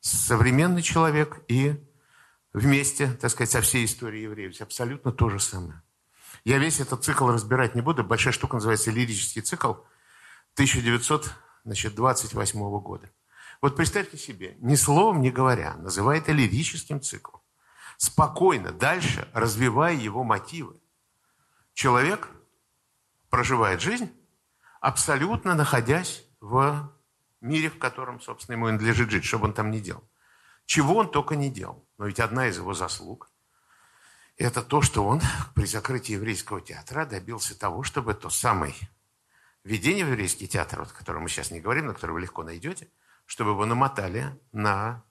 современный 0.00 0.82
человек 0.82 1.40
и 1.48 1.74
вместе, 2.52 3.12
так 3.12 3.30
сказать, 3.30 3.50
со 3.50 3.60
всей 3.60 3.84
историей 3.84 4.24
евреев. 4.24 4.60
Абсолютно 4.60 5.12
то 5.12 5.28
же 5.28 5.40
самое. 5.40 5.82
Я 6.44 6.58
весь 6.58 6.80
этот 6.80 7.04
цикл 7.04 7.28
разбирать 7.28 7.74
не 7.74 7.80
буду. 7.80 8.04
Большая 8.04 8.32
штука 8.32 8.54
называется 8.54 8.90
лирический 8.90 9.42
цикл. 9.42 9.72
1900 10.54 11.32
значит, 11.66 11.96
28 11.96 12.80
года. 12.80 13.10
Вот 13.60 13.76
представьте 13.76 14.16
себе, 14.16 14.56
ни 14.60 14.76
словом 14.76 15.20
не 15.20 15.30
говоря, 15.30 15.74
называя 15.74 16.18
это 16.18 16.30
лирическим 16.30 17.00
циклом, 17.00 17.42
спокойно 17.96 18.70
дальше 18.70 19.28
развивая 19.34 19.94
его 19.94 20.22
мотивы. 20.22 20.80
Человек 21.74 22.30
проживает 23.30 23.80
жизнь, 23.80 24.10
абсолютно 24.80 25.54
находясь 25.54 26.24
в 26.40 26.92
мире, 27.40 27.68
в 27.68 27.78
котором, 27.78 28.20
собственно, 28.20 28.54
ему 28.54 28.66
надлежит 28.70 29.10
жить, 29.10 29.24
что 29.24 29.38
бы 29.38 29.46
он 29.46 29.52
там 29.52 29.70
ни 29.72 29.80
делал. 29.80 30.04
Чего 30.66 30.96
он 30.96 31.10
только 31.10 31.34
не 31.34 31.50
делал. 31.50 31.84
Но 31.98 32.06
ведь 32.06 32.20
одна 32.20 32.46
из 32.46 32.56
его 32.58 32.74
заслуг– 32.74 33.30
это 34.36 34.62
то, 34.62 34.82
что 34.82 35.04
он 35.04 35.20
при 35.54 35.64
закрытии 35.66 36.12
еврейского 36.12 36.60
театра 36.60 37.06
добился 37.06 37.58
того, 37.58 37.82
чтобы 37.82 38.14
то 38.14 38.30
самое 38.30 38.74
введение 39.66 40.04
в 40.04 40.10
еврейский 40.10 40.46
театр, 40.46 40.82
о 40.82 40.86
котором 40.86 41.22
мы 41.22 41.28
сейчас 41.28 41.50
не 41.50 41.60
говорим, 41.60 41.86
но 41.86 41.94
которое 41.94 42.12
вы 42.12 42.20
легко 42.20 42.44
найдете, 42.44 42.88
чтобы 43.26 43.50
его 43.50 43.66
намотали 43.66 44.38
на 44.52 45.04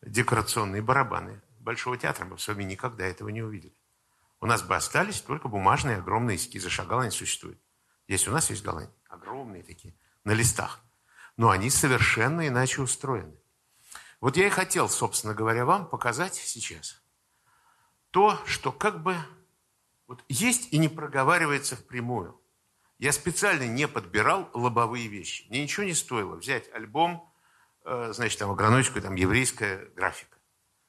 декорационные 0.00 0.80
барабаны 0.80 1.42
Большого 1.58 1.98
театра. 1.98 2.24
Мы 2.24 2.38
с 2.38 2.46
вами 2.46 2.62
никогда 2.62 3.04
этого 3.04 3.30
не 3.30 3.42
увидели. 3.42 3.74
У 4.40 4.46
нас 4.46 4.62
бы 4.62 4.76
остались 4.76 5.20
только 5.20 5.48
бумажные 5.48 5.96
огромные 5.96 6.36
эскизы. 6.36 6.70
Шагала 6.70 7.02
не 7.02 7.10
существует. 7.10 7.60
Есть 8.06 8.28
у 8.28 8.30
нас 8.30 8.48
есть 8.50 8.62
Голландия. 8.62 8.94
Огромные 9.08 9.64
такие, 9.64 9.92
на 10.22 10.30
листах. 10.30 10.78
Но 11.36 11.50
они 11.50 11.68
совершенно 11.68 12.46
иначе 12.46 12.82
устроены. 12.82 13.34
Вот 14.20 14.36
я 14.36 14.46
и 14.46 14.50
хотел, 14.50 14.88
собственно 14.88 15.34
говоря, 15.34 15.64
вам 15.64 15.88
показать 15.88 16.36
сейчас 16.36 17.02
то, 18.12 18.40
что 18.46 18.70
как 18.70 19.02
бы 19.02 19.16
вот 20.06 20.22
есть 20.28 20.72
и 20.72 20.78
не 20.78 20.88
проговаривается 20.88 21.74
впрямую. 21.74 22.40
Я 22.98 23.12
специально 23.12 23.64
не 23.64 23.86
подбирал 23.86 24.50
лобовые 24.54 25.08
вещи. 25.08 25.46
Мне 25.50 25.62
ничего 25.62 25.84
не 25.84 25.94
стоило 25.94 26.36
взять 26.36 26.72
альбом, 26.72 27.30
э, 27.84 28.12
значит, 28.12 28.38
там 28.38 28.50
агрономическую, 28.50 29.02
там 29.02 29.14
еврейская 29.14 29.86
графика. 29.94 30.38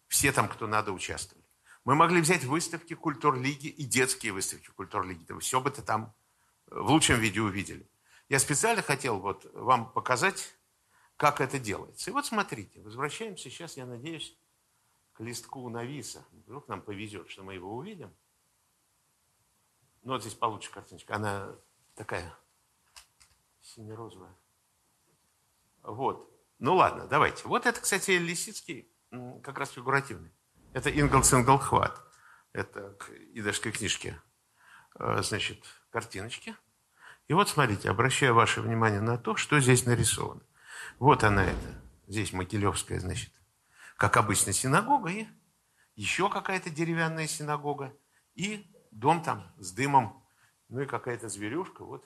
Все 0.08 0.32
там, 0.32 0.48
кто 0.48 0.68
надо, 0.68 0.94
участвовали. 0.94 1.46
Мы 1.84 1.96
могли 1.96 2.22
взять 2.22 2.46
выставки 2.46 2.94
культур-лиги 2.96 3.68
и 3.68 3.84
детские 3.84 4.32
выставки 4.32 4.68
культур-лиги. 4.68 5.26
Все 5.40 5.60
бы 5.60 5.70
ты 5.70 5.82
там 5.82 6.14
в 6.68 6.90
лучшем 6.92 7.20
виде 7.20 7.42
увидели. 7.42 7.90
Я 8.30 8.40
специально 8.40 8.82
хотел 8.82 9.20
вот 9.20 9.50
вам 9.54 9.92
показать, 9.92 10.54
как 11.18 11.42
это 11.42 11.60
делается. 11.60 12.10
И 12.10 12.14
вот 12.14 12.26
смотрите, 12.26 12.82
возвращаемся 12.82 13.50
сейчас, 13.50 13.78
я 13.78 13.86
надеюсь, 13.86 14.38
к 15.14 15.22
листку 15.22 15.68
Нависа. 15.70 16.26
Вдруг 16.32 16.68
нам 16.68 16.82
повезет, 16.82 17.30
что 17.30 17.44
мы 17.44 17.54
его 17.54 17.76
увидим. 17.76 18.14
Ну, 20.04 20.14
вот 20.14 20.22
здесь 20.22 20.36
получше 20.36 20.72
картиночка. 20.72 21.16
Она 21.16 21.56
такая 21.98 22.34
сине-розовая. 23.62 24.34
Вот. 25.84 26.32
Ну 26.60 26.76
ладно, 26.76 27.08
давайте. 27.08 27.48
Вот 27.48 27.66
это, 27.66 27.82
кстати, 27.82 28.12
Лисицкий, 28.12 28.90
как 29.44 29.58
раз 29.58 29.72
фигуративный. 29.72 30.32
Это 30.74 30.90
Ингл-Цинглхват. 30.90 31.98
Это 32.54 32.94
к 32.94 33.10
идышской 33.34 33.72
книжке. 33.72 34.22
Э, 35.00 35.22
значит, 35.22 35.64
картиночки. 35.90 36.56
И 37.28 37.34
вот 37.34 37.50
смотрите, 37.50 37.90
обращаю 37.90 38.34
ваше 38.34 38.62
внимание 38.62 39.02
на 39.02 39.18
то, 39.18 39.36
что 39.36 39.60
здесь 39.60 39.86
нарисовано. 39.86 40.42
Вот 41.00 41.24
она 41.24 41.46
это. 41.46 41.82
Здесь 42.08 42.32
Могилевская, 42.32 43.00
значит, 43.00 43.34
как 43.98 44.16
обычно, 44.16 44.54
синагога 44.54 45.10
и 45.10 45.28
еще 45.96 46.30
какая-то 46.30 46.70
деревянная 46.70 47.28
синагога. 47.28 47.94
И 48.34 48.72
дом 48.92 49.22
там 49.22 49.54
с 49.58 49.74
дымом, 49.74 50.26
ну 50.70 50.82
и 50.82 50.86
какая-то 50.86 51.30
зверюшка. 51.30 51.84
Вот 51.84 52.04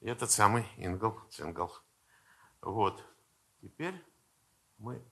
и 0.00 0.08
этот 0.08 0.30
самый 0.30 0.66
Ингл 0.76 1.18
Цингл. 1.30 1.72
Вот. 2.60 3.02
Теперь 3.60 4.04
мы... 4.78 5.02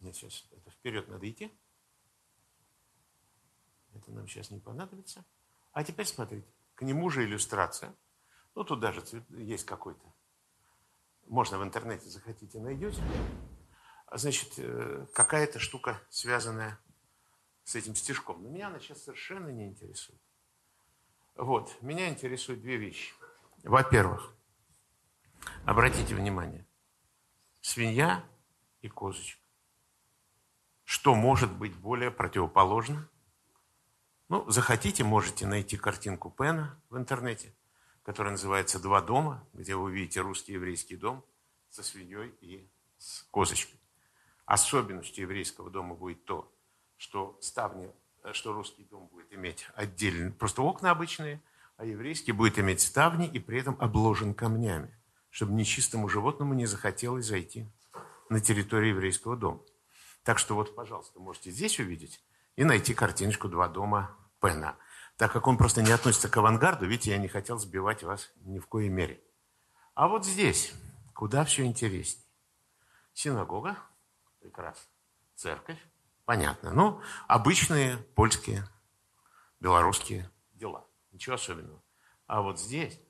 Нет, 0.00 0.16
сейчас 0.16 0.46
это 0.52 0.70
вперед 0.70 1.08
надо 1.08 1.30
идти. 1.30 1.52
Это 3.94 4.10
нам 4.12 4.26
сейчас 4.26 4.50
не 4.50 4.60
понадобится. 4.60 5.24
А 5.72 5.84
теперь 5.84 6.06
смотрите. 6.06 6.46
К 6.74 6.82
нему 6.82 7.10
же 7.10 7.24
иллюстрация. 7.24 7.94
Ну, 8.54 8.64
тут 8.64 8.80
даже 8.80 9.02
есть 9.28 9.66
какой-то. 9.66 10.14
Можно 11.26 11.58
в 11.58 11.62
интернете 11.62 12.08
захотите, 12.08 12.58
найдете. 12.58 13.02
Значит, 14.12 14.54
э, 14.58 15.06
какая-то 15.14 15.58
штука, 15.58 16.00
связанная 16.08 16.80
с 17.64 17.76
этим 17.76 17.94
стишком. 17.94 18.42
Но 18.42 18.48
меня 18.48 18.68
она 18.68 18.80
сейчас 18.80 19.04
совершенно 19.04 19.48
не 19.50 19.68
интересует. 19.68 20.20
Вот, 21.36 21.76
меня 21.80 22.08
интересуют 22.08 22.60
две 22.60 22.76
вещи. 22.76 23.12
Во-первых, 23.62 24.34
обратите 25.64 26.14
внимание, 26.14 26.66
свинья 27.60 28.24
и 28.80 28.88
козочка. 28.88 29.40
Что 30.84 31.14
может 31.14 31.52
быть 31.52 31.76
более 31.76 32.10
противоположно 32.10 33.08
ну, 34.30 34.48
захотите, 34.48 35.02
можете 35.02 35.44
найти 35.44 35.76
картинку 35.76 36.30
Пена 36.30 36.80
в 36.88 36.96
интернете, 36.96 37.52
которая 38.04 38.30
называется 38.30 38.78
«Два 38.78 39.02
дома», 39.02 39.44
где 39.52 39.74
вы 39.74 39.86
увидите 39.86 40.20
русский 40.20 40.52
еврейский 40.52 40.94
дом 40.94 41.24
со 41.68 41.82
свиньей 41.82 42.32
и 42.40 42.70
с 42.96 43.22
козочкой. 43.32 43.80
Особенностью 44.46 45.22
еврейского 45.22 45.68
дома 45.68 45.96
будет 45.96 46.24
то, 46.26 46.56
что 46.96 47.36
ставни, 47.40 47.90
что 48.32 48.52
русский 48.52 48.84
дом 48.84 49.08
будет 49.08 49.32
иметь 49.32 49.66
отдельно, 49.74 50.32
просто 50.32 50.62
окна 50.62 50.90
обычные, 50.90 51.42
а 51.76 51.84
еврейский 51.84 52.32
будет 52.32 52.58
иметь 52.58 52.80
ставни 52.80 53.26
и 53.26 53.38
при 53.38 53.58
этом 53.58 53.76
обложен 53.80 54.34
камнями, 54.34 54.94
чтобы 55.30 55.52
нечистому 55.52 56.08
животному 56.08 56.54
не 56.54 56.66
захотелось 56.66 57.26
зайти 57.26 57.66
на 58.28 58.40
территорию 58.40 58.94
еврейского 58.94 59.36
дома. 59.36 59.60
Так 60.22 60.38
что 60.38 60.54
вот, 60.54 60.74
пожалуйста, 60.74 61.20
можете 61.20 61.50
здесь 61.50 61.78
увидеть 61.80 62.22
и 62.56 62.64
найти 62.64 62.94
картиночку 62.94 63.48
«Два 63.48 63.68
дома» 63.68 64.16
Пена. 64.40 64.76
Так 65.16 65.32
как 65.32 65.46
он 65.46 65.58
просто 65.58 65.82
не 65.82 65.90
относится 65.90 66.28
к 66.28 66.36
авангарду, 66.36 66.86
видите, 66.86 67.10
я 67.10 67.18
не 67.18 67.28
хотел 67.28 67.58
сбивать 67.58 68.02
вас 68.02 68.32
ни 68.42 68.58
в 68.58 68.66
коей 68.66 68.88
мере. 68.88 69.22
А 69.94 70.08
вот 70.08 70.24
здесь, 70.24 70.72
куда 71.14 71.44
все 71.44 71.64
интереснее. 71.64 72.24
Синагога, 73.12 73.76
прекрасно. 74.40 74.90
Церковь, 75.34 75.78
понятно. 76.30 76.72
Ну, 76.72 77.00
обычные 77.26 77.96
польские, 78.14 78.64
белорусские 79.58 80.30
дела. 80.52 80.86
Ничего 81.10 81.34
особенного. 81.34 81.82
А 82.28 82.40
вот 82.40 82.60
здесь, 82.60 83.00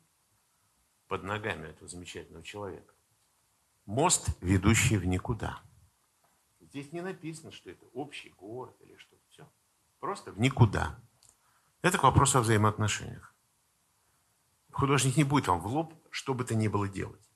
под 1.07 1.25
ногами 1.25 1.66
этого 1.66 1.87
замечательного 1.87 2.43
человека, 2.43 2.95
мост, 3.85 4.31
ведущий 4.41 4.97
в 4.97 5.05
никуда. 5.05 5.61
Здесь 6.61 6.93
не 6.93 7.03
написано, 7.03 7.53
что 7.53 7.68
это 7.68 7.85
общий 7.93 8.31
город 8.39 8.75
или 8.81 8.97
что-то. 8.97 9.23
Все. 9.29 9.47
Просто 9.99 10.33
в 10.33 10.41
никуда. 10.41 10.99
Это 11.83 11.99
к 11.99 12.05
вопросу 12.05 12.39
о 12.39 12.41
взаимоотношениях. 12.41 13.35
Художник 14.73 15.18
не 15.18 15.25
будет 15.25 15.47
вам 15.47 15.61
в 15.61 15.66
лоб 15.66 15.93
что 16.09 16.33
бы 16.33 16.45
то 16.45 16.55
ни 16.55 16.68
было 16.68 16.89
делать. 16.89 17.29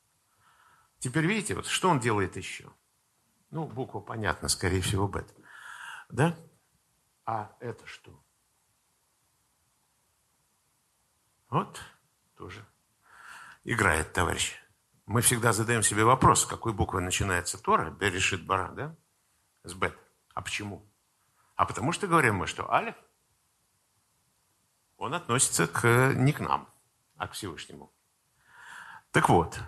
Теперь 0.99 1.27
видите, 1.27 1.55
вот 1.55 1.67
что 1.67 1.91
он 1.91 2.01
делает 2.01 2.39
еще? 2.39 2.73
Ну, 3.51 3.67
буква 3.67 4.01
понятна, 4.01 4.49
скорее 4.49 4.81
всего, 4.81 5.07
бета. 5.07 5.35
Да? 6.15 6.37
А 7.27 7.57
это 7.61 7.87
что? 7.87 8.13
Вот 11.51 11.81
тоже 12.37 12.65
играет 13.65 14.13
товарищ. 14.13 14.55
Мы 15.07 15.21
всегда 15.21 15.53
задаем 15.53 15.83
себе 15.83 16.05
вопрос, 16.05 16.43
с 16.43 16.47
какой 16.47 16.73
буквы 16.73 17.01
начинается 17.01 17.59
Тора, 17.59 17.91
Берешит 17.91 18.47
Бара, 18.47 18.73
да? 18.73 18.97
С 19.65 19.75
бет. 19.75 19.99
А 20.35 20.41
почему? 20.41 20.89
А 21.57 21.67
потому 21.67 21.93
что 21.93 22.07
говорим 22.07 22.37
мы, 22.37 22.47
что 22.47 22.73
Алиф– 22.73 22.95
он 24.97 25.15
относится 25.15 25.67
к, 25.67 26.13
не 26.15 26.33
к 26.33 26.41
нам, 26.41 26.69
а 27.17 27.29
к 27.29 27.33
Всевышнему. 27.33 27.93
Так 29.11 29.29
вот, 29.29 29.59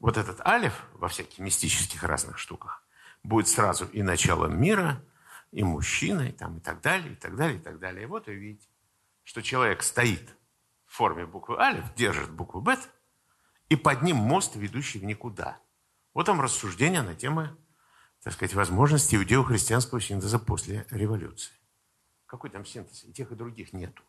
вот 0.00 0.16
этот 0.16 0.44
алиф 0.46 0.84
во 0.92 1.08
всяких 1.08 1.38
мистических 1.38 2.02
разных 2.02 2.38
штуках 2.38 2.84
будет 3.22 3.48
сразу 3.48 3.86
и 3.86 4.02
началом 4.02 4.60
мира, 4.60 5.02
и 5.50 5.62
мужчиной, 5.62 6.32
там, 6.32 6.58
и 6.58 6.60
так 6.60 6.80
далее, 6.80 7.12
и 7.12 7.16
так 7.16 7.36
далее, 7.36 7.58
и 7.58 7.62
так 7.62 7.78
далее. 7.78 8.04
И 8.04 8.06
вот 8.06 8.26
вы 8.26 8.34
видите, 8.34 8.68
что 9.24 9.42
человек 9.42 9.82
стоит 9.82 10.36
в 10.86 10.94
форме 10.94 11.26
буквы 11.26 11.58
алиф, 11.58 11.94
держит 11.94 12.30
букву 12.30 12.60
бет, 12.60 12.80
и 13.68 13.76
под 13.76 14.02
ним 14.02 14.16
мост, 14.16 14.56
ведущий 14.56 14.98
в 14.98 15.04
никуда. 15.04 15.60
Вот 16.14 16.26
там 16.26 16.40
рассуждение 16.40 17.02
на 17.02 17.14
тему, 17.14 17.48
так 18.22 18.32
сказать, 18.32 18.54
возможности 18.54 19.16
иудео-христианского 19.16 20.00
синтеза 20.00 20.38
после 20.38 20.86
революции. 20.90 21.52
Какой 22.26 22.50
там 22.50 22.64
синтез? 22.64 23.04
И 23.04 23.12
тех, 23.12 23.30
и 23.32 23.34
других 23.34 23.72
нету. 23.72 24.02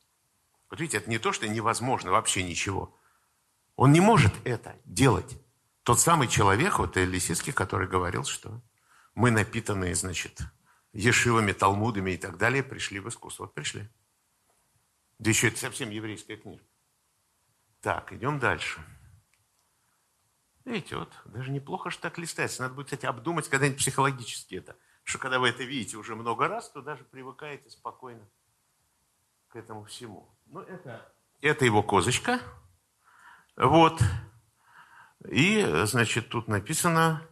Вот 0.70 0.80
видите, 0.80 0.98
это 0.98 1.10
не 1.10 1.20
то, 1.20 1.32
что 1.32 1.48
невозможно 1.48 2.12
вообще 2.12 2.44
ничего. 2.44 2.98
Он 3.76 3.92
не 3.92 4.02
может 4.02 4.34
это 4.44 4.76
делать. 4.86 5.38
Тот 5.84 6.00
самый 6.00 6.28
человек, 6.28 6.80
вот 6.80 6.98
Лисицкий, 6.98 7.54
который 7.54 7.88
говорил, 7.88 8.24
что 8.24 8.62
мы 9.16 9.32
напитанные, 9.32 9.96
значит, 9.96 10.42
ешивами, 11.00 11.54
талмудами 11.54 12.12
и 12.12 12.18
так 12.18 12.38
далее, 12.38 12.64
пришли 12.64 13.00
в 13.00 13.08
искусство. 13.08 13.44
Вот 13.44 13.54
пришли. 13.54 13.90
Да 15.18 15.30
еще 15.30 15.48
это 15.48 15.58
совсем 15.58 15.90
еврейская 15.90 16.38
книга. 16.38 16.64
Так, 17.82 18.12
идем 18.12 18.40
дальше. 18.40 18.82
Видите, 20.66 20.98
вот 20.98 21.12
даже 21.26 21.52
неплохо 21.52 21.90
что 21.90 22.02
так 22.02 22.18
листается. 22.18 22.62
Надо 22.62 22.76
будет, 22.76 22.88
кстати, 22.88 23.06
обдумать 23.06 23.48
когда-нибудь 23.48 23.80
психологически 23.80 24.56
это. 24.56 24.76
Что 25.04 25.18
когда 25.18 25.40
вы 25.40 25.50
это 25.50 25.64
видите 25.64 25.98
уже 25.98 26.16
много 26.16 26.48
раз, 26.48 26.70
то 26.70 26.82
даже 26.82 27.04
привыкаете 27.06 27.70
спокойно 27.70 28.30
к 29.48 29.56
этому 29.56 29.86
всему. 29.86 30.38
Ну, 30.46 30.60
это, 30.60 31.14
это 31.42 31.66
его 31.66 31.82
козочка. 31.82 32.40
Вот. 33.56 34.02
И, 35.30 35.66
значит, 35.86 36.30
тут 36.30 36.48
написано 36.48 37.26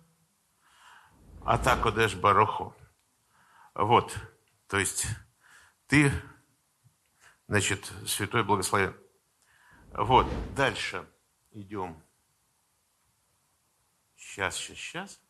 Атако 1.45 1.91
Дэш 1.91 2.15
Бароху. 2.15 2.76
Вот. 3.77 4.17
То 4.67 4.79
есть 4.79 5.05
ты, 5.85 6.11
значит, 7.47 7.85
святой 8.07 8.43
благословен. 8.43 8.97
Вот. 9.93 10.25
Дальше 10.55 11.07
идем. 11.51 12.01
Сейчас, 14.15 14.55
сейчас, 14.55 14.77
сейчас. 14.77 15.21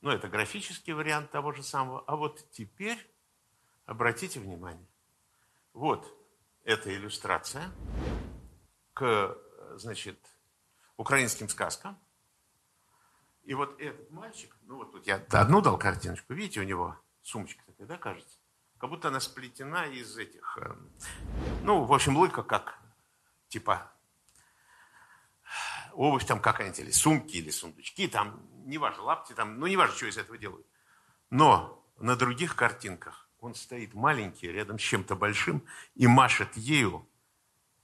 Ну, 0.00 0.10
это 0.10 0.28
графический 0.28 0.94
вариант 0.94 1.30
того 1.32 1.52
же 1.52 1.62
самого. 1.62 2.02
А 2.06 2.16
вот 2.16 2.50
теперь 2.50 2.98
обратите 3.84 4.40
внимание. 4.40 4.88
Вот 5.74 6.10
эта 6.64 6.94
иллюстрация 6.96 7.70
к, 8.94 9.36
значит, 9.76 10.18
украинским 10.96 11.50
сказкам. 11.50 12.00
И 13.42 13.52
вот 13.52 13.78
этот 13.78 14.10
мальчик, 14.10 14.56
ну 14.62 14.76
вот 14.76 14.92
тут 14.92 15.06
я 15.06 15.16
одну 15.30 15.60
дал 15.60 15.76
картиночку, 15.78 16.32
видите, 16.32 16.60
у 16.60 16.64
него 16.64 16.98
сумочка 17.22 17.62
такая, 17.66 17.86
да, 17.86 17.96
кажется? 17.98 18.38
Как 18.78 18.90
будто 18.90 19.08
она 19.08 19.20
сплетена 19.20 19.86
из 19.86 20.16
этих, 20.16 20.58
эм, 20.60 20.90
ну, 21.62 21.84
в 21.84 21.92
общем, 21.92 22.16
лыка 22.16 22.42
как, 22.42 22.78
типа, 23.48 23.92
обувь 25.92 26.24
там 26.24 26.40
какая-нибудь, 26.40 26.80
или 26.80 26.90
сумки, 26.90 27.36
или 27.36 27.50
сундучки, 27.50 28.08
там, 28.08 28.40
неважно, 28.66 29.02
лапти 29.02 29.32
там, 29.32 29.58
ну, 29.58 29.66
неважно, 29.66 29.96
что 29.96 30.06
из 30.06 30.16
этого 30.16 30.38
делают. 30.38 30.66
Но 31.28 31.84
на 31.98 32.16
других 32.16 32.56
картинках 32.56 33.28
он 33.38 33.54
стоит 33.54 33.94
маленький, 33.94 34.48
рядом 34.48 34.78
с 34.78 34.82
чем-то 34.82 35.16
большим, 35.16 35.64
и 35.94 36.06
машет 36.06 36.56
ею, 36.56 37.08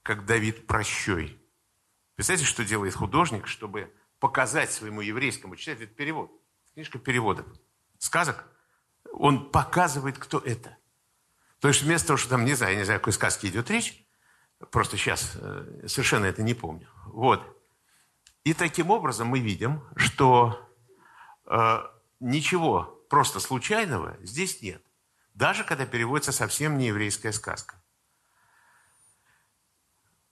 как 0.02 0.24
Давид 0.24 0.66
прощой. 0.66 1.40
Представляете, 2.14 2.48
что 2.48 2.64
делает 2.64 2.94
художник, 2.94 3.46
чтобы 3.46 3.92
показать 4.18 4.72
своему 4.72 5.00
еврейскому 5.00 5.56
читателю, 5.56 5.86
это 5.86 5.94
перевод, 5.94 6.30
книжка 6.74 6.98
переводов, 6.98 7.46
сказок, 7.98 8.48
он 9.12 9.50
показывает, 9.50 10.18
кто 10.18 10.38
это. 10.38 10.76
То 11.60 11.68
есть 11.68 11.82
вместо 11.82 12.08
того, 12.08 12.16
что 12.16 12.30
там, 12.30 12.44
не 12.44 12.54
знаю, 12.54 12.74
я 12.74 12.78
не 12.78 12.84
знаю, 12.84 12.98
о 12.98 13.00
какой 13.00 13.12
сказке 13.12 13.48
идет 13.48 13.70
речь, 13.70 14.06
просто 14.70 14.96
сейчас 14.96 15.32
э, 15.34 15.86
совершенно 15.86 16.26
это 16.26 16.42
не 16.42 16.54
помню. 16.54 16.88
Вот. 17.06 17.42
И 18.44 18.54
таким 18.54 18.90
образом 18.90 19.28
мы 19.28 19.40
видим, 19.40 19.82
что 19.96 20.70
э, 21.46 21.78
ничего 22.20 23.04
просто 23.08 23.40
случайного 23.40 24.16
здесь 24.22 24.62
нет. 24.62 24.82
Даже 25.34 25.64
когда 25.64 25.86
переводится 25.86 26.32
совсем 26.32 26.78
не 26.78 26.88
еврейская 26.88 27.32
сказка. 27.32 27.82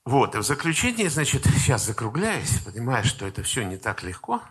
Вот, 0.04 0.34
и 0.34 0.38
в 0.38 0.42
заключение, 0.42 1.08
значит, 1.08 1.44
сейчас 1.56 1.86
закругляюсь, 1.86 2.60
понимая, 2.64 3.02
что 3.02 3.26
это 3.26 3.42
все 3.42 3.64
не 3.64 3.78
так 3.78 4.02
легко, 4.02 4.42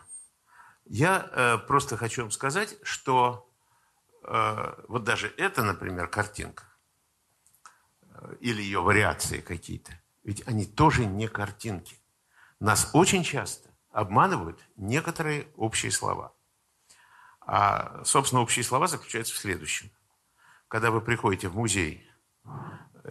я 0.84 1.30
э, 1.30 1.58
просто 1.58 1.96
хочу 1.96 2.22
вам 2.22 2.30
сказать, 2.30 2.76
что 2.82 3.48
вот 4.88 5.04
даже 5.04 5.32
эта, 5.36 5.62
например, 5.62 6.08
картинка, 6.08 6.64
э, 8.02 8.36
или 8.40 8.62
ее 8.62 8.80
вариации 8.80 9.40
какие-то, 9.40 9.92
ведь 10.22 10.46
они 10.46 10.66
тоже 10.66 11.04
не 11.04 11.28
картинки. 11.28 12.00
Нас 12.60 12.90
очень 12.94 13.22
часто 13.22 13.70
обманывают 13.90 14.58
некоторые 14.76 15.48
общие 15.56 15.92
слова. 15.92 16.34
А, 17.40 18.02
собственно, 18.04 18.40
общие 18.40 18.64
слова 18.64 18.86
заключаются 18.86 19.34
в 19.34 19.38
следующем. 19.38 19.90
Когда 20.68 20.90
вы 20.90 21.00
приходите 21.02 21.48
в 21.48 21.56
музей, 21.56 22.10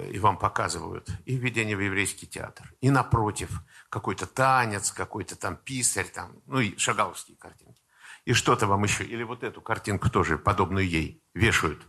и 0.09 0.17
вам 0.17 0.37
показывают 0.39 1.07
и 1.25 1.35
введение 1.35 1.77
в 1.77 1.79
еврейский 1.79 2.25
театр, 2.25 2.73
и 2.81 2.89
напротив 2.89 3.61
какой-то 3.89 4.25
танец, 4.25 4.91
какой-то 4.91 5.35
там 5.35 5.55
писарь, 5.55 6.07
там, 6.07 6.41
ну 6.47 6.59
и 6.59 6.75
шагаловские 6.77 7.37
картинки. 7.37 7.82
И 8.25 8.33
что-то 8.33 8.67
вам 8.67 8.83
еще, 8.83 9.03
или 9.03 9.23
вот 9.23 9.43
эту 9.43 9.61
картинку 9.61 10.09
тоже, 10.09 10.37
подобную 10.37 10.87
ей, 10.87 11.23
вешают. 11.33 11.85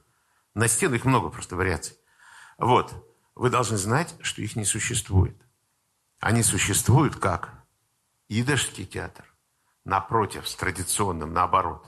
На 0.54 0.68
стену 0.68 0.96
их 0.96 1.04
много 1.04 1.30
просто 1.30 1.56
вариаций. 1.56 1.96
Вот. 2.58 2.94
Вы 3.34 3.50
должны 3.50 3.76
знать, 3.76 4.14
что 4.20 4.42
их 4.42 4.56
не 4.56 4.64
существует. 4.64 5.36
Они 6.20 6.42
существуют 6.42 7.16
как 7.16 7.52
идышский 8.28 8.86
театр, 8.86 9.24
напротив, 9.84 10.48
с 10.48 10.54
традиционным, 10.54 11.32
наоборот, 11.32 11.86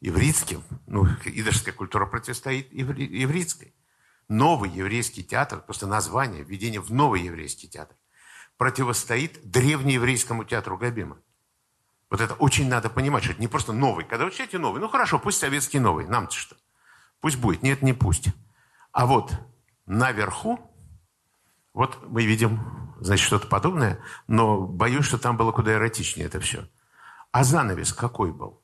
ивритским. 0.00 0.62
Ну, 0.86 1.06
идышская 1.24 1.72
культура 1.72 2.06
противостоит 2.06 2.68
ивритской 2.72 3.74
новый 4.28 4.70
еврейский 4.70 5.22
театр, 5.22 5.60
просто 5.60 5.86
название, 5.86 6.42
введение 6.42 6.80
в 6.80 6.92
новый 6.92 7.22
еврейский 7.22 7.68
театр, 7.68 7.96
противостоит 8.56 9.50
древнееврейскому 9.50 10.44
театру 10.44 10.78
Габима. 10.78 11.18
Вот 12.14 12.20
это 12.20 12.34
очень 12.34 12.68
надо 12.68 12.90
понимать, 12.90 13.24
что 13.24 13.32
это 13.32 13.40
не 13.40 13.48
просто 13.48 13.72
новый. 13.72 14.04
Когда 14.04 14.24
вы 14.24 14.30
читаете 14.30 14.56
новый, 14.56 14.80
ну 14.80 14.88
хорошо, 14.88 15.18
пусть 15.18 15.40
советский 15.40 15.80
новый, 15.80 16.06
нам-то 16.06 16.32
что? 16.32 16.54
Пусть 17.18 17.38
будет, 17.38 17.64
нет, 17.64 17.82
не 17.82 17.92
пусть. 17.92 18.28
А 18.92 19.04
вот 19.06 19.32
наверху, 19.86 20.60
вот 21.72 21.98
мы 22.08 22.24
видим, 22.24 22.94
значит, 23.00 23.26
что-то 23.26 23.48
подобное, 23.48 24.00
но 24.28 24.60
боюсь, 24.60 25.06
что 25.06 25.18
там 25.18 25.36
было 25.36 25.50
куда 25.50 25.72
эротичнее 25.72 26.26
это 26.26 26.38
все. 26.38 26.68
А 27.32 27.42
занавес 27.42 27.92
какой 27.92 28.32
был? 28.32 28.62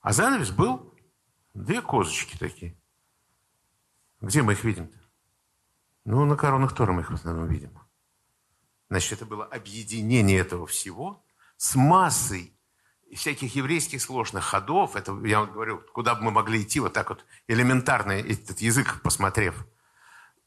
А 0.00 0.12
занавес 0.12 0.52
был 0.52 0.94
две 1.54 1.82
козочки 1.82 2.36
такие. 2.36 2.80
Где 4.20 4.42
мы 4.42 4.52
их 4.52 4.62
видим-то? 4.62 5.00
Ну, 6.04 6.24
на 6.26 6.36
коронах 6.36 6.76
Тора 6.76 6.92
мы 6.92 7.00
их 7.00 7.10
в 7.10 7.14
основном 7.14 7.48
видим. 7.48 7.76
Значит, 8.88 9.14
это 9.14 9.26
было 9.26 9.46
объединение 9.46 10.38
этого 10.38 10.68
всего 10.68 11.24
с 11.56 11.74
массой 11.74 12.51
всяких 13.14 13.54
еврейских 13.54 14.00
сложных 14.00 14.44
ходов. 14.44 14.96
Это, 14.96 15.12
я 15.24 15.40
вам 15.40 15.52
говорю, 15.52 15.82
куда 15.92 16.14
бы 16.14 16.22
мы 16.24 16.30
могли 16.30 16.62
идти, 16.62 16.80
вот 16.80 16.92
так 16.92 17.10
вот 17.10 17.24
элементарно 17.46 18.12
этот 18.12 18.60
язык 18.60 19.00
посмотрев. 19.02 19.54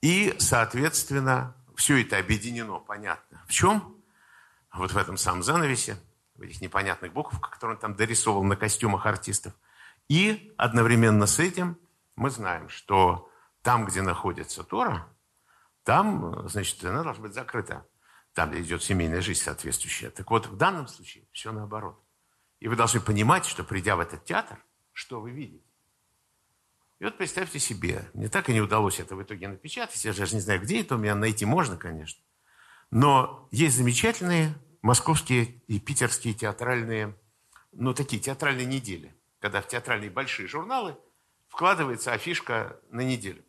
И, 0.01 0.35
соответственно, 0.39 1.55
все 1.75 2.01
это 2.01 2.17
объединено, 2.17 2.79
понятно. 2.79 3.43
В 3.47 3.51
чем? 3.51 3.95
Вот 4.73 4.91
в 4.91 4.97
этом 4.97 5.17
самом 5.17 5.43
занавесе, 5.43 5.97
в 6.35 6.41
этих 6.41 6.61
непонятных 6.61 7.13
буквах, 7.13 7.49
которые 7.49 7.75
он 7.75 7.81
там 7.81 7.95
дорисовал 7.95 8.43
на 8.43 8.55
костюмах 8.55 9.05
артистов. 9.05 9.53
И 10.09 10.53
одновременно 10.57 11.25
с 11.25 11.39
этим 11.39 11.77
мы 12.15 12.29
знаем, 12.29 12.69
что 12.69 13.29
там, 13.61 13.85
где 13.85 14.01
находится 14.01 14.63
Тора, 14.63 15.07
там, 15.83 16.47
значит, 16.49 16.83
она 16.83 17.03
должна 17.03 17.23
быть 17.23 17.33
закрыта. 17.33 17.85
Там, 18.33 18.51
где 18.51 18.61
идет 18.61 18.83
семейная 18.83 19.21
жизнь 19.21 19.41
соответствующая. 19.41 20.09
Так 20.09 20.29
вот, 20.29 20.47
в 20.47 20.57
данном 20.57 20.87
случае 20.87 21.23
все 21.31 21.53
наоборот. 21.53 22.04
И 22.59 22.67
вы 22.67 22.75
должны 22.75 22.99
понимать, 22.99 23.45
что 23.45 23.63
придя 23.63 23.95
в 23.95 23.99
этот 23.99 24.25
театр, 24.25 24.63
что 24.93 25.19
вы 25.19 25.31
видите. 25.31 25.65
И 26.99 27.03
вот 27.03 27.17
представьте 27.17 27.59
себе, 27.59 28.09
мне 28.13 28.29
так 28.29 28.49
и 28.49 28.53
не 28.53 28.61
удалось 28.61 28.99
это 28.99 29.15
в 29.15 29.21
итоге 29.21 29.47
напечатать, 29.49 30.03
я 30.05 30.13
даже 30.13 30.35
не 30.35 30.41
знаю, 30.41 30.61
где 30.61 30.81
это 30.81 30.95
у 30.95 30.97
меня 30.97 31.13
найти 31.13 31.45
можно, 31.45 31.75
конечно. 31.77 32.23
Но 32.89 33.49
есть 33.51 33.75
замечательные 33.75 34.55
московские 34.81 35.45
и 35.67 35.79
питерские 35.79 36.33
театральные, 36.33 37.17
ну, 37.73 37.93
такие 37.93 38.21
театральные 38.21 38.65
недели, 38.65 39.13
когда 39.39 39.61
в 39.61 39.67
театральные 39.67 40.09
большие 40.09 40.47
журналы 40.47 40.97
вкладывается 41.49 42.13
афишка 42.13 42.79
на 42.89 43.01
неделю. 43.01 43.43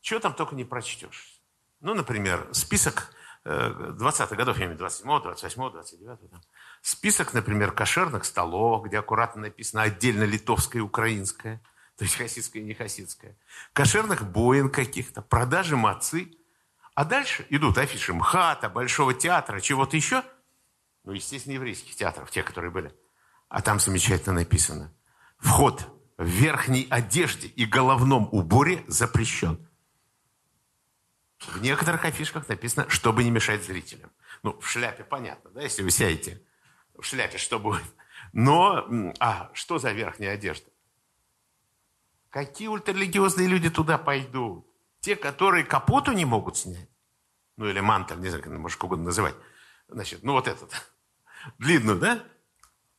Чего 0.00 0.20
там 0.20 0.34
только 0.34 0.54
не 0.54 0.64
прочтешь. 0.64 1.40
Ну, 1.80 1.94
например, 1.94 2.48
список 2.52 3.12
20-х 3.44 4.34
э, 4.34 4.36
годов, 4.36 4.58
я 4.58 4.66
имею 4.66 4.76
в 4.76 4.80
виду 4.80 4.84
27 4.84 5.22
28 5.22 5.70
29 5.72 6.30
там. 6.30 6.40
Список, 6.82 7.32
например, 7.32 7.70
кошерных 7.70 8.24
столов, 8.24 8.84
где 8.86 8.98
аккуратно 8.98 9.42
написано 9.42 9.82
отдельно 9.82 10.24
литовское 10.24 10.82
и 10.82 10.84
украинское, 10.84 11.62
то 11.96 12.04
есть 12.04 12.16
хасидское 12.16 12.60
и 12.60 12.64
не 12.64 12.74
хасидское. 12.74 13.38
Кошерных 13.72 14.28
боин 14.28 14.68
каких-то, 14.68 15.22
продажи 15.22 15.76
мацы. 15.76 16.32
А 16.94 17.06
дальше 17.06 17.46
идут 17.48 17.78
афиши 17.78 18.12
МХАТа, 18.12 18.68
Большого 18.68 19.14
театра, 19.14 19.60
чего-то 19.60 19.96
еще. 19.96 20.24
Ну, 21.04 21.12
естественно, 21.12 21.54
еврейских 21.54 21.94
театров, 21.94 22.30
те, 22.30 22.42
которые 22.42 22.70
были. 22.70 22.92
А 23.48 23.62
там 23.62 23.80
замечательно 23.80 24.34
написано. 24.34 24.92
Вход 25.38 25.88
в 26.18 26.26
верхней 26.26 26.86
одежде 26.90 27.48
и 27.48 27.64
головном 27.64 28.28
уборе 28.32 28.84
запрещен. 28.88 29.66
В 31.38 31.62
некоторых 31.62 32.04
афишках 32.04 32.48
написано, 32.48 32.88
чтобы 32.90 33.24
не 33.24 33.30
мешать 33.30 33.64
зрителям. 33.64 34.10
Ну, 34.42 34.58
в 34.60 34.68
шляпе 34.68 35.04
понятно, 35.04 35.50
да, 35.50 35.62
если 35.62 35.82
вы 35.82 35.90
сядете 35.90 36.42
в 36.98 37.04
шляпе, 37.04 37.38
что 37.38 37.58
будет. 37.58 37.82
Но, 38.32 39.12
а, 39.20 39.50
что 39.54 39.78
за 39.78 39.92
верхняя 39.92 40.34
одежда? 40.34 40.70
Какие 42.30 42.68
ультрарелигиозные 42.68 43.46
люди 43.46 43.68
туда 43.68 43.98
пойдут? 43.98 44.66
Те, 45.00 45.16
которые 45.16 45.64
капоту 45.64 46.12
не 46.12 46.24
могут 46.24 46.56
снять? 46.56 46.88
Ну, 47.56 47.66
или 47.68 47.80
мантель, 47.80 48.20
не 48.20 48.30
знаю, 48.30 48.58
можно 48.58 48.76
как 48.76 48.84
угодно 48.84 49.06
называть. 49.06 49.34
Значит, 49.88 50.22
ну 50.22 50.32
вот 50.32 50.48
этот, 50.48 50.70
длинную, 51.58 51.98
да? 51.98 52.24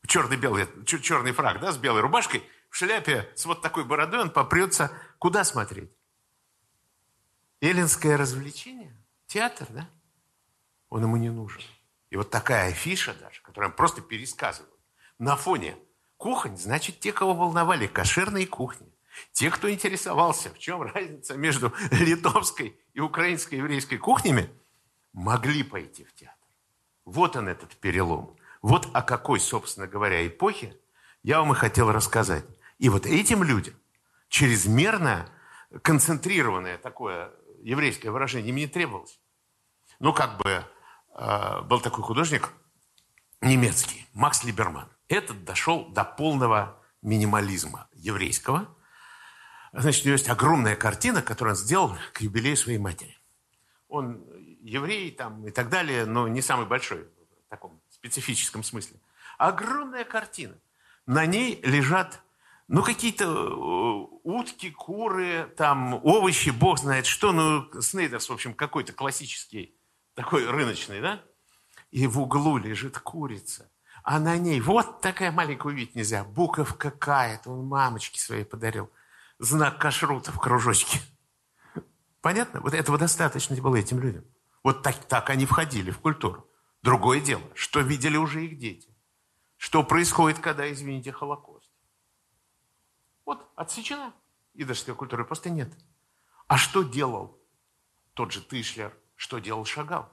черный-белый, 0.07 0.67
черный 0.85 1.31
фраг, 1.31 1.59
да, 1.59 1.71
с 1.71 1.77
белой 1.77 2.01
рубашкой, 2.01 2.43
в 2.69 2.75
шляпе 2.75 3.31
с 3.35 3.45
вот 3.45 3.61
такой 3.61 3.85
бородой, 3.85 4.21
он 4.21 4.29
попрется 4.29 4.91
куда 5.17 5.43
смотреть? 5.43 5.91
Эллинское 7.61 8.17
развлечение? 8.17 8.93
Театр, 9.27 9.67
да? 9.69 9.89
Он 10.89 11.03
ему 11.03 11.17
не 11.17 11.29
нужен. 11.29 11.61
И 12.13 12.15
вот 12.15 12.29
такая 12.29 12.69
афиша 12.69 13.15
даже, 13.15 13.41
которую 13.41 13.73
просто 13.73 13.99
пересказывают, 14.03 14.71
на 15.17 15.35
фоне 15.35 15.75
кухонь, 16.17 16.55
значит, 16.57 16.99
те, 16.99 17.11
кого 17.11 17.33
волновали 17.33 17.87
кошерные 17.87 18.45
кухни, 18.45 18.87
те, 19.31 19.49
кто 19.49 19.71
интересовался, 19.71 20.51
в 20.51 20.59
чем 20.59 20.83
разница 20.83 21.35
между 21.35 21.73
литовской 21.89 22.79
и 22.93 22.99
украинской 22.99 23.55
еврейской 23.55 23.97
кухнями, 23.97 24.47
могли 25.11 25.63
пойти 25.63 26.03
в 26.03 26.13
театр. 26.13 26.37
Вот 27.03 27.35
он 27.35 27.47
этот 27.47 27.75
перелом. 27.77 28.37
Вот 28.61 28.87
о 28.93 29.01
какой, 29.01 29.39
собственно 29.39 29.87
говоря, 29.87 30.27
эпохе 30.27 30.77
я 31.23 31.39
вам 31.39 31.53
и 31.53 31.55
хотел 31.55 31.91
рассказать. 31.91 32.45
И 32.77 32.89
вот 32.89 33.07
этим 33.07 33.41
людям 33.41 33.73
чрезмерно 34.29 35.27
концентрированное 35.81 36.77
такое 36.77 37.31
еврейское 37.63 38.11
выражение 38.11 38.49
им 38.49 38.57
не 38.57 38.67
требовалось. 38.67 39.19
Ну, 39.97 40.13
как 40.13 40.37
бы 40.37 40.63
был 41.15 41.79
такой 41.79 42.03
художник 42.03 42.51
немецкий, 43.41 44.07
Макс 44.13 44.43
Либерман. 44.43 44.89
Этот 45.07 45.43
дошел 45.43 45.85
до 45.89 46.03
полного 46.03 46.81
минимализма 47.01 47.87
еврейского. 47.93 48.67
Значит, 49.73 50.03
у 50.03 50.07
него 50.07 50.13
есть 50.13 50.29
огромная 50.29 50.75
картина, 50.75 51.21
которую 51.21 51.55
он 51.55 51.57
сделал 51.57 51.95
к 52.13 52.21
юбилею 52.21 52.57
своей 52.57 52.77
матери. 52.77 53.17
Он 53.87 54.23
еврей 54.61 55.11
там 55.11 55.45
и 55.45 55.51
так 55.51 55.69
далее, 55.69 56.05
но 56.05 56.27
не 56.27 56.41
самый 56.41 56.65
большой 56.65 57.03
в 57.03 57.49
таком 57.49 57.81
специфическом 57.89 58.63
смысле. 58.63 58.99
Огромная 59.37 60.05
картина. 60.05 60.55
На 61.05 61.25
ней 61.25 61.59
лежат 61.63 62.21
ну, 62.67 62.81
какие-то 62.81 63.25
э, 63.25 64.19
утки, 64.23 64.71
куры, 64.71 65.53
там, 65.57 65.95
овощи, 66.05 66.49
бог 66.49 66.79
знает 66.79 67.05
что. 67.05 67.33
Ну, 67.33 67.69
Снейдерс, 67.81 68.29
в 68.29 68.33
общем, 68.33 68.53
какой-то 68.53 68.93
классический, 68.93 69.75
такой 70.15 70.49
рыночный, 70.49 71.01
да? 71.01 71.23
И 71.91 72.07
в 72.07 72.19
углу 72.19 72.57
лежит 72.57 72.99
курица. 72.99 73.69
А 74.03 74.19
на 74.19 74.37
ней 74.37 74.59
вот 74.59 75.01
такая 75.01 75.31
маленькая 75.31 75.69
увидеть 75.69 75.95
нельзя. 75.95 76.23
Буковка 76.23 76.91
какая-то, 76.91 77.51
он 77.51 77.65
мамочке 77.65 78.19
своей 78.19 78.43
подарил. 78.43 78.91
Знак 79.39 79.79
кашрута 79.79 80.31
в 80.31 80.39
кружочке. 80.39 80.99
Понятно? 82.21 82.61
Вот 82.61 82.73
этого 82.73 82.97
достаточно 82.97 83.55
было 83.61 83.75
этим 83.75 83.99
людям. 83.99 84.25
Вот 84.63 84.81
так, 84.81 84.95
так 85.05 85.29
они 85.29 85.45
входили 85.45 85.91
в 85.91 85.99
культуру. 85.99 86.49
Другое 86.81 87.21
дело, 87.21 87.43
что 87.53 87.79
видели 87.81 88.17
уже 88.17 88.45
их 88.45 88.57
дети. 88.57 88.89
Что 89.57 89.83
происходит, 89.83 90.39
когда, 90.39 90.69
извините, 90.71 91.11
Холокост. 91.11 91.71
Вот 93.25 93.49
отсечена 93.55 94.13
идышская 94.53 94.95
культура, 94.95 95.23
просто 95.23 95.49
нет. 95.49 95.71
А 96.47 96.57
что 96.57 96.83
делал 96.83 97.39
тот 98.13 98.31
же 98.31 98.41
Тышлер, 98.41 98.95
что 99.23 99.39
делал 99.39 99.63
Шагал? 99.63 100.11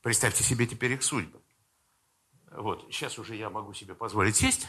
Представьте 0.00 0.42
себе 0.42 0.66
теперь 0.66 0.92
их 0.92 1.02
судьбы. 1.02 1.42
Вот, 2.50 2.86
сейчас 2.90 3.18
уже 3.18 3.36
я 3.36 3.50
могу 3.50 3.74
себе 3.74 3.94
позволить 3.94 4.36
сесть. 4.36 4.66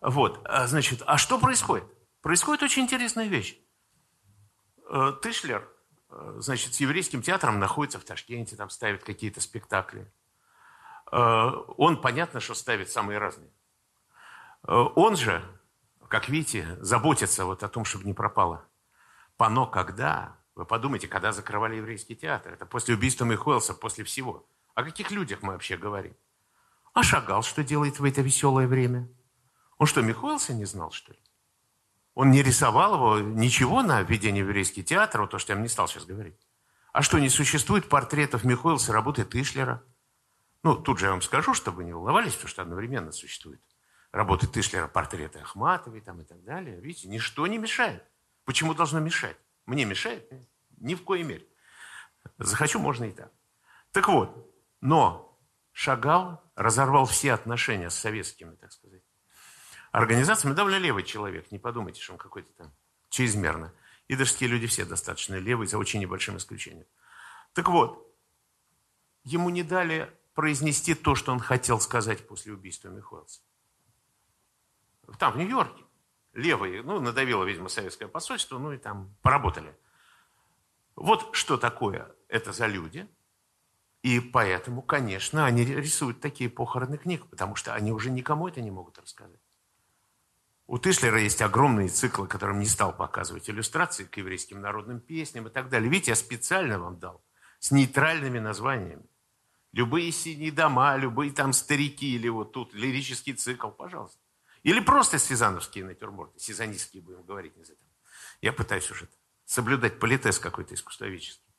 Вот, 0.00 0.40
а, 0.44 0.68
значит, 0.68 1.02
а 1.04 1.18
что 1.18 1.40
происходит? 1.40 1.84
Происходит 2.20 2.62
очень 2.62 2.84
интересная 2.84 3.26
вещь. 3.26 3.58
Э, 4.88 5.12
Тышлер, 5.20 5.68
э, 6.08 6.36
значит, 6.38 6.74
с 6.74 6.80
еврейским 6.80 7.20
театром 7.20 7.58
находится 7.58 7.98
в 7.98 8.04
Ташкенте, 8.04 8.54
там 8.54 8.70
ставит 8.70 9.02
какие-то 9.02 9.40
спектакли. 9.40 10.08
Э, 11.10 11.50
он, 11.76 12.00
понятно, 12.00 12.38
что 12.38 12.54
ставит 12.54 12.92
самые 12.92 13.18
разные. 13.18 13.50
Он 14.62 15.16
же 15.16 15.42
как 16.08 16.28
видите, 16.28 16.78
заботятся 16.80 17.44
вот 17.44 17.64
о 17.64 17.68
том, 17.68 17.84
чтобы 17.84 18.04
не 18.04 18.14
пропало. 18.14 18.64
Пано 19.36 19.66
когда? 19.66 20.36
Вы 20.54 20.64
подумайте, 20.64 21.08
когда 21.08 21.32
закрывали 21.32 21.76
еврейский 21.76 22.14
театр. 22.14 22.52
Это 22.52 22.66
после 22.66 22.94
убийства 22.94 23.24
Михуэлса, 23.24 23.74
после 23.74 24.04
всего. 24.04 24.46
О 24.74 24.84
каких 24.84 25.10
людях 25.10 25.42
мы 25.42 25.52
вообще 25.52 25.76
говорим? 25.76 26.16
А 26.92 27.02
Шагал 27.02 27.42
что 27.42 27.64
делает 27.64 27.98
в 27.98 28.04
это 28.04 28.22
веселое 28.22 28.68
время? 28.68 29.08
Он 29.78 29.86
что, 29.86 30.00
Михуэлса 30.02 30.54
не 30.54 30.64
знал, 30.64 30.92
что 30.92 31.12
ли? 31.12 31.18
Он 32.14 32.30
не 32.30 32.42
рисовал 32.42 32.94
его 32.94 33.18
ничего 33.18 33.82
на 33.82 34.02
введение 34.02 34.44
в 34.44 34.48
еврейский 34.48 34.84
театр, 34.84 35.22
вот 35.22 35.30
то, 35.30 35.38
что 35.38 35.52
я 35.52 35.58
не 35.58 35.68
стал 35.68 35.88
сейчас 35.88 36.04
говорить. 36.04 36.38
А 36.92 37.02
что, 37.02 37.18
не 37.18 37.28
существует 37.28 37.88
портретов 37.88 38.44
Михуэлса, 38.44 38.92
работы 38.92 39.24
Тышлера? 39.24 39.82
Ну, 40.62 40.76
тут 40.76 41.00
же 41.00 41.06
я 41.06 41.10
вам 41.10 41.22
скажу, 41.22 41.52
чтобы 41.54 41.82
не 41.82 41.92
волновались, 41.92 42.34
потому 42.34 42.48
что 42.48 42.62
одновременно 42.62 43.10
существует 43.10 43.60
работы 44.12 44.46
Тышлера, 44.46 44.86
портреты 44.86 45.40
Ахматовой 45.40 46.00
там, 46.00 46.20
и 46.20 46.24
так 46.24 46.44
далее. 46.44 46.80
Видите, 46.80 47.08
ничто 47.08 47.46
не 47.48 47.58
мешает. 47.58 48.04
Почему 48.44 48.72
должно 48.72 49.00
мешать? 49.00 49.36
Мне 49.66 49.84
мешает? 49.84 50.30
Ни 50.78 50.94
в 50.94 51.04
коей 51.04 51.24
мере. 51.24 51.46
Захочу, 52.38 52.78
можно 52.78 53.04
и 53.04 53.12
так. 53.12 53.32
Так 53.92 54.08
вот, 54.08 54.52
но 54.80 55.38
Шагал 55.72 56.42
разорвал 56.54 57.06
все 57.06 57.32
отношения 57.32 57.90
с 57.90 57.94
советскими, 57.94 58.54
так 58.56 58.72
сказать, 58.72 59.02
организациями. 59.92 60.54
Довольно 60.54 60.76
левый 60.76 61.04
человек, 61.04 61.50
не 61.50 61.58
подумайте, 61.58 62.00
что 62.00 62.12
он 62.12 62.18
какой-то 62.18 62.52
там 62.52 62.72
чрезмерно. 63.08 63.72
Идышские 64.08 64.48
люди 64.50 64.66
все 64.66 64.84
достаточно 64.84 65.36
левые, 65.36 65.66
за 65.66 65.78
очень 65.78 66.00
небольшим 66.00 66.36
исключением. 66.36 66.86
Так 67.52 67.68
вот, 67.68 68.14
ему 69.22 69.50
не 69.50 69.62
дали 69.62 70.12
произнести 70.34 70.94
то, 70.94 71.14
что 71.14 71.32
он 71.32 71.40
хотел 71.40 71.80
сказать 71.80 72.26
после 72.26 72.52
убийства 72.52 72.88
Михуэлса 72.88 73.40
там, 75.18 75.32
в 75.32 75.36
Нью-Йорке, 75.36 75.83
левые, 76.34 76.82
ну, 76.82 77.00
надавило, 77.00 77.44
видимо, 77.44 77.68
советское 77.68 78.08
посольство, 78.08 78.58
ну, 78.58 78.72
и 78.72 78.78
там 78.78 79.16
поработали. 79.22 79.74
Вот 80.96 81.34
что 81.34 81.56
такое 81.56 82.14
это 82.28 82.52
за 82.52 82.66
люди. 82.66 83.08
И 84.02 84.20
поэтому, 84.20 84.82
конечно, 84.82 85.46
они 85.46 85.64
рисуют 85.64 86.20
такие 86.20 86.50
похороны 86.50 86.98
книг, 86.98 87.26
потому 87.30 87.56
что 87.56 87.74
они 87.74 87.90
уже 87.90 88.10
никому 88.10 88.48
это 88.48 88.60
не 88.60 88.70
могут 88.70 88.98
рассказать. 88.98 89.40
У 90.66 90.78
Тышлера 90.78 91.20
есть 91.20 91.42
огромные 91.42 91.88
циклы, 91.88 92.26
которым 92.26 92.58
не 92.58 92.66
стал 92.66 92.94
показывать 92.94 93.48
иллюстрации 93.48 94.04
к 94.04 94.16
еврейским 94.16 94.60
народным 94.60 95.00
песням 95.00 95.46
и 95.46 95.50
так 95.50 95.68
далее. 95.68 95.90
Видите, 95.90 96.12
я 96.12 96.16
специально 96.16 96.78
вам 96.78 96.98
дал 96.98 97.22
с 97.60 97.70
нейтральными 97.70 98.38
названиями. 98.38 99.04
Любые 99.72 100.12
синие 100.12 100.52
дома, 100.52 100.96
любые 100.96 101.32
там 101.32 101.52
старики 101.52 102.14
или 102.14 102.28
вот 102.28 102.52
тут 102.52 102.72
лирический 102.74 103.34
цикл, 103.34 103.68
пожалуйста. 103.68 104.23
Или 104.64 104.80
просто 104.80 105.18
сезановские 105.18 105.84
натюрморты, 105.84 106.40
сезонистские 106.40 107.02
будем 107.02 107.22
говорить. 107.22 107.54
Не 107.56 107.64
знаю. 107.64 107.78
Я 108.40 108.52
пытаюсь 108.52 108.90
уже 108.90 109.08
соблюдать 109.44 110.00
политез 110.00 110.38
какой-то 110.38 110.74
искусствоведческий. 110.74 111.54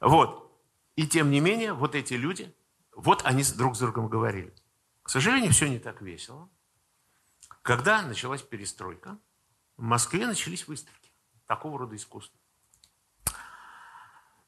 Вот. 0.00 0.56
И 0.94 1.06
тем 1.06 1.32
не 1.32 1.40
менее, 1.40 1.72
вот 1.72 1.96
эти 1.96 2.14
люди, 2.14 2.54
вот 2.94 3.24
они 3.24 3.42
друг 3.56 3.74
с 3.74 3.80
другом 3.80 4.08
говорили. 4.08 4.54
К 5.02 5.10
сожалению, 5.10 5.50
все 5.50 5.68
не 5.68 5.80
так 5.80 6.00
весело. 6.00 6.48
Когда 7.62 8.02
началась 8.02 8.42
перестройка, 8.42 9.18
в 9.76 9.82
Москве 9.82 10.24
начались 10.24 10.68
выставки 10.68 11.10
такого 11.46 11.80
рода 11.80 11.96
искусства. 11.96 12.38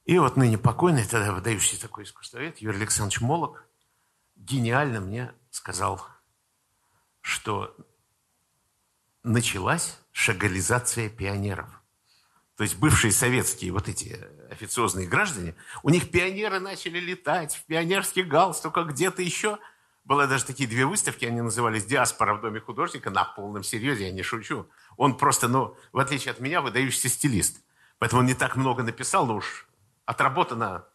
И 0.04 0.16
вот 0.20 0.36
ныне 0.36 0.58
покойный, 0.58 1.04
тогда 1.04 1.32
выдающийся 1.32 1.82
такой 1.82 2.04
искусствовед, 2.04 2.58
Юрий 2.58 2.78
Александрович 2.78 3.20
Молок, 3.20 3.64
гениально 4.36 5.00
мне 5.00 5.34
сказал, 5.50 6.06
что 7.20 7.76
началась 9.26 9.98
шагализация 10.12 11.08
пионеров. 11.08 11.68
То 12.56 12.62
есть 12.62 12.76
бывшие 12.78 13.12
советские 13.12 13.72
вот 13.72 13.88
эти 13.88 14.18
официозные 14.50 15.06
граждане, 15.06 15.54
у 15.82 15.90
них 15.90 16.10
пионеры 16.10 16.58
начали 16.58 16.98
летать 16.98 17.54
в 17.54 17.64
пионерских 17.66 18.28
галстуках, 18.28 18.88
где-то 18.88 19.20
еще. 19.20 19.58
Было 20.04 20.26
даже 20.26 20.46
такие 20.46 20.68
две 20.68 20.86
выставки, 20.86 21.24
они 21.24 21.42
назывались 21.42 21.84
«Диаспора 21.84 22.34
в 22.34 22.40
Доме 22.40 22.60
художника» 22.60 23.10
на 23.10 23.24
полном 23.24 23.64
серьезе, 23.64 24.06
я 24.06 24.12
не 24.12 24.22
шучу. 24.22 24.68
Он 24.96 25.16
просто, 25.16 25.48
ну, 25.48 25.76
в 25.92 25.98
отличие 25.98 26.30
от 26.30 26.40
меня, 26.40 26.62
выдающийся 26.62 27.08
стилист. 27.08 27.60
Поэтому 27.98 28.20
он 28.20 28.26
не 28.26 28.34
так 28.34 28.56
много 28.56 28.84
написал, 28.84 29.26
но 29.26 29.36
уж 29.36 29.66
отработано. 30.04 30.86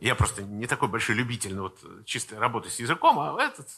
Я 0.00 0.14
просто 0.14 0.42
не 0.42 0.66
такой 0.66 0.88
большой 0.88 1.14
любитель 1.14 1.54
ну, 1.54 1.62
вот, 1.62 2.04
чистой 2.04 2.38
работы 2.38 2.68
с 2.68 2.78
языком, 2.78 3.18
а 3.18 3.42
этот 3.42 3.68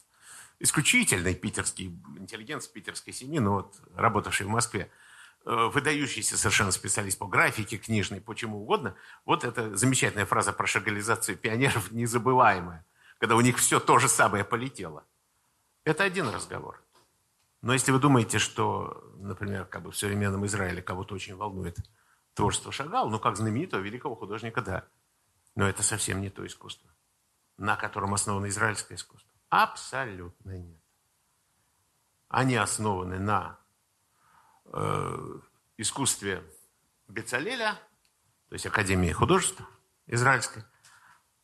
исключительный 0.61 1.35
питерский 1.35 1.99
интеллигент 2.17 2.71
питерской 2.73 3.13
семьи, 3.13 3.39
но 3.39 3.55
вот 3.55 3.81
работавший 3.95 4.47
в 4.47 4.51
Москве, 4.51 4.91
э, 5.45 5.71
выдающийся 5.73 6.37
совершенно 6.37 6.73
специалист 6.73 7.19
по 7.19 7.27
графике 7.27 7.77
книжной, 7.77 8.21
по 8.21 8.35
чему 8.35 8.63
угодно, 8.63 8.95
вот 9.25 9.45
эта 9.45 9.77
замечательная 9.77 10.27
фраза 10.27 10.53
про 10.53 10.67
шагализацию 10.67 11.37
пионеров 11.37 11.91
незабываемая, 11.93 12.85
когда 13.19 13.37
у 13.37 13.41
них 13.41 13.59
все 13.59 13.81
то 13.81 13.99
же 13.99 14.09
самое 14.09 14.45
полетело. 14.45 15.05
Это 15.85 16.05
один 16.05 16.29
разговор. 16.29 16.83
Но 17.61 17.73
если 17.73 17.93
вы 17.93 17.99
думаете, 17.99 18.39
что, 18.39 19.11
например, 19.17 19.65
как 19.65 19.83
бы 19.83 19.91
в 19.91 19.97
современном 19.97 20.45
Израиле 20.45 20.83
кого-то 20.83 21.15
очень 21.15 21.35
волнует 21.35 21.79
творчество 22.35 22.73
Шагал, 22.73 23.09
ну, 23.09 23.19
как 23.19 23.37
знаменитого 23.37 23.81
великого 23.81 24.15
художника, 24.17 24.61
да. 24.61 24.85
Но 25.55 25.67
это 25.69 25.83
совсем 25.83 26.21
не 26.21 26.31
то 26.31 26.45
искусство, 26.47 26.91
на 27.57 27.77
котором 27.77 28.13
основано 28.13 28.49
израильское 28.49 28.97
искусство. 28.97 29.24
Абсолютно 29.49 30.59
нет. 30.59 30.81
Они 32.29 32.57
основаны 32.57 33.19
на 33.19 33.59
э, 34.67 35.39
искусстве 35.77 36.43
Бецалеля, 37.09 37.79
то 38.49 38.55
есть 38.55 38.67
Академии 38.67 39.13
художеств 39.13 39.63
израильской. 40.07 40.65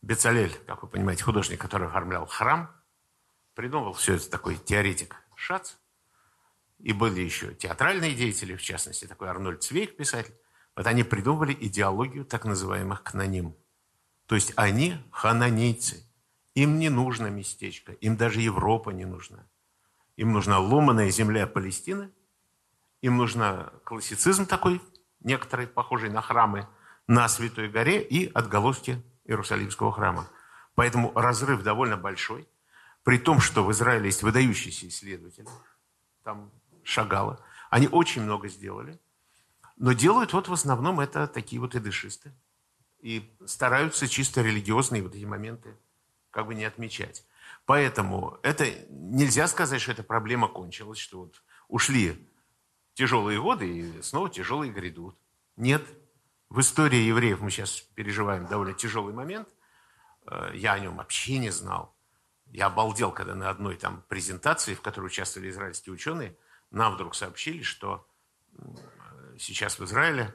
Бецалель, 0.03 0.53
как 0.67 0.83
вы 0.83 0.89
понимаете, 0.89 1.25
художник, 1.25 1.61
который 1.61 1.89
оформлял 1.89 2.27
храм, 2.27 2.75
придумал 3.55 3.93
все 3.93 4.15
это 4.17 4.31
такой 4.31 4.57
теоретик 4.57 5.17
Шац. 5.37 5.75
И 6.79 6.93
были 6.93 7.21
еще 7.21 7.55
театральные 7.55 8.15
деятели, 8.15 8.57
в 8.57 8.63
частности, 8.63 9.07
такой 9.07 9.29
Арнольд 9.29 9.63
Цвейк, 9.63 9.97
писатель. 9.97 10.35
Вот 10.75 10.87
они 10.87 11.03
придумывали 11.03 11.57
идеологию 11.61 12.25
так 12.25 12.45
называемых 12.47 13.03
кноним. 13.03 13.55
То 14.27 14.35
есть 14.35 14.53
они 14.57 14.97
хананейцы. 15.11 16.10
Им 16.61 16.79
не 16.79 16.91
нужно 16.91 17.29
местечко, 17.29 17.93
им 17.93 18.19
даже 18.19 18.43
Европа 18.43 18.91
не 18.91 19.07
нужна. 19.07 19.47
Им 20.17 20.33
нужна 20.33 20.59
ломаная 20.59 21.09
земля 21.09 21.47
Палестины, 21.47 22.13
им 23.01 23.17
нужна 23.17 23.73
классицизм 23.85 24.45
такой, 24.45 24.83
некоторый, 25.21 25.67
похожий 25.67 26.11
на 26.11 26.21
храмы 26.21 26.69
на 27.07 27.27
Святой 27.31 27.71
горе 27.71 28.03
и 28.03 28.31
отголоски 28.31 29.03
Иерусалимского 29.25 29.91
храма. 29.91 30.29
Поэтому 30.75 31.13
разрыв 31.15 31.63
довольно 31.63 31.97
большой, 31.97 32.47
при 33.05 33.17
том, 33.17 33.41
что 33.41 33.65
в 33.65 33.73
Израиле 33.73 34.07
есть 34.09 34.23
выдающиеся 34.23 34.87
исследователи, 34.89 35.49
там 36.25 36.51
Шагала, 36.85 37.43
они 37.71 37.89
очень 37.89 38.21
много 38.21 38.49
сделали, 38.49 39.01
но 39.79 39.95
делают 39.95 40.35
вот 40.35 40.49
в 40.49 40.53
основном 40.53 41.01
это 41.01 41.27
такие 41.27 41.59
вот 41.59 41.75
идышисты 41.75 42.35
и 43.01 43.35
стараются 43.47 44.07
чисто 44.09 44.43
религиозные 44.43 45.03
вот 45.03 45.15
эти 45.15 45.25
моменты 45.25 45.75
как 46.31 46.47
бы 46.47 46.55
не 46.55 46.65
отмечать. 46.65 47.25
Поэтому 47.67 48.39
это 48.43 48.67
нельзя 48.89 49.47
сказать, 49.47 49.81
что 49.81 49.93
эта 49.93 50.03
проблема 50.03 50.49
кончилась, 50.49 50.99
что 50.99 51.21
вот 51.21 51.43
ушли 51.69 52.29
тяжелые 52.95 53.41
годы 53.41 53.69
и 53.69 54.03
снова 54.03 54.29
тяжелые 54.29 54.73
грядут. 54.73 55.17
Нет. 55.57 55.83
В 56.49 56.61
истории 56.61 56.99
евреев 56.99 57.41
мы 57.41 57.51
сейчас 57.51 57.81
переживаем 57.95 58.47
довольно 58.47 58.75
тяжелый 58.75 59.15
момент. 59.15 59.49
Э, 60.27 60.51
я 60.55 60.73
о 60.73 60.81
нем 60.81 60.97
вообще 60.97 61.39
не 61.39 61.51
знал. 61.51 61.95
Я 62.47 62.67
обалдел, 62.67 63.13
когда 63.13 63.35
на 63.35 63.51
одной 63.51 63.77
там 63.77 64.03
презентации, 64.09 64.75
в 64.75 64.81
которой 64.81 65.07
участвовали 65.07 65.51
израильские 65.51 65.95
ученые, 65.95 66.37
нам 66.73 66.95
вдруг 66.95 67.15
сообщили, 67.15 67.63
что 67.63 68.07
сейчас 69.39 69.79
в 69.79 69.85
Израиле 69.85 70.35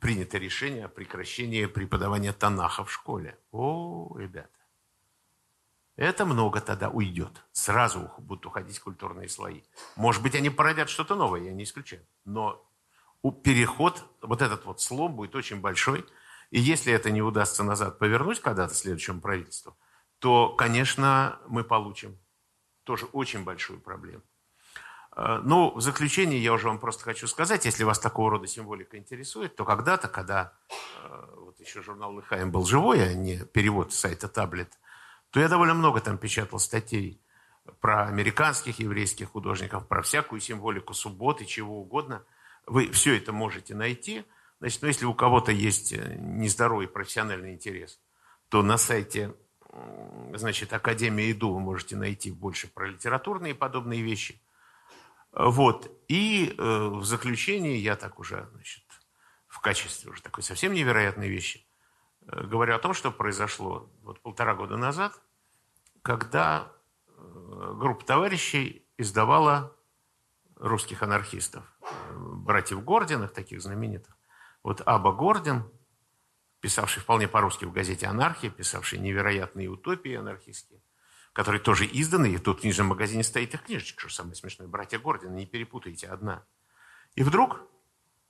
принято 0.00 0.38
решение 0.38 0.86
о 0.86 0.88
прекращении 0.88 1.66
преподавания 1.66 2.32
Танаха 2.32 2.84
в 2.84 2.92
школе. 2.92 3.38
О, 3.52 4.14
ребята, 4.18 4.50
это 5.96 6.24
много 6.24 6.60
тогда 6.60 6.88
уйдет. 6.88 7.44
Сразу 7.52 8.10
будут 8.18 8.46
уходить 8.46 8.80
культурные 8.80 9.28
слои. 9.28 9.62
Может 9.96 10.22
быть, 10.22 10.34
они 10.34 10.50
породят 10.50 10.88
что-то 10.88 11.14
новое, 11.14 11.42
я 11.42 11.52
не 11.52 11.64
исключаю. 11.64 12.04
Но 12.24 12.64
переход, 13.42 14.04
вот 14.20 14.42
этот 14.42 14.64
вот 14.64 14.80
слом 14.80 15.14
будет 15.14 15.34
очень 15.34 15.60
большой. 15.60 16.04
И 16.50 16.60
если 16.60 16.92
это 16.92 17.10
не 17.10 17.22
удастся 17.22 17.62
назад 17.62 17.98
повернуть 17.98 18.40
когда-то 18.40 18.74
следующему 18.74 19.20
правительству, 19.20 19.76
то, 20.18 20.50
конечно, 20.50 21.38
мы 21.48 21.64
получим 21.64 22.18
тоже 22.84 23.06
очень 23.06 23.44
большую 23.44 23.80
проблему. 23.80 24.22
Э, 25.16 25.40
ну, 25.42 25.74
в 25.74 25.80
заключение 25.80 26.42
я 26.42 26.52
уже 26.52 26.68
вам 26.68 26.78
просто 26.78 27.04
хочу 27.04 27.26
сказать, 27.26 27.64
если 27.64 27.84
вас 27.84 27.98
такого 27.98 28.32
рода 28.32 28.46
символика 28.46 28.98
интересует, 28.98 29.56
то 29.56 29.64
когда-то, 29.64 30.08
когда 30.08 30.52
э, 31.02 31.34
вот 31.36 31.60
еще 31.60 31.82
журнал 31.82 32.14
Лыхаем 32.14 32.50
был 32.50 32.64
живой, 32.64 33.02
а 33.02 33.14
не 33.14 33.38
перевод 33.38 33.92
сайта 33.92 34.28
Таблет, 34.28 34.78
то 35.34 35.40
я 35.40 35.48
довольно 35.48 35.74
много 35.74 36.00
там 36.00 36.16
печатал 36.16 36.60
статей 36.60 37.20
про 37.80 38.06
американских 38.06 38.78
еврейских 38.78 39.30
художников, 39.30 39.88
про 39.88 40.00
всякую 40.00 40.40
символику 40.40 40.94
субботы, 40.94 41.44
чего 41.44 41.80
угодно. 41.80 42.24
Вы 42.66 42.88
все 42.92 43.16
это 43.16 43.32
можете 43.32 43.74
найти. 43.74 44.24
Значит, 44.60 44.82
ну, 44.82 44.88
если 44.88 45.06
у 45.06 45.12
кого-то 45.12 45.50
есть 45.50 45.92
э, 45.92 46.18
нездоровый 46.20 46.86
профессиональный 46.86 47.52
интерес, 47.52 47.98
то 48.48 48.62
на 48.62 48.78
сайте 48.78 49.34
значит, 50.34 50.72
Академии 50.72 51.32
ИДУ 51.32 51.54
вы 51.54 51.58
можете 51.58 51.96
найти 51.96 52.30
больше 52.30 52.68
про 52.68 52.86
литературные 52.86 53.56
подобные 53.56 54.02
вещи. 54.02 54.40
Вот. 55.32 55.90
И 56.06 56.54
э, 56.56 56.62
в 56.62 57.04
заключение 57.04 57.76
я 57.80 57.96
так 57.96 58.20
уже, 58.20 58.48
значит, 58.52 58.84
в 59.48 59.58
качестве 59.58 60.12
уже 60.12 60.22
такой 60.22 60.44
совсем 60.44 60.74
невероятной 60.74 61.28
вещи 61.28 61.66
говорю 62.26 62.74
о 62.74 62.78
том, 62.78 62.94
что 62.94 63.10
произошло 63.10 63.90
вот 64.02 64.20
полтора 64.20 64.54
года 64.54 64.76
назад, 64.76 65.20
когда 66.02 66.72
э, 67.06 67.74
группа 67.76 68.04
товарищей 68.04 68.86
издавала 68.98 69.74
русских 70.56 71.02
анархистов, 71.02 71.64
э, 71.80 71.86
братьев 72.16 72.82
Гординых, 72.84 73.32
таких 73.32 73.60
знаменитых. 73.60 74.16
Вот 74.62 74.82
Аба 74.86 75.12
Гордин, 75.12 75.64
писавший 76.60 77.02
вполне 77.02 77.28
по-русски 77.28 77.66
в 77.66 77.72
газете 77.72 78.06
«Анархия», 78.06 78.50
писавший 78.50 78.98
невероятные 78.98 79.68
утопии 79.68 80.14
анархистские, 80.14 80.80
которые 81.34 81.60
тоже 81.60 81.86
изданы, 81.86 82.32
и 82.32 82.38
тут 82.38 82.58
в 82.58 82.60
книжном 82.62 82.88
магазине 82.88 83.22
стоит 83.22 83.52
их 83.52 83.64
книжечка, 83.64 84.00
что 84.00 84.08
самое 84.10 84.34
смешное, 84.34 84.66
«Братья 84.66 84.98
Гордина», 84.98 85.34
не 85.34 85.46
перепутайте, 85.46 86.08
одна. 86.08 86.44
И 87.14 87.22
вдруг 87.22 87.60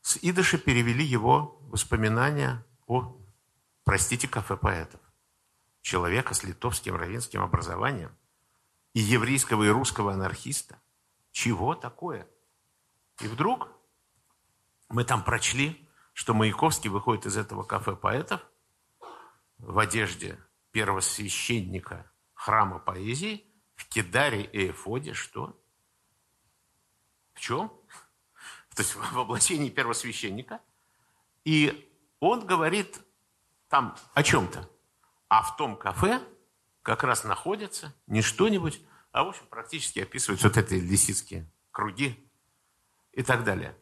с 0.00 0.18
идыша 0.20 0.58
перевели 0.58 1.04
его 1.04 1.58
воспоминания 1.62 2.64
о, 2.86 3.16
простите, 3.84 4.28
кафе 4.28 4.56
поэтов. 4.56 5.00
Человека 5.82 6.34
с 6.34 6.42
литовским 6.42 6.96
равинским 6.96 7.42
образованием 7.42 8.16
и 8.94 9.00
еврейского 9.00 9.64
и 9.64 9.68
русского 9.68 10.12
анархиста. 10.12 10.80
Чего 11.30 11.74
такое? 11.74 12.28
И 13.20 13.28
вдруг 13.28 13.68
мы 14.88 15.04
там 15.04 15.22
прочли, 15.22 15.88
что 16.12 16.32
Маяковский 16.32 16.90
выходит 16.90 17.26
из 17.26 17.36
этого 17.36 17.62
кафе 17.62 17.96
поэтов 17.96 18.40
в 19.58 19.78
одежде 19.78 20.38
первого 20.70 21.00
священника 21.00 22.10
храма 22.32 22.78
поэзии, 22.78 23.44
в 23.74 23.88
Кедаре 23.88 24.44
и 24.44 24.70
Эфоде, 24.70 25.14
что? 25.14 25.58
В 27.32 27.40
чем? 27.40 27.68
То 28.74 28.82
есть 28.82 28.94
в 28.94 29.18
облачении 29.18 29.70
первосвященника. 29.70 30.60
И 31.44 31.90
он 32.20 32.46
говорит 32.46 33.00
там 33.74 33.96
о 34.14 34.22
чем-то. 34.22 34.70
А 35.26 35.42
в 35.42 35.56
том 35.56 35.76
кафе 35.76 36.22
как 36.82 37.02
раз 37.02 37.24
находится 37.24 37.92
не 38.06 38.22
что-нибудь, 38.22 38.80
а 39.10 39.24
в 39.24 39.30
общем 39.30 39.46
практически 39.50 39.98
описывает 39.98 40.40
вот 40.44 40.56
эти 40.56 40.74
лисицкие 40.74 41.50
круги 41.72 42.30
и 43.10 43.24
так 43.24 43.42
далее. 43.42 43.76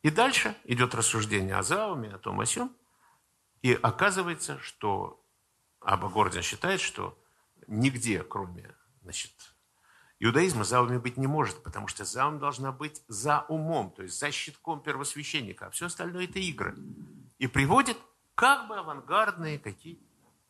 И 0.00 0.08
дальше 0.08 0.56
идет 0.64 0.94
рассуждение 0.94 1.56
о 1.56 1.62
Зауме, 1.62 2.14
о 2.14 2.18
том 2.18 2.40
о 2.40 2.46
сём. 2.46 2.74
И 3.60 3.74
оказывается, 3.74 4.58
что 4.60 5.22
Аба 5.78 6.08
Гордин 6.08 6.40
считает, 6.40 6.80
что 6.80 7.22
нигде, 7.66 8.22
кроме 8.22 8.74
значит, 9.02 9.34
иудаизма, 10.20 10.64
заумами 10.64 10.96
быть 10.96 11.18
не 11.18 11.26
может, 11.26 11.62
потому 11.62 11.86
что 11.86 12.06
заум 12.06 12.38
должна 12.38 12.72
быть 12.72 13.02
за 13.08 13.44
умом, 13.50 13.90
то 13.90 14.04
есть 14.04 14.18
за 14.18 14.30
щитком 14.30 14.82
первосвященника, 14.82 15.66
а 15.66 15.70
все 15.70 15.84
остальное 15.84 16.24
это 16.24 16.38
игры. 16.38 16.74
И 17.36 17.46
приводит 17.46 17.98
как 18.34 18.68
бы 18.68 18.76
авангардные 18.76 19.58
какие 19.58 20.00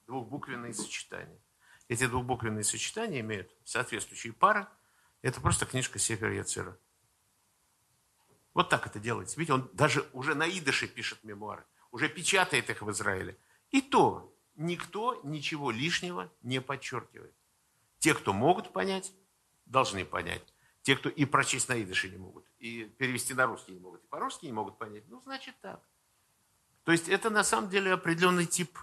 двухбуквенные 0.07 0.75
сочетания. 0.75 1.39
Эти 1.89 2.07
двухбуквенные 2.07 2.65
сочетания 2.65 3.21
имеют 3.21 3.51
соответствующие 3.65 4.33
пары. 4.33 4.67
Это 5.23 5.41
просто 5.41 5.67
книжка 5.67 5.99
Сефер 5.99 6.31
Яцера. 6.31 6.79
Вот 8.55 8.69
так 8.69 8.87
это 8.87 8.99
делается. 9.01 9.39
Видите, 9.39 9.55
он 9.55 9.71
даже 9.73 10.09
уже 10.13 10.35
на 10.35 10.49
идыше 10.49 10.87
пишет 10.87 11.25
мемуары, 11.25 11.65
уже 11.91 12.09
печатает 12.09 12.71
их 12.71 12.83
в 12.83 12.91
Израиле. 12.91 13.37
И 13.71 13.81
то 13.81 14.33
никто 14.55 15.21
ничего 15.25 15.71
лишнего 15.71 16.33
не 16.43 16.61
подчеркивает. 16.61 17.35
Те, 17.99 18.15
кто 18.15 18.33
могут 18.33 18.73
понять, 18.73 19.13
должны 19.67 20.05
понять. 20.05 20.43
Те, 20.83 20.97
кто 20.97 21.09
и 21.09 21.25
прочесть 21.25 21.69
на 21.69 21.83
идыше 21.83 22.11
не 22.11 22.19
могут, 22.19 22.47
и 22.59 22.85
перевести 22.85 23.33
на 23.33 23.47
русский 23.47 23.73
не 23.73 23.81
могут, 23.81 24.05
и 24.05 24.07
по-русски 24.07 24.45
не 24.45 24.53
могут 24.53 24.77
понять, 24.77 25.05
ну, 25.09 25.23
значит 25.23 25.55
так. 25.63 25.83
То 26.85 26.93
есть 26.93 27.09
это 27.09 27.31
на 27.31 27.45
самом 27.45 27.71
деле 27.71 27.93
определенный 27.93 28.47
тип, 28.47 28.79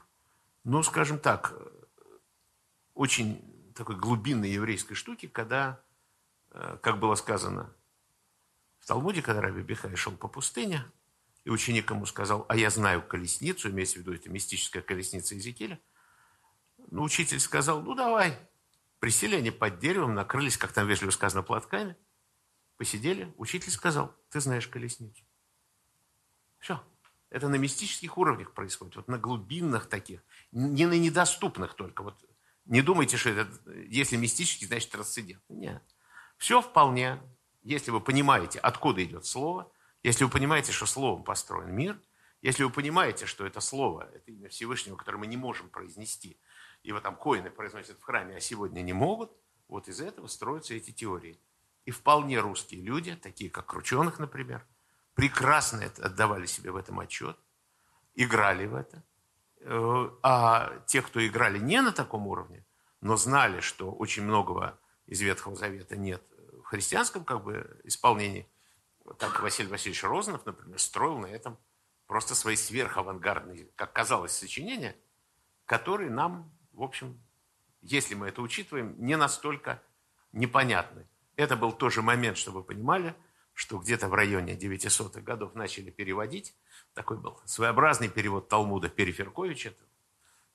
ну, 0.64 0.84
скажем 0.84 1.19
так, 1.19 1.53
очень 2.94 3.73
такой 3.76 3.95
глубинной 3.95 4.49
еврейской 4.49 4.95
штуки, 4.95 5.28
когда, 5.28 5.82
э, 6.52 6.78
как 6.82 6.99
было 6.99 7.15
сказано 7.15 7.73
в 8.80 8.88
Талмуде, 8.88 9.22
когда 9.22 9.41
Раби 9.41 9.61
Бихай 9.61 9.95
шел 9.95 10.14
по 10.14 10.28
пустыне, 10.28 10.84
и 11.44 11.49
ученик 11.49 11.90
ему 11.90 12.06
сказал, 12.06 12.45
а 12.49 12.56
я 12.56 12.69
знаю 12.69 13.02
колесницу, 13.02 13.69
имеется 13.69 13.95
в 13.95 14.02
виду 14.02 14.14
это 14.14 14.30
мистическая 14.30 14.82
колесница 14.82 15.36
Иезекииля. 15.36 15.80
Ну, 16.90 17.03
учитель 17.03 17.40
сказал, 17.40 17.82
ну, 17.82 17.95
давай. 17.95 18.38
Присели 18.99 19.36
они 19.36 19.49
под 19.49 19.80
деревом, 19.80 20.14
накрылись, 20.14 20.57
как 20.57 20.72
там 20.72 20.88
вежливо 20.88 21.11
сказано, 21.11 21.41
платками. 21.41 21.95
Посидели. 22.78 23.34
Учитель 23.38 23.72
сказал, 23.72 24.15
ты 24.30 24.40
знаешь 24.40 24.68
колесницу. 24.68 25.23
Все. 26.60 26.84
Это 27.32 27.48
на 27.48 27.56
мистических 27.56 28.18
уровнях 28.18 28.53
происходит, 28.53 28.98
вот 28.98 29.08
на 29.08 29.18
глубинных 29.18 29.88
таких, 29.88 30.22
не 30.52 30.86
на 30.86 30.99
недоступных 30.99 31.74
только. 31.74 32.03
Вот 32.03 32.24
не 32.66 32.84
думайте, 32.84 33.18
что 33.18 33.30
это, 33.30 33.49
если 33.90 34.18
мистический, 34.18 34.68
значит 34.68 34.91
трансцендент. 34.91 35.41
Нет. 35.49 35.82
Все 36.38 36.62
вполне 36.62 37.20
если 37.64 37.91
вы 37.91 38.02
понимаете, 38.02 38.60
откуда 38.60 39.03
идет 39.03 39.26
слово, 39.26 39.72
если 40.03 40.24
вы 40.24 40.32
понимаете, 40.32 40.72
что 40.72 40.86
словом 40.86 41.24
построен 41.24 41.74
мир, 41.74 41.99
если 42.41 42.64
вы 42.64 42.72
понимаете, 42.72 43.28
что 43.28 43.45
это 43.45 43.60
слово, 43.60 44.10
это 44.14 44.32
имя 44.32 44.49
Всевышнего, 44.49 44.95
которое 44.95 45.20
мы 45.20 45.28
не 45.28 45.38
можем 45.38 45.70
произнести, 45.70 46.40
и 46.82 46.91
вот 46.91 47.03
там 47.03 47.16
коины 47.16 47.52
произносят 47.52 47.99
в 47.99 48.03
храме, 48.03 48.38
а 48.38 48.40
сегодня 48.40 48.82
не 48.82 48.94
могут, 48.94 49.32
вот 49.68 49.88
из 49.88 50.02
этого 50.02 50.28
строятся 50.28 50.74
эти 50.74 50.91
теории. 50.91 51.40
И 51.86 51.91
вполне 51.91 52.40
русские 52.40 52.82
люди, 52.82 53.16
такие 53.16 53.49
как 53.49 53.68
Крученых, 53.68 54.20
например, 54.20 54.66
прекрасно 55.13 55.85
отдавали 55.99 56.45
себе 56.45 56.71
в 56.71 56.75
этом 56.75 56.99
отчет, 56.99 57.38
играли 58.15 58.65
в 58.65 58.75
это. 58.75 59.03
Э, 59.59 60.09
а 60.23 60.79
те, 60.88 61.01
кто 61.01 61.25
играли 61.25 61.59
не 61.59 61.81
на 61.81 61.91
таком 61.91 62.27
уровне, 62.27 62.65
но 63.01 63.15
знали, 63.17 63.59
что 63.59 63.91
очень 63.91 64.23
многого 64.23 64.79
из 65.05 65.21
Ветхого 65.21 65.55
Завета 65.55 65.95
нет 65.95 66.23
в 66.61 66.63
христианском 66.63 67.25
как 67.25 67.43
бы, 67.43 67.79
исполнении, 67.83 68.47
так 69.17 69.41
Василий 69.41 69.69
Васильевич 69.69 70.03
Розанов, 70.03 70.45
например, 70.45 70.79
строил 70.79 71.17
на 71.17 71.27
этом 71.27 71.57
просто 72.07 72.35
свои 72.35 72.55
сверхавангардные, 72.55 73.67
как 73.75 73.93
казалось, 73.93 74.31
сочинения, 74.31 74.95
которые 75.65 76.09
нам, 76.09 76.51
в 76.73 76.83
общем, 76.83 77.19
если 77.81 78.15
мы 78.15 78.27
это 78.27 78.41
учитываем, 78.41 78.95
не 78.97 79.15
настолько 79.17 79.81
непонятны. 80.31 81.07
Это 81.35 81.55
был 81.55 81.71
тоже 81.71 82.01
момент, 82.01 82.38
чтобы 82.38 82.59
вы 82.59 82.63
понимали, 82.65 83.15
что 83.61 83.77
где-то 83.77 84.07
в 84.07 84.15
районе 84.15 84.55
900-х 84.55 85.21
годов 85.21 85.53
начали 85.53 85.91
переводить. 85.91 86.55
Такой 86.95 87.17
был 87.17 87.39
своеобразный 87.45 88.09
перевод 88.09 88.49
Талмуда 88.49 88.89
Периферковича. 88.89 89.75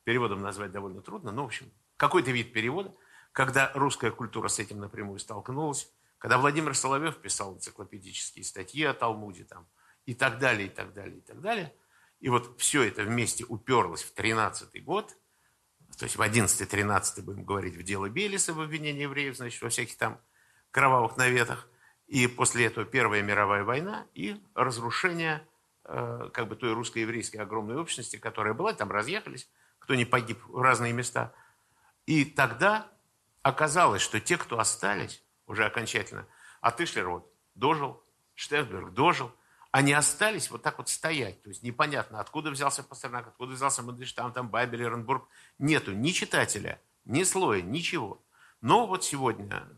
Переводом 0.02 0.40
назвать 0.40 0.72
довольно 0.72 1.02
трудно, 1.02 1.30
но, 1.30 1.44
в 1.44 1.46
общем, 1.46 1.70
какой-то 1.96 2.32
вид 2.32 2.52
перевода, 2.52 2.92
когда 3.30 3.70
русская 3.74 4.10
культура 4.10 4.48
с 4.48 4.58
этим 4.58 4.80
напрямую 4.80 5.20
столкнулась, 5.20 5.88
когда 6.18 6.36
Владимир 6.36 6.74
Соловьев 6.74 7.18
писал 7.18 7.54
энциклопедические 7.54 8.44
статьи 8.44 8.82
о 8.82 8.92
Талмуде 8.92 9.44
там, 9.44 9.68
и 10.04 10.12
так 10.12 10.40
далее, 10.40 10.66
и 10.66 10.70
так 10.70 10.92
далее, 10.92 11.18
и 11.18 11.20
так 11.20 11.40
далее. 11.40 11.72
И 12.18 12.28
вот 12.28 12.60
все 12.60 12.82
это 12.82 13.04
вместе 13.04 13.44
уперлось 13.44 14.02
в 14.02 14.14
13 14.14 14.82
год, 14.82 15.16
то 15.96 16.06
есть 16.06 16.16
в 16.16 16.20
11-13 16.20 17.22
будем 17.22 17.44
говорить 17.44 17.76
в 17.76 17.84
дело 17.84 18.08
Белиса 18.08 18.52
в 18.52 18.60
обвинении 18.60 19.02
евреев, 19.02 19.36
значит, 19.36 19.62
во 19.62 19.68
всяких 19.68 19.96
там 19.96 20.20
кровавых 20.72 21.16
наветах. 21.16 21.68
И 22.06 22.26
после 22.28 22.66
этого 22.66 22.86
Первая 22.86 23.22
мировая 23.22 23.64
война 23.64 24.06
и 24.14 24.40
разрушение 24.54 25.46
э, 25.84 26.30
как 26.32 26.48
бы 26.48 26.56
той 26.56 26.72
русско-еврейской 26.72 27.38
огромной 27.38 27.76
общности, 27.76 28.16
которая 28.16 28.54
была, 28.54 28.72
там 28.72 28.90
разъехались, 28.90 29.48
кто 29.78 29.94
не 29.94 30.04
погиб 30.04 30.40
в 30.46 30.60
разные 30.60 30.92
места. 30.92 31.34
И 32.06 32.24
тогда 32.24 32.88
оказалось, 33.42 34.02
что 34.02 34.20
те, 34.20 34.38
кто 34.38 34.58
остались, 34.58 35.22
уже 35.46 35.64
окончательно, 35.64 36.26
а 36.60 36.70
Тышлер 36.70 37.08
вот 37.08 37.32
дожил, 37.54 38.02
Штерберг 38.34 38.92
дожил, 38.92 39.32
они 39.72 39.92
остались 39.92 40.50
вот 40.50 40.62
так 40.62 40.78
вот 40.78 40.88
стоять. 40.88 41.42
То 41.42 41.50
есть 41.50 41.62
непонятно, 41.62 42.20
откуда 42.20 42.50
взялся 42.50 42.82
Пастернак, 42.82 43.26
откуда 43.26 43.52
взялся 43.52 43.82
Мандельштам, 43.82 44.32
там 44.32 44.48
Бабель, 44.48 44.82
Эренбург. 44.82 45.28
Нету 45.58 45.92
ни 45.92 46.10
читателя, 46.10 46.80
ни 47.04 47.24
слоя, 47.24 47.62
ничего. 47.62 48.24
Но 48.60 48.86
вот 48.86 49.04
сегодня 49.04 49.68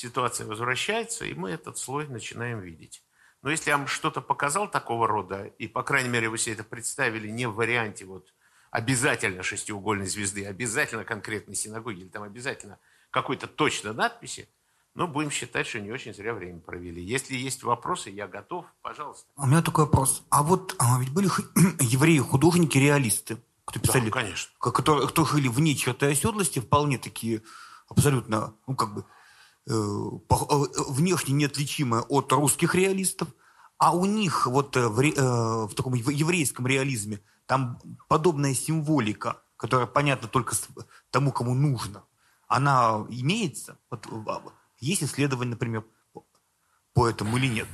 ситуация 0.00 0.46
возвращается, 0.46 1.26
и 1.26 1.34
мы 1.34 1.50
этот 1.50 1.76
слой 1.76 2.08
начинаем 2.08 2.60
видеть. 2.60 3.02
Но 3.42 3.50
если 3.50 3.70
я 3.70 3.76
вам 3.76 3.86
что-то 3.86 4.20
показал 4.20 4.70
такого 4.70 5.06
рода, 5.06 5.44
и, 5.58 5.68
по 5.68 5.82
крайней 5.82 6.08
мере, 6.08 6.28
вы 6.28 6.38
себе 6.38 6.54
это 6.54 6.64
представили 6.64 7.28
не 7.28 7.46
в 7.46 7.54
варианте 7.54 8.04
вот 8.04 8.32
обязательно 8.70 9.42
шестиугольной 9.42 10.06
звезды, 10.06 10.46
обязательно 10.46 11.04
конкретной 11.04 11.54
синагоги, 11.54 12.00
или 12.00 12.08
там 12.08 12.22
обязательно 12.22 12.78
какой-то 13.10 13.46
точной 13.46 13.94
надписи, 13.94 14.48
ну, 14.94 15.06
будем 15.06 15.30
считать, 15.30 15.66
что 15.66 15.80
не 15.80 15.92
очень 15.92 16.12
зря 16.14 16.34
время 16.34 16.60
провели. 16.60 17.02
Если 17.02 17.34
есть 17.34 17.62
вопросы, 17.62 18.10
я 18.10 18.26
готов, 18.26 18.66
пожалуйста. 18.82 19.26
У 19.36 19.46
меня 19.46 19.62
такой 19.62 19.84
вопрос. 19.84 20.24
А 20.30 20.42
вот 20.42 20.74
а, 20.78 20.98
ведь 20.98 21.12
были 21.12 21.28
евреи-художники-реалисты, 21.80 23.38
кто 23.64 23.80
писали, 23.80 24.06
да, 24.06 24.10
конечно. 24.10 24.50
Которые, 24.58 25.06
кто 25.08 25.24
жили 25.24 25.48
вне 25.48 25.76
черты 25.76 26.06
оседлости, 26.06 26.58
вполне 26.58 26.98
такие 26.98 27.42
абсолютно, 27.88 28.54
ну, 28.66 28.74
как 28.74 28.94
бы, 28.94 29.04
внешне 29.70 31.34
неотличимая 31.34 32.02
от 32.02 32.32
русских 32.32 32.74
реалистов, 32.74 33.28
а 33.78 33.94
у 33.94 34.04
них 34.04 34.46
вот 34.46 34.76
э, 34.76 34.88
в, 34.88 35.68
в 35.68 35.74
таком 35.74 35.94
еврейском 35.94 36.66
реализме 36.66 37.20
там 37.46 37.78
подобная 38.08 38.54
символика, 38.54 39.42
которая 39.56 39.86
понятна 39.86 40.28
только 40.28 40.54
тому, 41.10 41.32
кому 41.32 41.54
нужно, 41.54 42.04
она 42.46 43.06
имеется? 43.08 43.78
Вот, 43.90 44.06
есть 44.78 45.02
исследования, 45.02 45.50
например, 45.52 45.84
по 46.92 47.08
этому 47.08 47.36
или 47.38 47.46
нет? 47.46 47.68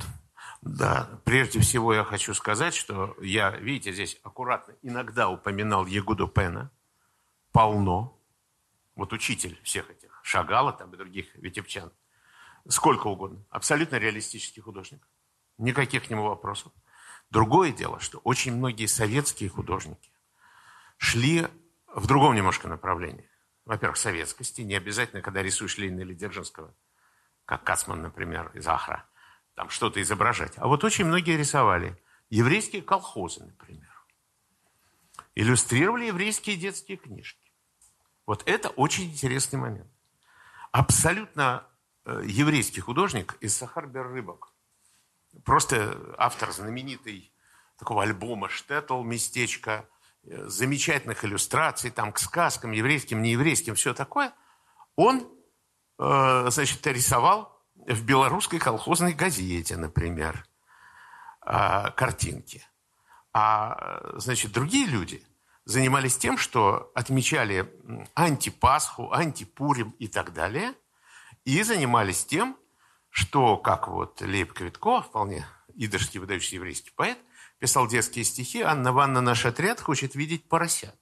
Да, 0.61 1.09
прежде 1.23 1.59
всего 1.59 1.93
я 1.93 2.03
хочу 2.03 2.33
сказать, 2.33 2.73
что 2.73 3.15
я, 3.21 3.51
видите, 3.51 3.93
здесь 3.93 4.19
аккуратно 4.23 4.75
иногда 4.81 5.29
упоминал 5.29 5.85
Егуду 5.85 6.27
Пена, 6.27 6.71
полно, 7.51 8.19
вот 8.95 9.13
учитель 9.13 9.59
всех 9.63 9.89
этих 9.89 10.06
Шагала 10.27 10.73
там 10.73 10.93
и 10.93 10.97
других 10.97 11.33
витебчан. 11.35 11.89
Сколько 12.67 13.07
угодно. 13.07 13.45
Абсолютно 13.49 13.95
реалистический 13.95 14.61
художник. 14.61 15.07
Никаких 15.57 16.05
к 16.05 16.09
нему 16.09 16.23
вопросов. 16.23 16.73
Другое 17.29 17.71
дело, 17.71 18.01
что 18.01 18.17
очень 18.25 18.53
многие 18.53 18.87
советские 18.87 19.49
художники 19.49 20.11
шли 20.97 21.47
в 21.87 22.07
другом 22.07 22.35
немножко 22.35 22.67
направлении. 22.67 23.29
Во-первых, 23.63 23.95
советскости. 23.95 24.63
Не 24.63 24.75
обязательно, 24.75 25.21
когда 25.21 25.41
рисуешь 25.41 25.77
Ленина 25.77 26.01
или 26.01 26.13
Дзержинского, 26.13 26.75
как 27.45 27.63
Кацман, 27.63 28.01
например, 28.01 28.51
из 28.53 28.67
Ахра, 28.67 29.05
там 29.55 29.69
что-то 29.69 30.01
изображать. 30.01 30.57
А 30.57 30.67
вот 30.67 30.83
очень 30.83 31.05
многие 31.05 31.37
рисовали 31.37 31.97
еврейские 32.29 32.81
колхозы, 32.81 33.45
например. 33.45 33.95
Иллюстрировали 35.35 36.07
еврейские 36.07 36.57
детские 36.57 36.97
книжки. 36.97 37.49
Вот 38.25 38.43
это 38.45 38.67
очень 38.67 39.05
интересный 39.05 39.57
момент 39.57 39.87
абсолютно 40.71 41.65
э, 42.05 42.21
еврейский 42.25 42.81
художник 42.81 43.37
из 43.41 43.55
Сахар-Бер-Рыбок. 43.57 44.53
Просто 45.43 46.15
автор 46.17 46.51
знаменитый 46.51 47.31
такого 47.77 48.03
альбома 48.03 48.49
«Штетл», 48.49 49.01
«Местечко», 49.03 49.87
э, 50.23 50.47
замечательных 50.47 51.23
иллюстраций 51.25 51.91
там 51.91 52.11
к 52.11 52.19
сказкам, 52.19 52.71
еврейским, 52.71 53.21
нееврейским, 53.21 53.75
все 53.75 53.93
такое. 53.93 54.33
Он, 54.95 55.27
э, 55.99 56.47
значит, 56.49 56.85
рисовал 56.87 57.61
в 57.75 58.03
белорусской 58.03 58.59
колхозной 58.59 59.13
газете, 59.13 59.77
например, 59.77 60.45
картинки. 61.39 62.67
А, 63.31 64.01
значит, 64.17 64.51
другие 64.51 64.85
люди– 64.85 65.25
занимались 65.67 66.15
тем, 66.17 66.37
что 66.37 66.91
отмечали 66.95 67.69
антипасху, 68.15 69.11
антипурим 69.11 69.89
и 69.99 70.07
так 70.07 70.31
далее, 70.31 70.73
и 71.43 71.61
занимались 71.61 72.25
тем, 72.25 72.57
что, 73.09 73.57
как 73.57 73.89
вот 73.89 74.21
Лейб 74.21 74.53
Квитко, 74.53 75.01
вполне 75.01 75.45
идышский 75.75 76.21
выдающийся 76.21 76.55
еврейский 76.55 76.91
поэт, 76.91 77.17
писал 77.59 77.85
детские 77.87 78.23
стихи 78.23 78.61
«Анна 78.61 78.93
Ванна, 78.93 79.19
наш 79.19 79.45
отряд, 79.45 79.81
хочет 79.81 80.15
видеть 80.15 80.47
поросят. 80.47 80.95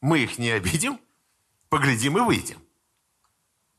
Мы 0.00 0.18
их 0.18 0.38
не 0.38 0.50
обидим, 0.50 1.00
поглядим 1.68 2.18
и 2.18 2.20
выйдем». 2.20 2.60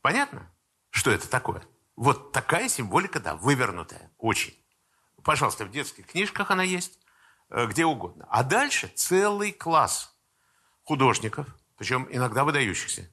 Понятно, 0.00 0.50
что 0.88 1.10
это 1.10 1.28
такое? 1.28 1.62
Вот 1.94 2.32
такая 2.32 2.70
символика, 2.70 3.20
да, 3.20 3.36
вывернутая, 3.36 4.10
очень. 4.16 4.56
Пожалуйста, 5.22 5.66
в 5.66 5.70
детских 5.70 6.06
книжках 6.06 6.50
она 6.50 6.62
есть, 6.62 6.98
э, 7.50 7.66
где 7.66 7.84
угодно. 7.84 8.26
А 8.30 8.42
дальше 8.42 8.90
целый 8.96 9.52
класс 9.52 10.11
художников, 10.92 11.46
причем 11.78 12.06
иногда 12.10 12.44
выдающихся, 12.44 13.10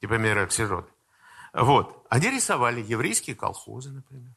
типа 0.00 0.14
Мира 0.14 0.44
Оксижода. 0.44 0.88
Вот. 1.52 2.06
Они 2.08 2.30
рисовали 2.30 2.80
еврейские 2.80 3.36
колхозы, 3.36 3.90
например. 3.90 4.34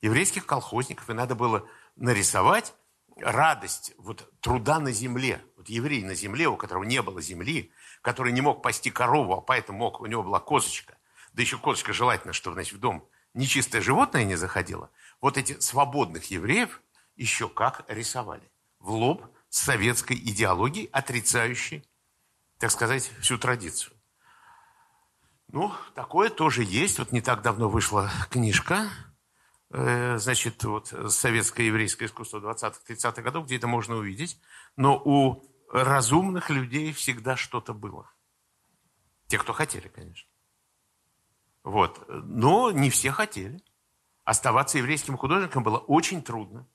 Еврейских 0.00 0.46
колхозников. 0.46 1.10
И 1.10 1.12
надо 1.12 1.34
было 1.34 1.66
нарисовать 1.96 2.72
радость 3.16 3.94
вот, 3.98 4.30
труда 4.38 4.78
на 4.78 4.92
земле. 4.92 5.44
Вот 5.56 5.68
еврей 5.68 6.04
на 6.04 6.14
земле, 6.14 6.46
у 6.46 6.56
которого 6.56 6.84
не 6.84 7.02
было 7.02 7.20
земли, 7.20 7.72
который 8.00 8.32
не 8.32 8.42
мог 8.42 8.62
пасти 8.62 8.92
корову, 8.92 9.34
а 9.34 9.40
поэтому 9.40 9.78
мог, 9.78 10.00
у 10.00 10.06
него 10.06 10.22
была 10.22 10.38
козочка. 10.38 10.96
Да 11.32 11.42
еще 11.42 11.58
козочка 11.58 11.92
желательно, 11.92 12.32
чтобы 12.32 12.54
значит, 12.54 12.74
в 12.74 12.78
дом 12.78 13.08
нечистое 13.34 13.82
животное 13.82 14.22
не 14.22 14.36
заходило. 14.36 14.88
Вот 15.20 15.36
эти 15.36 15.58
свободных 15.58 16.30
евреев 16.30 16.80
еще 17.16 17.48
как 17.48 17.84
рисовали. 17.88 18.48
В 18.78 18.92
лоб 18.92 19.24
советской 19.52 20.14
идеологии, 20.14 20.88
отрицающей, 20.92 21.86
так 22.58 22.70
сказать, 22.70 23.12
всю 23.20 23.36
традицию. 23.36 23.94
Ну, 25.48 25.70
такое 25.94 26.30
тоже 26.30 26.64
есть. 26.64 26.98
Вот 26.98 27.12
не 27.12 27.20
так 27.20 27.42
давно 27.42 27.68
вышла 27.68 28.10
книжка, 28.30 28.88
э, 29.68 30.16
значит, 30.16 30.64
вот 30.64 30.94
советское 31.08 31.66
еврейское 31.66 32.06
искусство 32.06 32.40
20-30-х 32.40 33.20
годов, 33.20 33.44
где 33.44 33.56
это 33.56 33.66
можно 33.66 33.96
увидеть. 33.96 34.40
Но 34.76 34.96
у 34.96 35.44
разумных 35.70 36.48
людей 36.48 36.90
всегда 36.94 37.36
что-то 37.36 37.74
было. 37.74 38.10
Те, 39.26 39.36
кто 39.36 39.52
хотели, 39.52 39.88
конечно. 39.88 40.30
Вот. 41.62 42.02
Но 42.08 42.70
не 42.70 42.88
все 42.88 43.10
хотели. 43.10 43.62
Оставаться 44.24 44.78
еврейским 44.78 45.18
художником 45.18 45.62
было 45.62 45.76
очень 45.76 46.22
трудно. 46.22 46.66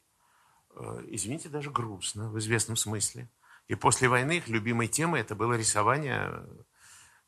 Э, 0.80 1.04
извините, 1.08 1.49
даже 1.49 1.72
грустно 1.72 2.30
в 2.30 2.38
известном 2.40 2.76
смысле. 2.76 3.30
И 3.68 3.76
после 3.76 4.08
войны 4.08 4.38
их 4.38 4.48
любимой 4.48 4.88
темой 4.88 5.22
это 5.22 5.36
было 5.36 5.54
рисование, 5.54 6.45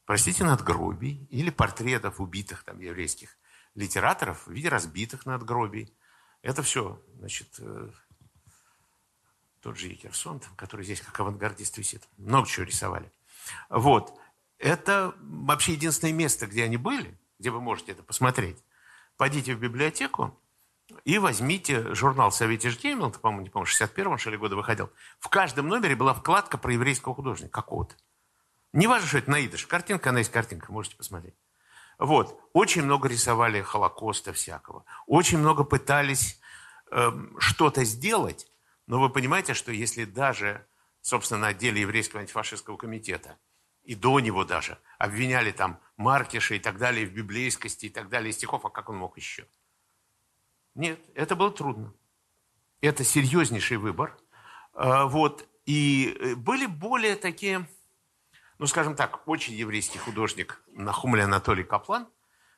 простите, 0.05 0.43
надгробий 0.43 1.27
или 1.30 1.49
портретов 1.49 2.21
убитых 2.21 2.63
там 2.63 2.80
еврейских 2.80 3.38
литераторов 3.76 4.45
в 4.47 4.51
виде 4.51 4.69
разбитых 4.69 5.26
надгробий. 5.26 5.93
Это 6.41 6.61
все, 6.63 7.01
значит, 7.17 7.55
э, 7.59 7.89
тот 9.61 9.77
же 9.77 9.88
Екерсон, 9.88 10.41
который 10.55 10.85
здесь 10.85 11.01
как 11.01 11.19
авангардист 11.19 11.77
висит. 11.77 12.07
Много 12.17 12.47
чего 12.47 12.65
рисовали. 12.65 13.11
Вот. 13.69 14.17
Это 14.57 15.15
вообще 15.19 15.73
единственное 15.73 16.13
место, 16.13 16.47
где 16.47 16.63
они 16.63 16.77
были, 16.77 17.17
где 17.39 17.49
вы 17.49 17.61
можете 17.61 17.93
это 17.93 18.03
посмотреть. 18.03 18.63
Пойдите 19.17 19.55
в 19.55 19.59
библиотеку 19.59 20.39
и 21.05 21.17
возьмите 21.17 21.93
журнал 21.93 22.31
«Советиш 22.31 22.79
Геймланд», 22.79 23.19
по-моему, 23.19 23.43
не 23.43 23.49
помню, 23.49 23.67
61-го, 23.67 24.17
что 24.17 24.31
ли, 24.31 24.37
года 24.37 24.55
выходил. 24.55 24.89
В 25.19 25.29
каждом 25.29 25.67
номере 25.67 25.95
была 25.95 26.13
вкладка 26.13 26.57
про 26.57 26.73
еврейского 26.73 27.15
художника 27.15 27.51
какого-то. 27.51 27.95
Не 28.73 28.87
важно, 28.87 29.07
что 29.07 29.17
это 29.17 29.31
наидыш. 29.31 29.65
Картинка, 29.65 30.09
она 30.09 30.19
есть 30.19 30.31
картинка, 30.31 30.71
можете 30.71 30.95
посмотреть. 30.95 31.35
Вот. 31.97 32.39
Очень 32.53 32.83
много 32.83 33.09
рисовали 33.09 33.61
Холокоста 33.61 34.31
всякого. 34.33 34.85
Очень 35.05 35.39
много 35.39 35.63
пытались 35.63 36.39
э, 36.91 37.11
что-то 37.39 37.83
сделать. 37.83 38.47
Но 38.87 38.99
вы 38.99 39.09
понимаете, 39.09 39.53
что 39.53 39.71
если 39.71 40.05
даже, 40.05 40.65
собственно, 41.01 41.41
на 41.41 41.47
отделе 41.47 41.81
еврейского 41.81 42.21
антифашистского 42.21 42.77
комитета 42.77 43.37
и 43.83 43.95
до 43.95 44.19
него 44.19 44.45
даже 44.45 44.77
обвиняли 44.97 45.51
там 45.51 45.79
Маркиша 45.97 46.55
и 46.55 46.59
так 46.59 46.77
далее 46.77 47.05
в 47.05 47.11
библейскости 47.11 47.87
и 47.87 47.89
так 47.89 48.07
далее, 48.09 48.29
и 48.29 48.33
стихов, 48.33 48.65
а 48.65 48.69
как 48.69 48.89
он 48.89 48.97
мог 48.97 49.17
еще? 49.17 49.47
Нет, 50.75 50.99
это 51.15 51.35
было 51.35 51.51
трудно. 51.51 51.93
Это 52.81 53.03
серьезнейший 53.03 53.77
выбор. 53.77 54.17
А, 54.73 55.05
вот. 55.05 55.47
И 55.65 56.17
э, 56.19 56.35
были 56.35 56.65
более 56.65 57.15
такие, 57.15 57.67
ну, 58.57 58.65
скажем 58.65 58.95
так, 58.95 59.27
очень 59.27 59.53
еврейский 59.53 59.99
художник 59.99 60.63
Нахумли 60.67 61.21
Анатолий 61.21 61.63
Каплан, 61.63 62.07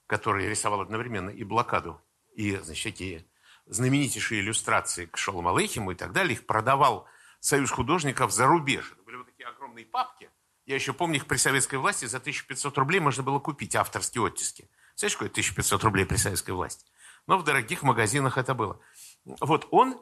который 0.08 0.48
рисовал 0.48 0.82
одновременно 0.82 1.30
и 1.30 1.44
блокаду, 1.44 2.02
и, 2.36 2.56
значит, 2.58 2.94
такие 2.94 3.26
знаменитейшие 3.66 4.42
иллюстрации 4.42 5.06
к 5.06 5.18
Шолом 5.18 5.48
Алейхиму 5.48 5.92
и 5.92 5.96
так 5.96 6.12
далее, 6.12 6.34
их 6.34 6.46
продавал 6.46 7.08
Союз 7.40 7.72
художников 7.72 8.32
за 8.32 8.46
рубеж. 8.46 8.92
Это 8.92 9.04
были 9.04 9.16
вот 9.16 9.26
такие 9.26 9.48
огромные 9.48 9.86
папки. 9.86 10.30
Я 10.66 10.76
еще 10.76 10.94
помню, 10.94 11.18
их 11.18 11.26
при 11.26 11.38
советской 11.38 11.76
власти 11.76 12.06
за 12.06 12.18
1500 12.18 12.78
рублей 12.78 13.00
можно 13.00 13.24
было 13.24 13.40
купить 13.40 13.76
авторские 13.76 14.24
оттиски. 14.24 14.70
Знаешь, 14.96 15.14
какое 15.14 15.30
1500 15.30 15.84
рублей 15.84 16.06
при 16.06 16.18
советской 16.18 16.52
власти? 16.52 16.91
Но 17.28 17.38
в 17.38 17.44
дорогих 17.44 17.84
магазинах 17.84 18.38
это 18.38 18.54
было. 18.54 18.80
Вот 19.26 19.68
он 19.72 20.00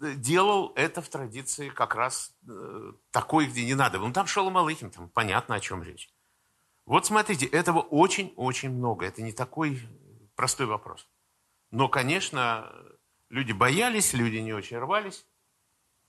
делал 0.00 0.72
это 0.76 1.02
в 1.02 1.08
традиции 1.08 1.68
как 1.68 1.94
раз 1.94 2.34
э, 2.48 2.92
такой, 3.10 3.46
где 3.46 3.64
не 3.64 3.74
надо. 3.74 3.98
Ну, 3.98 4.12
там 4.12 4.26
Шолом 4.26 4.56
Алейхим, 4.56 4.90
там 4.90 5.08
понятно, 5.08 5.56
о 5.56 5.60
чем 5.60 5.82
речь. 5.82 6.12
Вот 6.86 7.06
смотрите, 7.06 7.46
этого 7.46 7.80
очень-очень 7.80 8.70
много. 8.70 9.06
Это 9.06 9.22
не 9.22 9.32
такой 9.32 9.80
простой 10.36 10.66
вопрос. 10.66 11.08
Но, 11.70 11.88
конечно, 11.88 12.72
люди 13.30 13.52
боялись, 13.52 14.12
люди 14.12 14.36
не 14.36 14.52
очень 14.52 14.78
рвались. 14.78 15.26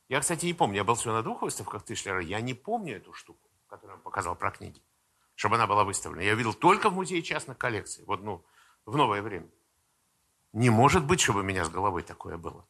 Я, 0.10 0.20
кстати, 0.20 0.46
не 0.46 0.54
помню, 0.54 0.78
я 0.78 0.84
был 0.84 0.96
всего 0.96 1.14
на 1.14 1.24
двух 1.24 1.42
выставках 1.42 1.84
Тышлера, 1.84 2.22
я 2.22 2.40
не 2.42 2.54
помню 2.54 2.98
эту 2.98 3.14
штуку, 3.14 3.50
которую 3.68 3.98
он 3.98 4.04
показал 4.04 4.36
про 4.36 4.52
книги, 4.52 4.80
чтобы 5.34 5.56
она 5.56 5.66
была 5.66 5.84
выставлена. 5.84 6.22
Я 6.22 6.36
видел 6.36 6.54
только 6.54 6.90
в 6.92 6.94
музее 6.94 7.24
частных 7.24 7.58
коллекций, 7.58 8.04
вот, 8.06 8.22
ну, 8.22 8.46
в 8.86 8.96
новое 8.96 9.24
время. 9.24 9.50
Не 10.56 10.70
может 10.70 11.06
быть, 11.06 11.20
чтобы 11.20 11.42
у 11.42 11.44
меня 11.44 11.66
с 11.66 11.70
головой 11.70 12.02
такое 12.02 12.38
было. 12.38 12.66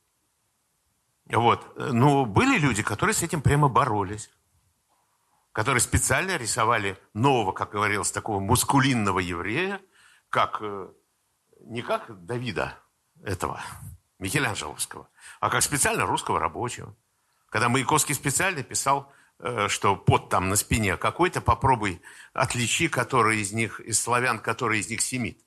Вот. 1.28 1.78
Но 1.78 2.26
были 2.26 2.58
люди, 2.58 2.82
которые 2.82 3.14
с 3.14 3.22
этим 3.22 3.44
прямо 3.44 3.70
боролись. 3.70 4.32
Которые 5.52 5.82
специально 5.82 6.36
рисовали 6.36 6.98
нового, 7.14 7.52
как 7.52 7.70
говорилось, 7.70 8.12
такого 8.12 8.40
мускулинного 8.40 9.20
еврея, 9.20 9.80
как 10.30 10.58
э, 10.62 10.90
не 11.60 11.84
как 11.84 12.26
Давида 12.26 12.76
этого, 13.24 13.62
Микеланджеловского, 14.18 15.08
а 15.40 15.52
как 15.52 15.62
специально 15.62 16.08
русского 16.08 16.40
рабочего. 16.40 16.96
Когда 17.50 17.70
Маяковский 17.70 18.16
специально 18.16 18.64
писал, 18.64 19.14
э, 19.38 19.68
что 19.68 19.96
под 19.96 20.30
там 20.30 20.50
на 20.50 20.56
спине 20.56 20.98
какой-то, 20.98 21.40
попробуй 21.40 22.02
отличи, 22.34 22.88
который 22.88 23.42
из 23.42 23.52
них, 23.52 23.80
из 23.80 24.02
славян, 24.02 24.40
который 24.40 24.80
из 24.80 24.90
них 24.90 25.02
семит. 25.02 25.40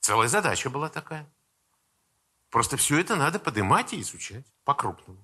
Целая 0.00 0.28
задача 0.28 0.70
была 0.70 0.88
такая. 0.88 1.30
Просто 2.54 2.76
все 2.76 3.00
это 3.00 3.16
надо 3.16 3.40
поднимать 3.40 3.92
и 3.94 4.00
изучать 4.00 4.46
по-крупному. 4.64 5.18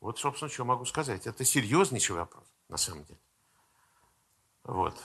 Вот, 0.00 0.18
собственно, 0.18 0.50
что 0.50 0.64
могу 0.64 0.84
сказать. 0.84 1.28
Это 1.28 1.44
серьезнейший 1.44 2.16
вопрос, 2.16 2.42
на 2.68 2.76
самом 2.76 3.04
деле. 3.04 3.20
Вот. 4.64 5.00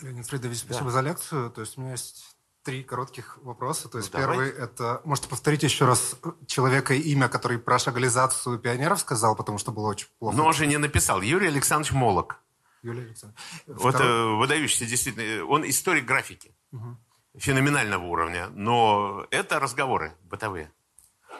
Леонид 0.00 0.26
Фридович, 0.26 0.60
спасибо 0.60 0.86
да. 0.86 0.92
за 0.92 1.00
лекцию. 1.02 1.50
То 1.50 1.60
есть 1.60 1.76
у 1.76 1.82
меня 1.82 1.90
есть 1.90 2.34
три 2.62 2.82
коротких 2.82 3.36
вопроса. 3.42 3.90
То 3.90 3.98
есть 3.98 4.10
ну, 4.10 4.20
первый 4.20 4.52
давайте. 4.52 4.58
это, 4.62 5.02
можете 5.04 5.28
повторить 5.28 5.62
еще 5.64 5.84
раз 5.84 6.16
человека 6.46 6.94
и 6.94 7.00
имя, 7.00 7.28
который 7.28 7.58
про 7.58 7.78
шагализацию 7.78 8.58
пионеров 8.58 9.00
сказал, 9.00 9.36
потому 9.36 9.58
что 9.58 9.70
было 9.70 9.88
очень 9.88 10.08
плохо. 10.18 10.34
Но 10.34 10.46
он 10.46 10.54
же 10.54 10.66
не 10.66 10.78
написал. 10.78 11.20
Юрий 11.20 11.48
Александрович 11.48 11.92
Молок. 11.92 12.40
Юрий 12.80 13.02
Александрович. 13.02 13.38
Вот 13.66 13.96
э, 13.96 14.24
выдающийся 14.38 14.86
действительно, 14.86 15.44
он 15.44 15.68
историк 15.68 16.06
графики. 16.06 16.56
Угу. 16.72 16.96
Феноменального 17.36 18.04
уровня. 18.04 18.48
Но 18.54 19.26
это 19.30 19.58
разговоры 19.58 20.16
бытовые. 20.22 20.72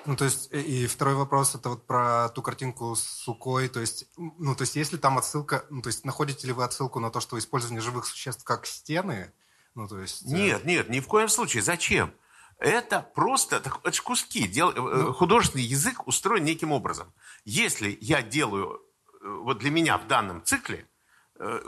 Ну, 0.06 0.16
то 0.16 0.24
есть, 0.24 0.50
и 0.52 0.86
второй 0.86 1.14
вопрос, 1.14 1.54
это 1.54 1.70
вот 1.70 1.86
про 1.86 2.28
ту 2.28 2.42
картинку 2.42 2.94
с 2.94 3.02
сукой, 3.02 3.68
то 3.68 3.80
есть, 3.80 4.06
ну, 4.16 4.54
то 4.54 4.62
есть, 4.62 4.76
есть 4.76 4.92
ли 4.92 4.98
там 4.98 5.16
отсылка, 5.16 5.64
ну, 5.70 5.80
то 5.80 5.88
есть, 5.88 6.04
находите 6.04 6.46
ли 6.46 6.52
вы 6.52 6.64
отсылку 6.64 7.00
на 7.00 7.10
то, 7.10 7.20
что 7.20 7.38
использование 7.38 7.80
живых 7.80 8.04
существ 8.04 8.44
как 8.44 8.66
стены, 8.66 9.32
ну, 9.74 9.88
то 9.88 9.98
есть... 9.98 10.24
Э, 10.26 10.28
нет, 10.28 10.64
нет, 10.64 10.90
ни 10.90 11.00
в 11.00 11.06
коем 11.06 11.28
случае. 11.28 11.62
Зачем? 11.62 12.12
Это 12.58 13.00
просто, 13.00 13.60
так, 13.60 13.80
это 13.82 14.02
куски. 14.02 14.46
Дел, 14.46 14.70
э, 14.70 14.74
ну, 14.74 15.12
художественный 15.12 15.64
язык 15.64 16.06
устроен 16.06 16.44
неким 16.44 16.70
образом. 16.70 17.12
Если 17.44 17.96
я 18.00 18.22
делаю, 18.22 18.82
э, 19.22 19.28
вот 19.42 19.58
для 19.58 19.70
меня 19.70 19.96
в 19.98 20.06
данном 20.06 20.44
цикле, 20.44 20.86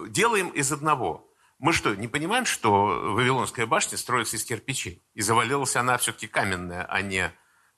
делаем 0.08 0.50
из 0.50 0.70
одного. 0.70 1.28
Мы 1.58 1.72
что, 1.72 1.94
не 1.94 2.08
понимаем, 2.08 2.44
что 2.44 3.12
Вавилонская 3.14 3.66
башня 3.66 3.96
строится 3.96 4.36
из 4.36 4.44
кирпичей? 4.44 5.02
И 5.14 5.22
завалилась 5.22 5.76
она 5.76 5.96
все-таки 5.98 6.26
каменная, 6.26 6.84
а 6.84 7.00
не, 7.00 7.32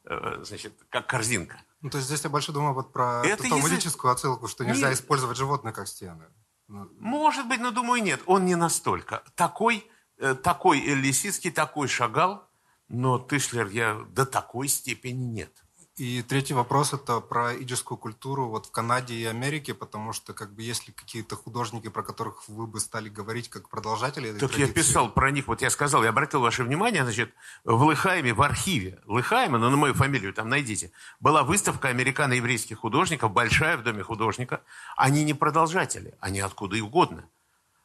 значит, 0.05 0.75
как 0.89 1.07
корзинка. 1.07 1.63
Ну, 1.81 1.91
то 1.91 1.99
есть 1.99 2.09
здесь 2.09 2.25
я 2.25 2.31
больше 2.31 2.51
думаю 2.51 2.75
вот 2.75 2.93
про 2.93 3.23
это 3.25 3.49
талмудическую 3.49 4.11
язык... 4.11 4.19
отсылку, 4.19 4.49
что 4.49 4.65
нельзя 4.65 4.89
Нет. 4.89 4.99
использовать 4.99 5.37
животных 5.37 5.77
как 5.77 5.87
стены. 5.87 6.25
Ну, 6.67 6.89
Может 6.99 7.47
быть, 7.47 7.61
но 7.61 7.71
думаю, 7.71 8.03
нет. 8.03 8.21
Он 8.27 8.45
не 8.45 8.57
настолько. 8.57 9.23
Такой 9.37 9.89
Э, 10.19 10.35
такой 10.35 10.81
Лисицкий, 10.81 11.51
такой 11.51 11.89
шагал, 11.89 12.49
но 12.89 13.19
Тышлер 13.19 13.69
я 13.69 13.95
до 14.11 14.27
такой 14.27 14.69
степени 14.69 15.25
нет. 15.25 15.65
И 15.99 16.23
третий 16.23 16.55
вопрос 16.55 16.95
это 16.95 17.19
про 17.19 17.53
иджескую 17.53 17.99
культуру 17.99 18.49
вот 18.49 18.66
в 18.66 18.70
Канаде 18.70 19.15
и 19.15 19.25
Америке, 19.25 19.75
потому 19.75 20.12
что 20.12 20.33
как 20.33 20.55
бы 20.55 20.62
есть 20.62 20.87
ли 20.87 20.95
какие-то 20.95 21.35
художники, 21.35 21.89
про 21.89 22.05
которых 22.05 22.49
вы 22.49 22.69
бы 22.69 22.79
стали 22.79 23.09
говорить 23.09 23.49
как 23.49 23.69
продолжатели 23.69 24.31
этой 24.31 24.39
Так 24.39 24.51
традиции? 24.51 24.69
я 24.69 24.73
писал 24.73 25.11
про 25.11 25.33
них, 25.33 25.49
вот 25.49 25.61
я 25.61 25.70
сказал, 25.70 26.05
я 26.05 26.11
обратил 26.11 26.41
ваше 26.41 26.62
внимание, 26.62 27.03
значит, 27.03 27.35
в 27.65 27.83
Лыхайме, 27.83 28.33
в 28.33 28.43
архиве 28.43 29.01
Лыхайма, 29.07 29.59
ну 29.59 29.70
на 29.70 29.77
мою 29.77 29.95
фамилию 29.95 30.33
там 30.33 30.49
найдите, 30.49 30.93
была 31.19 31.43
выставка 31.43 31.89
американо-еврейских 31.89 32.79
художников, 32.79 33.33
большая 33.33 33.77
в 33.77 33.83
Доме 33.83 34.05
художника. 34.05 34.62
Они 34.97 35.25
не 35.25 35.35
продолжатели, 35.35 36.15
они 36.20 36.39
откуда 36.39 36.77
и 36.77 36.81
угодно. 36.81 37.29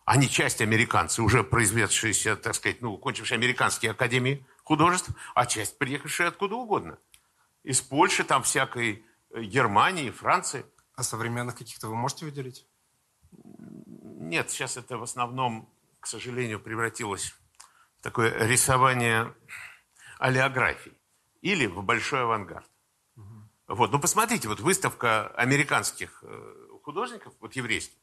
Они 0.05 0.29
часть 0.29 0.61
американцы, 0.61 1.23
уже 1.23 1.43
произведшиеся, 1.43 2.35
так 2.35 2.53
сказать, 2.53 2.79
ну, 2.81 2.95
кончившие 2.95 3.37
американские 3.37 3.89
академии 3.89 4.45
художеств, 4.63 5.09
а 5.33 5.47
часть 5.47 5.79
приехавшие 5.79 6.27
откуда 6.27 6.55
угодно. 6.55 6.99
Из 7.63 7.81
Польши, 7.81 8.23
там 8.23 8.43
всякой 8.43 9.05
э, 9.31 9.43
Германии, 9.43 10.09
Франции. 10.09 10.65
А 10.95 11.03
современных 11.03 11.57
каких-то 11.57 11.87
вы 11.87 11.95
можете 11.95 12.25
выделить? 12.25 12.67
Нет, 13.31 14.51
сейчас 14.51 14.77
это 14.77 14.97
в 14.97 15.03
основном, 15.03 15.69
к 15.99 16.07
сожалению, 16.07 16.59
превратилось 16.59 17.31
в 17.31 18.03
такое 18.03 18.31
рисование 18.45 19.33
олеографий 20.19 20.93
или 21.41 21.65
в 21.65 21.81
большой 21.83 22.23
авангард. 22.23 22.69
Угу. 23.15 23.49
Вот, 23.69 23.91
ну 23.91 23.99
посмотрите, 23.99 24.47
вот 24.47 24.59
выставка 24.59 25.27
американских 25.29 26.23
э, 26.23 26.67
художников, 26.83 27.33
вот 27.39 27.55
еврейских, 27.55 27.97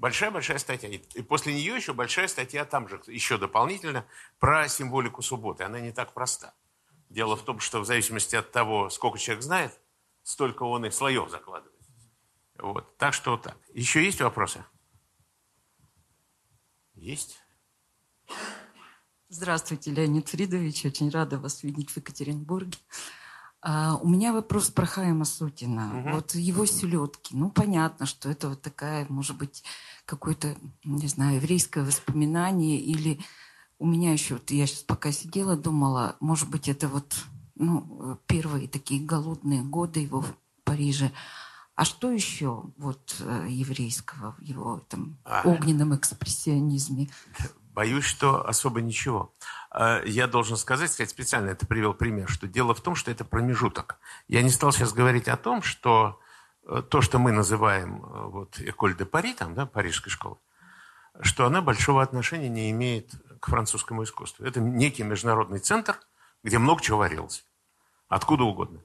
Большая-большая 0.00 0.56
статья. 0.56 0.88
И 0.88 1.20
после 1.20 1.52
нее 1.52 1.76
еще 1.76 1.92
большая 1.92 2.26
статья 2.26 2.64
там 2.64 2.88
же, 2.88 3.02
еще 3.06 3.36
дополнительно, 3.36 4.06
про 4.38 4.66
символику 4.66 5.20
субботы. 5.20 5.62
Она 5.62 5.78
не 5.78 5.92
так 5.92 6.14
проста. 6.14 6.54
Дело 7.10 7.36
в 7.36 7.42
том, 7.42 7.58
что 7.58 7.80
в 7.80 7.84
зависимости 7.84 8.36
от 8.36 8.52
того, 8.52 8.88
сколько 8.88 9.18
человек 9.18 9.42
знает, 9.42 9.78
столько 10.22 10.62
он 10.62 10.86
и 10.86 10.90
слоев 10.90 11.28
закладывает. 11.28 11.74
Вот. 12.56 12.96
Так 12.98 13.14
что 13.14 13.36
так. 13.36 13.56
Еще 13.74 14.04
есть 14.04 14.20
вопросы? 14.20 14.64
Есть? 16.94 17.40
Здравствуйте, 19.28 19.90
Леонид 19.90 20.28
Фридович. 20.28 20.84
Очень 20.86 21.10
рада 21.10 21.38
вас 21.38 21.64
видеть 21.64 21.90
в 21.90 21.96
Екатеринбурге. 21.96 22.78
А, 23.62 23.96
у 23.96 24.08
меня 24.08 24.32
вопрос 24.32 24.70
про 24.70 24.86
Хайма 24.86 25.24
Сутина. 25.24 26.00
Угу. 26.00 26.10
Вот 26.10 26.34
его 26.34 26.64
селедки. 26.64 27.36
Ну, 27.36 27.50
понятно, 27.50 28.06
что 28.06 28.30
это 28.30 28.50
вот 28.50 28.62
такая, 28.62 29.06
может 29.08 29.36
быть, 29.36 29.64
какое-то, 30.04 30.56
не 30.84 31.08
знаю, 31.08 31.36
еврейское 31.36 31.84
воспоминание 31.84 32.78
или 32.78 33.20
у 33.80 33.86
меня 33.86 34.12
еще, 34.12 34.34
вот 34.34 34.50
я 34.50 34.66
сейчас 34.66 34.82
пока 34.82 35.10
сидела, 35.10 35.56
думала, 35.56 36.14
может 36.20 36.48
быть, 36.48 36.68
это 36.68 36.86
вот 36.86 37.16
ну, 37.56 38.18
первые 38.26 38.68
такие 38.68 39.04
голодные 39.04 39.62
годы 39.62 40.00
его 40.00 40.20
в 40.20 40.34
Париже. 40.64 41.10
А 41.74 41.86
что 41.86 42.10
еще 42.10 42.64
вот 42.76 43.16
э, 43.20 43.46
еврейского 43.48 44.32
в 44.32 44.42
его 44.42 44.82
этом 44.86 45.18
а, 45.24 45.42
огненном 45.46 45.96
экспрессионизме? 45.96 47.08
Боюсь, 47.72 48.04
что 48.04 48.46
особо 48.46 48.82
ничего. 48.82 49.32
А, 49.70 50.02
я 50.04 50.26
должен 50.26 50.58
сказать, 50.58 50.92
сказать, 50.92 51.08
специально 51.08 51.48
это 51.48 51.66
привел 51.66 51.94
пример, 51.94 52.28
что 52.28 52.46
дело 52.46 52.74
в 52.74 52.82
том, 52.82 52.94
что 52.94 53.10
это 53.10 53.24
промежуток. 53.24 53.98
Я 54.28 54.42
не 54.42 54.50
стал 54.50 54.72
сейчас 54.72 54.92
говорить 54.92 55.26
о 55.26 55.38
том, 55.38 55.62
что 55.62 56.20
э, 56.66 56.82
то, 56.86 57.00
что 57.00 57.18
мы 57.18 57.32
называем 57.32 58.04
э, 58.04 58.26
вот 58.26 58.60
Эколь 58.60 58.94
де 58.94 59.06
Пари, 59.06 59.32
там, 59.32 59.54
да, 59.54 59.64
парижской 59.64 60.12
школы, 60.12 60.36
что 61.22 61.46
она 61.46 61.60
большого 61.62 62.02
отношения 62.02 62.48
не 62.48 62.70
имеет 62.70 63.10
к 63.40 63.48
французскому 63.48 64.04
искусству. 64.04 64.44
Это 64.44 64.60
некий 64.60 65.02
международный 65.02 65.58
центр, 65.58 65.98
где 66.42 66.58
много 66.58 66.82
чего 66.82 66.98
варилось. 66.98 67.44
Откуда 68.08 68.44
угодно. 68.44 68.80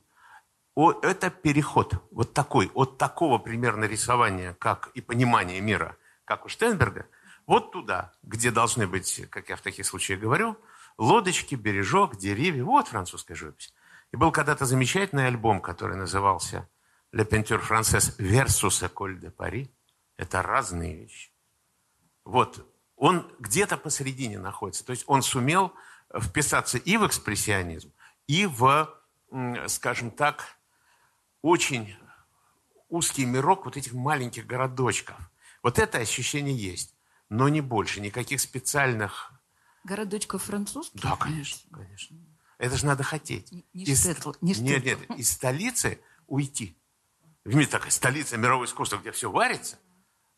О, 0.76 0.91
это 0.91 1.30
переход 1.30 1.94
вот 2.12 2.34
такой, 2.34 2.70
от 2.74 2.98
такого 2.98 3.38
примерно 3.38 3.86
рисования, 3.86 4.53
как 4.60 4.90
и 4.94 5.02
понимания 5.02 5.62
мира, 5.62 5.98
как 6.26 6.45
у 6.45 6.49
Штенберга, 6.49 7.07
вот 7.48 7.72
туда, 7.72 8.12
где 8.24 8.52
должны 8.52 8.88
быть, 8.88 9.26
как 9.30 9.49
я 9.49 9.56
в 9.56 9.62
таких 9.62 9.86
случаях 9.86 10.20
говорю, 10.20 10.57
лодочки, 10.98 11.56
бережок, 11.56 12.18
деревья. 12.18 12.64
Вот 12.64 12.88
французская 12.88 13.36
живопись. 13.36 13.74
И 14.12 14.18
был 14.18 14.32
когда-то 14.32 14.66
замечательный 14.66 15.28
альбом, 15.28 15.62
который 15.62 15.95
назывался 15.95 16.68
«Le 17.12 17.28
peinture 17.28 17.62
française 17.62 18.18
versus 18.18 18.84
École 18.84 19.20
de 19.20 19.34
Paris». 19.34 19.70
Это 20.18 20.41
разные 20.41 20.95
вещи. 20.95 21.32
Вот 22.26 22.68
он 22.97 23.31
где-то 23.39 23.77
посередине 23.77 24.39
находится. 24.39 24.85
То 24.85 24.91
есть 24.91 25.03
он 25.07 25.22
сумел 25.22 25.73
вписаться 26.14 26.77
и 26.77 26.97
в 26.97 27.06
экспрессионизм, 27.06 27.93
и 28.27 28.45
в, 28.45 28.93
скажем 29.68 30.11
так, 30.11 30.57
очень 31.41 31.95
узкий 32.89 33.26
мирок 33.26 33.65
вот 33.65 33.77
этих 33.77 33.93
маленьких 33.93 34.45
городочков. 34.45 35.18
Вот 35.61 35.80
это 35.80 35.97
ощущение 35.97 36.56
есть, 36.56 36.95
но 37.30 37.49
не 37.49 37.61
больше, 37.61 38.02
никаких 38.02 38.39
специальных... 38.41 39.31
Городочков 39.84 40.43
французских? 40.43 41.02
Да, 41.02 41.15
конечно, 41.15 41.69
конечно. 41.72 42.18
Это 42.57 42.77
же 42.77 42.85
надо 42.85 43.03
хотеть. 43.03 43.52
Не, 43.52 43.84
из... 43.84 44.02
Штетл, 44.02 44.31
не 44.41 44.53
Нет, 44.53 44.85
нет, 44.85 44.99
из 45.18 45.31
столицы 45.31 45.99
уйти. 46.27 46.77
В 47.43 47.53
мире 47.53 47.68
такая 47.68 47.91
столица 47.91 48.38
мирового 48.38 48.65
искусства, 48.65 48.97
где 48.97 49.11
все 49.11 49.30
варится, 49.30 49.77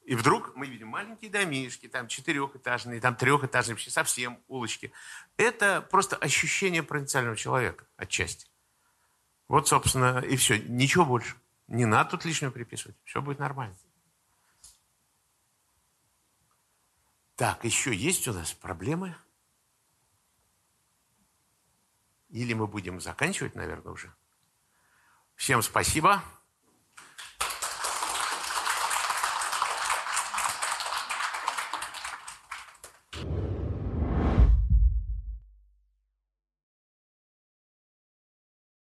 и 0.07 0.15
вдруг 0.15 0.55
мы 0.55 0.67
видим 0.67 0.87
маленькие 0.87 1.29
домишки, 1.29 1.89
там 1.89 2.07
четырехэтажные, 2.07 3.01
там 3.01 3.17
трехэтажные, 3.17 3.75
вообще 3.75 3.91
совсем 3.91 4.41
улочки. 4.47 4.93
Это 5.35 5.81
просто 5.81 6.15
ощущение 6.15 6.81
провинциального 6.81 7.35
человека 7.35 7.85
отчасти. 7.97 8.49
Вот, 9.49 9.67
собственно, 9.67 10.19
и 10.19 10.37
все. 10.37 10.59
Ничего 10.59 11.03
больше. 11.03 11.35
Не 11.67 11.83
надо 11.83 12.11
тут 12.11 12.23
лишнего 12.23 12.51
приписывать. 12.51 12.95
Все 13.03 13.21
будет 13.21 13.39
нормально. 13.39 13.75
Так, 17.35 17.65
еще 17.65 17.93
есть 17.93 18.29
у 18.29 18.33
нас 18.33 18.53
проблемы? 18.53 19.13
Или 22.29 22.53
мы 22.53 22.67
будем 22.67 23.01
заканчивать, 23.01 23.55
наверное, 23.55 23.91
уже? 23.91 24.15
Всем 25.35 25.61
спасибо. 25.61 26.23